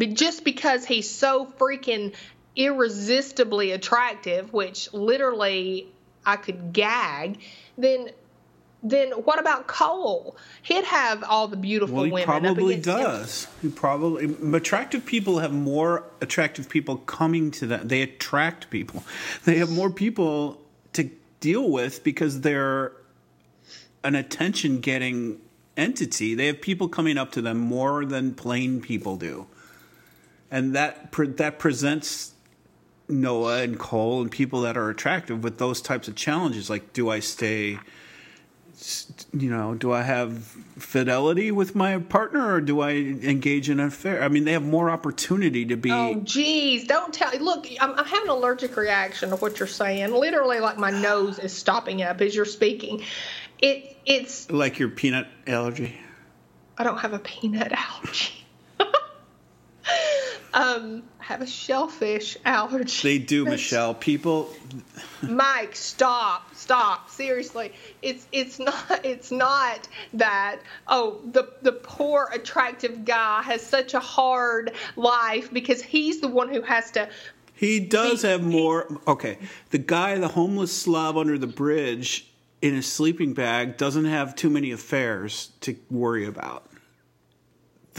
but 0.00 0.14
just 0.14 0.44
because 0.44 0.84
he's 0.84 1.08
so 1.08 1.46
freaking 1.58 2.14
irresistibly 2.56 3.70
attractive, 3.70 4.52
which 4.52 4.92
literally 4.92 5.86
I 6.26 6.36
could 6.36 6.72
gag, 6.72 7.38
then 7.78 8.10
then 8.82 9.10
what 9.10 9.38
about 9.38 9.66
Cole? 9.66 10.36
He'd 10.62 10.84
have 10.84 11.22
all 11.22 11.48
the 11.48 11.56
beautiful 11.58 11.96
Well, 11.96 12.04
he 12.06 12.12
women. 12.12 12.26
probably 12.26 12.74
against 12.76 12.88
him. 12.88 12.96
does. 13.04 13.46
He 13.60 13.68
probably 13.68 14.34
attractive 14.56 15.04
people 15.04 15.40
have 15.40 15.52
more 15.52 16.04
attractive 16.22 16.66
people 16.70 16.96
coming 16.96 17.50
to 17.52 17.66
them. 17.66 17.88
They 17.88 18.00
attract 18.00 18.70
people. 18.70 19.04
They 19.44 19.58
have 19.58 19.70
more 19.70 19.90
people 19.90 20.62
to 20.94 21.10
deal 21.40 21.70
with 21.70 22.02
because 22.02 22.40
they're 22.40 22.92
an 24.02 24.14
attention-getting 24.14 25.40
entity. 25.76 26.34
They 26.34 26.46
have 26.46 26.62
people 26.62 26.88
coming 26.88 27.18
up 27.18 27.32
to 27.32 27.42
them 27.42 27.58
more 27.58 28.06
than 28.06 28.32
plain 28.34 28.80
people 28.80 29.16
do, 29.16 29.46
and 30.50 30.74
that 30.74 31.12
pre- 31.12 31.28
that 31.28 31.58
presents 31.58 32.32
Noah 33.08 33.62
and 33.62 33.78
Cole 33.78 34.22
and 34.22 34.30
people 34.30 34.62
that 34.62 34.76
are 34.76 34.90
attractive 34.90 35.42
with 35.42 35.58
those 35.58 35.80
types 35.80 36.08
of 36.08 36.14
challenges. 36.14 36.70
Like, 36.70 36.92
do 36.92 37.10
I 37.10 37.20
stay? 37.20 37.78
you 39.32 39.50
know, 39.50 39.74
do 39.74 39.92
I 39.92 40.02
have 40.02 40.38
fidelity 40.78 41.50
with 41.50 41.74
my 41.74 41.98
partner 41.98 42.54
or 42.54 42.60
do 42.60 42.80
I 42.80 42.92
engage 42.92 43.68
in 43.68 43.78
an 43.78 43.86
affair? 43.86 44.22
I 44.22 44.28
mean, 44.28 44.44
they 44.44 44.52
have 44.52 44.64
more 44.64 44.88
opportunity 44.88 45.66
to 45.66 45.76
be. 45.76 45.90
Oh, 45.90 46.20
geez, 46.24 46.86
don't 46.86 47.12
tell. 47.12 47.30
Look, 47.38 47.66
I'm, 47.80 47.92
I'm 47.92 48.04
having 48.04 48.24
an 48.24 48.36
allergic 48.36 48.76
reaction 48.76 49.30
to 49.30 49.36
what 49.36 49.58
you're 49.58 49.66
saying. 49.66 50.12
Literally, 50.12 50.60
like 50.60 50.78
my 50.78 50.90
nose 50.90 51.38
is 51.38 51.52
stopping 51.52 52.02
up 52.02 52.20
as 52.20 52.34
you're 52.34 52.44
speaking. 52.44 53.02
It, 53.58 53.96
it's. 54.06 54.50
like 54.50 54.78
your 54.78 54.88
peanut 54.88 55.28
allergy. 55.46 55.98
I 56.78 56.84
don't 56.84 56.98
have 56.98 57.12
a 57.12 57.18
peanut 57.18 57.72
allergy. 57.76 58.39
Um, 60.52 61.02
I 61.20 61.24
have 61.24 61.42
a 61.42 61.46
shellfish 61.46 62.36
allergy. 62.44 63.18
They 63.18 63.24
do, 63.24 63.44
Michelle. 63.44 63.94
People, 63.94 64.52
Mike, 65.22 65.76
stop, 65.76 66.54
stop. 66.54 67.10
Seriously, 67.10 67.72
it's 68.02 68.26
it's 68.32 68.58
not 68.58 69.04
it's 69.04 69.30
not 69.30 69.88
that. 70.14 70.60
Oh, 70.88 71.20
the 71.32 71.48
the 71.62 71.72
poor 71.72 72.28
attractive 72.32 73.04
guy 73.04 73.42
has 73.42 73.64
such 73.64 73.94
a 73.94 74.00
hard 74.00 74.72
life 74.96 75.52
because 75.52 75.82
he's 75.82 76.20
the 76.20 76.28
one 76.28 76.48
who 76.52 76.62
has 76.62 76.90
to. 76.92 77.08
he 77.54 77.78
does 77.80 78.22
have 78.22 78.42
more. 78.42 78.86
Okay, 79.06 79.38
the 79.70 79.78
guy, 79.78 80.18
the 80.18 80.28
homeless 80.28 80.76
slob 80.76 81.16
under 81.16 81.38
the 81.38 81.46
bridge 81.46 82.26
in 82.62 82.74
a 82.74 82.82
sleeping 82.82 83.32
bag, 83.34 83.76
doesn't 83.76 84.04
have 84.04 84.34
too 84.36 84.50
many 84.50 84.70
affairs 84.70 85.50
to 85.60 85.76
worry 85.90 86.26
about. 86.26 86.66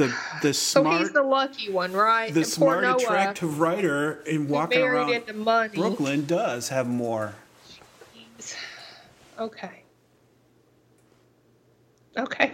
The 0.01 0.13
the 0.41 0.53
So 0.53 0.83
he's 0.83 1.11
the 1.11 1.21
lucky 1.21 1.69
one, 1.69 1.93
right? 1.93 2.33
the 2.33 2.39
And 2.39 2.47
smart, 2.49 2.83
Noah, 2.83 2.95
attractive 2.97 3.59
writer 3.59 4.23
in 4.25 4.47
walking 4.47 4.81
around. 4.81 5.73
Brooklyn 5.75 6.25
does 6.25 6.69
have 6.69 6.87
more. 6.87 7.35
Okay. 9.37 9.83
Okay. 12.17 12.51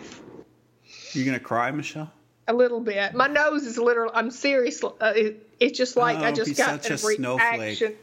You 1.14 1.24
gonna 1.26 1.40
cry, 1.40 1.72
Michelle? 1.72 2.11
A 2.49 2.53
little 2.53 2.82
bit. 2.82 3.14
My 3.14 3.28
nose 3.28 3.64
is 3.64 3.78
literally. 3.78 4.11
I'm 4.14 4.30
serious. 4.30 4.84
Uh, 4.84 5.14
it, 5.15 5.49
it's 5.60 5.78
just 5.78 5.95
like 5.95 6.18
Oh, 6.18 6.26
I 6.26 6.32
just 6.32 6.56
got 6.57 6.84
such 6.84 6.91
a 6.91 6.94
a 6.95 6.98
snowflake. 6.98 7.60
reaction. 7.60 7.95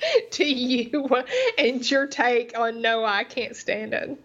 to 0.30 0.44
you 0.44 1.08
and 1.58 1.90
your 1.90 2.06
take 2.06 2.58
on 2.58 2.80
Noah. 2.80 3.04
I 3.04 3.24
can't 3.24 3.54
stand 3.54 3.92
it. 3.92 4.18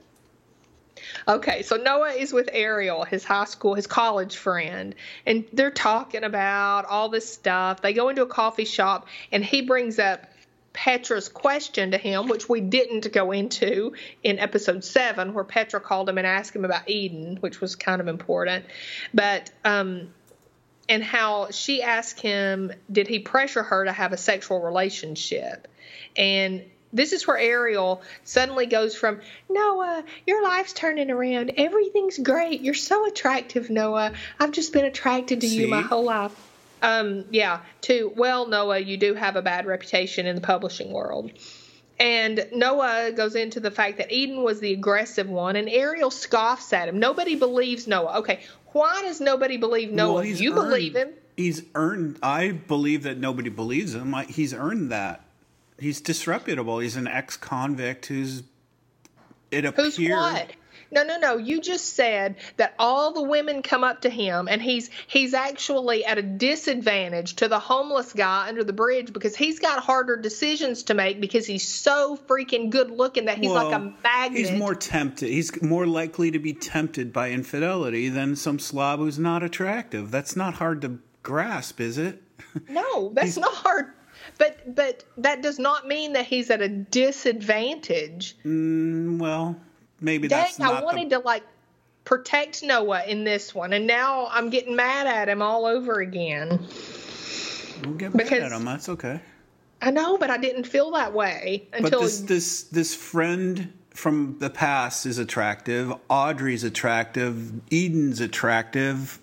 Okay, 1.28 1.62
so 1.62 1.76
Noah 1.76 2.12
is 2.12 2.34
with 2.34 2.50
Ariel, 2.52 3.04
his 3.04 3.24
high 3.24 3.46
school, 3.46 3.74
his 3.74 3.88
college 3.88 4.36
friend, 4.36 4.96
and 5.26 5.46
they're 5.54 5.72
talking 5.72 6.24
about 6.24 6.86
all 6.86 7.10
this 7.10 7.32
stuff. 7.32 7.82
They 7.82 7.94
go 7.94 8.10
into 8.10 8.22
a 8.22 8.28
coffee 8.28 8.66
shop, 8.66 9.08
and 9.32 9.44
he 9.44 9.62
brings 9.62 10.00
up 10.00 10.26
Petra's 10.74 11.28
question 11.28 11.92
to 11.92 11.98
him, 11.98 12.28
which 12.28 12.48
we 12.48 12.62
didn't 12.62 13.12
go 13.12 13.32
into 13.32 13.94
in 14.22 14.38
episode 14.38 14.84
seven, 14.84 15.34
where 15.34 15.44
Petra 15.44 15.80
called 15.80 16.08
him 16.08 16.20
and 16.20 16.28
asked 16.28 16.56
him 16.56 16.66
about 16.66 16.88
Eden, 16.88 17.38
which 17.38 17.60
was 17.60 17.76
kind 17.76 18.00
of 18.00 18.08
important. 18.08 18.66
But, 19.14 19.50
um, 19.66 20.14
and 20.88 21.04
how 21.04 21.50
she 21.50 21.82
asked 21.82 22.22
him, 22.22 22.72
did 22.92 23.08
he 23.08 23.20
pressure 23.20 23.64
her 23.64 23.86
to 23.86 23.92
have 23.92 24.14
a 24.14 24.18
sexual 24.18 24.62
relationship? 24.62 25.68
And 26.16 26.64
this 26.94 27.12
is 27.14 27.28
where 27.28 27.38
Ariel 27.38 28.02
suddenly 28.24 28.66
goes 28.66 28.96
from 28.96 29.20
Noah, 29.50 30.04
your 30.26 30.44
life's 30.44 30.74
turning 30.74 31.12
around. 31.12 31.54
Everything's 31.58 32.18
great. 32.18 32.62
You're 32.62 32.74
so 32.74 33.08
attractive, 33.08 33.70
Noah. 33.70 34.14
I've 34.40 34.52
just 34.52 34.74
been 34.74 34.86
attracted 34.86 35.42
to 35.42 35.48
See? 35.48 35.62
you 35.62 35.68
my 35.68 35.82
whole 35.82 36.04
life. 36.06 36.36
Um, 36.82 37.26
yeah, 37.32 37.62
to 37.82 38.12
well, 38.16 38.48
Noah, 38.48 38.80
you 38.80 38.98
do 38.98 39.14
have 39.16 39.36
a 39.36 39.42
bad 39.42 39.66
reputation 39.66 40.28
in 40.28 40.36
the 40.36 40.42
publishing 40.42 40.92
world. 40.92 41.32
And 42.00 42.48
Noah 42.54 43.12
goes 43.12 43.36
into 43.36 43.60
the 43.60 43.72
fact 43.72 43.98
that 43.98 44.12
Eden 44.12 44.44
was 44.44 44.60
the 44.60 44.74
aggressive 44.74 45.28
one, 45.28 45.56
and 45.56 45.68
Ariel 45.68 46.12
scoffs 46.12 46.72
at 46.72 46.88
him. 46.88 47.00
Nobody 47.00 47.36
believes 47.36 47.88
Noah. 47.88 48.20
Okay, 48.20 48.42
why 48.72 49.02
does 49.02 49.20
nobody 49.20 49.58
believe 49.58 49.92
Noah? 49.92 50.14
Well, 50.16 50.26
you 50.26 50.52
earned, 50.52 50.70
believe 50.70 50.96
him. 50.96 51.10
He's 51.36 51.64
earned. 51.74 52.20
I 52.22 52.52
believe 52.52 53.04
that 53.04 53.18
nobody 53.18 53.50
believes 53.50 53.96
him. 53.96 54.14
I, 54.14 54.26
he's 54.26 54.54
earned 54.54 54.92
that. 54.92 55.24
He's 55.80 56.02
disreputable. 56.02 56.80
He's 56.80 56.96
an 56.96 57.08
ex-convict 57.08 58.08
who's. 58.08 58.44
It 59.52 59.66
appears. 59.66 59.98
Who's 59.98 60.10
what? 60.10 60.52
No, 60.92 61.04
no, 61.04 61.18
no. 61.18 61.38
You 61.38 61.60
just 61.60 61.96
said 61.96 62.36
that 62.56 62.74
all 62.80 63.12
the 63.14 63.24
women 63.24 63.62
come 63.62 63.84
up 63.84 64.02
to 64.02 64.10
him, 64.10 64.48
and 64.48 64.62
he's 64.62 64.90
he's 65.08 65.34
actually 65.34 66.06
at 66.06 66.18
a 66.18 66.22
disadvantage 66.22 67.36
to 67.38 67.48
the 67.48 67.60
homeless 67.60 68.14
guy 68.14 68.48
under 68.48 68.64
the 68.64 68.74
bridge 68.74 69.12
because 69.12 69.36
he's 69.36 69.60
got 69.60 69.84
harder 69.84 70.16
decisions 70.16 70.84
to 70.84 70.94
make 70.94 71.20
because 71.20 71.46
he's 71.46 71.68
so 71.68 72.18
freaking 72.28 72.70
good 72.70 72.90
looking 72.90 73.26
that 73.26 73.38
he's 73.38 73.52
like 73.52 73.74
a 73.74 73.94
magnet. 74.04 74.40
He's 74.40 74.52
more 74.52 74.76
tempted. 74.76 75.30
He's 75.30 75.62
more 75.62 75.86
likely 75.86 76.32
to 76.32 76.40
be 76.40 76.54
tempted 76.54 77.12
by 77.12 77.32
infidelity 77.32 78.10
than 78.10 78.36
some 78.36 78.60
slob 78.60 79.00
who's 79.00 79.20
not 79.20 79.44
attractive. 79.44 80.10
That's 80.10 80.36
not 80.36 80.56
hard 80.56 80.82
to 80.84 81.00
grasp, 81.24 81.82
is 81.82 81.98
it? 81.98 82.22
no, 82.70 83.10
that's 83.14 83.38
not 83.38 83.54
hard. 83.54 83.88
But 84.38 84.76
but 84.76 85.04
that 85.18 85.42
does 85.42 85.60
not 85.60 85.88
mean 85.88 86.14
that 86.14 86.26
he's 86.26 86.50
at 86.50 86.62
a 86.62 86.68
disadvantage. 86.68 88.36
Mm, 88.46 89.18
Well, 89.20 89.56
maybe 90.00 90.28
Dang, 90.28 90.44
that's 90.44 90.60
not 90.60 90.82
I 90.82 90.86
wanted 90.86 91.10
the, 91.10 91.18
to 91.20 91.26
like 91.26 91.44
protect 92.04 92.64
Noah 92.64 93.04
in 93.06 93.24
this 93.24 93.54
one, 93.54 93.74
and 93.74 93.86
now 93.88 94.28
I'm 94.32 94.50
getting 94.50 94.76
mad 94.76 95.08
at 95.08 95.28
him 95.30 95.42
all 95.42 95.66
over 95.66 96.00
again. 96.00 96.66
We'll 97.84 97.94
get 97.96 98.14
mad 98.14 98.24
because- 98.24 98.44
at 98.44 98.52
him. 98.52 98.66
That's 98.66 98.90
okay. 98.90 99.20
I 99.80 99.92
know, 99.92 100.18
but 100.18 100.32
I 100.32 100.38
didn't 100.38 100.64
feel 100.64 100.90
that 100.92 101.14
way 101.14 101.68
But 101.72 101.82
until 101.82 102.02
this 102.02 102.22
this 102.22 102.64
this 102.64 102.96
friend 102.96 103.72
from 103.92 104.38
the 104.40 104.50
past 104.50 105.06
is 105.06 105.20
attractive. 105.20 105.94
Audrey's 106.10 106.64
attractive. 106.64 107.52
Eden's 107.72 108.20
attractive. 108.20 109.20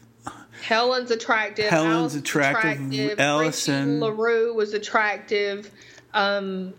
Helen's 0.62 1.10
attractive. 1.10 1.70
Helen's 1.70 2.14
Allison's 2.14 2.16
attractive, 2.16 3.20
Ellison. 3.20 3.98
Frenchie 3.98 4.00
LaRue 4.00 4.54
was 4.54 4.74
attractive. 4.74 5.70
Um, 6.12 6.74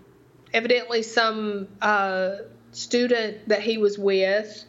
evidently, 0.53 1.03
some 1.03 1.67
uh, 1.81 2.37
student 2.71 3.49
that 3.49 3.61
he 3.61 3.77
was 3.77 3.97
with. 3.97 4.65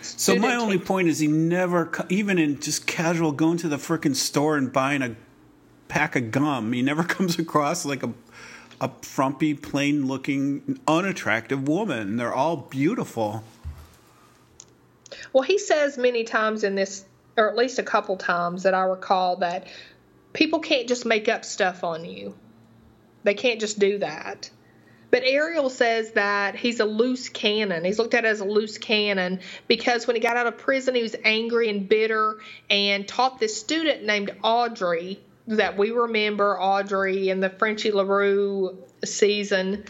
So 0.00 0.36
my 0.36 0.56
only 0.56 0.78
point 0.78 1.08
is 1.08 1.18
he 1.18 1.26
never, 1.26 1.90
even 2.08 2.38
in 2.38 2.60
just 2.60 2.86
casual 2.86 3.32
going 3.32 3.58
to 3.58 3.68
the 3.68 3.76
frickin' 3.76 4.14
store 4.14 4.56
and 4.56 4.72
buying 4.72 5.02
a 5.02 5.16
pack 5.88 6.16
of 6.16 6.30
gum, 6.30 6.72
he 6.72 6.82
never 6.82 7.02
comes 7.04 7.38
across 7.38 7.84
like 7.84 8.02
a 8.02 8.12
a 8.80 8.90
frumpy, 9.02 9.54
plain-looking, 9.54 10.80
unattractive 10.86 11.66
woman. 11.66 12.16
They're 12.16 12.34
all 12.34 12.56
beautiful. 12.56 13.42
Well, 15.32 15.42
he 15.42 15.58
says 15.58 15.96
many 15.96 16.24
times 16.24 16.64
in 16.64 16.74
this, 16.74 17.04
or 17.36 17.48
at 17.48 17.56
least 17.56 17.78
a 17.78 17.82
couple 17.82 18.16
times 18.16 18.62
that 18.62 18.74
I 18.74 18.82
recall, 18.82 19.36
that 19.36 19.66
people 20.32 20.60
can't 20.60 20.88
just 20.88 21.06
make 21.06 21.28
up 21.28 21.44
stuff 21.44 21.84
on 21.84 22.04
you. 22.04 22.34
They 23.24 23.34
can't 23.34 23.60
just 23.60 23.78
do 23.78 23.98
that. 23.98 24.50
But 25.10 25.22
Ariel 25.24 25.70
says 25.70 26.12
that 26.12 26.56
he's 26.56 26.80
a 26.80 26.84
loose 26.84 27.28
cannon. 27.28 27.84
He's 27.84 27.98
looked 27.98 28.14
at 28.14 28.24
as 28.24 28.40
a 28.40 28.44
loose 28.44 28.76
cannon 28.76 29.40
because 29.68 30.06
when 30.06 30.16
he 30.16 30.20
got 30.20 30.36
out 30.36 30.46
of 30.46 30.58
prison, 30.58 30.94
he 30.94 31.02
was 31.02 31.16
angry 31.24 31.68
and 31.70 31.88
bitter 31.88 32.38
and 32.68 33.06
taught 33.06 33.38
this 33.38 33.58
student 33.58 34.04
named 34.04 34.32
Audrey 34.42 35.20
that 35.46 35.78
we 35.78 35.92
remember 35.92 36.60
Audrey 36.60 37.28
in 37.28 37.40
the 37.40 37.50
Frenchie 37.50 37.92
LaRue 37.92 38.78
season. 39.04 39.84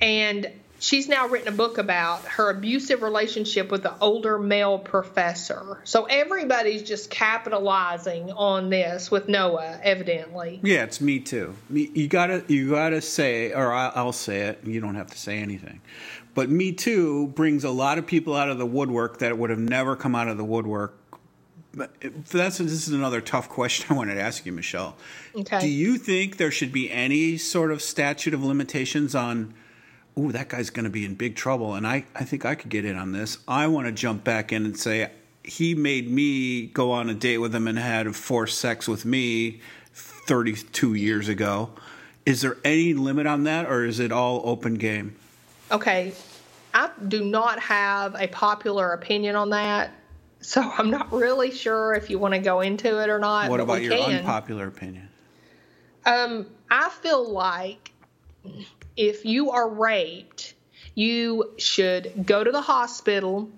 And 0.00 0.50
she's 0.82 1.08
now 1.08 1.28
written 1.28 1.48
a 1.48 1.56
book 1.56 1.78
about 1.78 2.22
her 2.24 2.50
abusive 2.50 3.02
relationship 3.02 3.70
with 3.70 3.84
the 3.84 3.94
older 4.00 4.38
male 4.38 4.78
professor. 4.78 5.80
So 5.84 6.04
everybody's 6.04 6.82
just 6.82 7.08
capitalizing 7.08 8.32
on 8.32 8.68
this 8.68 9.10
with 9.10 9.28
Noah, 9.28 9.78
evidently. 9.82 10.60
Yeah, 10.62 10.82
it's 10.82 11.00
me 11.00 11.20
too. 11.20 11.54
You 11.70 12.08
gotta, 12.08 12.44
you 12.48 12.70
gotta 12.70 13.00
say, 13.00 13.52
or 13.52 13.72
I'll 13.72 14.12
say 14.12 14.40
it. 14.40 14.60
You 14.64 14.80
don't 14.80 14.96
have 14.96 15.10
to 15.12 15.18
say 15.18 15.38
anything. 15.38 15.80
But 16.34 16.50
me 16.50 16.72
too 16.72 17.28
brings 17.28 17.62
a 17.62 17.70
lot 17.70 17.98
of 17.98 18.06
people 18.06 18.34
out 18.34 18.50
of 18.50 18.58
the 18.58 18.66
woodwork 18.66 19.18
that 19.18 19.38
would 19.38 19.50
have 19.50 19.58
never 19.58 19.94
come 19.94 20.14
out 20.14 20.28
of 20.28 20.36
the 20.36 20.44
woodwork. 20.44 20.98
But 21.74 21.94
that's 22.28 22.58
this 22.58 22.60
is 22.60 22.88
another 22.88 23.20
tough 23.22 23.48
question 23.48 23.86
I 23.88 23.94
wanted 23.94 24.16
to 24.16 24.20
ask 24.20 24.44
you, 24.44 24.52
Michelle. 24.52 24.96
Okay. 25.34 25.60
Do 25.60 25.68
you 25.68 25.96
think 25.96 26.36
there 26.36 26.50
should 26.50 26.72
be 26.72 26.90
any 26.90 27.38
sort 27.38 27.70
of 27.70 27.80
statute 27.80 28.34
of 28.34 28.42
limitations 28.42 29.14
on? 29.14 29.54
Ooh, 30.18 30.30
that 30.32 30.48
guy's 30.48 30.70
going 30.70 30.84
to 30.84 30.90
be 30.90 31.04
in 31.04 31.14
big 31.14 31.36
trouble, 31.36 31.74
and 31.74 31.86
I, 31.86 32.04
I 32.14 32.24
think 32.24 32.44
I 32.44 32.54
could 32.54 32.70
get 32.70 32.84
in 32.84 32.96
on 32.96 33.12
this. 33.12 33.38
I 33.48 33.66
want 33.66 33.86
to 33.86 33.92
jump 33.92 34.24
back 34.24 34.52
in 34.52 34.66
and 34.66 34.78
say 34.78 35.10
he 35.42 35.74
made 35.74 36.10
me 36.10 36.66
go 36.66 36.92
on 36.92 37.08
a 37.08 37.14
date 37.14 37.38
with 37.38 37.54
him 37.54 37.66
and 37.66 37.78
had 37.78 38.14
forced 38.14 38.58
sex 38.58 38.86
with 38.86 39.04
me 39.04 39.60
32 39.92 40.94
years 40.94 41.28
ago. 41.28 41.70
Is 42.26 42.42
there 42.42 42.58
any 42.64 42.94
limit 42.94 43.26
on 43.26 43.44
that, 43.44 43.66
or 43.66 43.84
is 43.84 44.00
it 44.00 44.12
all 44.12 44.42
open 44.44 44.74
game? 44.74 45.16
Okay. 45.70 46.12
I 46.74 46.90
do 47.08 47.24
not 47.24 47.58
have 47.60 48.14
a 48.20 48.28
popular 48.28 48.92
opinion 48.92 49.36
on 49.36 49.50
that. 49.50 49.92
So 50.40 50.60
I'm 50.78 50.90
not 50.90 51.12
really 51.12 51.50
sure 51.50 51.94
if 51.94 52.10
you 52.10 52.18
want 52.18 52.34
to 52.34 52.40
go 52.40 52.60
into 52.60 53.02
it 53.02 53.08
or 53.08 53.18
not. 53.18 53.50
What 53.50 53.60
about 53.60 53.82
your 53.82 53.96
can. 53.96 54.18
unpopular 54.18 54.66
opinion? 54.66 55.08
Um, 56.04 56.46
I 56.70 56.88
feel 56.90 57.30
like 57.30 57.92
if 58.96 59.24
you 59.24 59.50
are 59.50 59.68
raped, 59.68 60.54
you 60.94 61.52
should 61.58 62.26
go 62.26 62.44
to 62.44 62.50
the 62.50 62.60
hospital 62.60 63.50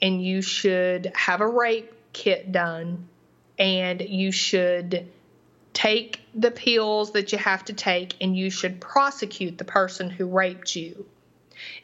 and 0.00 0.24
you 0.24 0.42
should 0.42 1.12
have 1.14 1.40
a 1.40 1.46
rape 1.46 1.92
kit 2.12 2.52
done 2.52 3.08
and 3.58 4.00
you 4.00 4.32
should 4.32 5.08
take 5.72 6.20
the 6.34 6.50
pills 6.50 7.12
that 7.12 7.32
you 7.32 7.38
have 7.38 7.64
to 7.64 7.72
take 7.72 8.14
and 8.20 8.36
you 8.36 8.50
should 8.50 8.80
prosecute 8.80 9.56
the 9.56 9.64
person 9.64 10.10
who 10.10 10.26
raped 10.26 10.76
you. 10.76 11.06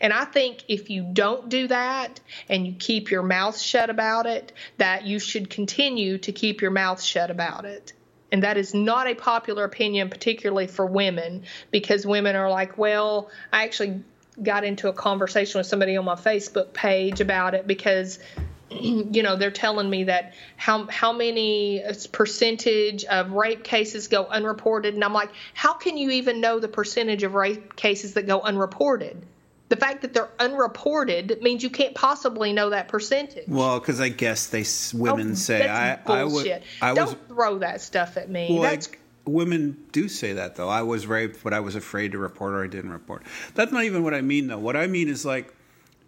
And 0.00 0.12
I 0.12 0.24
think 0.24 0.64
if 0.68 0.90
you 0.90 1.04
don't 1.12 1.48
do 1.48 1.68
that 1.68 2.20
and 2.48 2.66
you 2.66 2.74
keep 2.78 3.10
your 3.10 3.22
mouth 3.22 3.58
shut 3.58 3.90
about 3.90 4.26
it, 4.26 4.52
that 4.76 5.06
you 5.06 5.18
should 5.18 5.50
continue 5.50 6.18
to 6.18 6.32
keep 6.32 6.60
your 6.60 6.70
mouth 6.70 7.00
shut 7.00 7.30
about 7.30 7.64
it. 7.64 7.92
And 8.30 8.42
that 8.42 8.56
is 8.56 8.74
not 8.74 9.06
a 9.06 9.14
popular 9.14 9.64
opinion, 9.64 10.10
particularly 10.10 10.66
for 10.66 10.84
women, 10.84 11.44
because 11.70 12.06
women 12.06 12.36
are 12.36 12.50
like, 12.50 12.76
well, 12.76 13.30
I 13.52 13.64
actually 13.64 14.02
got 14.42 14.64
into 14.64 14.88
a 14.88 14.92
conversation 14.92 15.58
with 15.58 15.66
somebody 15.66 15.96
on 15.96 16.04
my 16.04 16.14
Facebook 16.14 16.72
page 16.72 17.20
about 17.20 17.54
it 17.54 17.66
because 17.66 18.18
you 18.70 19.22
know 19.22 19.36
they're 19.36 19.50
telling 19.50 19.88
me 19.88 20.04
that 20.04 20.34
how 20.56 20.86
how 20.86 21.12
many 21.12 21.82
uh, 21.82 21.92
percentage 22.12 23.04
of 23.04 23.32
rape 23.32 23.64
cases 23.64 24.08
go 24.08 24.26
unreported. 24.26 24.94
And 24.94 25.02
I'm 25.02 25.14
like 25.14 25.30
how 25.54 25.72
can 25.72 25.96
you 25.96 26.10
even 26.10 26.40
know 26.40 26.60
the 26.60 26.68
percentage 26.68 27.22
of 27.22 27.34
rape 27.34 27.76
cases 27.76 28.14
that 28.14 28.26
go 28.26 28.40
unreported 28.40 29.24
the 29.68 29.76
fact 29.76 30.02
that 30.02 30.14
they're 30.14 30.30
unreported 30.38 31.38
means 31.42 31.62
you 31.62 31.70
can't 31.70 31.94
possibly 31.94 32.52
know 32.52 32.70
that 32.70 32.88
percentage 32.88 33.46
Well, 33.48 33.78
because 33.80 34.00
I 34.00 34.08
guess 34.08 34.46
they 34.46 34.64
women 34.96 35.32
Oh, 35.32 35.34
say 35.34 35.68
I 35.68 35.98
I 36.06 36.24
would 36.24 36.30
bullshit. 36.30 36.62
I 36.80 36.94
don't 36.94 37.06
was 37.06 37.16
throw 37.28 37.58
that 37.58 37.80
stuff 37.80 38.16
at 38.16 38.30
me 38.30 38.48
Well, 38.50 38.62
that's 38.62 38.88
like, 38.88 39.00
women 39.26 39.76
do 39.92 40.08
say 40.08 40.32
that 40.34 40.56
though. 40.56 40.68
I 40.68 40.82
was 40.82 41.06
raped, 41.06 41.44
but 41.44 41.52
I 41.52 41.60
was 41.60 41.74
afraid 41.74 42.12
to 42.12 42.18
report 42.18 42.54
or 42.54 42.64
I 42.64 42.66
didn't 42.66 42.92
report. 42.92 43.24
That's 43.54 43.72
not 43.72 43.84
even 43.84 44.02
what 44.02 44.14
I 44.14 44.22
mean 44.22 44.46
though. 44.46 44.58
What 44.58 44.76
I 44.76 44.86
mean 44.86 45.08
is 45.08 45.24
like, 45.24 45.52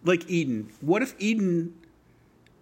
like 0.03 0.29
Eden. 0.29 0.71
What 0.81 1.03
if 1.03 1.13
Eden 1.19 1.75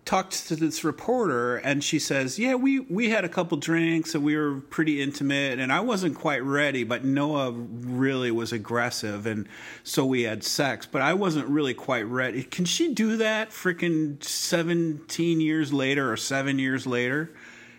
talked 0.09 0.47
to 0.47 0.55
this 0.55 0.83
reporter 0.83 1.57
and 1.57 1.83
she 1.83 1.99
says, 1.99 2.39
"Yeah, 2.39 2.55
we 2.55 2.79
we 2.79 3.11
had 3.11 3.23
a 3.23 3.29
couple 3.29 3.57
drinks 3.57 4.15
and 4.15 4.23
we 4.23 4.35
were 4.35 4.55
pretty 4.55 5.03
intimate 5.03 5.59
and 5.59 5.71
I 5.71 5.81
wasn't 5.81 6.15
quite 6.15 6.43
ready, 6.43 6.83
but 6.83 7.05
Noah 7.05 7.51
really 7.51 8.31
was 8.31 8.51
aggressive 8.51 9.27
and 9.27 9.47
so 9.83 10.03
we 10.03 10.23
had 10.23 10.43
sex, 10.43 10.87
but 10.91 11.03
I 11.03 11.13
wasn't 11.13 11.47
really 11.47 11.75
quite 11.75 12.07
ready." 12.07 12.41
Can 12.41 12.65
she 12.65 12.91
do 12.91 13.17
that 13.17 13.51
freaking 13.51 14.23
17 14.23 15.41
years 15.41 15.71
later 15.71 16.11
or 16.11 16.17
7 16.17 16.57
years 16.57 16.87
later? 16.87 17.29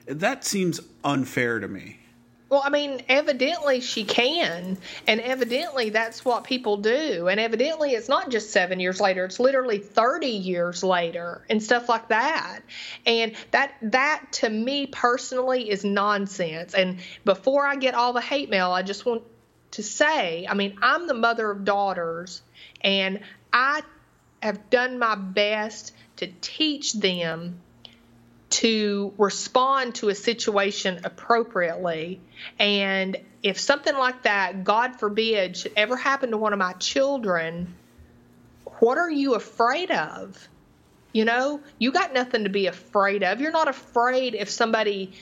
That 0.06 0.44
seems 0.44 0.80
unfair 1.02 1.58
to 1.58 1.66
me. 1.66 1.99
Well, 2.50 2.62
I 2.64 2.68
mean, 2.68 3.02
evidently 3.08 3.80
she 3.80 4.02
can, 4.02 4.76
and 5.06 5.20
evidently 5.20 5.90
that's 5.90 6.24
what 6.24 6.42
people 6.42 6.78
do, 6.78 7.28
and 7.28 7.38
evidently 7.38 7.92
it's 7.92 8.08
not 8.08 8.28
just 8.28 8.50
seven 8.50 8.80
years 8.80 9.00
later; 9.00 9.24
it's 9.24 9.38
literally 9.38 9.78
thirty 9.78 10.32
years 10.32 10.82
later, 10.82 11.42
and 11.48 11.62
stuff 11.62 11.88
like 11.88 12.08
that. 12.08 12.62
And 13.06 13.36
that 13.52 13.74
that 13.82 14.24
to 14.32 14.50
me 14.50 14.88
personally 14.88 15.70
is 15.70 15.84
nonsense. 15.84 16.74
And 16.74 16.98
before 17.24 17.64
I 17.64 17.76
get 17.76 17.94
all 17.94 18.12
the 18.12 18.20
hate 18.20 18.50
mail, 18.50 18.72
I 18.72 18.82
just 18.82 19.06
want 19.06 19.22
to 19.72 19.84
say, 19.84 20.44
I 20.48 20.54
mean, 20.54 20.76
I'm 20.82 21.06
the 21.06 21.14
mother 21.14 21.48
of 21.52 21.64
daughters, 21.64 22.42
and 22.80 23.20
I 23.52 23.82
have 24.42 24.70
done 24.70 24.98
my 24.98 25.14
best 25.14 25.92
to 26.16 26.26
teach 26.40 26.94
them 26.94 27.60
to 28.50 29.14
respond 29.16 29.94
to 29.96 30.08
a 30.08 30.14
situation 30.14 31.00
appropriately. 31.04 32.20
And 32.58 33.16
if 33.42 33.58
something 33.58 33.96
like 33.96 34.22
that, 34.22 34.64
God 34.64 34.96
forbid, 34.96 35.56
should 35.56 35.72
ever 35.76 35.96
happen 35.96 36.32
to 36.32 36.36
one 36.36 36.52
of 36.52 36.58
my 36.58 36.72
children, 36.74 37.74
what 38.80 38.98
are 38.98 39.10
you 39.10 39.34
afraid 39.34 39.90
of? 39.90 40.48
You 41.12 41.24
know, 41.24 41.60
you 41.78 41.92
got 41.92 42.12
nothing 42.12 42.44
to 42.44 42.50
be 42.50 42.66
afraid 42.66 43.22
of. 43.22 43.40
You're 43.40 43.50
not 43.52 43.68
afraid 43.68 44.34
if 44.34 44.48
somebody 44.48 45.12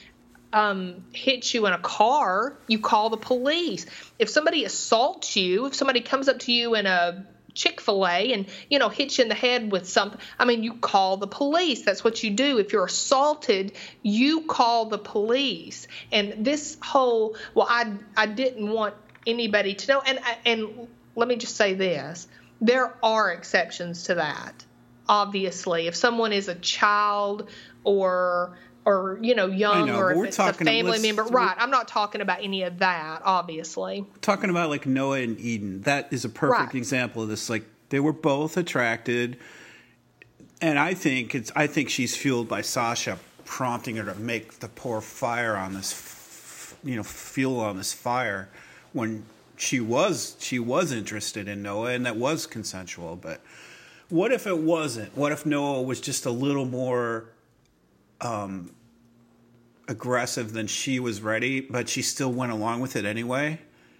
um, 0.53 1.03
hits 1.13 1.53
you 1.53 1.65
in 1.65 1.73
a 1.73 1.79
car, 1.79 2.57
you 2.67 2.79
call 2.79 3.09
the 3.09 3.17
police. 3.17 3.85
If 4.17 4.29
somebody 4.29 4.65
assaults 4.65 5.35
you, 5.35 5.67
if 5.67 5.75
somebody 5.75 6.01
comes 6.01 6.27
up 6.27 6.39
to 6.39 6.51
you 6.51 6.75
in 6.75 6.85
a 6.85 7.25
Chick 7.53 7.81
fil 7.81 8.07
A 8.07 8.33
and, 8.33 8.47
you 8.69 8.79
know, 8.79 8.89
hit 8.89 9.17
you 9.17 9.23
in 9.23 9.29
the 9.29 9.35
head 9.35 9.71
with 9.71 9.87
something. 9.87 10.19
I 10.37 10.45
mean, 10.45 10.63
you 10.63 10.75
call 10.75 11.17
the 11.17 11.27
police. 11.27 11.83
That's 11.83 12.03
what 12.03 12.23
you 12.23 12.31
do. 12.31 12.57
If 12.57 12.73
you're 12.73 12.85
assaulted, 12.85 13.73
you 14.01 14.41
call 14.41 14.85
the 14.85 14.97
police. 14.97 15.87
And 16.11 16.45
this 16.45 16.77
whole, 16.81 17.35
well, 17.53 17.67
I, 17.69 17.93
I 18.15 18.25
didn't 18.27 18.69
want 18.69 18.95
anybody 19.25 19.75
to 19.75 19.87
know. 19.91 20.01
And, 20.05 20.19
and 20.45 20.87
let 21.15 21.27
me 21.27 21.35
just 21.35 21.55
say 21.55 21.73
this 21.73 22.27
there 22.61 22.93
are 23.03 23.31
exceptions 23.31 24.03
to 24.03 24.15
that, 24.15 24.65
obviously. 25.07 25.87
If 25.87 25.95
someone 25.95 26.33
is 26.33 26.47
a 26.47 26.55
child 26.55 27.49
or, 27.83 28.57
or 28.89 29.19
you 29.21 29.35
know 29.35 29.45
young 29.45 29.87
know, 29.87 29.99
or 29.99 30.11
if 30.11 30.29
it's 30.29 30.39
a 30.39 30.53
family 30.53 30.99
member 30.99 31.23
right 31.23 31.55
i'm 31.59 31.69
not 31.69 31.87
talking 31.87 32.21
about 32.21 32.43
any 32.43 32.63
of 32.63 32.79
that 32.79 33.21
obviously 33.23 34.05
talking 34.21 34.49
about 34.49 34.69
like 34.69 34.85
Noah 34.85 35.19
and 35.19 35.39
Eden. 35.39 35.81
That 35.81 36.11
is 36.11 36.25
a 36.25 36.29
perfect 36.29 36.73
Right. 36.73 36.75
example 36.75 37.23
of 37.23 37.29
this. 37.29 37.49
Like 37.49 37.65
they 37.89 37.99
were 37.99 38.13
both 38.13 38.57
attracted, 38.57 39.37
and 40.61 40.77
I 40.79 40.93
think 40.93 41.35
it's. 41.35 41.51
I 41.55 41.67
think 41.67 41.89
she's 41.89 42.15
fueled 42.15 42.47
by 42.47 42.61
Sasha 42.61 43.19
prompting 43.45 43.95
her 43.97 44.05
to 44.11 44.19
make 44.19 44.59
the 44.59 44.67
pour 44.67 45.01
fire 45.01 45.55
on 45.55 45.73
this, 45.73 46.73
you 46.83 46.95
know, 46.95 47.03
fuel 47.03 47.59
on 47.59 47.77
this 47.77 47.93
fire 47.93 48.49
when 48.93 49.25
she 49.57 49.79
was 49.79 50.35
she 50.39 50.59
was 50.59 50.91
interested 50.91 51.47
in 51.47 51.61
Noah 51.61 51.91
and 51.91 52.05
that 52.05 52.15
was 52.15 52.45
consensual. 52.45 53.15
But 53.15 53.41
what 54.09 54.31
if 54.31 54.47
it 54.47 54.57
wasn't? 54.59 55.15
What 55.17 55.31
if 55.31 55.45
Noah 55.45 55.81
was 55.81 56.01
just 56.01 56.25
a 56.25 56.31
little 56.31 56.65
more 56.65 57.25
um, 58.21 58.71
aggressive 59.89 60.53
than 60.53 60.67
she 60.67 60.99
was 60.99 61.19
ready, 61.19 61.59
but 61.59 61.89
she 61.89 62.01
still 62.01 62.31
went 62.31 62.51
along 62.51 62.79
with 62.79 62.95
it 62.95 63.03
anyway. 63.03 63.59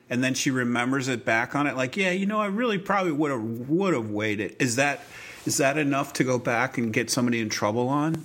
And 0.09 0.23
then 0.23 0.33
she 0.33 0.51
remembers 0.51 1.07
it 1.07 1.25
back 1.25 1.55
on 1.55 1.67
it, 1.67 1.75
like, 1.75 1.97
yeah, 1.97 2.11
you 2.11 2.25
know, 2.25 2.39
I 2.39 2.47
really 2.47 2.77
probably 2.77 3.11
would 3.11 3.31
have 3.31 3.69
would 3.69 3.93
have 3.93 4.09
waited. 4.09 4.55
Is 4.59 4.77
that 4.77 5.01
is 5.45 5.57
that 5.57 5.77
enough 5.77 6.13
to 6.13 6.23
go 6.23 6.39
back 6.39 6.77
and 6.77 6.93
get 6.93 7.09
somebody 7.09 7.41
in 7.41 7.49
trouble 7.49 7.89
on 7.89 8.23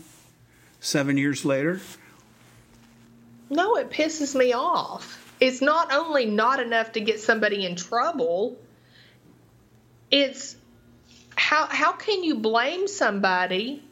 seven 0.81 1.19
years 1.19 1.45
later? 1.45 1.81
No, 3.51 3.77
it 3.77 3.91
pisses 3.91 4.35
me 4.35 4.53
off. 4.53 5.21
It's 5.41 5.61
not 5.61 5.93
only 5.93 6.27
not 6.27 6.61
enough 6.61 6.93
to 6.93 7.01
get 7.01 7.21
somebody 7.21 7.67
in 7.67 7.77
trouble, 7.77 8.59
it's 10.11 10.57
how 11.37 11.67
how 11.67 11.93
can 11.93 12.25
you 12.25 12.37
blame 12.37 12.89
somebody 12.89 13.83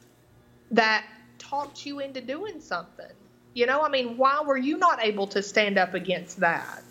that 0.70 1.04
talked 1.38 1.84
you 1.84 2.00
into 2.00 2.22
doing 2.22 2.60
something? 2.60 3.12
You 3.54 3.66
know, 3.66 3.82
I 3.82 3.88
mean, 3.88 4.16
why 4.16 4.42
were 4.46 4.56
you 4.56 4.78
not 4.78 5.04
able 5.04 5.26
to 5.28 5.42
stand 5.42 5.78
up 5.78 5.94
against 5.94 6.40
that? 6.40 6.82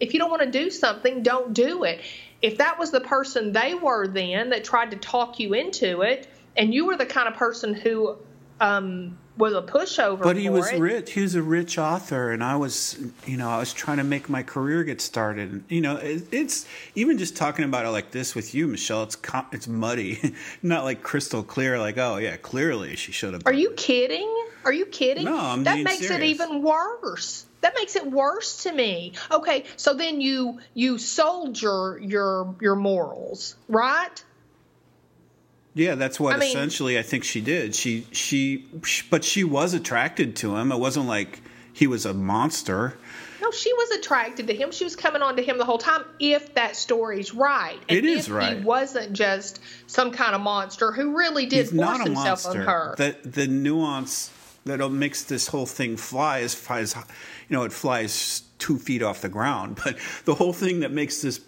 If 0.00 0.12
you 0.12 0.18
don't 0.18 0.30
want 0.30 0.42
to 0.42 0.50
do 0.50 0.70
something, 0.70 1.22
don't 1.22 1.54
do 1.54 1.84
it. 1.84 2.00
If 2.40 2.58
that 2.58 2.78
was 2.78 2.90
the 2.90 3.00
person 3.00 3.52
they 3.52 3.74
were 3.74 4.06
then 4.06 4.50
that 4.50 4.64
tried 4.64 4.92
to 4.92 4.96
talk 4.96 5.40
you 5.40 5.54
into 5.54 6.02
it, 6.02 6.28
and 6.56 6.72
you 6.72 6.86
were 6.86 6.96
the 6.96 7.06
kind 7.06 7.28
of 7.28 7.34
person 7.34 7.74
who 7.74 8.16
um, 8.60 9.18
was 9.38 9.54
a 9.54 9.62
pushover, 9.62 10.22
But 10.22 10.36
he 10.36 10.50
was 10.50 10.70
it, 10.70 10.80
rich. 10.80 11.12
He 11.12 11.22
was 11.22 11.34
a 11.34 11.42
rich 11.42 11.78
author, 11.78 12.30
and 12.30 12.42
I 12.42 12.56
was, 12.56 12.98
you 13.24 13.36
know, 13.36 13.48
I 13.48 13.58
was 13.58 13.72
trying 13.72 13.98
to 13.98 14.04
make 14.04 14.28
my 14.28 14.42
career 14.42 14.84
get 14.84 15.00
started. 15.00 15.50
And, 15.50 15.64
you 15.68 15.80
know, 15.80 15.96
it, 15.96 16.24
it's 16.32 16.66
even 16.94 17.18
just 17.18 17.36
talking 17.36 17.64
about 17.64 17.86
it 17.86 17.90
like 17.90 18.10
this 18.10 18.34
with 18.34 18.54
you, 18.54 18.66
Michelle. 18.66 19.04
It's 19.04 19.16
it's 19.52 19.68
muddy, 19.68 20.34
not 20.62 20.84
like 20.84 21.02
crystal 21.02 21.42
clear. 21.42 21.78
Like, 21.78 21.96
oh 21.98 22.16
yeah, 22.16 22.36
clearly 22.36 22.96
she 22.96 23.12
should 23.12 23.32
have. 23.32 23.42
Are 23.46 23.52
you 23.52 23.70
kidding? 23.70 24.34
Are 24.64 24.72
you 24.72 24.86
kidding? 24.86 25.24
No, 25.24 25.38
I'm 25.38 25.64
that 25.64 25.80
makes 25.80 26.10
it 26.10 26.22
even 26.22 26.62
worse. 26.62 27.46
That 27.60 27.74
makes 27.74 27.96
it 27.96 28.06
worse 28.06 28.64
to 28.64 28.72
me. 28.72 29.14
Okay, 29.30 29.64
so 29.76 29.94
then 29.94 30.20
you 30.20 30.60
you 30.74 30.98
sold 30.98 31.60
your 31.60 31.98
your 31.98 32.54
your 32.60 32.76
morals, 32.76 33.56
right? 33.68 34.24
Yeah, 35.74 35.94
that's 35.94 36.18
what 36.18 36.34
I 36.34 36.38
mean- 36.38 36.48
essentially 36.48 36.98
I 36.98 37.02
think 37.02 37.24
she 37.24 37.40
did. 37.40 37.74
She, 37.74 38.06
she 38.12 38.66
she 38.84 39.04
but 39.10 39.24
she 39.24 39.44
was 39.44 39.74
attracted 39.74 40.34
to 40.36 40.56
him. 40.56 40.72
It 40.72 40.78
wasn't 40.78 41.06
like 41.06 41.40
he 41.72 41.86
was 41.86 42.04
a 42.06 42.14
monster. 42.14 42.98
No, 43.40 43.52
she 43.52 43.72
was 43.72 43.90
attracted 43.98 44.48
to 44.48 44.54
him. 44.54 44.72
She 44.72 44.82
was 44.82 44.96
coming 44.96 45.22
on 45.22 45.36
to 45.36 45.42
him 45.42 45.58
the 45.58 45.64
whole 45.64 45.78
time. 45.78 46.02
If 46.18 46.54
that 46.54 46.74
story's 46.74 47.32
right, 47.32 47.78
and 47.88 47.98
It 47.98 48.04
is 48.04 48.26
if 48.26 48.34
right. 48.34 48.58
He 48.58 48.64
wasn't 48.64 49.12
just 49.12 49.60
some 49.86 50.10
kind 50.10 50.34
of 50.34 50.40
monster 50.40 50.90
who 50.90 51.16
really 51.16 51.46
did 51.46 51.58
He's 51.66 51.70
force 51.70 51.80
not 51.80 52.00
a 52.00 52.04
himself 52.04 52.44
monster. 52.44 52.60
on 52.62 52.66
her. 52.66 52.94
The 52.96 53.16
the 53.28 53.46
nuance 53.46 54.30
that 54.64 54.86
makes 54.90 55.22
this 55.22 55.48
whole 55.48 55.66
thing 55.66 55.96
fly 55.96 56.38
is 56.40 56.54
flies, 56.54 56.94
you 56.96 57.56
know, 57.56 57.62
it 57.62 57.72
flies 57.72 58.42
two 58.58 58.76
feet 58.78 59.02
off 59.02 59.20
the 59.22 59.28
ground. 59.28 59.78
But 59.84 59.96
the 60.24 60.34
whole 60.34 60.52
thing 60.52 60.80
that 60.80 60.90
makes 60.92 61.22
this 61.22 61.38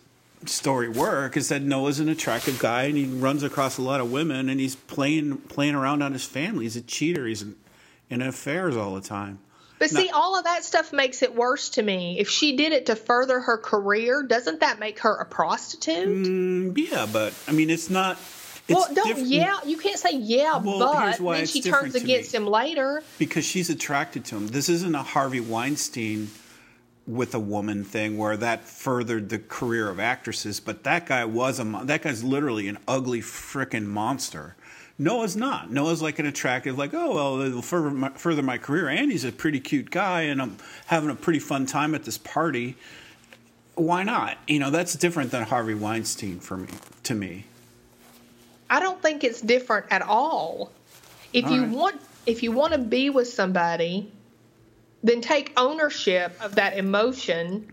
story 0.46 0.88
work 0.88 1.36
is 1.36 1.48
that 1.48 1.62
Noah's 1.62 2.00
an 2.00 2.08
attractive 2.08 2.58
guy 2.58 2.84
and 2.84 2.96
he 2.96 3.04
runs 3.04 3.42
across 3.42 3.78
a 3.78 3.82
lot 3.82 4.00
of 4.00 4.10
women 4.10 4.48
and 4.48 4.58
he's 4.60 4.74
playing 4.74 5.38
playing 5.38 5.74
around 5.74 6.02
on 6.02 6.12
his 6.12 6.24
family. 6.24 6.64
He's 6.64 6.76
a 6.76 6.82
cheater. 6.82 7.26
He's 7.26 7.42
in, 7.42 7.56
in 8.08 8.22
affairs 8.22 8.76
all 8.76 8.94
the 8.94 9.00
time. 9.00 9.38
But 9.78 9.88
see, 9.88 10.10
all 10.10 10.36
of 10.38 10.44
that 10.44 10.62
stuff 10.62 10.92
makes 10.92 11.22
it 11.22 11.34
worse 11.34 11.70
to 11.70 11.82
me. 11.82 12.18
If 12.18 12.28
she 12.28 12.54
did 12.54 12.72
it 12.72 12.86
to 12.86 12.96
further 12.96 13.40
her 13.40 13.56
career, 13.56 14.22
doesn't 14.22 14.60
that 14.60 14.78
make 14.78 14.98
her 15.00 15.16
a 15.16 15.24
prostitute? 15.24 16.06
Mm, 16.06 16.76
yeah, 16.76 17.06
but 17.10 17.32
I 17.48 17.52
mean, 17.52 17.70
it's 17.70 17.88
not. 17.88 18.18
It's 18.68 18.78
well, 18.78 18.94
don't 18.94 19.06
different 19.06 19.28
yeah. 19.28 19.56
You 19.64 19.78
can't 19.78 19.98
say 19.98 20.14
yeah, 20.16 20.58
Well, 20.58 20.78
but 20.78 21.18
then 21.18 21.46
she 21.46 21.62
turns 21.62 21.94
to 21.94 21.98
me. 22.00 22.04
against 22.04 22.34
him 22.34 22.46
later. 22.46 23.02
because 23.18 23.44
she's 23.44 23.70
attracted 23.70 24.26
to 24.26 24.36
him. 24.36 24.48
This 24.48 24.68
isn't 24.68 24.94
a 24.94 25.02
Harvey 25.02 25.40
Weinstein 25.40 26.30
with 27.06 27.34
a 27.34 27.40
woman 27.40 27.84
thing 27.84 28.16
where 28.16 28.36
that 28.36 28.64
furthered 28.64 29.28
the 29.28 29.38
career 29.38 29.88
of 29.88 29.98
actresses, 29.98 30.60
but 30.60 30.84
that 30.84 31.06
guy 31.06 31.24
was 31.24 31.58
a 31.58 31.64
mon- 31.64 31.86
that 31.86 32.02
guy's 32.02 32.22
literally 32.22 32.68
an 32.68 32.78
ugly 32.86 33.20
frickin' 33.20 33.86
monster. 33.86 34.54
Noah's 34.98 35.34
not. 35.34 35.70
Noah's 35.70 36.02
like 36.02 36.18
an 36.18 36.26
attractive, 36.26 36.76
like, 36.76 36.92
oh, 36.92 37.14
well, 37.14 37.40
it'll 37.40 37.62
further 37.62 37.90
my, 37.90 38.10
further 38.10 38.42
my 38.42 38.58
career. 38.58 38.88
And 38.88 39.10
he's 39.10 39.24
a 39.24 39.32
pretty 39.32 39.58
cute 39.58 39.90
guy, 39.90 40.22
and 40.22 40.42
I'm 40.42 40.58
having 40.86 41.08
a 41.08 41.14
pretty 41.14 41.38
fun 41.38 41.64
time 41.64 41.94
at 41.94 42.04
this 42.04 42.18
party. 42.18 42.76
Why 43.76 44.02
not? 44.02 44.36
You 44.46 44.58
know, 44.58 44.70
that's 44.70 44.92
different 44.92 45.30
than 45.30 45.44
Harvey 45.44 45.74
Weinstein 45.74 46.38
for 46.38 46.58
me. 46.58 46.68
To 47.04 47.14
me, 47.14 47.46
I 48.68 48.78
don't 48.78 49.00
think 49.00 49.24
it's 49.24 49.40
different 49.40 49.86
at 49.90 50.02
all. 50.02 50.70
If 51.32 51.46
All 51.46 51.50
you 51.50 51.62
right. 51.62 51.70
want 51.70 52.00
if 52.26 52.42
you 52.42 52.52
want 52.52 52.74
to 52.74 52.78
be 52.78 53.08
with 53.08 53.28
somebody, 53.28 54.12
then 55.02 55.20
take 55.20 55.52
ownership 55.56 56.32
of 56.42 56.56
that 56.56 56.76
emotion 56.76 57.70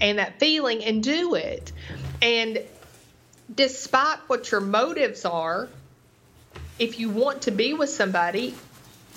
and 0.00 0.18
that 0.18 0.38
feeling 0.38 0.84
and 0.84 1.02
do 1.02 1.34
it. 1.34 1.72
And 2.22 2.60
despite 3.54 4.18
what 4.28 4.50
your 4.50 4.60
motives 4.60 5.24
are, 5.24 5.68
if 6.78 6.98
you 6.98 7.10
want 7.10 7.42
to 7.42 7.50
be 7.50 7.72
with 7.74 7.90
somebody, 7.90 8.54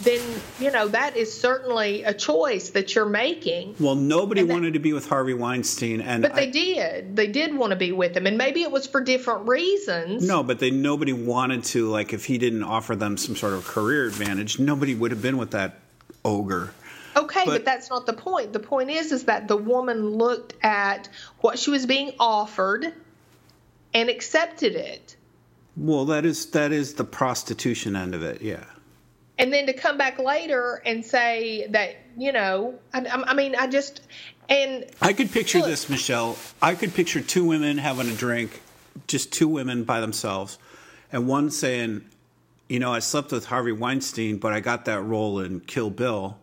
then 0.01 0.21
you 0.61 0.71
know 0.71 0.87
that 0.87 1.17
is 1.17 1.37
certainly 1.41 2.03
a 2.03 2.13
choice 2.13 2.69
that 2.69 2.95
you're 2.95 3.05
making. 3.05 3.75
Well, 3.81 3.95
nobody 3.95 4.43
that- 4.43 4.53
wanted 4.53 4.73
to 4.73 4.79
be 4.79 4.93
with 4.93 5.07
Harvey 5.07 5.33
Weinstein, 5.33 5.99
and 5.99 6.21
But 6.23 6.35
they 6.35 6.49
did. 6.49 7.17
They 7.17 7.27
did 7.27 7.53
want 7.53 7.71
to 7.71 7.75
be 7.75 7.91
with 7.91 8.15
him, 8.15 8.25
and 8.25 8.37
maybe 8.37 8.61
it 8.61 8.71
was 8.71 8.87
for 8.87 9.01
different 9.01 9.49
reasons. 9.49 10.25
no, 10.25 10.41
but 10.41 10.59
they 10.59 10.71
nobody 10.71 11.11
wanted 11.11 11.65
to 11.65 11.89
like 11.89 12.13
if 12.13 12.25
he 12.25 12.37
didn't 12.37 12.63
offer 12.63 12.95
them 12.95 13.17
some 13.17 13.35
sort 13.35 13.51
of 13.53 13.65
career 13.65 14.07
advantage, 14.07 14.57
nobody 14.57 14.95
would 14.95 15.11
have 15.11 15.21
been 15.21 15.37
with 15.37 15.51
that 15.51 15.79
ogre. 16.23 16.71
Okay, 17.15 17.41
but, 17.45 17.51
But- 17.51 17.65
that's 17.65 17.89
not 17.89 18.05
the 18.05 18.13
point. 18.13 18.53
The 18.53 18.59
point 18.59 18.89
is, 18.89 19.11
is 19.11 19.25
that 19.25 19.47
the 19.47 19.57
woman 19.57 20.09
looked 20.11 20.53
at 20.63 21.09
what 21.41 21.57
she 21.59 21.71
was 21.71 21.85
being 21.85 22.13
offered 22.19 22.93
and 23.93 24.09
accepted 24.09 24.75
it, 24.75 25.15
Well, 25.75 26.05
that 26.05 26.25
is 26.25 26.45
that 26.47 26.71
is 26.71 26.93
the 26.93 27.03
prostitution 27.03 27.95
end 27.95 28.13
of 28.13 28.21
it. 28.23 28.41
Yeah. 28.41 28.63
and 29.39 29.51
then 29.53 29.65
to 29.67 29.73
come 29.73 29.97
back 29.97 30.19
later 30.19 30.81
and 30.85 31.03
say 31.05 31.65
that 31.69 31.95
you 32.17 32.31
know, 32.33 32.75
I, 32.93 33.05
I 33.05 33.33
mean, 33.33 33.55
I 33.55 33.67
just 33.67 34.01
and 34.49 34.85
I 35.01 35.13
could 35.13 35.31
picture 35.31 35.59
Look. 35.59 35.67
this, 35.67 35.89
Michelle. 35.89 36.37
I 36.61 36.75
could 36.75 36.93
picture 36.93 37.21
two 37.21 37.45
women 37.45 37.77
having 37.77 38.09
a 38.09 38.13
drink, 38.13 38.61
just 39.07 39.31
two 39.31 39.47
women 39.47 39.83
by 39.85 40.01
themselves, 40.01 40.57
and 41.11 41.27
one 41.27 41.49
saying, 41.49 42.03
"You 42.67 42.79
know, 42.79 42.91
I 42.93 42.99
slept 42.99 43.31
with 43.31 43.45
Harvey 43.45 43.71
Weinstein, 43.71 44.37
but 44.37 44.51
I 44.53 44.59
got 44.59 44.85
that 44.85 45.01
role 45.01 45.39
in 45.39 45.61
Kill 45.61 45.89
Bill." 45.89 46.37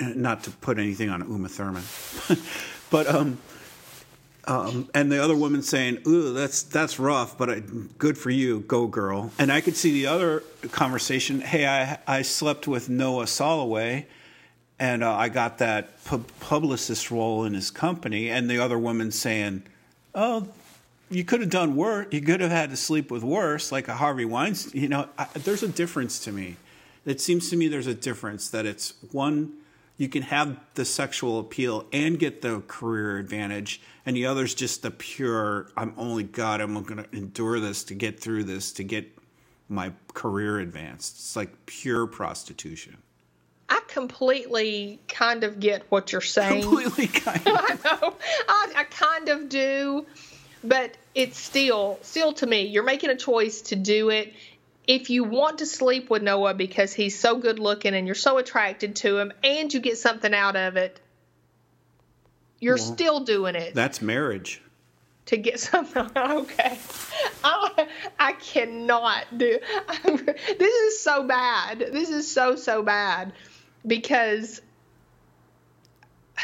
Not 0.00 0.44
to 0.44 0.50
put 0.50 0.78
anything 0.78 1.10
on 1.10 1.20
Uma 1.20 1.48
Thurman, 1.48 1.82
but 2.90 3.06
um, 3.06 3.38
um, 4.46 4.88
and 4.94 5.12
the 5.12 5.22
other 5.22 5.36
woman 5.36 5.62
saying, 5.62 5.98
"Ooh, 6.06 6.32
that's 6.32 6.62
that's 6.62 6.98
rough, 6.98 7.36
but 7.36 7.50
I, 7.50 7.62
good 7.98 8.16
for 8.16 8.30
you, 8.30 8.60
go 8.60 8.86
girl." 8.86 9.30
And 9.38 9.52
I 9.52 9.60
could 9.60 9.76
see 9.76 9.92
the 9.92 10.06
other 10.06 10.42
conversation. 10.72 11.40
Hey, 11.40 11.66
I 11.66 11.98
I 12.06 12.22
slept 12.22 12.66
with 12.66 12.88
Noah 12.88 13.24
Solloway 13.24 14.06
and 14.80 15.04
uh, 15.04 15.14
I 15.14 15.28
got 15.28 15.58
that 15.58 16.02
pub- 16.04 16.26
publicist 16.40 17.10
role 17.10 17.44
in 17.44 17.52
his 17.52 17.70
company, 17.70 18.30
and 18.30 18.48
the 18.48 18.58
other 18.58 18.78
woman 18.78 19.12
saying, 19.12 19.62
"Oh, 20.14 20.48
you 21.10 21.22
could 21.22 21.42
have 21.42 21.50
done 21.50 21.76
worse. 21.76 22.06
You 22.10 22.22
could 22.22 22.40
have 22.40 22.50
had 22.50 22.70
to 22.70 22.76
sleep 22.76 23.10
with 23.10 23.22
worse, 23.22 23.70
like 23.70 23.88
a 23.88 23.94
Harvey 23.94 24.24
Weinstein." 24.24 24.80
You 24.80 24.88
know, 24.88 25.08
I, 25.18 25.26
there's 25.34 25.62
a 25.62 25.68
difference 25.68 26.18
to 26.20 26.32
me. 26.32 26.56
It 27.04 27.20
seems 27.20 27.50
to 27.50 27.56
me 27.56 27.68
there's 27.68 27.86
a 27.86 27.94
difference 27.94 28.48
that 28.48 28.64
it's 28.64 28.94
one 29.12 29.52
you 30.00 30.08
can 30.08 30.22
have 30.22 30.58
the 30.76 30.84
sexual 30.86 31.38
appeal 31.38 31.84
and 31.92 32.18
get 32.18 32.40
the 32.40 32.62
career 32.66 33.18
advantage, 33.18 33.82
and 34.06 34.16
the 34.16 34.24
other's 34.24 34.54
just 34.54 34.80
the 34.80 34.90
pure. 34.90 35.68
I'm 35.76 35.92
only 35.98 36.22
God. 36.22 36.62
I'm 36.62 36.72
going 36.84 37.04
to 37.04 37.14
endure 37.14 37.60
this 37.60 37.84
to 37.84 37.94
get 37.94 38.18
through 38.18 38.44
this 38.44 38.72
to 38.72 38.82
get 38.82 39.14
my 39.68 39.92
career 40.14 40.58
advanced. 40.58 41.16
It's 41.16 41.36
like 41.36 41.66
pure 41.66 42.06
prostitution. 42.06 42.96
I 43.68 43.82
completely 43.88 45.00
kind 45.06 45.44
of 45.44 45.60
get 45.60 45.84
what 45.90 46.12
you're 46.12 46.22
saying. 46.22 46.62
Completely 46.62 47.06
kind 47.06 47.46
of. 47.46 47.46
I 47.58 47.78
know. 47.84 48.14
I, 48.48 48.72
I 48.76 48.84
kind 48.84 49.28
of 49.28 49.50
do, 49.50 50.06
but 50.64 50.96
it's 51.14 51.38
still, 51.38 51.98
still 52.00 52.32
to 52.32 52.46
me, 52.46 52.62
you're 52.62 52.84
making 52.84 53.10
a 53.10 53.16
choice 53.16 53.60
to 53.62 53.76
do 53.76 54.08
it. 54.08 54.32
If 54.92 55.08
you 55.08 55.22
want 55.22 55.58
to 55.58 55.66
sleep 55.66 56.10
with 56.10 56.20
Noah 56.20 56.52
because 56.52 56.92
he's 56.92 57.16
so 57.16 57.38
good 57.38 57.60
looking 57.60 57.94
and 57.94 58.06
you're 58.06 58.16
so 58.16 58.38
attracted 58.38 58.96
to 58.96 59.18
him 59.18 59.32
and 59.44 59.72
you 59.72 59.78
get 59.78 59.98
something 59.98 60.34
out 60.34 60.56
of 60.56 60.76
it, 60.76 61.00
you're 62.58 62.74
Well, 62.74 62.84
still 62.84 63.20
doing 63.20 63.54
it 63.54 63.72
That's 63.72 64.02
marriage. 64.02 64.60
to 65.26 65.36
get 65.36 65.60
something. 65.70 66.10
Okay. 66.16 66.76
I, 67.44 67.86
I 68.18 68.32
cannot 68.32 69.26
do. 69.38 69.60
this 70.04 70.74
is 70.74 71.00
so 71.00 71.22
bad. 71.22 71.78
This 71.78 72.10
is 72.10 72.28
so, 72.28 72.56
so 72.56 72.82
bad 72.82 73.32
because 73.86 74.60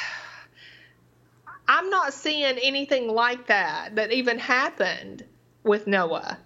I'm 1.68 1.90
not 1.90 2.14
seeing 2.14 2.59
anything 2.62 3.09
like 3.09 3.48
that 3.48 3.97
that 3.97 4.12
even 4.12 4.39
happened 4.39 5.24
with 5.64 5.89
Noah. 5.89 6.39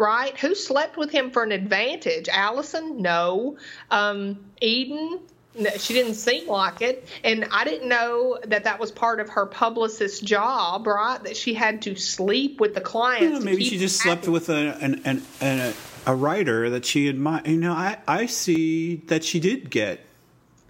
Right? 0.00 0.34
Who 0.38 0.54
slept 0.54 0.96
with 0.96 1.10
him 1.10 1.30
for 1.30 1.42
an 1.42 1.52
advantage? 1.52 2.26
Allison? 2.30 3.02
No. 3.02 3.58
Um, 3.90 4.38
Eden? 4.62 5.20
No, 5.58 5.68
she 5.76 5.92
didn't 5.92 6.14
seem 6.14 6.48
like 6.48 6.80
it. 6.80 7.06
And 7.22 7.46
I 7.52 7.64
didn't 7.64 7.86
know 7.86 8.38
that 8.46 8.64
that 8.64 8.80
was 8.80 8.90
part 8.90 9.20
of 9.20 9.28
her 9.28 9.44
publicist 9.44 10.24
job, 10.24 10.86
right? 10.86 11.22
That 11.22 11.36
she 11.36 11.52
had 11.52 11.82
to 11.82 11.96
sleep 11.96 12.60
with 12.60 12.74
the 12.74 12.80
clients. 12.80 13.44
Maybe 13.44 13.62
she 13.62 13.76
just 13.76 14.02
happy. 14.02 14.22
slept 14.22 14.28
with 14.28 14.48
a, 14.48 14.78
an, 14.80 15.02
an, 15.04 15.22
an, 15.42 15.74
a 16.06 16.14
writer 16.14 16.70
that 16.70 16.86
she 16.86 17.08
admired. 17.08 17.46
You 17.46 17.58
know, 17.58 17.74
I, 17.74 17.98
I 18.08 18.24
see 18.24 18.96
that 19.08 19.22
she 19.22 19.38
did 19.38 19.68
get 19.68 20.00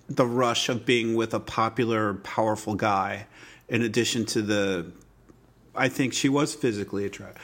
the 0.09 0.27
rush 0.27 0.69
of 0.69 0.85
being 0.85 1.15
with 1.15 1.35
a 1.35 1.41
popular, 1.41 2.15
powerful 2.15 2.75
guy, 2.75 3.27
in 3.69 3.83
addition 3.83 4.27
to 4.27 4.43
the. 4.43 4.91
I 5.77 5.89
think 5.89 6.15
she 6.15 6.29
was 6.29 6.53
physically 6.53 7.05
attracted. 7.05 7.41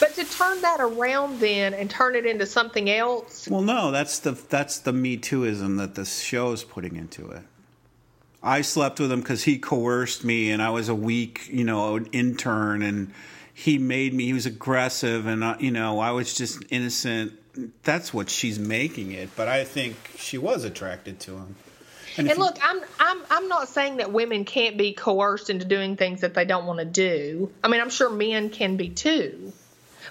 But 0.00 0.14
to 0.14 0.24
turn 0.24 0.62
that 0.62 0.80
around 0.80 1.40
then 1.40 1.74
and 1.74 1.90
turn 1.90 2.16
it 2.16 2.24
into 2.26 2.46
something 2.46 2.88
else, 2.88 3.46
Well, 3.48 3.60
no, 3.62 3.90
that's 3.90 4.18
the 4.18 4.32
that's 4.32 4.78
the 4.78 4.92
Me 4.92 5.18
Tooism 5.18 5.76
that 5.76 5.94
this 5.94 6.20
show 6.20 6.52
is 6.52 6.64
putting 6.64 6.96
into 6.96 7.30
it. 7.30 7.42
I 8.42 8.62
slept 8.62 8.98
with 8.98 9.12
him 9.12 9.20
because 9.20 9.44
he 9.44 9.58
coerced 9.58 10.24
me, 10.24 10.50
and 10.50 10.62
I 10.62 10.70
was 10.70 10.88
a 10.88 10.94
weak, 10.94 11.46
you 11.52 11.64
know, 11.64 11.98
intern, 12.12 12.80
and 12.80 13.12
he 13.52 13.76
made 13.76 14.14
me. 14.14 14.24
He 14.24 14.32
was 14.32 14.46
aggressive, 14.46 15.26
and 15.26 15.44
uh, 15.44 15.56
you 15.60 15.70
know, 15.70 15.98
I 16.00 16.12
was 16.12 16.32
just 16.34 16.62
innocent. 16.70 17.34
That's 17.82 18.14
what 18.14 18.30
she's 18.30 18.58
making 18.58 19.12
it, 19.12 19.28
but 19.36 19.48
I 19.48 19.64
think 19.64 19.96
she 20.16 20.38
was 20.38 20.64
attracted 20.64 21.20
to 21.20 21.32
him. 21.36 21.56
And 22.16 22.28
you- 22.28 22.34
look, 22.36 22.56
I'm 22.62 22.80
I'm 22.98 23.18
I'm 23.30 23.48
not 23.48 23.68
saying 23.68 23.98
that 23.98 24.10
women 24.12 24.46
can't 24.46 24.78
be 24.78 24.94
coerced 24.94 25.50
into 25.50 25.66
doing 25.66 25.96
things 25.96 26.22
that 26.22 26.32
they 26.32 26.46
don't 26.46 26.64
want 26.64 26.78
to 26.78 26.86
do. 26.86 27.52
I 27.62 27.68
mean, 27.68 27.80
I'm 27.82 27.90
sure 27.90 28.08
men 28.08 28.48
can 28.48 28.76
be 28.78 28.88
too. 28.88 29.52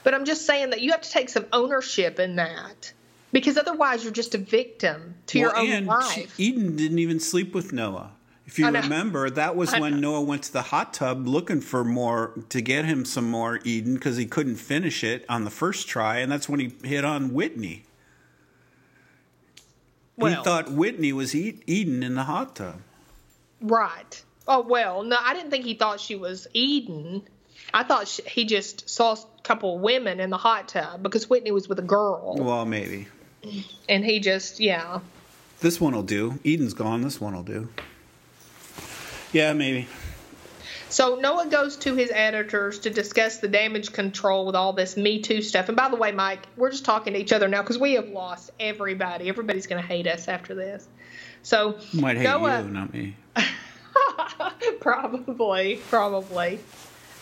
But 0.04 0.14
I'm 0.14 0.26
just 0.26 0.46
saying 0.46 0.72
that 0.72 0.82
you 0.82 0.92
have 0.92 1.02
to 1.02 1.10
take 1.10 1.30
some 1.30 1.46
ownership 1.52 2.20
in 2.20 2.36
that. 2.36 2.94
Because 3.32 3.58
otherwise 3.58 4.04
you're 4.04 4.14
just 4.14 4.34
a 4.34 4.40
victim 4.40 5.16
to 5.28 5.40
your 5.40 5.56
own 5.56 5.86
life. 5.86 6.36
She, 6.36 6.46
Eden 6.46 6.76
didn't 6.76 7.00
even 7.00 7.20
sleep 7.20 7.54
with 7.54 7.72
Noah. 7.72 8.12
If 8.48 8.58
you 8.58 8.66
remember, 8.66 9.30
that 9.30 9.56
was 9.56 9.72
I 9.72 9.80
when 9.80 10.02
know. 10.02 10.14
Noah 10.14 10.22
went 10.22 10.42
to 10.44 10.54
the 10.54 10.64
hot 10.64 10.96
tub 10.96 11.28
looking 11.28 11.62
for 11.62 11.84
more 11.84 12.34
to 12.50 12.62
get 12.62 12.86
him 12.86 13.06
some 13.06 13.30
more 13.30 13.60
Eden 13.64 13.94
because 13.94 14.18
he 14.18 14.26
couldn't 14.26 14.56
finish 14.56 15.04
it 15.04 15.24
on 15.30 15.44
the 15.44 15.52
first 15.52 15.88
try, 15.88 16.18
and 16.18 16.32
that's 16.32 16.50
when 16.50 16.60
he 16.60 16.74
hit 16.84 17.06
on 17.06 17.32
Whitney. 17.36 17.84
Well- 20.18 20.36
he 20.36 20.44
thought 20.44 20.72
Whitney 20.72 21.14
was 21.14 21.36
Eden 21.36 22.02
in 22.02 22.16
the 22.16 22.24
hot 22.24 22.56
tub. 22.56 22.82
Right. 23.62 24.24
Oh 24.48 24.62
well, 24.62 25.04
no, 25.04 25.18
I 25.22 25.36
didn't 25.36 25.52
think 25.52 25.66
he 25.66 25.76
thought 25.76 26.00
she 26.00 26.16
was 26.16 26.48
Eden. 26.54 27.22
I 27.74 27.84
thought 27.84 28.08
she, 28.08 28.24
he 28.24 28.46
just 28.46 28.90
saw 28.90 29.14
a 29.14 29.42
couple 29.44 29.76
of 29.76 29.82
women 29.82 30.20
in 30.20 30.30
the 30.30 30.38
hot 30.38 30.68
tub 30.68 31.04
because 31.04 31.30
Whitney 31.30 31.52
was 31.52 31.68
with 31.68 31.80
a 31.80 31.84
girl, 31.84 32.36
Well, 32.38 32.66
maybe 32.66 33.08
and 33.88 34.04
he 34.04 34.20
just 34.20 34.60
yeah. 34.60 35.00
this 35.62 35.80
one 35.80 35.96
will 35.96 36.04
do. 36.04 36.40
Eden's 36.46 36.74
gone. 36.74 37.02
This 37.02 37.20
one 37.20 37.36
will 37.36 37.44
do. 37.44 37.70
Yeah, 39.32 39.54
maybe. 39.54 39.88
So 40.90 41.18
Noah 41.18 41.48
goes 41.48 41.78
to 41.78 41.94
his 41.94 42.10
editors 42.12 42.80
to 42.80 42.90
discuss 42.90 43.38
the 43.38 43.48
damage 43.48 43.94
control 43.94 44.48
with 44.48 44.56
all 44.56 44.74
this 44.74 44.98
Me 44.98 45.22
Too 45.22 45.44
stuff. 45.44 45.68
And 45.68 45.78
by 45.78 45.90
the 45.90 45.96
way, 45.96 46.12
Mike, 46.12 46.48
we're 46.58 46.72
just 46.72 46.84
talking 46.84 47.14
to 47.14 47.20
each 47.20 47.32
other 47.32 47.48
now 47.48 47.62
because 47.62 47.78
we 47.78 47.94
have 47.94 48.10
lost 48.10 48.50
everybody. 48.60 49.30
Everybody's 49.30 49.68
going 49.68 49.82
to 49.82 49.88
hate 49.88 50.08
us 50.08 50.28
after 50.28 50.56
this. 50.56 50.88
So 51.44 51.78
Might 51.94 52.18
hate 52.18 52.24
Noah, 52.24 52.64
you, 52.64 52.70
not 52.70 52.92
me. 52.92 53.16
probably, 54.80 55.80
probably. 55.90 56.60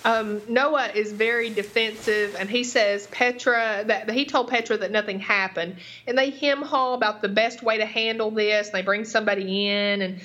Um, 0.08 0.42
Noah 0.48 0.88
is 0.96 1.12
very 1.12 1.50
defensive, 1.50 2.34
and 2.40 2.50
he 2.50 2.64
says 2.64 3.08
Petra 3.08 3.84
that 3.88 4.10
he 4.10 4.24
told 4.24 4.50
Petra 4.50 4.78
that 4.78 4.90
nothing 4.90 5.20
happened, 5.20 5.76
and 6.08 6.18
they 6.18 6.30
hem 6.30 6.62
haw 6.62 6.94
about 6.94 7.22
the 7.22 7.28
best 7.28 7.62
way 7.62 7.80
to 7.80 7.86
handle 7.86 8.32
this. 8.32 8.68
And 8.68 8.76
they 8.76 8.84
bring 8.84 9.04
somebody 9.04 9.68
in, 9.68 10.02
and 10.02 10.22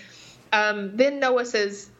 um, 0.53 0.97
then 0.97 1.19
Noah 1.19 1.45
says, 1.45 1.91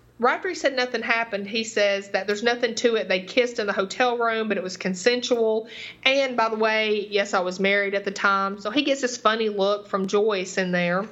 he 0.45 0.55
said 0.55 0.77
nothing 0.77 1.03
happened, 1.03 1.49
he 1.49 1.65
says 1.65 2.11
that 2.11 2.29
there's 2.29 2.45
nothing 2.45 2.77
to 2.77 2.95
it. 2.95 3.09
They 3.09 3.25
kissed 3.25 3.59
in 3.59 3.67
the 3.67 3.73
hotel 3.73 4.17
room, 4.17 4.47
but 4.47 4.59
it 4.59 4.63
was 4.63 4.77
consensual. 4.77 5.67
And 6.05 6.37
by 6.37 6.51
the 6.51 6.57
way, 6.57 7.09
yes, 7.11 7.35
I 7.35 7.41
was 7.41 7.59
married 7.59 7.97
at 7.97 8.05
the 8.05 8.13
time, 8.13 8.61
so 8.61 8.71
he 8.71 8.83
gets 8.83 9.01
this 9.01 9.17
funny 9.17 9.49
look 9.49 9.89
from 9.89 10.07
Joyce 10.07 10.57
in 10.57 10.71
there. 10.71 11.09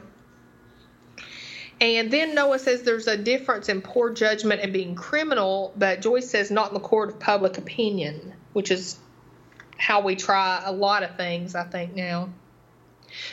And 1.81 2.11
then 2.11 2.35
Noah 2.35 2.59
says 2.59 2.82
there's 2.82 3.07
a 3.07 3.16
difference 3.16 3.69
in 3.69 3.81
poor 3.81 4.11
judgment 4.11 4.61
and 4.61 4.73
being 4.73 4.94
criminal, 4.94 5.73
but 5.77 6.02
Joyce 6.02 6.28
says 6.28 6.51
not 6.51 6.69
in 6.69 6.74
the 6.74 6.81
court 6.81 7.09
of 7.09 7.19
public 7.19 7.57
opinion, 7.57 8.35
which 8.52 8.70
is 8.70 8.98
how 9.78 10.02
we 10.02 10.15
try 10.15 10.62
a 10.65 10.73
lot 10.73 11.02
of 11.02 11.16
things, 11.16 11.55
I 11.55 11.65
think, 11.65 11.94
now. 11.94 12.28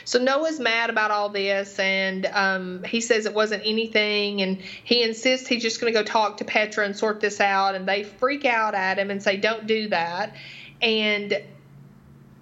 So 0.04 0.18
Noah's 0.18 0.58
mad 0.58 0.90
about 0.90 1.10
all 1.10 1.28
this, 1.28 1.78
and 1.78 2.26
um, 2.26 2.82
he 2.84 3.00
says 3.00 3.26
it 3.26 3.34
wasn't 3.34 3.62
anything, 3.64 4.40
and 4.40 4.60
he 4.60 5.02
insists 5.02 5.46
he's 5.46 5.62
just 5.62 5.80
going 5.80 5.92
to 5.92 5.98
go 5.98 6.02
talk 6.02 6.38
to 6.38 6.44
Petra 6.44 6.84
and 6.84 6.96
sort 6.96 7.20
this 7.20 7.40
out, 7.40 7.74
and 7.74 7.86
they 7.86 8.02
freak 8.02 8.44
out 8.44 8.74
at 8.74 8.98
him 8.98 9.10
and 9.10 9.22
say, 9.22 9.36
"Don't 9.36 9.66
do 9.66 9.88
that." 9.88 10.34
And 10.80 11.40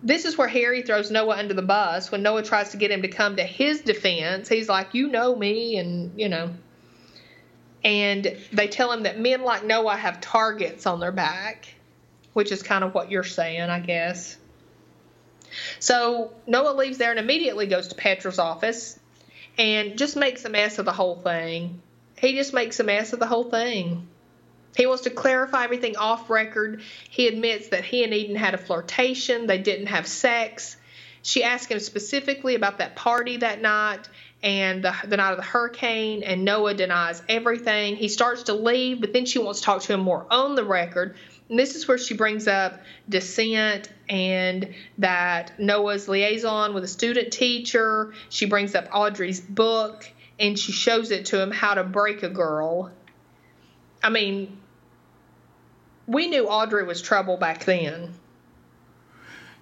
this 0.03 0.25
is 0.25 0.37
where 0.37 0.49
Harry 0.49 0.83
throws 0.83 1.11
Noah 1.11 1.37
under 1.37 1.55
the 1.55 1.63
bus 1.63 2.11
when 2.11 2.23
Noah 2.23 2.43
tries 2.43 2.71
to 2.71 2.77
get 2.77 2.91
him 2.91 3.03
to 3.03 3.09
come 3.09 3.37
to 3.37 3.45
his 3.45 3.81
defense. 3.81 4.49
He's 4.49 4.69
like, 4.69 4.95
You 4.95 5.09
know 5.09 5.35
me, 5.35 5.79
and, 5.79 6.19
you 6.19 6.29
know. 6.29 6.55
And 7.85 8.37
they 8.53 8.69
tell 8.69 8.91
him 8.93 9.05
that 9.05 9.19
men 9.19 9.43
like 9.43 9.65
Noah 9.65 9.97
have 9.97 10.21
targets 10.21 10.87
on 10.87 11.01
their 11.01 11.13
back, 11.13 11.69
which 12.33 12.53
is 12.53 12.63
kind 12.63 12.85
of 12.85 12.95
what 12.95 13.11
you're 13.11 13.25
saying, 13.25 13.63
I 13.63 13.81
guess. 13.81 14.37
So 15.79 16.33
Noah 16.47 16.75
leaves 16.75 16.99
there 16.99 17.11
and 17.11 17.21
immediately 17.21 17.67
goes 17.67 17.89
to 17.89 17.95
Petra's 17.95 18.39
office 18.39 18.99
and 19.57 19.97
just 19.97 20.17
makes 20.17 20.45
a 20.45 20.49
mess 20.49 20.79
of 20.79 20.85
the 20.85 20.93
whole 20.93 21.17
thing. 21.17 21.81
He 22.19 22.35
just 22.35 22.53
makes 22.53 22.81
a 22.81 22.85
mess 22.85 23.13
of 23.13 23.21
the 23.21 23.27
whole 23.27 23.45
thing. 23.45 24.09
He 24.77 24.87
wants 24.87 25.05
to 25.05 25.11
clarify 25.11 25.65
everything 25.65 25.97
off 25.97 26.29
record. 26.29 26.83
He 27.09 27.29
admits 27.29 27.69
that 27.69 27.85
he 27.85 28.05
and 28.05 28.13
Eden 28.13 28.37
had 28.37 28.55
a 28.55 28.59
flirtation, 28.59 29.47
they 29.47 29.59
didn't 29.59 29.87
have 29.87 30.07
sex. 30.07 30.77
She 31.23 31.43
asked 31.43 31.71
him 31.71 31.81
specifically 31.81 32.55
about 32.55 32.79
that 32.79 32.95
party 32.95 33.39
that 33.39 33.61
night 33.61 34.09
and 34.43 34.85
the, 34.85 34.95
the 35.09 35.17
night 35.17 35.33
of 35.33 35.39
the 35.39 35.43
hurricane, 35.43 36.23
and 36.23 36.45
Noah 36.45 36.75
denies 36.75 37.23
everything. 37.29 37.97
He 37.97 38.09
starts 38.09 38.45
to 38.45 38.53
leave, 38.53 39.01
but 39.01 39.13
then 39.13 39.25
she 39.25 39.39
wants 39.39 39.61
to 39.61 39.65
talk 39.65 39.83
to 39.83 39.95
him 39.95 40.01
more 40.01 40.27
on 40.31 40.55
the 40.55 40.65
record. 40.65 41.17
And 41.49 41.59
this 41.59 41.75
is 41.75 41.89
where 41.89 41.99
she 41.99 42.15
brings 42.15 42.47
up 42.47 42.81
Descent 43.09 43.91
and 44.09 44.75
that 44.99 45.59
Noah's 45.59 46.07
liaison 46.07 46.75
with 46.75 46.85
a 46.85 46.89
student 46.89 47.33
teacher. 47.33 48.13
She 48.29 48.47
brings 48.47 48.75
up 48.75 48.89
Audrey's 48.93 49.41
book 49.41 50.09
and 50.39 50.59
she 50.59 50.73
shows 50.73 51.11
it 51.11 51.27
to 51.27 51.41
him 51.41 51.51
how 51.51 51.75
to 51.75 51.83
break 51.83 52.23
a 52.23 52.29
girl. 52.29 52.93
I 54.03 54.11
mean, 54.11 54.59
we 56.07 56.29
knew 56.29 56.47
Audrey 56.47 56.85
was 56.85 57.03
trouble 57.03 57.37
back 57.37 57.65
then. 57.65 58.15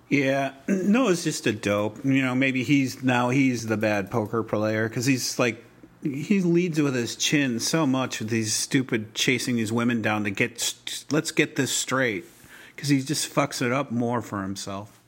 Yeah, 0.09 0.53
Noah's 0.69 1.25
just 1.25 1.47
a 1.47 1.53
dope. 1.53 2.05
You 2.05 2.23
know, 2.23 2.35
maybe 2.35 2.63
he's 2.63 3.03
now 3.03 3.31
he's 3.31 3.67
the 3.67 3.77
bad 3.77 4.11
poker 4.11 4.43
player 4.43 4.89
because 4.89 5.07
he's 5.07 5.39
like 5.39 5.65
he 6.03 6.41
leads 6.41 6.81
with 6.81 6.95
his 6.95 7.17
chin 7.17 7.59
so 7.59 7.87
much 7.87 8.19
with 8.19 8.29
these 8.29 8.53
stupid 8.53 9.15
chasing 9.15 9.57
these 9.57 9.73
women 9.73 10.03
down 10.03 10.25
to 10.25 10.31
get 10.31 10.75
let's 11.11 11.31
get 11.31 11.57
this 11.57 11.73
straight 11.73 12.27
because 12.77 12.91
he 12.91 13.01
just 13.01 13.33
fucks 13.35 13.63
it 13.63 13.73
up 13.73 13.91
more 13.91 14.21
for 14.21 14.43
himself. 14.43 15.01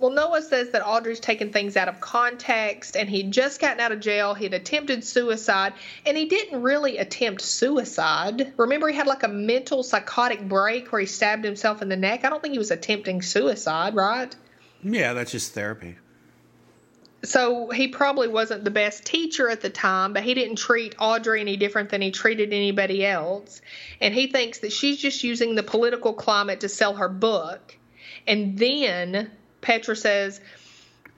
Well, 0.00 0.12
Noah 0.12 0.40
says 0.40 0.70
that 0.70 0.82
Audrey's 0.82 1.20
taken 1.20 1.52
things 1.52 1.76
out 1.76 1.88
of 1.88 2.00
context 2.00 2.96
and 2.96 3.06
he'd 3.06 3.32
just 3.32 3.60
gotten 3.60 3.80
out 3.80 3.92
of 3.92 4.00
jail. 4.00 4.32
He'd 4.32 4.54
attempted 4.54 5.04
suicide 5.04 5.74
and 6.06 6.16
he 6.16 6.24
didn't 6.24 6.62
really 6.62 6.96
attempt 6.96 7.42
suicide. 7.42 8.54
Remember, 8.56 8.88
he 8.88 8.96
had 8.96 9.06
like 9.06 9.24
a 9.24 9.28
mental 9.28 9.82
psychotic 9.82 10.48
break 10.48 10.90
where 10.90 11.02
he 11.02 11.06
stabbed 11.06 11.44
himself 11.44 11.82
in 11.82 11.90
the 11.90 11.98
neck? 11.98 12.24
I 12.24 12.30
don't 12.30 12.40
think 12.40 12.52
he 12.52 12.58
was 12.58 12.70
attempting 12.70 13.20
suicide, 13.20 13.94
right? 13.94 14.34
Yeah, 14.82 15.12
that's 15.12 15.32
just 15.32 15.52
therapy. 15.52 15.98
So 17.22 17.68
he 17.68 17.88
probably 17.88 18.28
wasn't 18.28 18.64
the 18.64 18.70
best 18.70 19.04
teacher 19.04 19.50
at 19.50 19.60
the 19.60 19.68
time, 19.68 20.14
but 20.14 20.22
he 20.22 20.32
didn't 20.32 20.56
treat 20.56 20.94
Audrey 20.98 21.42
any 21.42 21.58
different 21.58 21.90
than 21.90 22.00
he 22.00 22.10
treated 22.10 22.54
anybody 22.54 23.04
else. 23.04 23.60
And 24.00 24.14
he 24.14 24.28
thinks 24.28 24.60
that 24.60 24.72
she's 24.72 24.96
just 24.96 25.22
using 25.22 25.56
the 25.56 25.62
political 25.62 26.14
climate 26.14 26.60
to 26.60 26.70
sell 26.70 26.94
her 26.94 27.10
book. 27.10 27.76
And 28.26 28.56
then 28.56 29.30
Petra 29.60 29.96
says, 29.96 30.40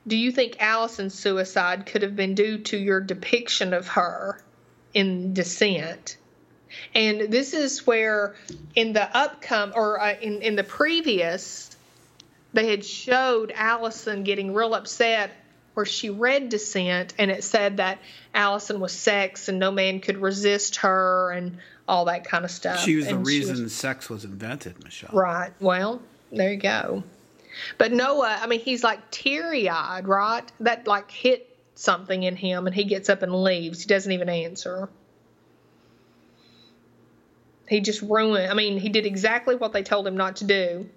Do 0.07 0.17
you 0.17 0.33
think 0.33 0.57
Allison's 0.61 1.15
suicide 1.15 1.87
could 1.87 2.03
have 2.03 2.17
been 2.17 2.35
due 2.35 2.59
to 2.59 2.77
your 2.77 3.01
depiction 3.01 3.73
of 3.73 3.89
her 3.89 4.43
in 4.95 5.35
Descent? 5.35 6.17
And 6.95 7.33
this 7.33 7.53
is 7.53 7.87
where, 7.87 8.35
in 8.75 8.95
the 8.95 9.09
upcome 9.15 9.75
or 9.75 10.01
uh, 10.01 10.15
in 10.21 10.41
in 10.41 10.57
the 10.57 10.65
previous, 10.65 11.77
they 12.55 12.71
had 12.71 12.85
showed 12.85 13.53
Allison 13.55 14.25
getting 14.25 14.55
real 14.55 14.75
upset 14.75 15.33
where 15.75 15.87
she 15.87 16.11
read 16.11 16.49
Descent 16.49 17.15
and 17.19 17.31
it 17.31 17.45
said 17.45 17.79
that 17.79 17.99
Allison 18.35 18.81
was 18.81 18.93
sex 18.93 19.49
and 19.49 19.59
no 19.59 19.71
man 19.71 20.01
could 20.01 20.19
resist 20.19 20.77
her 20.77 21.31
and 21.33 21.59
all 21.89 22.07
that 22.07 22.25
kind 22.25 22.45
of 22.45 22.51
stuff. 22.51 22.81
She 22.81 22.97
was 22.97 23.07
and 23.07 23.21
the 23.21 23.25
reason 23.25 23.63
was, 23.63 23.75
sex 23.75 24.11
was 24.11 24.25
invented, 24.25 24.83
Michelle. 24.85 25.11
Right. 25.13 25.53
Well, 25.61 26.03
there 26.31 26.53
you 26.53 26.59
go. 26.59 27.05
But 27.79 27.93
Noah, 27.93 28.39
I 28.41 28.47
mean, 28.47 28.61
he's 28.61 28.83
like 28.83 29.11
teary 29.11 29.69
eyed, 29.69 30.07
right? 30.09 30.51
That 30.61 30.87
like 30.87 31.11
hit 31.11 31.49
something 31.75 32.23
in 32.23 32.37
him 32.37 32.67
and 32.67 32.75
he 32.75 32.85
gets 32.85 33.09
up 33.09 33.23
and 33.23 33.43
leaves. 33.43 33.83
He 33.83 33.87
doesn't 33.87 34.13
even 34.13 34.29
answer. 34.29 34.89
He 37.69 37.81
just 37.81 38.03
ruined, 38.03 38.51
I 38.51 38.55
mean, 38.55 38.79
he 38.79 38.89
did 38.89 39.07
exactly 39.07 39.55
what 39.55 39.73
they 39.73 39.83
told 39.83 40.07
him 40.07 40.17
not 40.17 40.37
to 40.37 40.45
do. 40.45 40.89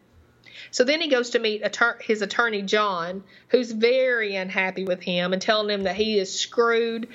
So 0.71 0.83
then 0.83 1.01
he 1.01 1.07
goes 1.07 1.31
to 1.31 1.39
meet 1.39 1.63
his 2.01 2.21
attorney, 2.21 2.61
John, 2.61 3.23
who's 3.49 3.71
very 3.71 4.35
unhappy 4.35 4.83
with 4.83 5.01
him 5.01 5.33
and 5.33 5.41
telling 5.41 5.69
him 5.69 5.83
that 5.83 5.95
he 5.95 6.17
is 6.17 6.37
screwed. 6.37 7.07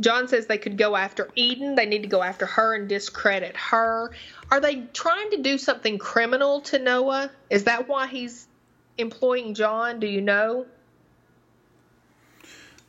John 0.00 0.28
says 0.28 0.46
they 0.46 0.58
could 0.58 0.76
go 0.76 0.96
after 0.96 1.30
Eden. 1.34 1.76
They 1.76 1.86
need 1.86 2.02
to 2.02 2.08
go 2.08 2.22
after 2.22 2.46
her 2.46 2.74
and 2.74 2.88
discredit 2.88 3.56
her. 3.56 4.10
Are 4.50 4.60
they 4.60 4.82
trying 4.92 5.30
to 5.30 5.36
do 5.38 5.56
something 5.56 5.98
criminal 5.98 6.62
to 6.62 6.78
Noah? 6.78 7.30
Is 7.48 7.64
that 7.64 7.88
why 7.88 8.06
he's 8.08 8.48
employing 8.98 9.54
John? 9.54 10.00
Do 10.00 10.06
you 10.06 10.20
know? 10.20 10.66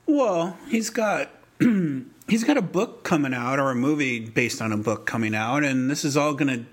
Well, 0.05 0.57
he's 0.69 0.89
got 0.89 1.29
he's 2.27 2.43
got 2.43 2.57
a 2.57 2.61
book 2.61 3.03
coming 3.03 3.33
out 3.33 3.59
or 3.59 3.71
a 3.71 3.75
movie 3.75 4.19
based 4.19 4.61
on 4.61 4.71
a 4.71 4.77
book 4.77 5.05
coming 5.05 5.35
out, 5.35 5.63
and 5.63 5.89
this 5.89 6.05
is 6.05 6.15
all 6.15 6.35
to 6.55 6.65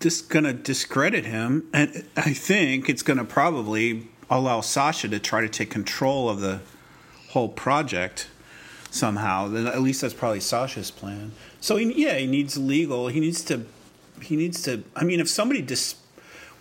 just 0.00 0.30
to 0.44 0.52
discredit 0.52 1.24
him. 1.24 1.68
And 1.72 2.06
I 2.16 2.32
think 2.32 2.88
it's 2.88 3.02
to 3.18 3.24
probably 3.24 4.08
allow 4.30 4.60
Sasha 4.60 5.08
to 5.08 5.18
try 5.18 5.40
to 5.40 5.48
take 5.48 5.70
control 5.70 6.28
of 6.28 6.40
the 6.40 6.60
whole 7.30 7.48
project 7.48 8.28
somehow. 8.90 9.54
At 9.54 9.82
least 9.82 10.00
that's 10.00 10.14
probably 10.14 10.40
Sasha's 10.40 10.90
plan. 10.90 11.32
So 11.60 11.76
he, 11.76 12.04
yeah, 12.04 12.14
he 12.14 12.26
needs 12.26 12.56
legal. 12.56 13.08
He 13.08 13.20
needs 13.20 13.44
to. 13.44 13.66
He 14.22 14.36
needs 14.36 14.62
to. 14.62 14.82
I 14.94 15.04
mean, 15.04 15.20
if 15.20 15.28
somebody 15.28 15.60
dis 15.60 15.96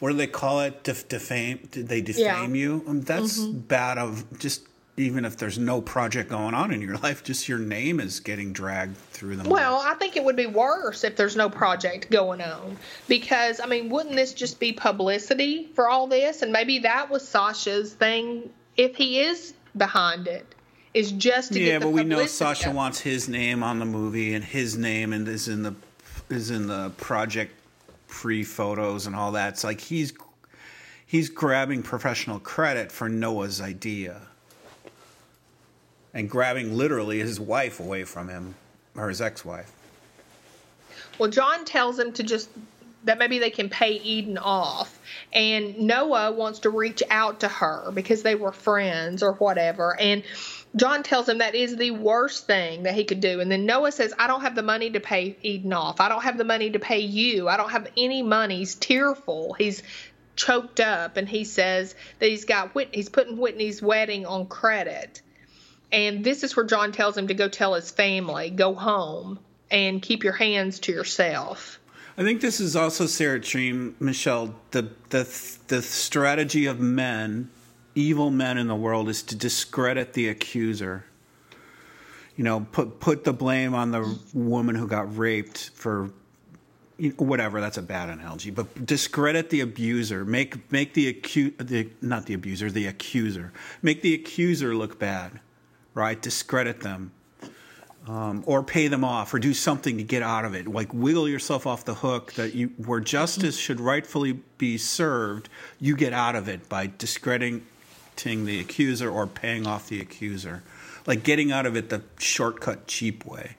what 0.05 0.11
do 0.11 0.17
they 0.17 0.27
call 0.27 0.59
it? 0.59 0.83
Def- 0.83 1.09
defame? 1.09 1.67
Did 1.71 1.87
they 1.87 1.99
defame 1.99 2.53
yeah. 2.53 2.61
you? 2.61 2.83
Um, 2.87 3.01
that's 3.01 3.39
mm-hmm. 3.39 3.57
bad. 3.61 3.97
Of 3.97 4.37
just 4.37 4.61
even 4.97 5.25
if 5.25 5.35
there's 5.35 5.57
no 5.57 5.81
project 5.81 6.29
going 6.29 6.53
on 6.53 6.71
in 6.71 6.79
your 6.79 6.95
life, 6.97 7.23
just 7.23 7.49
your 7.49 7.57
name 7.57 7.99
is 7.99 8.19
getting 8.19 8.53
dragged 8.53 8.97
through 8.97 9.37
them. 9.37 9.49
Well, 9.49 9.81
I 9.83 9.95
think 9.95 10.15
it 10.15 10.23
would 10.23 10.35
be 10.35 10.45
worse 10.45 11.03
if 11.03 11.15
there's 11.15 11.35
no 11.35 11.49
project 11.49 12.11
going 12.11 12.39
on 12.39 12.77
because 13.07 13.59
I 13.59 13.65
mean, 13.65 13.89
wouldn't 13.89 14.15
this 14.15 14.35
just 14.35 14.59
be 14.59 14.73
publicity 14.73 15.71
for 15.73 15.89
all 15.89 16.05
this? 16.05 16.43
And 16.43 16.51
maybe 16.51 16.77
that 16.79 17.09
was 17.09 17.27
Sasha's 17.27 17.91
thing. 17.91 18.51
If 18.77 18.95
he 18.95 19.21
is 19.21 19.55
behind 19.75 20.27
it, 20.27 20.45
is 20.93 21.13
just 21.13 21.53
to 21.53 21.59
yeah, 21.59 21.79
but 21.79 21.89
we 21.89 22.03
know 22.03 22.27
Sasha 22.27 22.69
wants 22.69 22.99
his 22.99 23.27
name 23.27 23.63
on 23.63 23.79
the 23.79 23.85
movie 23.85 24.35
and 24.35 24.43
his 24.43 24.77
name 24.77 25.13
and 25.13 25.27
is 25.27 25.47
in 25.47 25.63
the 25.63 25.73
is 26.29 26.51
in 26.51 26.67
the 26.67 26.91
project 26.97 27.53
pre 28.15 28.45
photos 28.45 29.07
and 29.07 29.15
all 29.15 29.33
that. 29.33 29.49
It's 29.49 29.63
like 29.65 29.81
he's 29.81 30.13
he's 31.05 31.29
grabbing 31.29 31.83
professional 31.83 32.39
credit 32.39 32.89
for 32.89 33.09
Noah's 33.09 33.59
idea 33.59 34.21
and 36.13 36.29
grabbing 36.29 36.77
literally 36.77 37.19
his 37.19 37.41
wife 37.41 37.81
away 37.81 38.05
from 38.05 38.29
him 38.29 38.55
or 38.95 39.09
his 39.09 39.21
ex-wife. 39.21 39.69
Well, 41.19 41.29
John 41.29 41.65
tells 41.65 41.99
him 41.99 42.13
to 42.13 42.23
just 42.23 42.49
that 43.03 43.19
maybe 43.19 43.37
they 43.37 43.49
can 43.49 43.69
pay 43.69 43.97
Eden 43.97 44.37
off. 44.37 44.97
And 45.33 45.77
Noah 45.77 46.31
wants 46.31 46.59
to 46.59 46.69
reach 46.69 47.03
out 47.09 47.41
to 47.41 47.49
her 47.49 47.91
because 47.93 48.23
they 48.23 48.35
were 48.35 48.53
friends 48.53 49.21
or 49.21 49.33
whatever. 49.33 49.99
And 49.99 50.23
John 50.75 51.03
tells 51.03 51.29
him 51.29 51.37
that 51.37 51.55
is 51.55 51.77
the 51.77 51.91
worst 51.91 52.47
thing 52.47 52.83
that 52.83 52.95
he 52.95 53.05
could 53.05 53.21
do. 53.21 53.39
And 53.39 53.49
then 53.49 53.65
Noah 53.65 53.91
says, 53.91 54.13
I 54.19 54.27
don't 54.27 54.41
have 54.41 54.55
the 54.55 54.63
money 54.63 54.89
to 54.91 54.99
pay 54.99 55.37
Eden 55.41 55.71
off. 55.71 56.01
I 56.01 56.09
don't 56.09 56.23
have 56.23 56.37
the 56.37 56.43
money 56.43 56.69
to 56.71 56.79
pay 56.79 56.99
you. 56.99 57.47
I 57.47 57.55
don't 57.55 57.71
have 57.71 57.87
any 57.95 58.21
money. 58.21 58.57
He's 58.57 58.75
tearful. 58.75 59.53
He's 59.53 59.83
choked 60.35 60.81
up. 60.81 61.15
And 61.15 61.29
he 61.29 61.45
says 61.45 61.95
that 62.19 62.29
he's 62.29 62.45
got 62.45 62.75
Whit- 62.75 62.93
he's 62.93 63.09
putting 63.09 63.37
Whitney's 63.37 63.81
wedding 63.81 64.25
on 64.25 64.47
credit. 64.47 65.21
And 65.91 66.25
this 66.25 66.43
is 66.43 66.55
where 66.57 66.65
John 66.65 66.91
tells 66.91 67.17
him 67.17 67.27
to 67.27 67.33
go 67.33 67.47
tell 67.47 67.73
his 67.75 67.89
family, 67.89 68.49
go 68.49 68.73
home 68.73 69.39
and 69.71 70.01
keep 70.01 70.23
your 70.23 70.33
hands 70.33 70.79
to 70.81 70.91
yourself. 70.91 71.79
I 72.17 72.23
think 72.23 72.41
this 72.41 72.59
is 72.59 72.75
also 72.75 73.05
Sarah 73.07 73.39
Treem, 73.39 73.93
Michelle, 73.99 74.55
the 74.71 74.89
the 75.09 75.27
the 75.67 75.81
strategy 75.81 76.65
of 76.65 76.79
men 76.79 77.49
evil 77.95 78.29
men 78.31 78.57
in 78.57 78.67
the 78.67 78.75
world 78.75 79.09
is 79.09 79.23
to 79.23 79.35
discredit 79.35 80.13
the 80.13 80.29
accuser. 80.29 81.05
You 82.37 82.43
know, 82.43 82.67
put 82.71 82.99
put 82.99 83.23
the 83.23 83.33
blame 83.33 83.73
on 83.73 83.91
the 83.91 84.19
woman 84.33 84.75
who 84.75 84.87
got 84.87 85.17
raped 85.17 85.71
for 85.75 86.11
you 86.97 87.09
know, 87.09 87.25
whatever. 87.25 87.61
That's 87.61 87.77
a 87.77 87.81
bad 87.81 88.09
analogy, 88.09 88.51
but 88.51 88.85
discredit 88.85 89.49
the 89.49 89.61
abuser. 89.61 90.25
Make 90.25 90.71
make 90.71 90.93
the 90.93 91.13
acu- 91.13 91.57
the 91.57 91.89
not 92.01 92.25
the 92.25 92.33
abuser, 92.33 92.71
the 92.71 92.87
accuser. 92.87 93.53
Make 93.81 94.01
the 94.01 94.13
accuser 94.13 94.75
look 94.75 94.99
bad, 94.99 95.39
right? 95.93 96.21
Discredit 96.21 96.81
them. 96.81 97.11
um, 98.07 98.43
or 98.45 98.63
pay 98.63 98.87
them 98.87 99.03
off, 99.03 99.33
or 99.33 99.39
do 99.39 99.53
something 99.53 99.97
to 99.97 100.03
get 100.03 100.21
out 100.21 100.45
of 100.45 100.53
it. 100.53 100.67
Like 100.67 100.93
wiggle 100.93 101.27
yourself 101.27 101.65
off 101.65 101.85
the 101.85 101.95
hook 101.95 102.33
that 102.33 102.53
you, 102.53 102.67
where 102.77 102.99
justice 102.99 103.57
should 103.57 103.79
rightfully 103.79 104.33
be 104.57 104.77
served, 104.77 105.49
you 105.79 105.95
get 105.95 106.13
out 106.13 106.35
of 106.35 106.47
it 106.47 106.69
by 106.69 106.91
discrediting 106.97 107.65
the 108.15 108.59
accuser 108.59 109.09
or 109.09 109.27
paying 109.27 109.67
off 109.67 109.87
the 109.87 109.99
accuser, 109.99 110.63
like 111.05 111.23
getting 111.23 111.51
out 111.51 111.65
of 111.65 111.75
it 111.75 111.89
the 111.89 112.01
shortcut, 112.17 112.87
cheap 112.87 113.25
way. 113.25 113.57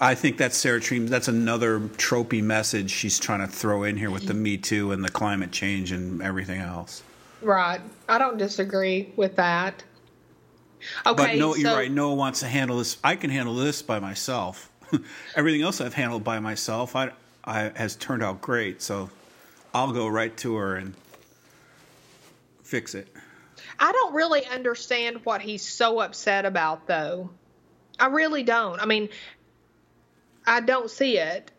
I 0.00 0.14
think 0.14 0.38
that's 0.38 0.56
Sarah 0.56 0.80
Treem. 0.80 1.08
That's 1.08 1.28
another 1.28 1.78
tropey 1.78 2.42
message 2.42 2.90
she's 2.90 3.18
trying 3.18 3.40
to 3.40 3.46
throw 3.46 3.84
in 3.84 3.96
here 3.96 4.10
with 4.10 4.26
the 4.26 4.34
Me 4.34 4.56
Too 4.56 4.92
and 4.92 5.04
the 5.04 5.08
climate 5.08 5.52
change 5.52 5.92
and 5.92 6.20
everything 6.20 6.60
else. 6.60 7.02
Right. 7.40 7.80
I 8.08 8.18
don't 8.18 8.36
disagree 8.36 9.12
with 9.16 9.36
that. 9.36 9.84
Okay. 11.06 11.14
But 11.16 11.36
no, 11.36 11.52
so, 11.52 11.58
you're 11.58 11.76
right. 11.76 11.90
Noah 11.90 12.14
wants 12.14 12.40
to 12.40 12.46
handle 12.46 12.78
this. 12.78 12.98
I 13.04 13.16
can 13.16 13.30
handle 13.30 13.54
this 13.54 13.82
by 13.82 14.00
myself. 14.00 14.70
Everything 15.36 15.62
else 15.62 15.80
I've 15.80 15.94
handled 15.94 16.24
by 16.24 16.40
myself, 16.40 16.96
I, 16.96 17.12
I 17.44 17.72
has 17.76 17.96
turned 17.96 18.22
out 18.22 18.40
great. 18.40 18.82
So 18.82 19.10
I'll 19.72 19.92
go 19.92 20.08
right 20.08 20.36
to 20.38 20.56
her 20.56 20.76
and 20.76 20.94
fix 22.64 22.94
it. 22.94 23.08
I 23.78 23.92
don't 23.92 24.14
really 24.14 24.44
understand 24.44 25.24
what 25.24 25.40
he's 25.40 25.62
so 25.62 26.00
upset 26.00 26.44
about, 26.44 26.86
though. 26.88 27.30
I 27.98 28.06
really 28.06 28.42
don't. 28.42 28.80
I 28.80 28.86
mean, 28.86 29.08
I 30.44 30.60
don't 30.60 30.90
see 30.90 31.18
it. 31.18 31.50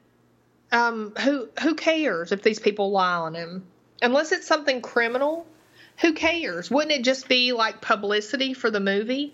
Um, 0.72 1.14
who 1.19 1.48
who 1.61 1.76
cares 1.76 2.32
if 2.32 2.41
these 2.44 2.60
people 2.60 2.91
lie 2.91 3.15
on 3.15 3.36
him? 3.36 3.65
Unless 4.02 4.34
it's 4.34 4.48
something 4.48 4.82
criminal, 4.82 5.48
who 6.02 6.14
cares? 6.14 6.69
Wouldn't 6.69 6.91
it 6.91 7.03
just 7.03 7.30
be 7.30 7.53
like 7.53 7.80
publicity 7.80 8.53
for 8.53 8.69
the 8.69 8.82
movie? 8.82 9.34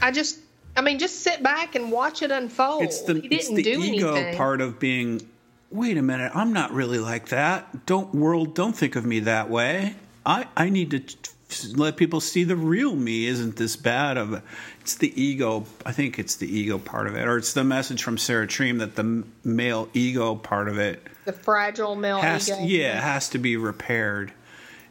I 0.00 0.12
just, 0.12 0.38
I 0.76 0.80
mean, 0.82 0.98
just 0.98 1.20
sit 1.20 1.42
back 1.42 1.74
and 1.74 1.90
watch 1.90 2.22
it 2.22 2.30
unfold. 2.30 2.84
It's 2.84 3.02
the, 3.02 3.14
he 3.14 3.20
didn't 3.22 3.32
it's 3.32 3.48
the 3.48 3.62
do 3.62 3.82
ego 3.82 4.14
anything. 4.14 4.36
part 4.36 4.60
of 4.60 4.78
being. 4.78 5.28
Wait 5.72 5.96
a 5.96 6.02
minute, 6.02 6.30
I'm 6.34 6.52
not 6.52 6.72
really 6.72 6.98
like 6.98 7.28
that. 7.28 7.86
Don't 7.86 8.14
world, 8.14 8.54
don't 8.54 8.76
think 8.76 8.94
of 8.94 9.04
me 9.06 9.20
that 9.20 9.48
way. 9.48 9.94
I 10.24 10.46
I 10.56 10.68
need 10.68 10.90
to 10.92 11.00
t- 11.00 11.30
let 11.74 11.96
people 11.96 12.20
see 12.20 12.44
the 12.44 12.56
real 12.56 12.94
me 12.96 13.26
isn't 13.26 13.56
this 13.56 13.76
bad 13.76 14.16
of 14.16 14.32
a, 14.32 14.42
it's 14.80 14.94
the 14.94 15.12
ego 15.22 15.66
i 15.84 15.92
think 15.92 16.18
it's 16.18 16.36
the 16.36 16.46
ego 16.50 16.78
part 16.78 17.06
of 17.06 17.14
it 17.14 17.28
or 17.28 17.36
it's 17.36 17.52
the 17.52 17.62
message 17.62 18.02
from 18.02 18.16
sarah 18.16 18.46
treem 18.46 18.78
that 18.78 18.94
the 18.96 19.22
male 19.44 19.86
ego 19.92 20.34
part 20.34 20.66
of 20.66 20.78
it 20.78 21.06
the 21.26 21.32
fragile 21.32 21.94
male 21.94 22.18
has 22.22 22.48
ego. 22.48 22.58
yeah 22.62 22.98
has 22.98 23.28
to 23.28 23.36
be 23.36 23.58
repaired 23.58 24.32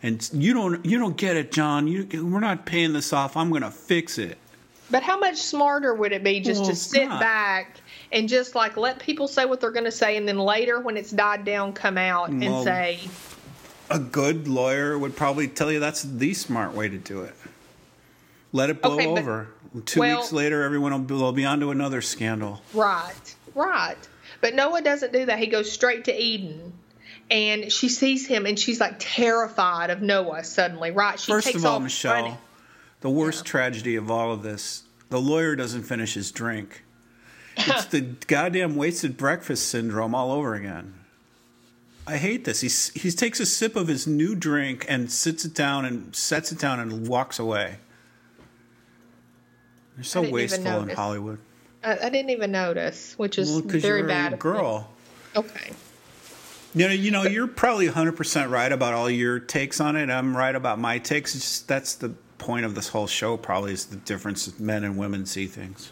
and 0.03 0.30
you 0.34 0.53
don't 0.53 0.86
you 0.86 0.99
don't 0.99 1.18
get 1.18 1.36
it 1.36 1.52
john 1.52 1.88
you 1.88 2.08
we're 2.24 2.40
not 2.40 2.64
paying 2.64 2.94
this 2.94 3.12
off 3.12 3.36
i'm 3.36 3.49
going 3.49 3.64
to 3.64 3.72
fix 3.72 4.20
it 4.20 4.38
But 4.91 5.02
how 5.02 5.18
much 5.18 5.38
smarter 5.38 5.95
would 5.95 6.12
it 6.12 6.24
be 6.24 6.41
just 6.41 6.62
Well, 6.62 6.70
to 6.70 6.76
sit 6.76 7.08
not. 7.10 7.20
back 7.22 7.81
and 8.12 8.28
just 8.30 8.56
like 8.56 8.78
let 8.78 9.00
people 9.00 9.28
say 9.28 9.46
what 9.46 9.62
they're 9.62 9.72
going 9.72 9.86
to 9.86 9.92
say, 9.92 10.18
and 10.18 10.28
then 10.28 10.38
later 10.38 10.80
when 10.80 10.98
it's 10.98 11.12
died 11.12 11.46
down, 11.46 11.74
come 11.74 11.98
out 11.98 12.30
and 12.30 12.42
Well, 12.42 12.64
say, 12.64 13.00
a 13.90 14.00
good 14.00 14.48
lawyer 14.48 14.98
would 14.98 15.16
probably 15.16 15.48
tell 15.48 15.72
you 15.72 15.80
that's 15.80 16.04
the 16.04 16.34
smart 16.34 16.74
way 16.74 16.88
to 16.90 16.98
do 16.98 17.22
it 17.24 17.36
let 18.54 18.70
it 18.70 18.82
blow 18.82 18.96
Okay, 18.96 19.06
but- 19.08 19.20
over 19.22 19.48
two 19.86 20.00
well- 20.00 20.18
weeks 20.20 20.32
later 20.32 20.64
everyone 20.64 21.08
will 21.08 21.32
be, 21.32 21.46
on 21.46 21.60
to 21.62 21.72
another 21.72 22.02
scandal 22.02 22.62
Right, 22.74 23.36
right. 23.56 23.96
But 24.42 24.56
Noah 24.56 24.82
doesn't 24.82 25.14
do 25.14 25.26
that. 25.28 25.38
He 25.38 25.46
goes 25.48 25.72
straight 25.72 26.06
to 26.06 26.20
Eden. 26.20 26.74
And 27.30 27.72
she 27.72 27.88
sees 27.90 28.26
him 28.26 28.46
and 28.48 28.58
she's 28.60 28.80
like 28.80 28.96
terrified 28.98 29.90
of 29.92 30.02
Noah 30.02 30.44
suddenly, 30.44 30.90
right? 30.92 31.20
She 31.20 31.32
First 31.32 31.54
of 31.54 31.64
all, 31.64 31.80
Michelle, 31.80 32.14
running. 32.14 32.38
the 33.02 33.10
worst 33.10 33.46
tragedy 33.46 33.96
of 33.96 34.10
all 34.12 34.34
of 34.34 34.42
this, 34.42 34.84
the 35.10 35.22
lawyer 35.22 35.56
doesn't 35.56 35.84
finish 35.84 36.16
his 36.16 36.32
drink. 36.32 36.84
It's 37.57 37.86
the 37.86 38.02
goddamn 38.02 38.76
wasted 38.76 39.18
breakfast 39.18 39.68
syndrome 39.69 40.15
all 40.15 40.32
over 40.32 40.56
again. 40.56 40.94
I 42.07 42.18
hate 42.18 42.45
this. 42.45 42.61
He 42.61 42.99
he 42.99 43.11
takes 43.11 43.40
a 43.40 43.45
sip 43.45 43.76
of 43.76 43.88
his 43.88 44.07
new 44.07 44.36
drink 44.36 44.86
and 44.90 45.11
sits 45.11 45.45
it 45.45 45.53
down 45.53 45.86
and 45.86 46.15
sets 46.15 46.52
it 46.52 46.57
down 46.60 46.80
and 46.80 47.07
walks 47.07 47.38
away. 47.40 47.78
They're 49.95 50.03
so 50.03 50.28
wasteful 50.30 50.84
in. 50.84 50.90
Hollywood. 50.90 51.40
I, 51.84 51.98
I 51.98 52.10
didn't 52.10 52.30
even 52.32 52.52
notice, 52.52 53.14
which 53.18 53.38
is 53.38 53.49
Well, 53.52 53.61
very 53.61 53.99
you're 53.99 54.07
bad. 54.07 54.40
girl. 54.40 54.90
Okay. 55.36 55.72
You 56.73 56.88
know, 56.88 56.94
you 56.94 57.11
know, 57.11 57.23
you're 57.23 57.48
probably 57.48 57.90
100% 57.90 58.49
right 58.49 58.72
about 58.72 58.94
all 58.94 59.10
your 59.10 59.40
takes 59.40 59.82
on 59.82 59.95
it. 59.98 60.10
I'm 60.10 60.36
right 60.38 60.56
about 60.56 60.80
my 60.80 60.99
takes. 60.99 61.36
It's 61.36 61.44
just, 61.44 61.68
that's 61.68 61.95
the 61.95 62.10
point 62.38 62.65
of 62.65 62.76
this 62.76 62.88
whole 62.88 63.07
show, 63.07 63.36
probably, 63.36 63.73
is 63.73 63.88
the 63.88 63.98
difference 63.98 64.57
men 64.60 64.84
and 64.86 64.98
women 64.98 65.26
see 65.26 65.48
things. 65.48 65.91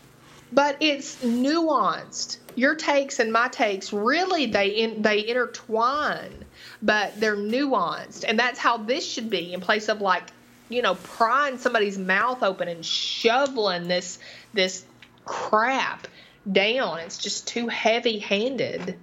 But 0.52 0.78
it's 0.80 1.18
nuanced. 1.18 2.38
Your 2.56 2.76
takes 2.76 3.20
and 3.20 3.32
my 3.32 3.48
takes 3.48 3.94
really 3.94 4.48
they 4.48 4.70
in, 4.70 5.02
they 5.02 5.28
intertwine, 5.28 6.46
but 6.82 7.20
they're 7.20 7.38
nuanced, 7.38 8.26
and 8.28 8.40
that's 8.40 8.60
how 8.60 8.78
this 8.78 9.08
should 9.10 9.30
be. 9.30 9.54
In 9.54 9.62
place 9.62 9.90
of 9.90 10.02
like, 10.02 10.24
you 10.68 10.82
know, 10.82 10.96
prying 10.96 11.58
somebody's 11.58 11.98
mouth 11.98 12.44
open 12.44 12.68
and 12.68 12.86
shoveling 12.86 13.88
this 13.88 14.20
this 14.54 14.84
crap 15.24 16.08
down. 16.52 17.00
It's 17.00 17.18
just 17.18 17.48
too 17.48 17.68
heavy-handed. 17.68 18.98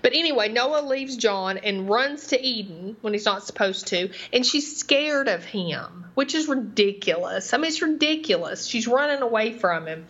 But 0.00 0.12
anyway, 0.14 0.48
Noah 0.48 0.82
leaves 0.86 1.16
John 1.16 1.58
and 1.58 1.88
runs 1.88 2.28
to 2.28 2.40
Eden 2.40 2.96
when 3.00 3.12
he's 3.12 3.24
not 3.24 3.44
supposed 3.44 3.88
to, 3.88 4.10
and 4.32 4.46
she's 4.46 4.76
scared 4.76 5.26
of 5.28 5.44
him, 5.44 6.06
which 6.14 6.34
is 6.36 6.46
ridiculous. 6.46 7.52
I 7.52 7.56
mean, 7.56 7.66
it's 7.66 7.82
ridiculous. 7.82 8.66
She's 8.66 8.86
running 8.86 9.22
away 9.22 9.52
from 9.52 9.86
him, 9.86 10.06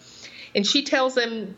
and 0.55 0.67
she 0.67 0.85
tells 0.85 1.17
him 1.17 1.57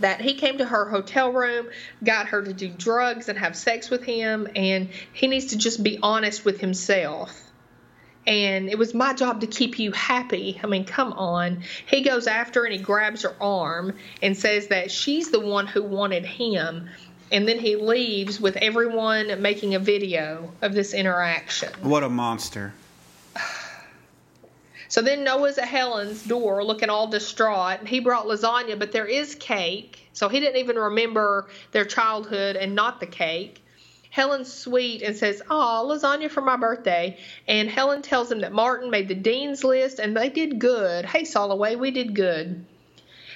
that 0.00 0.20
he 0.20 0.34
came 0.34 0.58
to 0.58 0.64
her 0.64 0.88
hotel 0.88 1.32
room, 1.32 1.68
got 2.02 2.28
her 2.28 2.42
to 2.42 2.52
do 2.52 2.68
drugs 2.68 3.28
and 3.28 3.38
have 3.38 3.56
sex 3.56 3.90
with 3.90 4.02
him, 4.02 4.48
and 4.56 4.88
he 5.12 5.26
needs 5.26 5.46
to 5.46 5.58
just 5.58 5.82
be 5.82 5.98
honest 6.02 6.44
with 6.44 6.60
himself. 6.60 7.40
And 8.26 8.70
it 8.70 8.78
was 8.78 8.94
my 8.94 9.12
job 9.12 9.42
to 9.42 9.46
keep 9.46 9.78
you 9.78 9.92
happy. 9.92 10.58
I 10.62 10.66
mean, 10.66 10.84
come 10.86 11.12
on. 11.12 11.62
He 11.86 12.02
goes 12.02 12.26
after 12.26 12.64
and 12.64 12.72
he 12.72 12.80
grabs 12.80 13.22
her 13.22 13.36
arm 13.40 13.94
and 14.22 14.36
says 14.36 14.68
that 14.68 14.90
she's 14.90 15.30
the 15.30 15.40
one 15.40 15.66
who 15.66 15.82
wanted 15.82 16.24
him. 16.24 16.88
And 17.30 17.46
then 17.46 17.58
he 17.58 17.76
leaves 17.76 18.40
with 18.40 18.56
everyone 18.56 19.42
making 19.42 19.74
a 19.74 19.78
video 19.78 20.52
of 20.62 20.72
this 20.72 20.94
interaction. 20.94 21.70
What 21.82 22.02
a 22.02 22.08
monster. 22.08 22.72
So 24.94 25.02
then 25.02 25.24
Noah's 25.24 25.58
at 25.58 25.66
Helen's 25.66 26.22
door 26.22 26.62
looking 26.62 26.88
all 26.88 27.08
distraught. 27.08 27.80
and 27.80 27.88
He 27.88 27.98
brought 27.98 28.26
lasagna, 28.26 28.78
but 28.78 28.92
there 28.92 29.08
is 29.08 29.34
cake. 29.34 30.08
So 30.12 30.28
he 30.28 30.38
didn't 30.38 30.60
even 30.60 30.76
remember 30.76 31.48
their 31.72 31.84
childhood 31.84 32.54
and 32.54 32.76
not 32.76 33.00
the 33.00 33.06
cake. 33.06 33.60
Helen's 34.10 34.52
sweet 34.52 35.02
and 35.02 35.16
says, 35.16 35.42
Aw, 35.50 35.82
lasagna 35.82 36.30
for 36.30 36.42
my 36.42 36.54
birthday. 36.54 37.18
And 37.48 37.68
Helen 37.68 38.02
tells 38.02 38.30
him 38.30 38.42
that 38.42 38.52
Martin 38.52 38.88
made 38.88 39.08
the 39.08 39.16
dean's 39.16 39.64
list 39.64 39.98
and 39.98 40.16
they 40.16 40.28
did 40.28 40.60
good. 40.60 41.04
Hey, 41.04 41.22
Solloway, 41.22 41.76
we 41.76 41.90
did 41.90 42.14
good. 42.14 42.64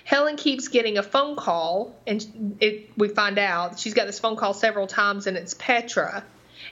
Helen 0.05 0.37
keeps 0.37 0.69
getting 0.69 0.97
a 0.97 1.03
phone 1.03 1.35
call, 1.35 1.93
and 2.07 2.57
it, 2.61 2.89
we 2.97 3.09
find 3.09 3.37
out 3.37 3.81
she's 3.81 3.95
got 3.95 4.07
this 4.07 4.21
phone 4.21 4.37
call 4.37 4.55
several 4.55 4.87
times, 4.87 5.27
and 5.27 5.37
it's 5.37 5.55
Petra. 5.55 6.23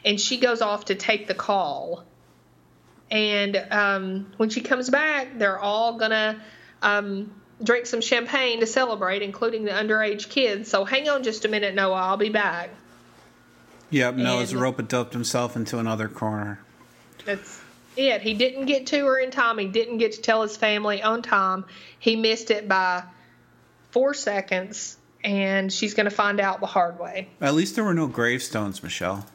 And 0.05 0.21
she 0.21 0.37
goes 0.37 0.63
off 0.63 0.85
to 0.85 0.95
take 0.95 1.27
the 1.27 1.35
call. 1.35 2.05
And 3.11 3.57
um, 3.71 4.33
when 4.37 4.51
she 4.51 4.61
comes 4.61 4.91
back, 4.91 5.39
they're 5.39 5.59
all 5.59 5.99
gonna 5.99 6.41
um, 6.83 7.33
drink 7.63 7.87
some 7.87 8.01
champagne 8.01 8.61
to 8.61 8.67
celebrate, 8.67 9.23
including 9.23 9.65
the 9.65 9.71
underage 9.71 10.29
kids. 10.29 10.71
So 10.71 10.85
hang 10.85 11.09
on 11.09 11.23
just 11.23 11.45
a 11.45 11.49
minute, 11.49 11.75
Noah. 11.75 11.95
I'll 11.95 12.17
be 12.17 12.31
back. 12.31 12.71
Yep, 13.91 14.17
Noah's 14.17 14.55
rope 14.55 14.87
doped 14.89 15.13
himself 15.13 15.55
into 15.55 15.79
another 15.79 16.09
corner. 16.09 16.61
That's 17.25 17.61
it. 17.97 18.21
He 18.23 18.35
didn't 18.35 18.67
get 18.67 18.87
to 18.89 19.07
her 19.07 19.19
in 19.19 19.31
time. 19.31 19.59
He 19.59 19.67
didn't 19.67 19.99
get 19.99 20.13
to 20.13 20.21
tell 20.21 20.43
his 20.43 20.57
family 20.57 21.03
on 21.03 21.23
time. 21.23 21.65
He 21.99 22.17
missed 22.17 22.51
it 22.51 22.69
by 22.69 23.05
four 23.91 24.13
seconds, 24.13 24.97
and 25.23 25.73
she's 25.73 25.95
going 25.95 26.05
to 26.05 26.15
find 26.15 26.41
out 26.41 26.61
the 26.61 26.67
hard 26.67 26.99
way 26.99 27.29
At 27.41 27.55
least 27.55 27.77
there 27.77 27.85
were 27.85 27.95
no 27.95 28.07
gravestones, 28.07 28.83
Michelle. 28.83 29.27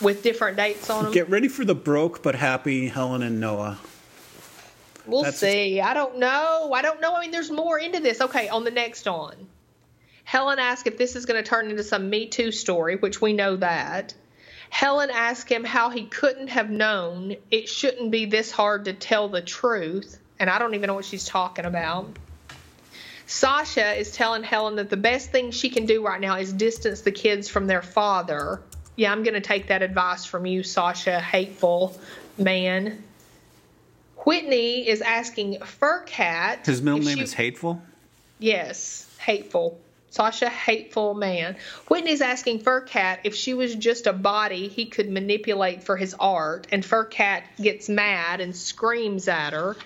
With 0.00 0.22
different 0.22 0.56
dates 0.56 0.90
on 0.90 1.04
them. 1.04 1.12
Get 1.12 1.28
ready 1.28 1.48
for 1.48 1.64
the 1.64 1.74
broke 1.74 2.22
but 2.22 2.34
happy 2.34 2.88
Helen 2.88 3.22
and 3.22 3.40
Noah. 3.40 3.78
We'll 5.06 5.22
That's- 5.22 5.40
see. 5.40 5.80
I 5.80 5.94
don't 5.94 6.18
know. 6.18 6.72
I 6.72 6.82
don't 6.82 7.00
know. 7.00 7.14
I 7.14 7.22
mean, 7.22 7.30
there's 7.30 7.50
more 7.50 7.78
into 7.78 8.00
this. 8.00 8.20
Okay, 8.20 8.48
on 8.48 8.64
the 8.64 8.70
next 8.70 9.06
on. 9.06 9.34
Helen 10.24 10.58
asked 10.58 10.86
if 10.86 10.96
this 10.96 11.16
is 11.16 11.26
going 11.26 11.42
to 11.42 11.48
turn 11.48 11.70
into 11.70 11.84
some 11.84 12.08
Me 12.08 12.26
Too 12.26 12.50
story, 12.50 12.96
which 12.96 13.20
we 13.20 13.34
know 13.34 13.56
that. 13.56 14.14
Helen 14.70 15.10
asked 15.10 15.50
him 15.50 15.62
how 15.62 15.90
he 15.90 16.06
couldn't 16.06 16.48
have 16.48 16.70
known 16.70 17.36
it 17.50 17.68
shouldn't 17.68 18.10
be 18.10 18.24
this 18.24 18.50
hard 18.50 18.86
to 18.86 18.92
tell 18.92 19.28
the 19.28 19.42
truth. 19.42 20.18
And 20.40 20.50
I 20.50 20.58
don't 20.58 20.74
even 20.74 20.88
know 20.88 20.94
what 20.94 21.04
she's 21.04 21.26
talking 21.26 21.64
about. 21.66 22.08
Sasha 23.26 23.92
is 23.94 24.12
telling 24.12 24.42
Helen 24.42 24.76
that 24.76 24.90
the 24.90 24.96
best 24.96 25.30
thing 25.30 25.50
she 25.50 25.70
can 25.70 25.86
do 25.86 26.04
right 26.04 26.20
now 26.20 26.36
is 26.36 26.52
distance 26.52 27.02
the 27.02 27.12
kids 27.12 27.48
from 27.48 27.66
their 27.66 27.82
father. 27.82 28.62
Yeah, 28.96 29.12
I'm 29.12 29.22
going 29.22 29.34
to 29.34 29.40
take 29.40 29.68
that 29.68 29.82
advice 29.82 30.24
from 30.24 30.46
you, 30.46 30.62
Sasha, 30.62 31.20
hateful 31.20 31.98
man. 32.38 33.02
Whitney 34.18 34.88
is 34.88 35.00
asking 35.02 35.58
Furkat. 35.58 36.66
His 36.66 36.80
middle 36.80 37.00
name 37.00 37.18
she- 37.18 37.24
is 37.24 37.32
Hateful. 37.32 37.82
Yes, 38.38 39.08
hateful. 39.18 39.80
Sasha, 40.10 40.48
hateful 40.48 41.14
man. 41.14 41.56
Whitney's 41.88 42.20
asking 42.20 42.60
Furkat 42.60 43.18
if 43.24 43.34
she 43.34 43.52
was 43.52 43.74
just 43.74 44.06
a 44.06 44.12
body 44.12 44.68
he 44.68 44.86
could 44.86 45.10
manipulate 45.10 45.82
for 45.82 45.96
his 45.96 46.14
art, 46.14 46.68
and 46.70 46.84
Furkat 46.84 47.42
gets 47.60 47.88
mad 47.88 48.40
and 48.40 48.54
screams 48.54 49.26
at 49.26 49.52
her. 49.52 49.76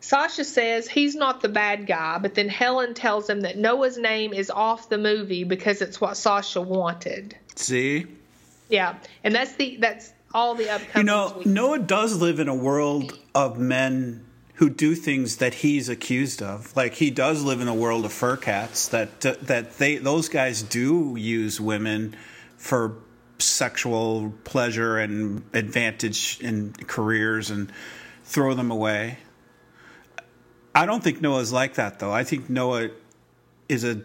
Sasha 0.00 0.44
says 0.44 0.88
he's 0.88 1.14
not 1.14 1.42
the 1.42 1.48
bad 1.48 1.86
guy, 1.86 2.18
but 2.18 2.34
then 2.34 2.48
Helen 2.48 2.94
tells 2.94 3.28
him 3.28 3.42
that 3.42 3.58
Noah's 3.58 3.98
name 3.98 4.32
is 4.32 4.50
off 4.50 4.88
the 4.88 4.98
movie 4.98 5.44
because 5.44 5.82
it's 5.82 6.00
what 6.00 6.16
Sasha 6.16 6.60
wanted. 6.60 7.36
See, 7.56 8.06
Yeah, 8.68 8.96
and 9.24 9.34
that's 9.34 9.54
the 9.54 9.76
that's 9.76 10.12
all 10.34 10.54
the 10.54 10.70
upcoming. 10.70 11.06
you 11.06 11.12
know, 11.12 11.42
Noah 11.44 11.78
does 11.80 12.16
live 12.20 12.40
in 12.40 12.48
a 12.48 12.54
world 12.54 13.18
of 13.34 13.58
men 13.58 14.24
who 14.54 14.70
do 14.70 14.94
things 14.94 15.36
that 15.38 15.54
he's 15.54 15.88
accused 15.88 16.42
of. 16.42 16.74
Like 16.76 16.94
he 16.94 17.10
does 17.10 17.42
live 17.42 17.60
in 17.60 17.68
a 17.68 17.74
world 17.74 18.04
of 18.04 18.12
Furkats 18.12 18.90
that 18.90 19.20
that 19.46 19.78
they 19.78 19.96
those 19.98 20.28
guys 20.28 20.62
do 20.62 21.16
use 21.18 21.60
women 21.60 22.16
for 22.56 22.96
sexual 23.38 24.32
pleasure 24.44 24.98
and 24.98 25.42
advantage 25.52 26.38
in 26.40 26.72
careers 26.86 27.50
and 27.50 27.72
throw 28.24 28.54
them 28.54 28.70
away. 28.70 29.18
I 30.74 30.86
don't 30.86 31.02
think 31.02 31.20
Noah's 31.20 31.52
like 31.52 31.74
that 31.74 31.98
though. 31.98 32.12
I 32.12 32.24
think 32.24 32.48
Noah 32.48 32.90
is 33.68 33.84
a 33.84 34.02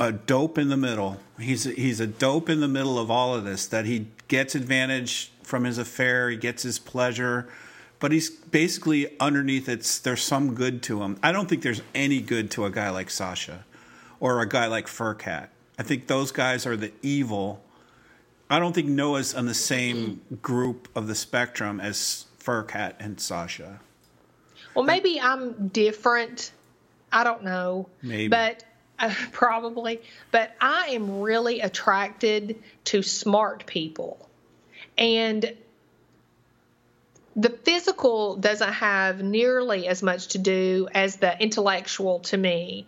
a 0.00 0.10
dope 0.10 0.56
in 0.56 0.70
the 0.70 0.76
middle. 0.76 1.20
He's 1.38 1.64
he's 1.64 2.00
a 2.00 2.06
dope 2.06 2.48
in 2.48 2.60
the 2.60 2.68
middle 2.68 2.98
of 2.98 3.10
all 3.10 3.34
of 3.34 3.44
this. 3.44 3.66
That 3.66 3.84
he 3.84 4.08
gets 4.26 4.54
advantage 4.54 5.30
from 5.42 5.64
his 5.64 5.78
affair, 5.78 6.30
he 6.30 6.36
gets 6.36 6.62
his 6.62 6.78
pleasure, 6.78 7.48
but 8.00 8.10
he's 8.10 8.30
basically 8.30 9.14
underneath. 9.20 9.68
It's 9.68 9.98
there's 9.98 10.22
some 10.22 10.54
good 10.54 10.82
to 10.84 11.02
him. 11.02 11.18
I 11.22 11.30
don't 11.30 11.48
think 11.48 11.62
there's 11.62 11.82
any 11.94 12.20
good 12.20 12.50
to 12.52 12.64
a 12.64 12.70
guy 12.70 12.88
like 12.88 13.10
Sasha, 13.10 13.66
or 14.18 14.40
a 14.40 14.48
guy 14.48 14.66
like 14.66 14.86
Furkat. 14.86 15.48
I 15.78 15.82
think 15.82 16.06
those 16.06 16.32
guys 16.32 16.66
are 16.66 16.76
the 16.76 16.92
evil. 17.02 17.62
I 18.48 18.58
don't 18.58 18.72
think 18.72 18.88
Noah's 18.88 19.34
on 19.34 19.46
the 19.46 19.54
same 19.54 20.22
group 20.42 20.88
of 20.96 21.06
the 21.06 21.14
spectrum 21.14 21.78
as 21.78 22.24
Furkat 22.42 22.94
and 22.98 23.20
Sasha. 23.20 23.80
Well, 24.74 24.84
maybe 24.84 25.20
I'm 25.20 25.68
different. 25.68 26.52
I 27.12 27.22
don't 27.22 27.44
know. 27.44 27.88
Maybe. 28.02 28.28
But 28.28 28.64
uh, 29.00 29.14
probably. 29.32 30.00
But 30.30 30.54
I 30.60 30.88
am 30.88 31.20
really 31.20 31.60
attracted 31.60 32.62
to 32.84 33.02
smart 33.02 33.66
people. 33.66 34.28
And 34.96 35.56
the 37.36 37.50
physical 37.50 38.36
doesn't 38.36 38.72
have 38.72 39.22
nearly 39.22 39.86
as 39.88 40.02
much 40.02 40.28
to 40.28 40.38
do 40.38 40.88
as 40.94 41.16
the 41.16 41.40
intellectual 41.40 42.20
to 42.20 42.36
me. 42.36 42.86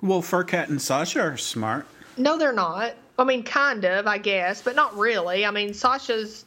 Well, 0.00 0.22
Furkat 0.22 0.68
and 0.68 0.80
Sasha 0.80 1.20
are 1.20 1.36
smart. 1.36 1.86
No, 2.16 2.38
they're 2.38 2.52
not. 2.52 2.94
I 3.18 3.24
mean, 3.24 3.42
kind 3.42 3.84
of, 3.84 4.06
I 4.06 4.18
guess, 4.18 4.62
but 4.62 4.76
not 4.76 4.96
really. 4.96 5.46
I 5.46 5.50
mean, 5.50 5.74
Sasha's 5.74 6.44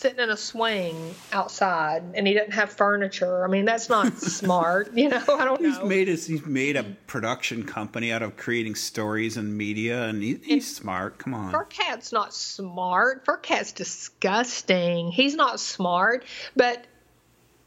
sitting 0.00 0.18
in 0.18 0.30
a 0.30 0.36
swing 0.36 1.14
outside 1.32 2.02
and 2.14 2.26
he 2.26 2.32
doesn't 2.34 2.52
have 2.52 2.70
furniture. 2.72 3.44
I 3.44 3.48
mean, 3.48 3.66
that's 3.66 3.88
not 3.88 4.18
smart. 4.18 4.92
You 4.94 5.10
know, 5.10 5.22
I 5.28 5.44
don't 5.44 5.60
He's 5.60 5.78
know. 5.78 5.84
made 5.84 6.08
his, 6.08 6.26
he's 6.26 6.44
made 6.46 6.76
a 6.76 6.84
production 7.06 7.64
company 7.64 8.10
out 8.10 8.22
of 8.22 8.36
creating 8.36 8.74
stories 8.76 9.36
and 9.36 9.56
media, 9.56 10.04
and 10.04 10.22
he, 10.22 10.34
he's 10.42 10.74
smart. 10.74 11.18
Come 11.18 11.34
on. 11.34 11.52
Furkat's 11.52 12.12
not 12.12 12.32
smart. 12.34 13.26
Furkat's 13.26 13.72
disgusting. 13.72 15.10
He's 15.12 15.34
not 15.34 15.60
smart. 15.60 16.24
But 16.56 16.84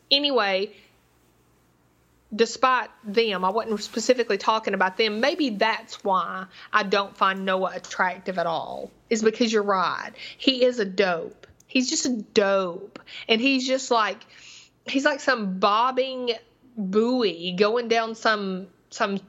anyway, 0.10 0.72
despite 2.36 2.90
them, 3.04 3.46
I 3.46 3.50
wasn't 3.52 3.80
specifically 3.82 4.38
talking 4.38 4.74
about 4.74 4.98
them. 4.98 5.20
Maybe 5.20 5.52
that's 5.52 6.04
why 6.04 6.46
I 6.72 6.84
don't 6.84 7.16
find 7.16 7.46
Noah 7.46 7.74
attractive 7.76 8.40
at 8.40 8.48
all, 8.48 8.92
is 9.10 9.22
because 9.22 9.54
you're 9.54 9.62
right. 9.64 10.12
He 10.38 10.66
is 10.66 10.80
a 10.80 10.86
dope. 10.86 11.46
He's 11.74 11.90
just 11.90 12.06
a 12.06 12.12
dope. 12.12 13.00
And 13.28 13.42
he's 13.42 13.66
just 13.66 13.90
like, 13.90 14.24
he's 14.86 15.06
like 15.06 15.20
some 15.20 15.58
bobbing 15.58 16.30
buoy 16.78 17.56
going 17.58 17.88
down 17.88 18.14
some, 18.14 18.68
some 18.92 19.20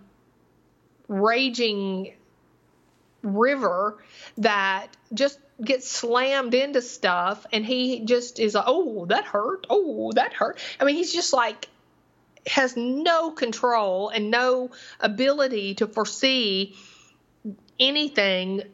raging 1.09 2.13
river 3.23 3.97
that 4.37 4.89
just 5.15 5.39
gets 5.65 5.89
slammed 5.89 6.53
into 6.53 6.83
stuff. 6.83 7.47
And 7.51 7.65
he 7.65 8.05
just 8.05 8.39
is 8.39 8.53
like 8.53 8.65
oh 8.67 9.07
that 9.07 9.25
hurt. 9.25 9.67
Oh 9.71 10.13
that 10.13 10.35
hurt. 10.35 10.59
I 10.79 10.85
mean 10.85 10.97
he's 10.97 11.15
just 11.15 11.33
like 11.33 11.67
has 12.47 12.77
no 12.77 13.31
control 13.31 14.11
and 14.11 14.31
no 14.31 14.71
ability 15.01 15.77
to 15.77 15.87
foresee 15.87 16.77
anything 17.81 18.65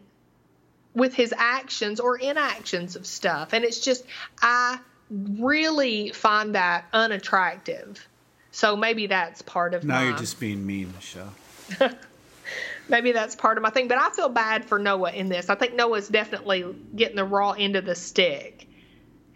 with 0.94 1.14
his 1.14 1.32
actions 1.36 2.00
or 2.00 2.16
inactions 2.16 2.96
of 2.96 3.06
stuff 3.06 3.52
and 3.52 3.64
it's 3.64 3.80
just 3.80 4.04
i 4.42 4.78
really 5.10 6.10
find 6.10 6.54
that 6.54 6.84
unattractive 6.92 8.06
so 8.52 8.76
maybe 8.76 9.06
that's 9.06 9.42
part 9.42 9.74
of 9.74 9.84
Now 9.84 10.00
my 10.00 10.08
you're 10.08 10.16
just 10.16 10.40
being 10.40 10.66
mean, 10.66 10.92
Michelle. 10.94 11.32
maybe 12.88 13.12
that's 13.12 13.36
part 13.36 13.56
of 13.56 13.62
my 13.62 13.70
thing. 13.70 13.88
But 13.88 13.98
I 13.98 14.10
feel 14.10 14.28
bad 14.28 14.64
for 14.64 14.78
Noah 14.78 15.12
in 15.12 15.28
this. 15.28 15.48
I 15.48 15.54
think 15.54 15.74
Noah's 15.74 16.08
definitely 16.08 16.64
getting 16.94 17.16
the 17.16 17.24
raw 17.24 17.52
end 17.52 17.76
of 17.76 17.84
the 17.84 17.94
stick. 17.94 18.66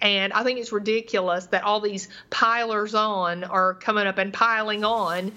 And 0.00 0.32
I 0.32 0.42
think 0.42 0.58
it's 0.58 0.72
ridiculous 0.72 1.46
that 1.46 1.62
all 1.62 1.80
these 1.80 2.08
pilers 2.28 2.94
on 2.94 3.44
are 3.44 3.74
coming 3.74 4.06
up 4.06 4.18
and 4.18 4.32
piling 4.32 4.84
on 4.84 5.32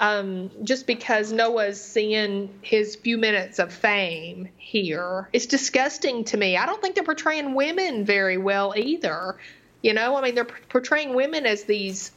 um, 0.00 0.50
just 0.64 0.86
because 0.86 1.30
Noah's 1.30 1.80
seeing 1.80 2.58
his 2.62 2.96
few 2.96 3.18
minutes 3.18 3.58
of 3.58 3.72
fame 3.72 4.48
here. 4.56 5.28
It's 5.34 5.46
disgusting 5.46 6.24
to 6.24 6.38
me. 6.38 6.56
I 6.56 6.64
don't 6.64 6.80
think 6.80 6.94
they're 6.94 7.04
portraying 7.04 7.54
women 7.54 8.06
very 8.06 8.38
well 8.38 8.72
either. 8.76 9.36
You 9.82 9.92
know, 9.92 10.16
I 10.16 10.22
mean, 10.22 10.34
they're 10.34 10.44
portraying 10.44 11.14
women 11.14 11.44
as 11.44 11.64
these 11.64 12.12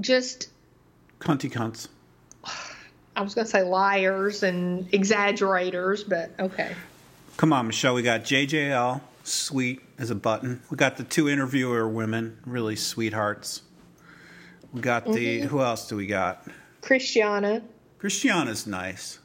just 0.00 0.48
Cunty 1.18 1.50
cunts. 1.50 1.88
I 3.16 3.22
was 3.22 3.34
going 3.34 3.44
to 3.44 3.50
say 3.50 3.62
liars 3.62 4.44
and 4.44 4.88
exaggerators, 4.94 6.04
but 6.04 6.30
okay. 6.38 6.76
Come 7.36 7.52
on, 7.52 7.66
Michelle. 7.66 7.94
We 7.94 8.02
got 8.02 8.20
JJL, 8.22 9.00
sweet 9.24 9.80
as 9.98 10.10
a 10.10 10.14
button. 10.14 10.62
We 10.70 10.76
got 10.76 10.96
the 10.96 11.02
two 11.02 11.28
interviewer 11.28 11.88
women, 11.88 12.38
really 12.46 12.76
sweethearts. 12.76 13.62
We 14.72 14.80
got 14.80 15.04
the, 15.04 15.10
Mm-hmm. 15.40 15.48
who 15.48 15.60
else 15.62 15.88
do 15.88 15.96
we 15.96 16.06
got? 16.06 16.46
Christiana, 16.82 17.62
Christiana's 17.98 18.66
nice. 18.66 19.18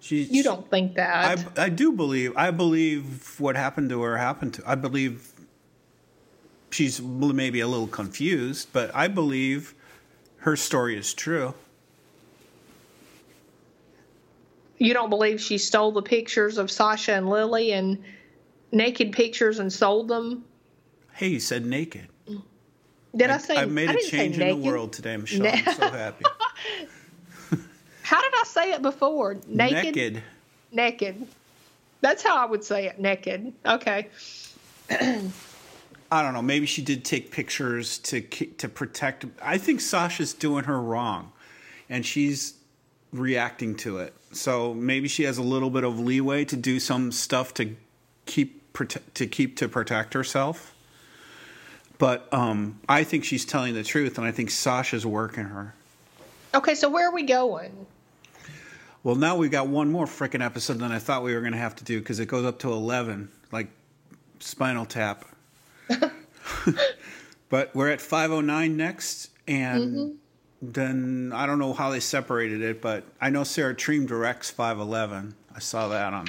She, 0.00 0.22
you 0.24 0.42
don't 0.42 0.68
think 0.68 0.96
that. 0.96 1.38
I, 1.56 1.64
I 1.64 1.68
do 1.68 1.92
believe. 1.92 2.36
I 2.36 2.50
believe 2.50 3.38
what 3.38 3.54
happened 3.54 3.88
to 3.90 4.02
her 4.02 4.16
happened 4.18 4.54
to. 4.54 4.62
I 4.68 4.74
believe 4.74 5.30
she's 6.70 7.00
maybe 7.00 7.60
a 7.60 7.68
little 7.68 7.86
confused, 7.86 8.68
but 8.72 8.90
I 8.94 9.06
believe 9.06 9.74
her 10.38 10.56
story 10.56 10.96
is 10.98 11.14
true. 11.14 11.54
you 14.78 14.92
don't 14.92 15.10
believe 15.10 15.40
she 15.40 15.58
stole 15.58 15.92
the 15.92 16.02
pictures 16.02 16.58
of 16.58 16.68
Sasha 16.68 17.12
and 17.12 17.28
Lily 17.28 17.72
and 17.72 18.02
naked 18.72 19.12
pictures 19.12 19.60
and 19.60 19.72
sold 19.72 20.08
them? 20.08 20.44
Hey, 21.12 21.28
you 21.28 21.38
said 21.38 21.64
naked. 21.64 22.08
Did 23.14 23.30
I, 23.30 23.38
say 23.38 23.56
I 23.56 23.66
made 23.66 23.90
a 23.90 23.92
didn't 23.92 24.04
say 24.04 24.16
change 24.16 24.34
in 24.34 24.40
the 24.40 24.54
naked. 24.54 24.64
world 24.64 24.92
today, 24.92 25.16
Michelle. 25.16 25.46
I'm 25.46 25.74
so 25.74 25.90
happy. 25.90 26.24
How 28.02 28.20
did 28.20 28.32
I 28.34 28.44
say 28.46 28.72
it 28.72 28.82
before? 28.82 29.36
Naked? 29.46 29.94
naked. 29.94 30.22
Naked. 30.72 31.26
That's 32.00 32.22
how 32.22 32.36
I 32.36 32.46
would 32.46 32.64
say 32.64 32.86
it. 32.86 32.98
Naked. 32.98 33.52
Okay. 33.64 34.08
I 34.90 36.20
don't 36.22 36.34
know. 36.34 36.42
Maybe 36.42 36.66
she 36.66 36.82
did 36.82 37.04
take 37.04 37.30
pictures 37.30 37.98
to 38.00 38.20
to 38.20 38.68
protect. 38.68 39.24
I 39.40 39.56
think 39.56 39.80
Sasha's 39.80 40.34
doing 40.34 40.64
her 40.64 40.80
wrong, 40.80 41.32
and 41.88 42.04
she's 42.04 42.54
reacting 43.12 43.76
to 43.76 43.98
it. 43.98 44.14
So 44.32 44.74
maybe 44.74 45.08
she 45.08 45.22
has 45.24 45.38
a 45.38 45.42
little 45.42 45.70
bit 45.70 45.84
of 45.84 45.98
leeway 45.98 46.44
to 46.46 46.56
do 46.56 46.80
some 46.80 47.12
stuff 47.12 47.54
to 47.54 47.76
keep 48.26 48.62
to 49.14 49.26
keep 49.26 49.56
to 49.56 49.68
protect 49.68 50.12
herself. 50.14 50.71
But 51.98 52.32
um, 52.32 52.80
I 52.88 53.04
think 53.04 53.24
she's 53.24 53.44
telling 53.44 53.74
the 53.74 53.84
truth, 53.84 54.18
and 54.18 54.26
I 54.26 54.32
think 54.32 54.50
Sasha's 54.50 55.06
working 55.06 55.44
her. 55.44 55.74
Okay, 56.54 56.74
so 56.74 56.88
where 56.90 57.08
are 57.08 57.14
we 57.14 57.22
going? 57.22 57.86
Well, 59.04 59.14
now 59.16 59.36
we've 59.36 59.50
got 59.50 59.68
one 59.68 59.90
more 59.90 60.06
freaking 60.06 60.44
episode 60.44 60.78
than 60.78 60.92
I 60.92 60.98
thought 60.98 61.22
we 61.22 61.34
were 61.34 61.40
going 61.40 61.52
to 61.52 61.58
have 61.58 61.74
to 61.76 61.84
do 61.84 61.98
because 61.98 62.20
it 62.20 62.26
goes 62.26 62.44
up 62.44 62.58
to 62.60 62.72
eleven, 62.72 63.28
like 63.50 63.68
Spinal 64.40 64.84
Tap. 64.86 65.24
but 67.48 67.74
we're 67.74 67.88
at 67.90 68.00
five 68.00 68.30
oh 68.30 68.40
nine 68.40 68.76
next, 68.76 69.30
and 69.48 70.18
then 70.60 71.32
I 71.34 71.46
don't 71.46 71.58
know 71.58 71.72
how 71.72 71.90
they 71.90 72.00
separated 72.00 72.62
it, 72.62 72.80
but 72.80 73.04
I 73.20 73.30
know 73.30 73.44
Sarah 73.44 73.74
Treem 73.74 74.06
directs 74.06 74.50
five 74.50 74.78
eleven. 74.78 75.34
I 75.54 75.58
saw 75.58 75.88
that 75.88 76.12
on 76.12 76.28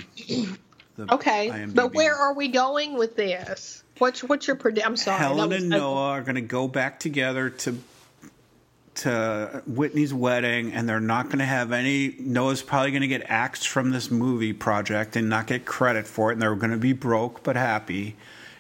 the 0.98 1.06
Okay, 1.12 1.50
IMDb. 1.50 1.76
but 1.76 1.94
where 1.94 2.16
are 2.16 2.34
we 2.34 2.48
going 2.48 2.98
with 2.98 3.16
this? 3.16 3.83
What's 4.00 4.24
what's 4.24 4.48
your 4.48 4.56
prediction? 4.56 4.92
I'm 4.92 4.98
sorry. 4.98 5.20
Helen 5.20 5.50
was- 5.50 5.62
and 5.62 5.70
Noah 5.70 6.10
are 6.12 6.22
going 6.22 6.36
to 6.36 6.42
go 6.42 6.68
back 6.68 7.00
together 7.00 7.50
to 7.50 7.78
to 8.96 9.64
Whitney's 9.66 10.14
wedding, 10.14 10.72
and 10.72 10.88
they're 10.88 11.00
not 11.00 11.26
going 11.26 11.40
to 11.40 11.46
have 11.46 11.72
any. 11.72 12.16
Noah's 12.20 12.62
probably 12.62 12.92
going 12.92 13.02
to 13.02 13.08
get 13.08 13.24
axed 13.28 13.68
from 13.68 13.92
this 13.92 14.12
movie 14.12 14.54
project 14.54 15.16
and 15.16 15.30
not 15.30 15.48
get 15.48 15.66
credit 15.66 16.08
for 16.08 16.30
it, 16.30 16.34
and 16.34 16.42
they're 16.42 16.56
going 16.56 16.72
to 16.72 16.78
be 16.78 16.94
broke 16.94 17.44
but 17.44 17.56
happy. 17.56 18.16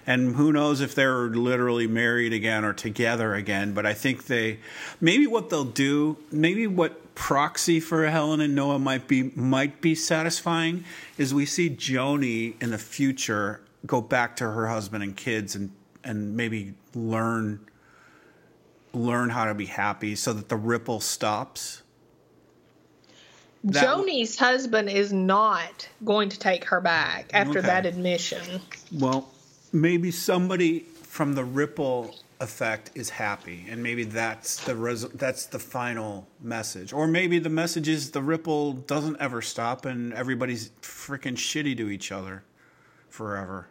And 0.05 0.35
who 0.35 0.51
knows 0.51 0.81
if 0.81 0.95
they're 0.95 1.27
literally 1.27 1.87
married 1.87 2.33
again 2.33 2.65
or 2.65 2.73
together 2.73 3.35
again? 3.35 3.73
But 3.73 3.85
I 3.85 3.93
think 3.93 4.25
they 4.25 4.59
maybe 4.99 5.27
what 5.27 5.49
they'll 5.49 5.63
do, 5.63 6.17
maybe 6.31 6.67
what 6.67 7.15
proxy 7.15 7.79
for 7.79 8.07
Helen 8.07 8.41
and 8.41 8.55
Noah 8.55 8.79
might 8.79 9.07
be 9.07 9.31
might 9.35 9.81
be 9.81 9.95
satisfying 9.95 10.83
is 11.17 11.33
we 11.33 11.45
see 11.45 11.69
Joni 11.69 12.61
in 12.61 12.71
the 12.71 12.77
future 12.77 13.61
go 13.85 14.01
back 14.01 14.35
to 14.37 14.43
her 14.45 14.67
husband 14.67 15.03
and 15.03 15.15
kids 15.15 15.55
and 15.55 15.71
and 16.03 16.35
maybe 16.35 16.73
learn 16.93 17.59
learn 18.93 19.29
how 19.29 19.45
to 19.45 19.53
be 19.53 19.65
happy 19.65 20.15
so 20.15 20.33
that 20.33 20.49
the 20.49 20.55
ripple 20.57 20.99
stops. 20.99 21.81
That- 23.63 23.81
Joni's 23.83 24.37
husband 24.37 24.89
is 24.89 25.11
not 25.13 25.87
going 26.03 26.29
to 26.29 26.37
take 26.39 26.65
her 26.65 26.81
back 26.81 27.29
after 27.33 27.59
Okay. 27.59 27.67
that 27.67 27.85
admission. 27.85 28.61
Well, 28.91 29.29
maybe 29.71 30.11
somebody 30.11 30.81
from 31.01 31.33
the 31.35 31.43
ripple 31.45 32.13
effect 32.41 32.91
is 32.93 33.09
happy, 33.09 33.65
and 33.69 33.81
maybe 33.81 34.03
that's 34.03 34.57
the 34.65 34.75
res- 34.75 35.07
that's 35.13 35.45
the 35.45 35.59
final 35.59 36.27
message, 36.41 36.91
or 36.91 37.07
maybe 37.07 37.39
the 37.39 37.49
message 37.49 37.87
is 37.87 38.11
the 38.11 38.21
ripple 38.21 38.73
doesn't 38.73 39.15
ever 39.21 39.41
stop, 39.41 39.85
and 39.85 40.13
everybody's 40.13 40.69
freaking 40.81 41.35
shitty 41.37 41.77
to 41.77 41.89
each 41.89 42.11
other 42.11 42.43
forever. 43.09 43.67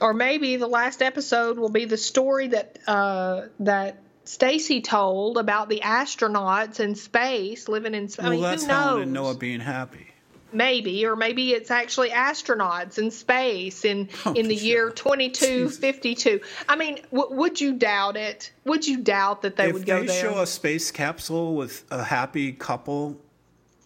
Or 0.00 0.12
maybe 0.14 0.56
the 0.56 0.66
last 0.66 1.00
episode 1.02 1.58
will 1.58 1.70
be 1.70 1.84
the 1.86 1.96
story 1.96 2.48
that 2.48 2.78
uh, 2.86 3.42
that 3.60 3.98
Stacy 4.24 4.80
told 4.80 5.38
about 5.38 5.68
the 5.68 5.80
astronauts 5.84 6.80
in 6.80 6.94
space 6.94 7.68
living 7.68 7.94
in 7.94 8.08
space. 8.08 8.24
I 8.24 8.28
well, 8.28 8.32
mean, 8.32 8.42
that's 8.42 8.62
who 8.62 8.68
knows? 8.68 8.76
Helen 8.84 9.02
and 9.02 9.12
Noah 9.12 9.34
being 9.36 9.60
happy. 9.60 10.06
maybe, 10.52 11.06
or 11.06 11.16
maybe 11.16 11.52
it's 11.52 11.70
actually 11.70 12.10
astronauts 12.10 12.98
in 12.98 13.10
space 13.10 13.84
in 13.84 14.08
Oh, 14.26 14.32
in 14.34 14.48
the 14.48 14.56
sure. 14.56 14.66
year 14.66 14.90
2252. 14.90 16.40
I 16.68 16.76
mean, 16.76 16.98
w- 17.12 17.34
would 17.36 17.60
you 17.60 17.74
doubt 17.74 18.16
it? 18.16 18.52
Would 18.64 18.86
you 18.86 18.98
doubt 19.02 19.42
that 19.42 19.56
they 19.56 19.68
if 19.68 19.74
would 19.74 19.86
go 19.86 20.00
they 20.00 20.06
there? 20.06 20.22
show 20.32 20.40
a 20.40 20.46
space 20.46 20.90
capsule 20.90 21.54
with 21.56 21.84
a 21.90 22.02
happy 22.04 22.52
couple 22.52 23.20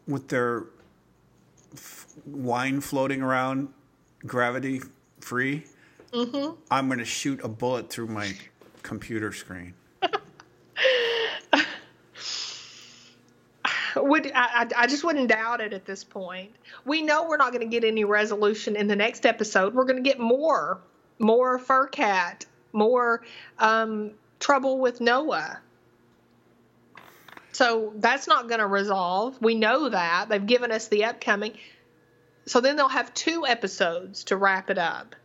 with 0.09 0.29
their 0.29 0.65
f- 1.75 2.07
wine 2.27 2.81
floating 2.81 3.23
around 3.23 3.69
gravity 4.27 4.81
free 5.21 5.65
Mm-hmm. 6.13 6.61
i'm 6.71 6.87
going 6.89 6.99
to 6.99 7.05
shoot 7.05 7.41
a 7.45 7.49
bullet 7.49 7.89
through 7.91 8.09
my 8.09 8.35
computer 8.83 9.33
screen 9.33 9.75
would 13.97 14.31
I, 14.35 14.67
I 14.77 14.87
just 14.87 15.05
wouldn't 15.05 15.29
doubt 15.29 15.61
it 15.61 15.73
at 15.73 15.85
this 15.85 16.05
point. 16.05 16.55
We 16.85 17.03
know 17.03 17.29
we're 17.29 17.37
not 17.37 17.53
going 17.53 17.69
to 17.69 17.71
get 17.71 17.85
any 17.85 18.05
resolution 18.05 18.77
in 18.77 18.87
the 18.87 18.97
next 18.97 19.27
episode. 19.27 19.75
We're 19.75 19.85
going 19.85 20.03
to 20.03 20.09
get 20.09 20.19
more, 20.19 20.81
more 21.19 21.59
Furkat, 21.59 22.47
more 22.73 23.23
um, 23.59 24.13
trouble 24.39 24.79
with 24.79 25.01
Noah. 25.01 25.61
So 27.53 27.93
that's 27.97 28.27
not 28.27 28.49
going 28.49 28.61
to 28.61 28.67
resolve. 28.67 29.41
We 29.41 29.55
know 29.55 29.89
that 29.89 30.29
they've 30.29 30.45
given 30.45 30.71
us 30.71 30.89
the 30.89 31.05
upcoming. 31.05 31.59
So 32.47 32.61
then 32.61 32.77
they'll 32.77 32.89
have 32.89 33.13
two 33.13 33.45
episodes 33.47 34.25
to 34.25 34.37
wrap 34.37 34.71
it 34.71 34.79
up. 34.79 35.17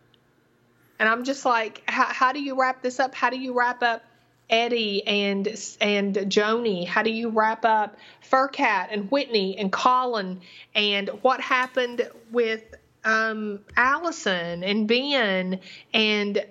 And 1.00 1.10
I'm 1.10 1.24
just 1.24 1.46
like, 1.46 1.84
how, 1.88 2.06
how 2.06 2.32
do 2.32 2.42
you 2.42 2.60
wrap 2.60 2.82
this 2.82 3.00
up? 3.00 3.14
How 3.14 3.30
do 3.30 3.38
you 3.38 3.58
wrap 3.58 3.84
up 3.84 4.04
Eddie 4.50 5.06
and 5.06 5.48
and 5.82 6.16
Joni? 6.16 6.88
How 6.88 7.04
do 7.04 7.12
you 7.12 7.30
wrap 7.30 7.66
up 7.66 7.98
Furkat 8.30 8.88
and 8.92 9.10
Whitney 9.12 9.58
and 9.58 9.72
Colin 9.72 10.42
and 10.74 11.10
what 11.22 11.42
happened 11.42 12.08
with 12.32 12.64
um, 13.04 13.60
Allison 13.76 14.64
and 14.64 14.88
Ben 14.88 15.60
and 15.94 16.46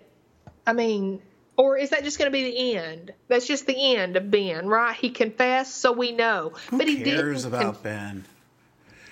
I 0.66 0.72
mean, 0.72 1.20
or 1.56 1.76
is 1.76 1.90
that 1.90 2.04
just 2.04 2.18
going 2.18 2.30
to 2.30 2.32
be 2.32 2.50
the 2.50 2.76
end? 2.76 3.12
That's 3.28 3.46
just 3.46 3.66
the 3.66 3.96
end 3.96 4.16
of 4.16 4.30
Ben, 4.30 4.66
right? 4.66 4.96
He 4.96 5.10
confessed, 5.10 5.76
so 5.76 5.92
we 5.92 6.12
know. 6.12 6.52
who 6.70 6.78
but 6.78 6.88
he 6.88 7.02
cares 7.02 7.44
didn't 7.44 7.60
about 7.60 7.82
ben 7.82 8.24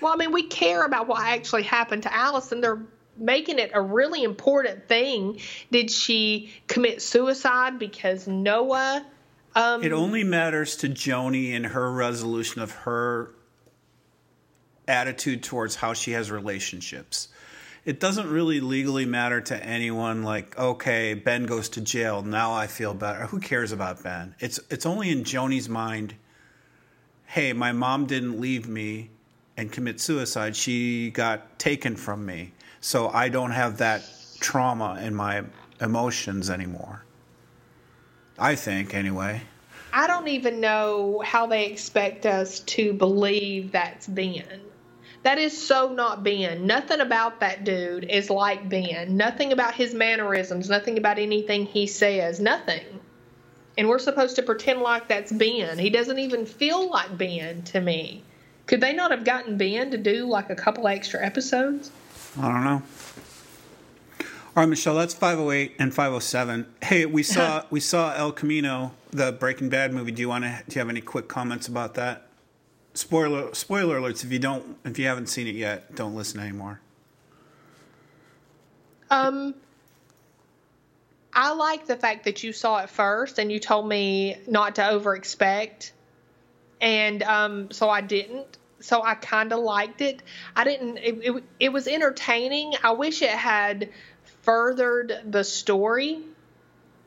well, 0.03 0.11
I 0.11 0.17
mean, 0.17 0.33
we 0.33 0.43
care 0.43 0.83
about 0.83 1.07
what 1.07 1.21
actually 1.23 1.63
happened 1.63 2.03
to 2.03 2.13
Allison. 2.13 2.59
They're 2.59 2.81
making 3.17 3.59
it 3.59 3.71
a 3.73 3.81
really 3.81 4.23
important 4.23 4.87
thing. 4.87 5.39
Did 5.71 5.91
she 5.91 6.51
commit 6.67 7.01
suicide 7.01 7.79
because 7.79 8.27
Noah? 8.27 9.05
Um, 9.55 9.83
it 9.83 9.91
only 9.91 10.23
matters 10.23 10.77
to 10.77 10.89
joni 10.89 11.55
and 11.55 11.65
her 11.65 11.91
resolution 11.91 12.61
of 12.61 12.71
her 12.71 13.29
attitude 14.87 15.43
towards 15.43 15.75
how 15.75 15.93
she 15.93 16.11
has 16.11 16.31
relationships 16.31 17.29
it 17.85 17.99
doesn't 17.99 18.29
really 18.29 18.61
legally 18.61 19.05
matter 19.05 19.41
to 19.41 19.65
anyone 19.65 20.23
like 20.23 20.57
okay 20.57 21.13
ben 21.13 21.45
goes 21.45 21.69
to 21.69 21.81
jail 21.81 22.21
now 22.21 22.53
i 22.53 22.67
feel 22.67 22.93
better 22.93 23.25
who 23.27 23.39
cares 23.39 23.71
about 23.71 24.01
ben 24.03 24.35
it's 24.39 24.59
it's 24.69 24.85
only 24.85 25.09
in 25.09 25.23
joni's 25.23 25.69
mind 25.69 26.15
hey 27.25 27.53
my 27.53 27.71
mom 27.71 28.05
didn't 28.05 28.39
leave 28.39 28.67
me 28.67 29.09
and 29.57 29.71
commit 29.71 29.99
suicide 29.99 30.55
she 30.55 31.11
got 31.11 31.59
taken 31.59 31.95
from 31.95 32.25
me 32.25 32.52
so 32.83 33.09
i 33.09 33.29
don't 33.29 33.51
have 33.51 33.77
that 33.77 34.03
trauma 34.39 34.99
in 35.01 35.15
my 35.15 35.41
emotions 35.79 36.49
anymore 36.49 37.03
i 38.37 38.53
think 38.53 38.93
anyway 38.93 39.41
I 39.95 40.07
don't 40.07 40.27
even 40.27 40.59
know 40.59 41.21
how 41.23 41.45
they 41.45 41.67
expect 41.67 42.25
us 42.25 42.61
to 42.61 42.93
believe 42.93 43.71
that's 43.71 44.07
Ben. 44.07 44.61
That 45.21 45.37
is 45.37 45.55
so 45.55 45.93
not 45.93 46.23
Ben. 46.23 46.65
Nothing 46.65 46.99
about 46.99 47.39
that 47.41 47.63
dude 47.63 48.05
is 48.05 48.31
like 48.31 48.67
Ben. 48.67 49.15
Nothing 49.15 49.53
about 49.53 49.75
his 49.75 49.93
mannerisms, 49.93 50.67
nothing 50.67 50.97
about 50.97 51.19
anything 51.19 51.67
he 51.67 51.85
says, 51.85 52.39
nothing. 52.39 52.83
And 53.77 53.87
we're 53.87 53.99
supposed 53.99 54.35
to 54.37 54.41
pretend 54.41 54.81
like 54.81 55.07
that's 55.07 55.31
Ben. 55.31 55.77
He 55.77 55.91
doesn't 55.91 56.17
even 56.17 56.47
feel 56.47 56.89
like 56.89 57.15
Ben 57.15 57.61
to 57.65 57.79
me. 57.79 58.23
Could 58.65 58.81
they 58.81 58.93
not 58.93 59.11
have 59.11 59.23
gotten 59.23 59.57
Ben 59.57 59.91
to 59.91 59.97
do 59.97 60.25
like 60.25 60.49
a 60.49 60.55
couple 60.55 60.87
extra 60.87 61.23
episodes? 61.23 61.91
I 62.39 62.47
don't 62.47 62.63
know. 62.63 62.81
All 64.55 64.61
right, 64.61 64.69
Michelle, 64.69 64.95
that's 64.95 65.15
508 65.15 65.75
and 65.79 65.93
507. 65.93 66.67
Hey, 66.83 67.05
we 67.05 67.23
saw 67.23 67.63
we 67.69 67.79
saw 67.79 68.13
El 68.13 68.31
Camino, 68.31 68.93
the 69.11 69.31
Breaking 69.31 69.69
Bad 69.69 69.93
movie. 69.93 70.11
Do 70.11 70.21
you 70.21 70.29
want 70.29 70.43
to 70.43 70.63
do 70.67 70.75
you 70.75 70.79
have 70.79 70.89
any 70.89 71.01
quick 71.01 71.27
comments 71.27 71.67
about 71.67 71.95
that? 71.95 72.27
Spoiler 72.93 73.53
spoiler 73.55 73.99
alerts 73.99 74.23
if 74.23 74.31
you 74.31 74.39
don't 74.39 74.77
if 74.85 74.99
you 74.99 75.07
haven't 75.07 75.27
seen 75.27 75.47
it 75.47 75.55
yet, 75.55 75.95
don't 75.95 76.15
listen 76.15 76.39
anymore. 76.39 76.79
Um, 79.09 79.55
I 81.33 81.53
like 81.53 81.87
the 81.87 81.95
fact 81.95 82.25
that 82.25 82.43
you 82.43 82.53
saw 82.53 82.79
it 82.79 82.89
first 82.89 83.39
and 83.39 83.51
you 83.51 83.59
told 83.59 83.87
me 83.87 84.37
not 84.47 84.75
to 84.75 84.87
over 84.87 85.15
expect, 85.15 85.93
and 86.79 87.23
um, 87.23 87.71
so 87.71 87.89
I 87.89 88.01
didn't. 88.01 88.57
So 88.83 89.01
I 89.01 89.15
kind 89.15 89.53
of 89.53 89.59
liked 89.59 90.01
it. 90.01 90.21
I 90.57 90.65
didn't. 90.65 90.97
It, 90.97 91.19
it, 91.23 91.43
it 91.57 91.69
was 91.69 91.87
entertaining. 91.87 92.73
I 92.83 92.91
wish 92.91 93.21
it 93.21 93.29
had 93.29 93.89
furthered 94.41 95.21
the 95.25 95.45
story 95.45 96.19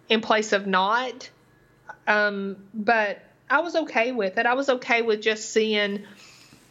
in 0.08 0.22
place 0.22 0.52
of 0.52 0.66
not. 0.66 1.28
Um, 2.06 2.56
but 2.72 3.20
I 3.50 3.60
was 3.60 3.76
okay 3.76 4.12
with 4.12 4.38
it. 4.38 4.46
I 4.46 4.54
was 4.54 4.70
okay 4.70 5.02
with 5.02 5.20
just 5.20 5.50
seeing 5.52 6.04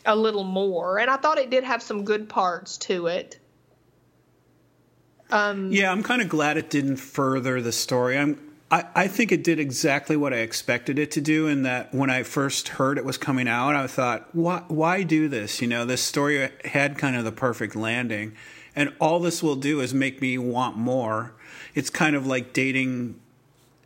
a 0.07 0.15
little 0.15 0.44
more, 0.44 0.98
and 0.98 1.10
I 1.10 1.18
thought 1.18 1.38
it 1.38 1.52
did 1.52 1.64
have 1.64 1.84
some 1.84 2.03
good 2.03 2.27
parts 2.27 2.77
to 2.80 3.06
it. 3.06 3.38
Um, 5.30 5.72
Yeah, 5.72 5.91
I'm 5.91 6.02
kind 6.02 6.22
of 6.22 6.30
glad 6.30 6.57
it 6.57 6.72
didn't 6.72 6.98
further 6.98 7.61
the 7.61 7.72
story. 7.72 8.18
I'm 8.18 8.44
I, 8.76 8.84
I 8.93 9.07
think 9.07 9.31
it 9.31 9.41
did 9.41 9.57
exactly 9.57 10.18
what 10.18 10.34
I 10.34 10.38
expected 10.39 10.99
it 10.99 11.10
to 11.11 11.22
do. 11.22 11.47
In 11.47 11.64
that, 11.64 11.93
when 11.93 12.10
I 12.10 12.23
first 12.23 12.68
heard 12.68 12.97
it 12.97 13.06
was 13.06 13.18
coming 13.18 13.47
out, 13.47 13.73
I 13.73 13.88
thought, 13.88 14.27
why 14.34 14.64
why 14.68 15.03
do 15.03 15.30
this? 15.30 15.61
You 15.61 15.68
know, 15.69 15.85
this 15.85 16.02
story 16.02 16.49
had 16.65 16.97
kind 16.97 17.15
of 17.15 17.23
the 17.23 17.31
perfect 17.31 17.73
landing, 17.77 18.35
and 18.76 18.93
all 18.99 19.22
this 19.22 19.41
will 19.41 19.56
do 19.56 19.80
is 19.80 19.93
make 19.93 20.19
me 20.19 20.38
want 20.38 20.76
more. 20.76 21.34
It's 21.73 21.89
kind 21.89 22.18
of 22.18 22.27
like 22.27 22.52
dating 22.52 23.18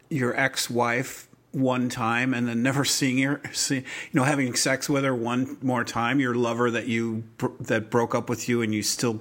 your 0.10 0.36
ex-wife 0.36 1.28
one 1.52 1.90
time 1.90 2.34
and 2.34 2.48
then 2.48 2.64
never 2.64 2.84
seeing 2.98 3.20
her 3.20 3.42
see, 3.54 3.76
you 3.76 3.84
know 4.14 4.24
having 4.24 4.56
sex 4.56 4.90
with 4.90 5.04
her 5.04 5.14
one 5.16 5.58
more 5.62 5.84
time 5.84 6.20
your 6.20 6.34
lover 6.34 6.70
that 6.72 6.88
you 6.88 7.24
that 7.60 7.92
broke 7.92 8.14
up 8.16 8.28
with 8.30 8.50
you 8.50 8.62
and 8.62 8.74
you 8.74 8.82
still 8.84 9.20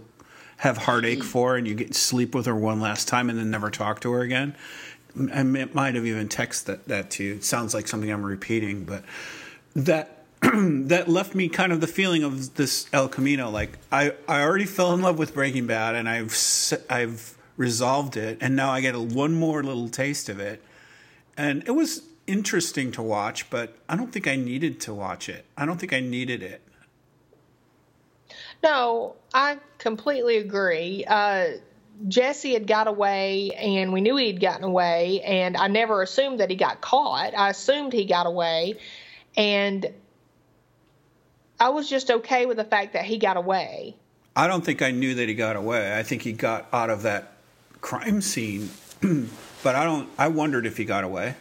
have 0.58 0.76
heartache 0.78 1.22
for 1.34 1.56
and 1.56 1.66
you 1.66 1.74
get 1.74 1.94
sleep 1.94 2.34
with 2.34 2.44
her 2.44 2.54
one 2.54 2.80
last 2.80 3.08
time 3.08 3.28
and 3.28 3.38
then 3.38 3.50
never 3.50 3.70
talk 3.70 4.00
to 4.00 4.12
her 4.12 4.20
again 4.20 4.54
i 5.32 5.42
might 5.42 5.94
have 5.94 6.06
even 6.06 6.28
texted 6.28 6.64
that, 6.64 6.88
that 6.88 7.10
to 7.10 7.24
you 7.24 7.34
it 7.34 7.44
sounds 7.44 7.74
like 7.74 7.88
something 7.88 8.10
i'm 8.10 8.24
repeating 8.24 8.84
but 8.84 9.04
that 9.74 10.24
that 10.42 11.08
left 11.08 11.34
me 11.34 11.48
kind 11.48 11.72
of 11.72 11.80
the 11.80 11.86
feeling 11.86 12.22
of 12.22 12.54
this 12.54 12.86
el 12.92 13.08
camino 13.08 13.50
like 13.50 13.78
i 13.90 14.12
i 14.28 14.42
already 14.42 14.66
fell 14.66 14.94
in 14.94 15.02
love 15.02 15.18
with 15.18 15.34
breaking 15.34 15.66
bad 15.66 15.94
and 15.94 16.08
i've 16.08 16.34
i've 16.88 17.38
resolved 17.58 18.16
it, 18.16 18.38
and 18.40 18.56
now 18.56 18.70
I 18.70 18.80
get 18.80 18.94
a, 18.94 19.00
one 19.00 19.34
more 19.34 19.62
little 19.62 19.90
taste 19.90 20.30
of 20.30 20.40
it, 20.40 20.62
and 21.36 21.62
it 21.66 21.72
was 21.72 22.04
interesting 22.26 22.92
to 22.92 23.02
watch, 23.02 23.50
but 23.50 23.76
I 23.88 23.96
don't 23.96 24.12
think 24.12 24.26
I 24.26 24.36
needed 24.36 24.80
to 24.82 24.94
watch 24.94 25.28
it. 25.28 25.44
I 25.56 25.66
don't 25.66 25.78
think 25.78 25.92
I 25.92 26.00
needed 26.00 26.42
it. 26.42 26.62
No, 28.62 29.16
I 29.34 29.58
completely 29.78 30.38
agree. 30.38 31.04
Uh, 31.06 31.58
Jesse 32.06 32.52
had 32.52 32.66
got 32.66 32.86
away, 32.86 33.50
and 33.56 33.92
we 33.92 34.00
knew 34.00 34.16
he 34.16 34.28
had 34.28 34.40
gotten 34.40 34.62
away, 34.64 35.20
and 35.22 35.56
I 35.56 35.66
never 35.66 36.02
assumed 36.02 36.40
that 36.40 36.50
he 36.50 36.56
got 36.56 36.80
caught. 36.80 37.36
I 37.36 37.50
assumed 37.50 37.92
he 37.92 38.04
got 38.04 38.26
away, 38.26 38.76
and 39.36 39.86
I 41.58 41.70
was 41.70 41.88
just 41.88 42.10
okay 42.10 42.46
with 42.46 42.56
the 42.56 42.64
fact 42.64 42.92
that 42.92 43.04
he 43.04 43.18
got 43.18 43.36
away. 43.36 43.96
I 44.36 44.46
don't 44.46 44.64
think 44.64 44.82
I 44.82 44.92
knew 44.92 45.16
that 45.16 45.28
he 45.28 45.34
got 45.34 45.56
away. 45.56 45.98
I 45.98 46.04
think 46.04 46.22
he 46.22 46.32
got 46.32 46.68
out 46.72 46.90
of 46.90 47.02
that 47.02 47.32
crime 47.80 48.20
scene, 48.20 48.70
but 49.00 49.74
I 49.74 49.84
don't. 49.84 50.08
I 50.16 50.28
wondered 50.28 50.66
if 50.66 50.76
he 50.76 50.84
got 50.84 51.02
away. 51.02 51.34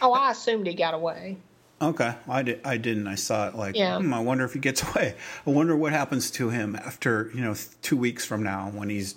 Oh, 0.00 0.12
I 0.12 0.30
assumed 0.30 0.68
he 0.68 0.74
got 0.74 0.94
away. 0.94 1.38
Okay, 1.82 2.14
I 2.28 2.42
did. 2.42 2.60
I 2.64 2.76
didn't. 2.76 3.08
I 3.08 3.16
saw 3.16 3.48
it 3.48 3.54
like, 3.56 3.76
Yeah. 3.76 3.98
hmm, 3.98 4.12
I 4.14 4.20
wonder 4.20 4.44
if 4.44 4.52
he 4.52 4.60
gets 4.60 4.82
away. 4.88 5.16
I 5.46 5.50
wonder 5.50 5.76
what 5.76 5.92
happens 5.92 6.30
to 6.32 6.50
him 6.50 6.76
after 6.76 7.30
you 7.34 7.40
know 7.40 7.56
two 7.82 7.96
weeks 7.96 8.24
from 8.24 8.44
now 8.44 8.70
when 8.70 8.88
he's 8.90 9.16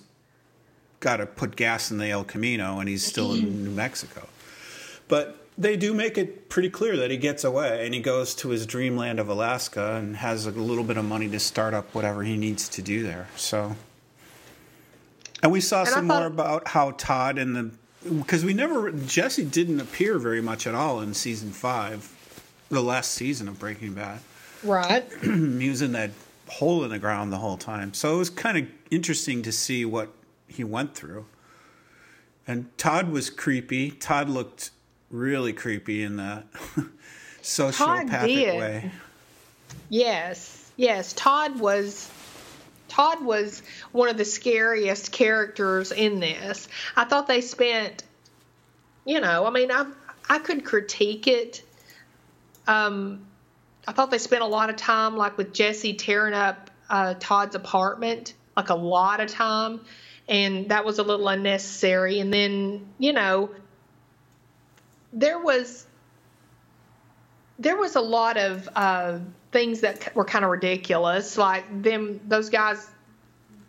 got 1.01 1.17
to 1.17 1.25
put 1.25 1.57
gas 1.57 1.91
in 1.91 1.97
the 1.97 2.09
El 2.09 2.23
Camino 2.23 2.79
and 2.79 2.87
he's 2.87 3.05
still 3.05 3.33
in 3.33 3.41
mm-hmm. 3.41 3.63
New 3.65 3.71
Mexico. 3.71 4.27
But 5.09 5.45
they 5.57 5.75
do 5.75 5.93
make 5.93 6.17
it 6.17 6.47
pretty 6.47 6.69
clear 6.69 6.95
that 6.95 7.11
he 7.11 7.17
gets 7.17 7.43
away 7.43 7.85
and 7.85 7.93
he 7.93 7.99
goes 7.99 8.33
to 8.35 8.49
his 8.49 8.65
dreamland 8.65 9.19
of 9.19 9.27
Alaska 9.27 9.95
and 9.95 10.15
has 10.15 10.45
a 10.45 10.51
little 10.51 10.85
bit 10.85 10.95
of 10.95 11.03
money 11.03 11.27
to 11.29 11.39
start 11.39 11.73
up 11.73 11.93
whatever 11.93 12.23
he 12.23 12.37
needs 12.37 12.69
to 12.69 12.81
do 12.81 13.03
there. 13.03 13.27
So, 13.35 13.75
and 15.43 15.51
we 15.51 15.59
saw 15.59 15.81
I 15.81 15.85
some 15.85 16.07
thought- 16.07 16.19
more 16.19 16.27
about 16.27 16.69
how 16.69 16.91
Todd 16.91 17.37
and 17.37 17.55
the 17.55 17.71
because 18.03 18.43
we 18.43 18.53
never 18.53 18.91
Jesse 18.91 19.45
didn't 19.45 19.79
appear 19.79 20.17
very 20.17 20.41
much 20.41 20.65
at 20.65 20.73
all 20.73 21.01
in 21.01 21.13
season 21.13 21.51
five, 21.51 22.11
the 22.69 22.81
last 22.81 23.11
season 23.11 23.47
of 23.47 23.59
Breaking 23.59 23.93
Bad. 23.93 24.21
Right. 24.63 25.05
he 25.21 25.69
was 25.69 25.83
in 25.83 25.91
that 25.91 26.09
hole 26.47 26.83
in 26.83 26.89
the 26.89 26.97
ground 26.97 27.31
the 27.31 27.37
whole 27.37 27.57
time. 27.57 27.93
So 27.93 28.15
it 28.15 28.17
was 28.17 28.29
kind 28.31 28.57
of 28.57 28.67
interesting 28.89 29.43
to 29.43 29.51
see 29.51 29.85
what 29.85 30.09
he 30.51 30.63
went 30.63 30.95
through. 30.95 31.25
And 32.47 32.75
Todd 32.77 33.09
was 33.09 33.29
creepy. 33.29 33.91
Todd 33.91 34.29
looked 34.29 34.71
really 35.09 35.53
creepy 35.53 36.03
in 36.03 36.17
that 36.17 36.45
sociopathic 37.41 38.59
way. 38.59 38.91
Yes, 39.89 40.71
yes. 40.77 41.13
Todd 41.13 41.59
was 41.59 42.09
Todd 42.87 43.23
was 43.23 43.63
one 43.93 44.09
of 44.09 44.17
the 44.17 44.25
scariest 44.25 45.11
characters 45.11 45.91
in 45.91 46.19
this. 46.19 46.67
I 46.95 47.05
thought 47.05 47.27
they 47.27 47.41
spent, 47.41 48.03
you 49.05 49.21
know, 49.21 49.45
I 49.45 49.49
mean, 49.49 49.71
I 49.71 49.85
I 50.29 50.39
could 50.39 50.65
critique 50.65 51.27
it. 51.27 51.63
Um, 52.67 53.25
I 53.87 53.93
thought 53.93 54.11
they 54.11 54.17
spent 54.17 54.43
a 54.43 54.47
lot 54.47 54.69
of 54.69 54.75
time, 54.75 55.17
like 55.17 55.37
with 55.37 55.53
Jesse 55.53 55.93
tearing 55.93 56.33
up 56.33 56.69
uh, 56.89 57.15
Todd's 57.19 57.55
apartment, 57.55 58.33
like 58.55 58.69
a 58.69 58.75
lot 58.75 59.19
of 59.19 59.29
time, 59.29 59.81
and 60.27 60.69
that 60.69 60.85
was 60.85 60.99
a 60.99 61.03
little 61.03 61.27
unnecessary. 61.27 62.19
And 62.19 62.33
then, 62.33 62.87
you 62.97 63.13
know, 63.13 63.51
there 65.13 65.39
was 65.39 65.85
there 67.59 67.77
was 67.77 67.95
a 67.95 68.01
lot 68.01 68.37
of 68.37 68.67
uh, 68.75 69.19
things 69.51 69.81
that 69.81 70.15
were 70.15 70.25
kind 70.25 70.43
of 70.43 70.51
ridiculous, 70.51 71.37
like 71.37 71.83
them 71.83 72.19
those 72.27 72.49
guys 72.49 72.87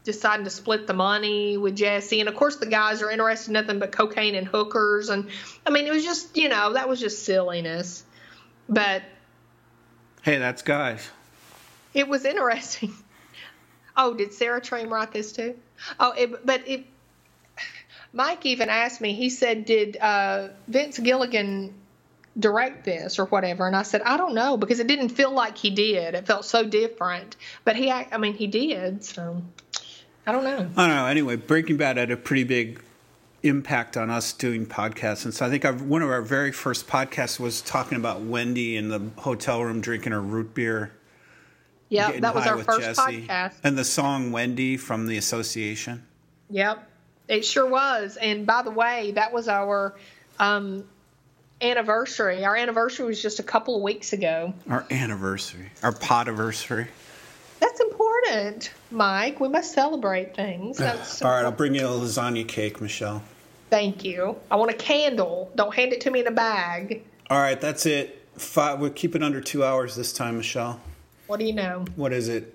deciding 0.05 0.45
to 0.45 0.51
split 0.51 0.87
the 0.87 0.95
money 0.95 1.57
with 1.57 1.77
Jesse, 1.77 2.21
and 2.21 2.29
of 2.29 2.35
course 2.35 2.57
the 2.57 2.67
guys 2.67 3.03
are 3.03 3.11
interested 3.11 3.51
in 3.51 3.53
nothing 3.53 3.79
but 3.79 3.93
cocaine 3.93 4.35
and 4.35 4.47
hookers, 4.47 5.11
and 5.11 5.29
I 5.67 5.71
mean 5.71 5.87
it 5.87 5.93
was 5.93 6.05
just 6.05 6.37
you 6.37 6.49
know 6.49 6.73
that 6.73 6.89
was 6.89 7.01
just 7.01 7.25
silliness, 7.25 8.05
but 8.69 9.03
Hey, 10.23 10.39
that's 10.39 10.63
guys. 10.63 11.11
it 11.95 12.09
was 12.09 12.25
interesting. 12.25 12.95
Oh, 13.95 14.15
did 14.15 14.33
Sarah 14.33 14.63
Train 14.63 14.89
write 14.89 15.13
this 15.13 15.33
too? 15.33 15.55
Oh, 15.99 16.13
it, 16.13 16.45
but 16.45 16.67
it. 16.67 16.85
Mike 18.13 18.45
even 18.45 18.69
asked 18.69 19.01
me. 19.01 19.15
He 19.15 19.31
said, 19.31 19.65
"Did 19.65 19.97
uh, 19.97 20.49
Vince 20.69 20.99
Gilligan 20.99 21.75
direct 22.39 22.85
this 22.85 23.19
or 23.19 23.25
whatever?" 23.27 23.67
And 23.67 23.77
I 23.77 23.83
said, 23.83 24.03
"I 24.03 24.17
don't 24.17 24.35
know 24.35 24.57
because 24.57 24.81
it 24.81 24.87
didn't 24.87 25.11
feel 25.11 25.31
like 25.33 25.57
he 25.57 25.71
did. 25.71 26.15
It 26.15 26.27
felt 26.27 26.45
so 26.45 26.65
different." 26.65 27.37
But 27.65 27.77
he, 27.77 27.91
I 27.91 28.17
mean, 28.19 28.35
he 28.35 28.47
did. 28.47 29.05
So 29.05 29.43
I 30.27 30.33
don't 30.33 30.45
know. 30.45 30.69
I 30.77 30.87
don't 30.87 30.97
know. 30.97 31.07
Anyway, 31.07 31.37
Breaking 31.37 31.77
Bad 31.77 31.97
had 31.97 32.11
a 32.11 32.17
pretty 32.17 32.45
big 32.45 32.83
impact 33.43 33.97
on 33.97 34.09
us 34.09 34.33
doing 34.33 34.67
podcasts, 34.67 35.25
and 35.25 35.35
so 35.35 35.47
I 35.47 35.51
think 35.51 35.65
our, 35.65 35.73
one 35.73 36.03
of 36.03 36.11
our 36.11 36.23
very 36.23 36.53
first 36.53 36.87
podcasts 36.87 37.41
was 37.41 37.61
talking 37.61 37.99
about 37.99 38.21
Wendy 38.21 38.77
in 38.77 38.89
the 38.89 39.11
hotel 39.21 39.65
room 39.65 39.81
drinking 39.81 40.13
her 40.13 40.21
root 40.21 40.55
beer. 40.55 40.93
Yeah, 41.93 42.21
that 42.21 42.35
was 42.35 42.47
our 42.47 42.59
first 42.59 42.81
Jesse. 42.81 43.27
podcast. 43.27 43.53
And 43.63 43.77
the 43.77 43.85
song 43.85 44.33
Wendy 44.33 44.79
from 44.79 45.07
the 45.07 45.19
Association. 45.19 46.03
Yep, 46.49 46.89
it 47.29 47.45
sure 47.45 47.69
was. 47.69 48.17
And 48.17 48.47
by 48.47 48.63
the 48.63 48.71
way, 48.71 49.13
that 49.13 49.33
was 49.33 49.47
our 49.47 49.95
um, 50.39 50.85
anniversary. 51.61 52.45
Our 52.47 52.57
anniversary 52.57 53.07
was 53.07 53.21
just 53.21 53.41
a 53.41 53.43
couple 53.43 53.77
of 53.77 53.83
weeks 53.83 54.15
ago. 54.15 54.55
Our 54.71 54.87
anniversary. 54.91 55.71
Our 55.83 55.93
podiversary. 55.93 56.89
That's 57.61 57.81
important, 57.81 58.73
Mike. 58.91 59.39
We 59.39 59.49
must 59.49 59.75
celebrate 59.75 60.35
things. 60.35 60.79
That's 60.79 61.21
All 61.21 61.31
right, 61.31 61.45
I'll 61.45 61.53
bring 61.53 61.75
you 61.75 61.87
a 61.87 61.91
lasagna 61.91 62.49
cake, 62.49 62.81
Michelle. 62.81 63.23
Thank 63.69 64.03
you. 64.03 64.37
I 64.51 64.57
want 64.57 64.71
a 64.71 64.75
candle. 64.75 65.53
Don't 65.55 65.75
hand 65.75 65.93
it 65.93 66.01
to 66.03 66.11
me 66.11 66.21
in 66.21 66.27
a 66.27 66.33
bag. 66.33 67.05
All 67.29 67.39
right, 67.39 67.61
that's 67.61 67.85
it. 67.85 68.27
Five, 68.37 68.81
we'll 68.81 68.91
keep 68.91 69.15
it 69.15 69.23
under 69.23 69.43
two 69.43 69.63
hours 69.63 69.95
this 69.95 70.13
time, 70.13 70.39
Michelle. 70.39 70.81
What 71.27 71.39
do 71.41 71.47
you 71.47 71.53
know? 71.55 71.85
What 71.97 72.13
is 72.13 72.29
it? 72.29 72.55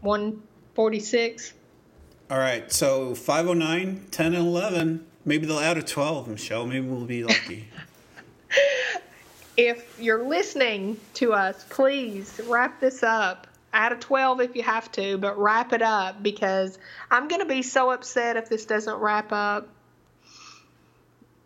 146? 0.00 1.54
All 2.30 2.38
right, 2.38 2.70
so 2.72 3.14
509, 3.14 4.06
10, 4.10 4.26
and 4.34 4.46
11. 4.46 5.06
Maybe 5.24 5.46
they'll 5.46 5.58
add 5.58 5.78
a 5.78 5.82
12, 5.82 6.28
Michelle. 6.28 6.66
Maybe 6.66 6.86
we'll 6.86 7.04
be 7.04 7.24
lucky. 7.24 7.68
If 9.56 10.00
you're 10.00 10.24
listening 10.24 10.98
to 11.14 11.32
us, 11.32 11.64
please 11.70 12.40
wrap 12.48 12.80
this 12.80 13.04
up. 13.04 13.46
Add 13.72 13.92
a 13.92 13.96
12 13.96 14.40
if 14.40 14.56
you 14.56 14.64
have 14.64 14.90
to, 14.92 15.16
but 15.16 15.38
wrap 15.38 15.72
it 15.72 15.80
up 15.80 16.20
because 16.24 16.76
I'm 17.08 17.28
going 17.28 17.40
to 17.40 17.46
be 17.46 17.62
so 17.62 17.92
upset 17.92 18.36
if 18.36 18.48
this 18.48 18.66
doesn't 18.66 18.96
wrap 18.96 19.30
up. 19.30 19.68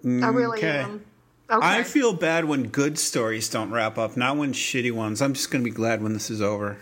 I 0.05 0.07
really 0.07 0.59
mm, 0.59 0.65
Okay. 0.65 0.79
am. 0.79 1.05
Okay. 1.51 1.67
I 1.67 1.83
feel 1.83 2.13
bad 2.13 2.45
when 2.45 2.65
good 2.69 2.99
stories 2.99 3.49
don't 3.49 3.71
wrap 3.71 3.97
up, 3.97 4.17
not 4.17 4.37
when 4.37 4.53
shitty 4.53 4.93
ones. 4.93 5.23
I'm 5.23 5.33
just 5.33 5.51
going 5.51 5.65
to 5.65 5.71
be 5.71 5.75
glad 5.75 6.03
when 6.03 6.13
this 6.13 6.31
is 6.31 6.43
over. 6.43 6.77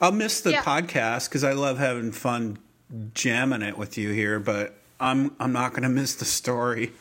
I'll 0.00 0.12
miss 0.12 0.40
the 0.40 0.52
Yeah. 0.52 0.62
podcast 0.62 1.28
because 1.28 1.44
I 1.44 1.52
love 1.52 1.78
having 1.78 2.12
fun 2.12 2.58
jamming 3.12 3.60
it 3.62 3.76
with 3.76 3.98
you 3.98 4.10
here, 4.10 4.40
but 4.40 4.74
I'm 4.98 5.34
I'm 5.38 5.52
not 5.52 5.72
going 5.72 5.82
to 5.82 5.88
miss 5.90 6.14
the 6.14 6.24
story. 6.24 6.92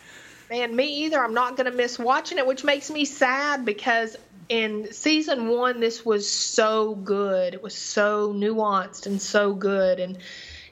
Man, 0.49 0.75
me 0.75 1.05
either. 1.05 1.23
I'm 1.23 1.33
not 1.33 1.55
going 1.55 1.71
to 1.71 1.77
miss 1.77 1.97
watching 1.97 2.37
it, 2.37 2.45
which 2.45 2.63
makes 2.63 2.89
me 2.91 3.05
sad 3.05 3.63
because 3.63 4.17
in 4.49 4.91
season 4.91 5.47
one, 5.47 5.79
this 5.79 6.03
was 6.03 6.29
so 6.29 6.95
good. 6.95 7.53
It 7.53 7.61
was 7.63 7.75
so 7.75 8.33
nuanced 8.33 9.05
and 9.05 9.21
so 9.21 9.53
good. 9.53 9.99
And 9.99 10.17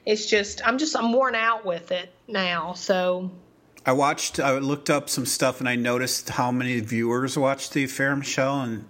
it's 0.04 0.26
just, 0.26 0.60
I'm 0.66 0.78
just, 0.78 0.96
I'm 0.96 1.12
worn 1.12 1.36
out 1.36 1.64
with 1.64 1.92
it 1.92 2.12
now. 2.26 2.72
So, 2.72 3.30
I 3.88 3.92
watched, 3.92 4.38
I 4.38 4.58
looked 4.58 4.90
up 4.90 5.08
some 5.08 5.24
stuff, 5.24 5.60
and 5.60 5.68
I 5.68 5.74
noticed 5.74 6.28
how 6.28 6.52
many 6.52 6.78
viewers 6.80 7.38
watched 7.38 7.72
the 7.72 7.84
affair, 7.84 8.14
Michelle, 8.14 8.60
and 8.60 8.84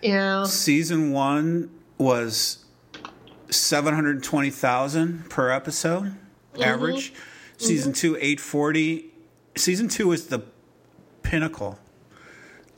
yeah. 0.00 0.44
season 0.44 1.12
one 1.12 1.68
was 1.98 2.64
720,000 3.50 5.28
per 5.28 5.50
episode 5.50 6.14
average. 6.58 7.12
Season 7.58 7.92
two, 7.92 8.16
840. 8.16 9.12
Season 9.56 9.88
two 9.88 10.08
was 10.08 10.28
the 10.28 10.40
pinnacle 11.22 11.78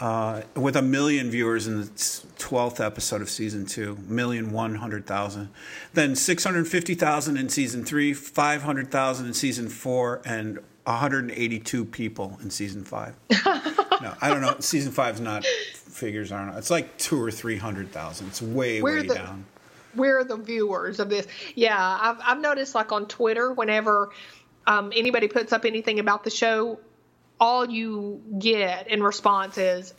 uh, 0.00 0.42
with 0.56 0.74
a 0.74 0.82
million 0.82 1.30
viewers 1.30 1.68
in 1.68 1.82
the 1.82 1.86
12th 1.86 2.84
episode 2.84 3.22
of 3.22 3.30
season 3.30 3.66
two, 3.66 3.96
million 4.08 4.50
one 4.50 4.74
hundred 4.74 5.06
thousand. 5.06 5.48
Then 5.94 6.16
650,000 6.16 7.36
in 7.36 7.48
season 7.48 7.84
three, 7.84 8.12
500,000 8.12 9.26
in 9.26 9.32
season 9.32 9.68
four, 9.68 10.20
and 10.24 10.58
182 10.84 11.84
people 11.86 12.38
in 12.42 12.50
season 12.50 12.84
five. 12.84 13.14
no, 13.30 14.14
I 14.20 14.28
don't 14.28 14.40
know. 14.40 14.56
Season 14.60 14.92
five's 14.92 15.20
not, 15.20 15.44
figures 15.74 16.32
aren't, 16.32 16.56
it's 16.56 16.70
like 16.70 16.96
two 16.98 17.20
or 17.22 17.30
300,000. 17.30 18.26
It's 18.26 18.42
way, 18.42 18.82
We're 18.82 19.00
way 19.02 19.06
the- 19.08 19.14
down. 19.14 19.44
we're 19.94 20.24
the 20.24 20.36
viewers 20.36 20.98
of 21.00 21.08
this. 21.08 21.26
Yeah, 21.54 21.76
I've 21.78 22.16
I've 22.24 22.40
noticed 22.40 22.74
like 22.74 22.92
on 22.92 23.06
Twitter, 23.06 23.52
whenever 23.52 24.10
um, 24.66 24.92
anybody 24.94 25.28
puts 25.28 25.52
up 25.52 25.64
anything 25.64 25.98
about 26.00 26.24
the 26.24 26.30
show, 26.30 26.80
all 27.40 27.68
you 27.68 28.22
get 28.38 28.88
in 28.88 29.02
response 29.02 29.58
is, 29.58 29.94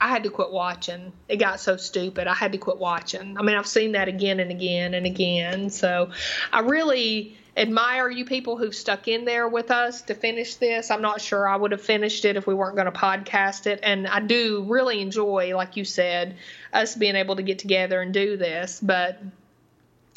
I 0.00 0.08
had 0.08 0.24
to 0.24 0.30
quit 0.30 0.50
watching. 0.50 1.12
It 1.28 1.36
got 1.36 1.60
so 1.60 1.76
stupid. 1.76 2.26
I 2.26 2.34
had 2.34 2.52
to 2.52 2.58
quit 2.58 2.78
watching. 2.78 3.38
I 3.38 3.42
mean, 3.42 3.56
I've 3.56 3.66
seen 3.66 3.92
that 3.92 4.08
again 4.08 4.40
and 4.40 4.50
again 4.50 4.94
and 4.94 5.06
again. 5.06 5.70
So 5.70 6.10
I 6.52 6.60
really 6.60 7.36
admire 7.56 8.10
you 8.10 8.24
people 8.24 8.56
who've 8.56 8.74
stuck 8.74 9.06
in 9.06 9.24
there 9.24 9.48
with 9.48 9.70
us 9.70 10.02
to 10.02 10.14
finish 10.14 10.56
this. 10.56 10.90
I'm 10.90 11.02
not 11.02 11.20
sure 11.20 11.46
I 11.46 11.56
would 11.56 11.70
have 11.72 11.82
finished 11.82 12.24
it 12.24 12.36
if 12.36 12.46
we 12.46 12.54
weren't 12.54 12.74
going 12.74 12.90
to 12.90 12.98
podcast 12.98 13.66
it. 13.66 13.80
And 13.82 14.06
I 14.06 14.20
do 14.20 14.64
really 14.66 15.00
enjoy, 15.00 15.56
like 15.56 15.76
you 15.76 15.84
said, 15.84 16.36
us 16.72 16.96
being 16.96 17.14
able 17.14 17.36
to 17.36 17.42
get 17.42 17.60
together 17.60 18.00
and 18.00 18.12
do 18.12 18.36
this. 18.36 18.80
But 18.82 19.20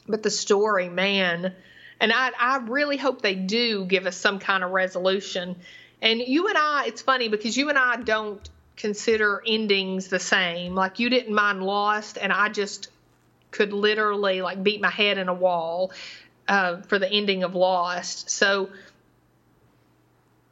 but 0.07 0.23
the 0.23 0.31
story, 0.31 0.89
man, 0.89 1.53
and 1.99 2.11
I 2.11 2.31
I 2.39 2.57
really 2.57 2.97
hope 2.97 3.21
they 3.21 3.35
do 3.35 3.85
give 3.85 4.07
us 4.07 4.17
some 4.17 4.39
kind 4.39 4.63
of 4.63 4.71
resolution. 4.71 5.55
And 6.01 6.19
you 6.19 6.47
and 6.47 6.57
I, 6.57 6.85
it's 6.87 7.01
funny 7.01 7.27
because 7.27 7.57
you 7.57 7.69
and 7.69 7.77
I 7.77 7.97
don't 7.97 8.47
consider 8.77 9.41
endings 9.45 10.07
the 10.07 10.19
same. 10.19 10.75
Like 10.75 10.99
you 10.99 11.09
didn't 11.09 11.33
mind 11.33 11.63
Lost, 11.63 12.17
and 12.19 12.31
I 12.33 12.49
just 12.49 12.89
could 13.51 13.73
literally 13.73 14.41
like 14.41 14.61
beat 14.63 14.81
my 14.81 14.89
head 14.89 15.17
in 15.17 15.29
a 15.29 15.33
wall 15.33 15.91
uh, 16.47 16.81
for 16.81 16.99
the 16.99 17.11
ending 17.11 17.43
of 17.43 17.55
Lost. 17.55 18.29
So 18.29 18.69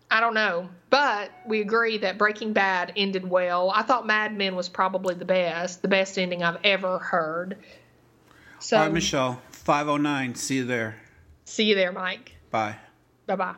I 0.09 0.19
don't 0.19 0.33
know, 0.33 0.69
but 0.89 1.31
we 1.45 1.61
agree 1.61 1.97
that 1.99 2.17
Breaking 2.17 2.53
Bad 2.53 2.93
ended 2.95 3.27
well. 3.29 3.71
I 3.71 3.81
thought 3.81 4.05
Mad 4.05 4.35
Men 4.37 4.55
was 4.55 4.69
probably 4.69 5.15
the 5.15 5.25
best, 5.25 5.81
the 5.81 5.87
best 5.87 6.17
ending 6.17 6.43
I've 6.43 6.59
ever 6.63 6.99
heard. 6.99 7.57
So, 8.59 8.77
All 8.77 8.83
right, 8.83 8.93
Michelle, 8.93 9.41
509. 9.51 10.35
See 10.35 10.55
you 10.57 10.65
there. 10.65 10.95
see 11.45 11.65
you 11.65 11.75
there, 11.75 11.91
Mike. 11.91 12.35
Bye. 12.51 12.77
Bye 13.25 13.35
bye. 13.35 13.55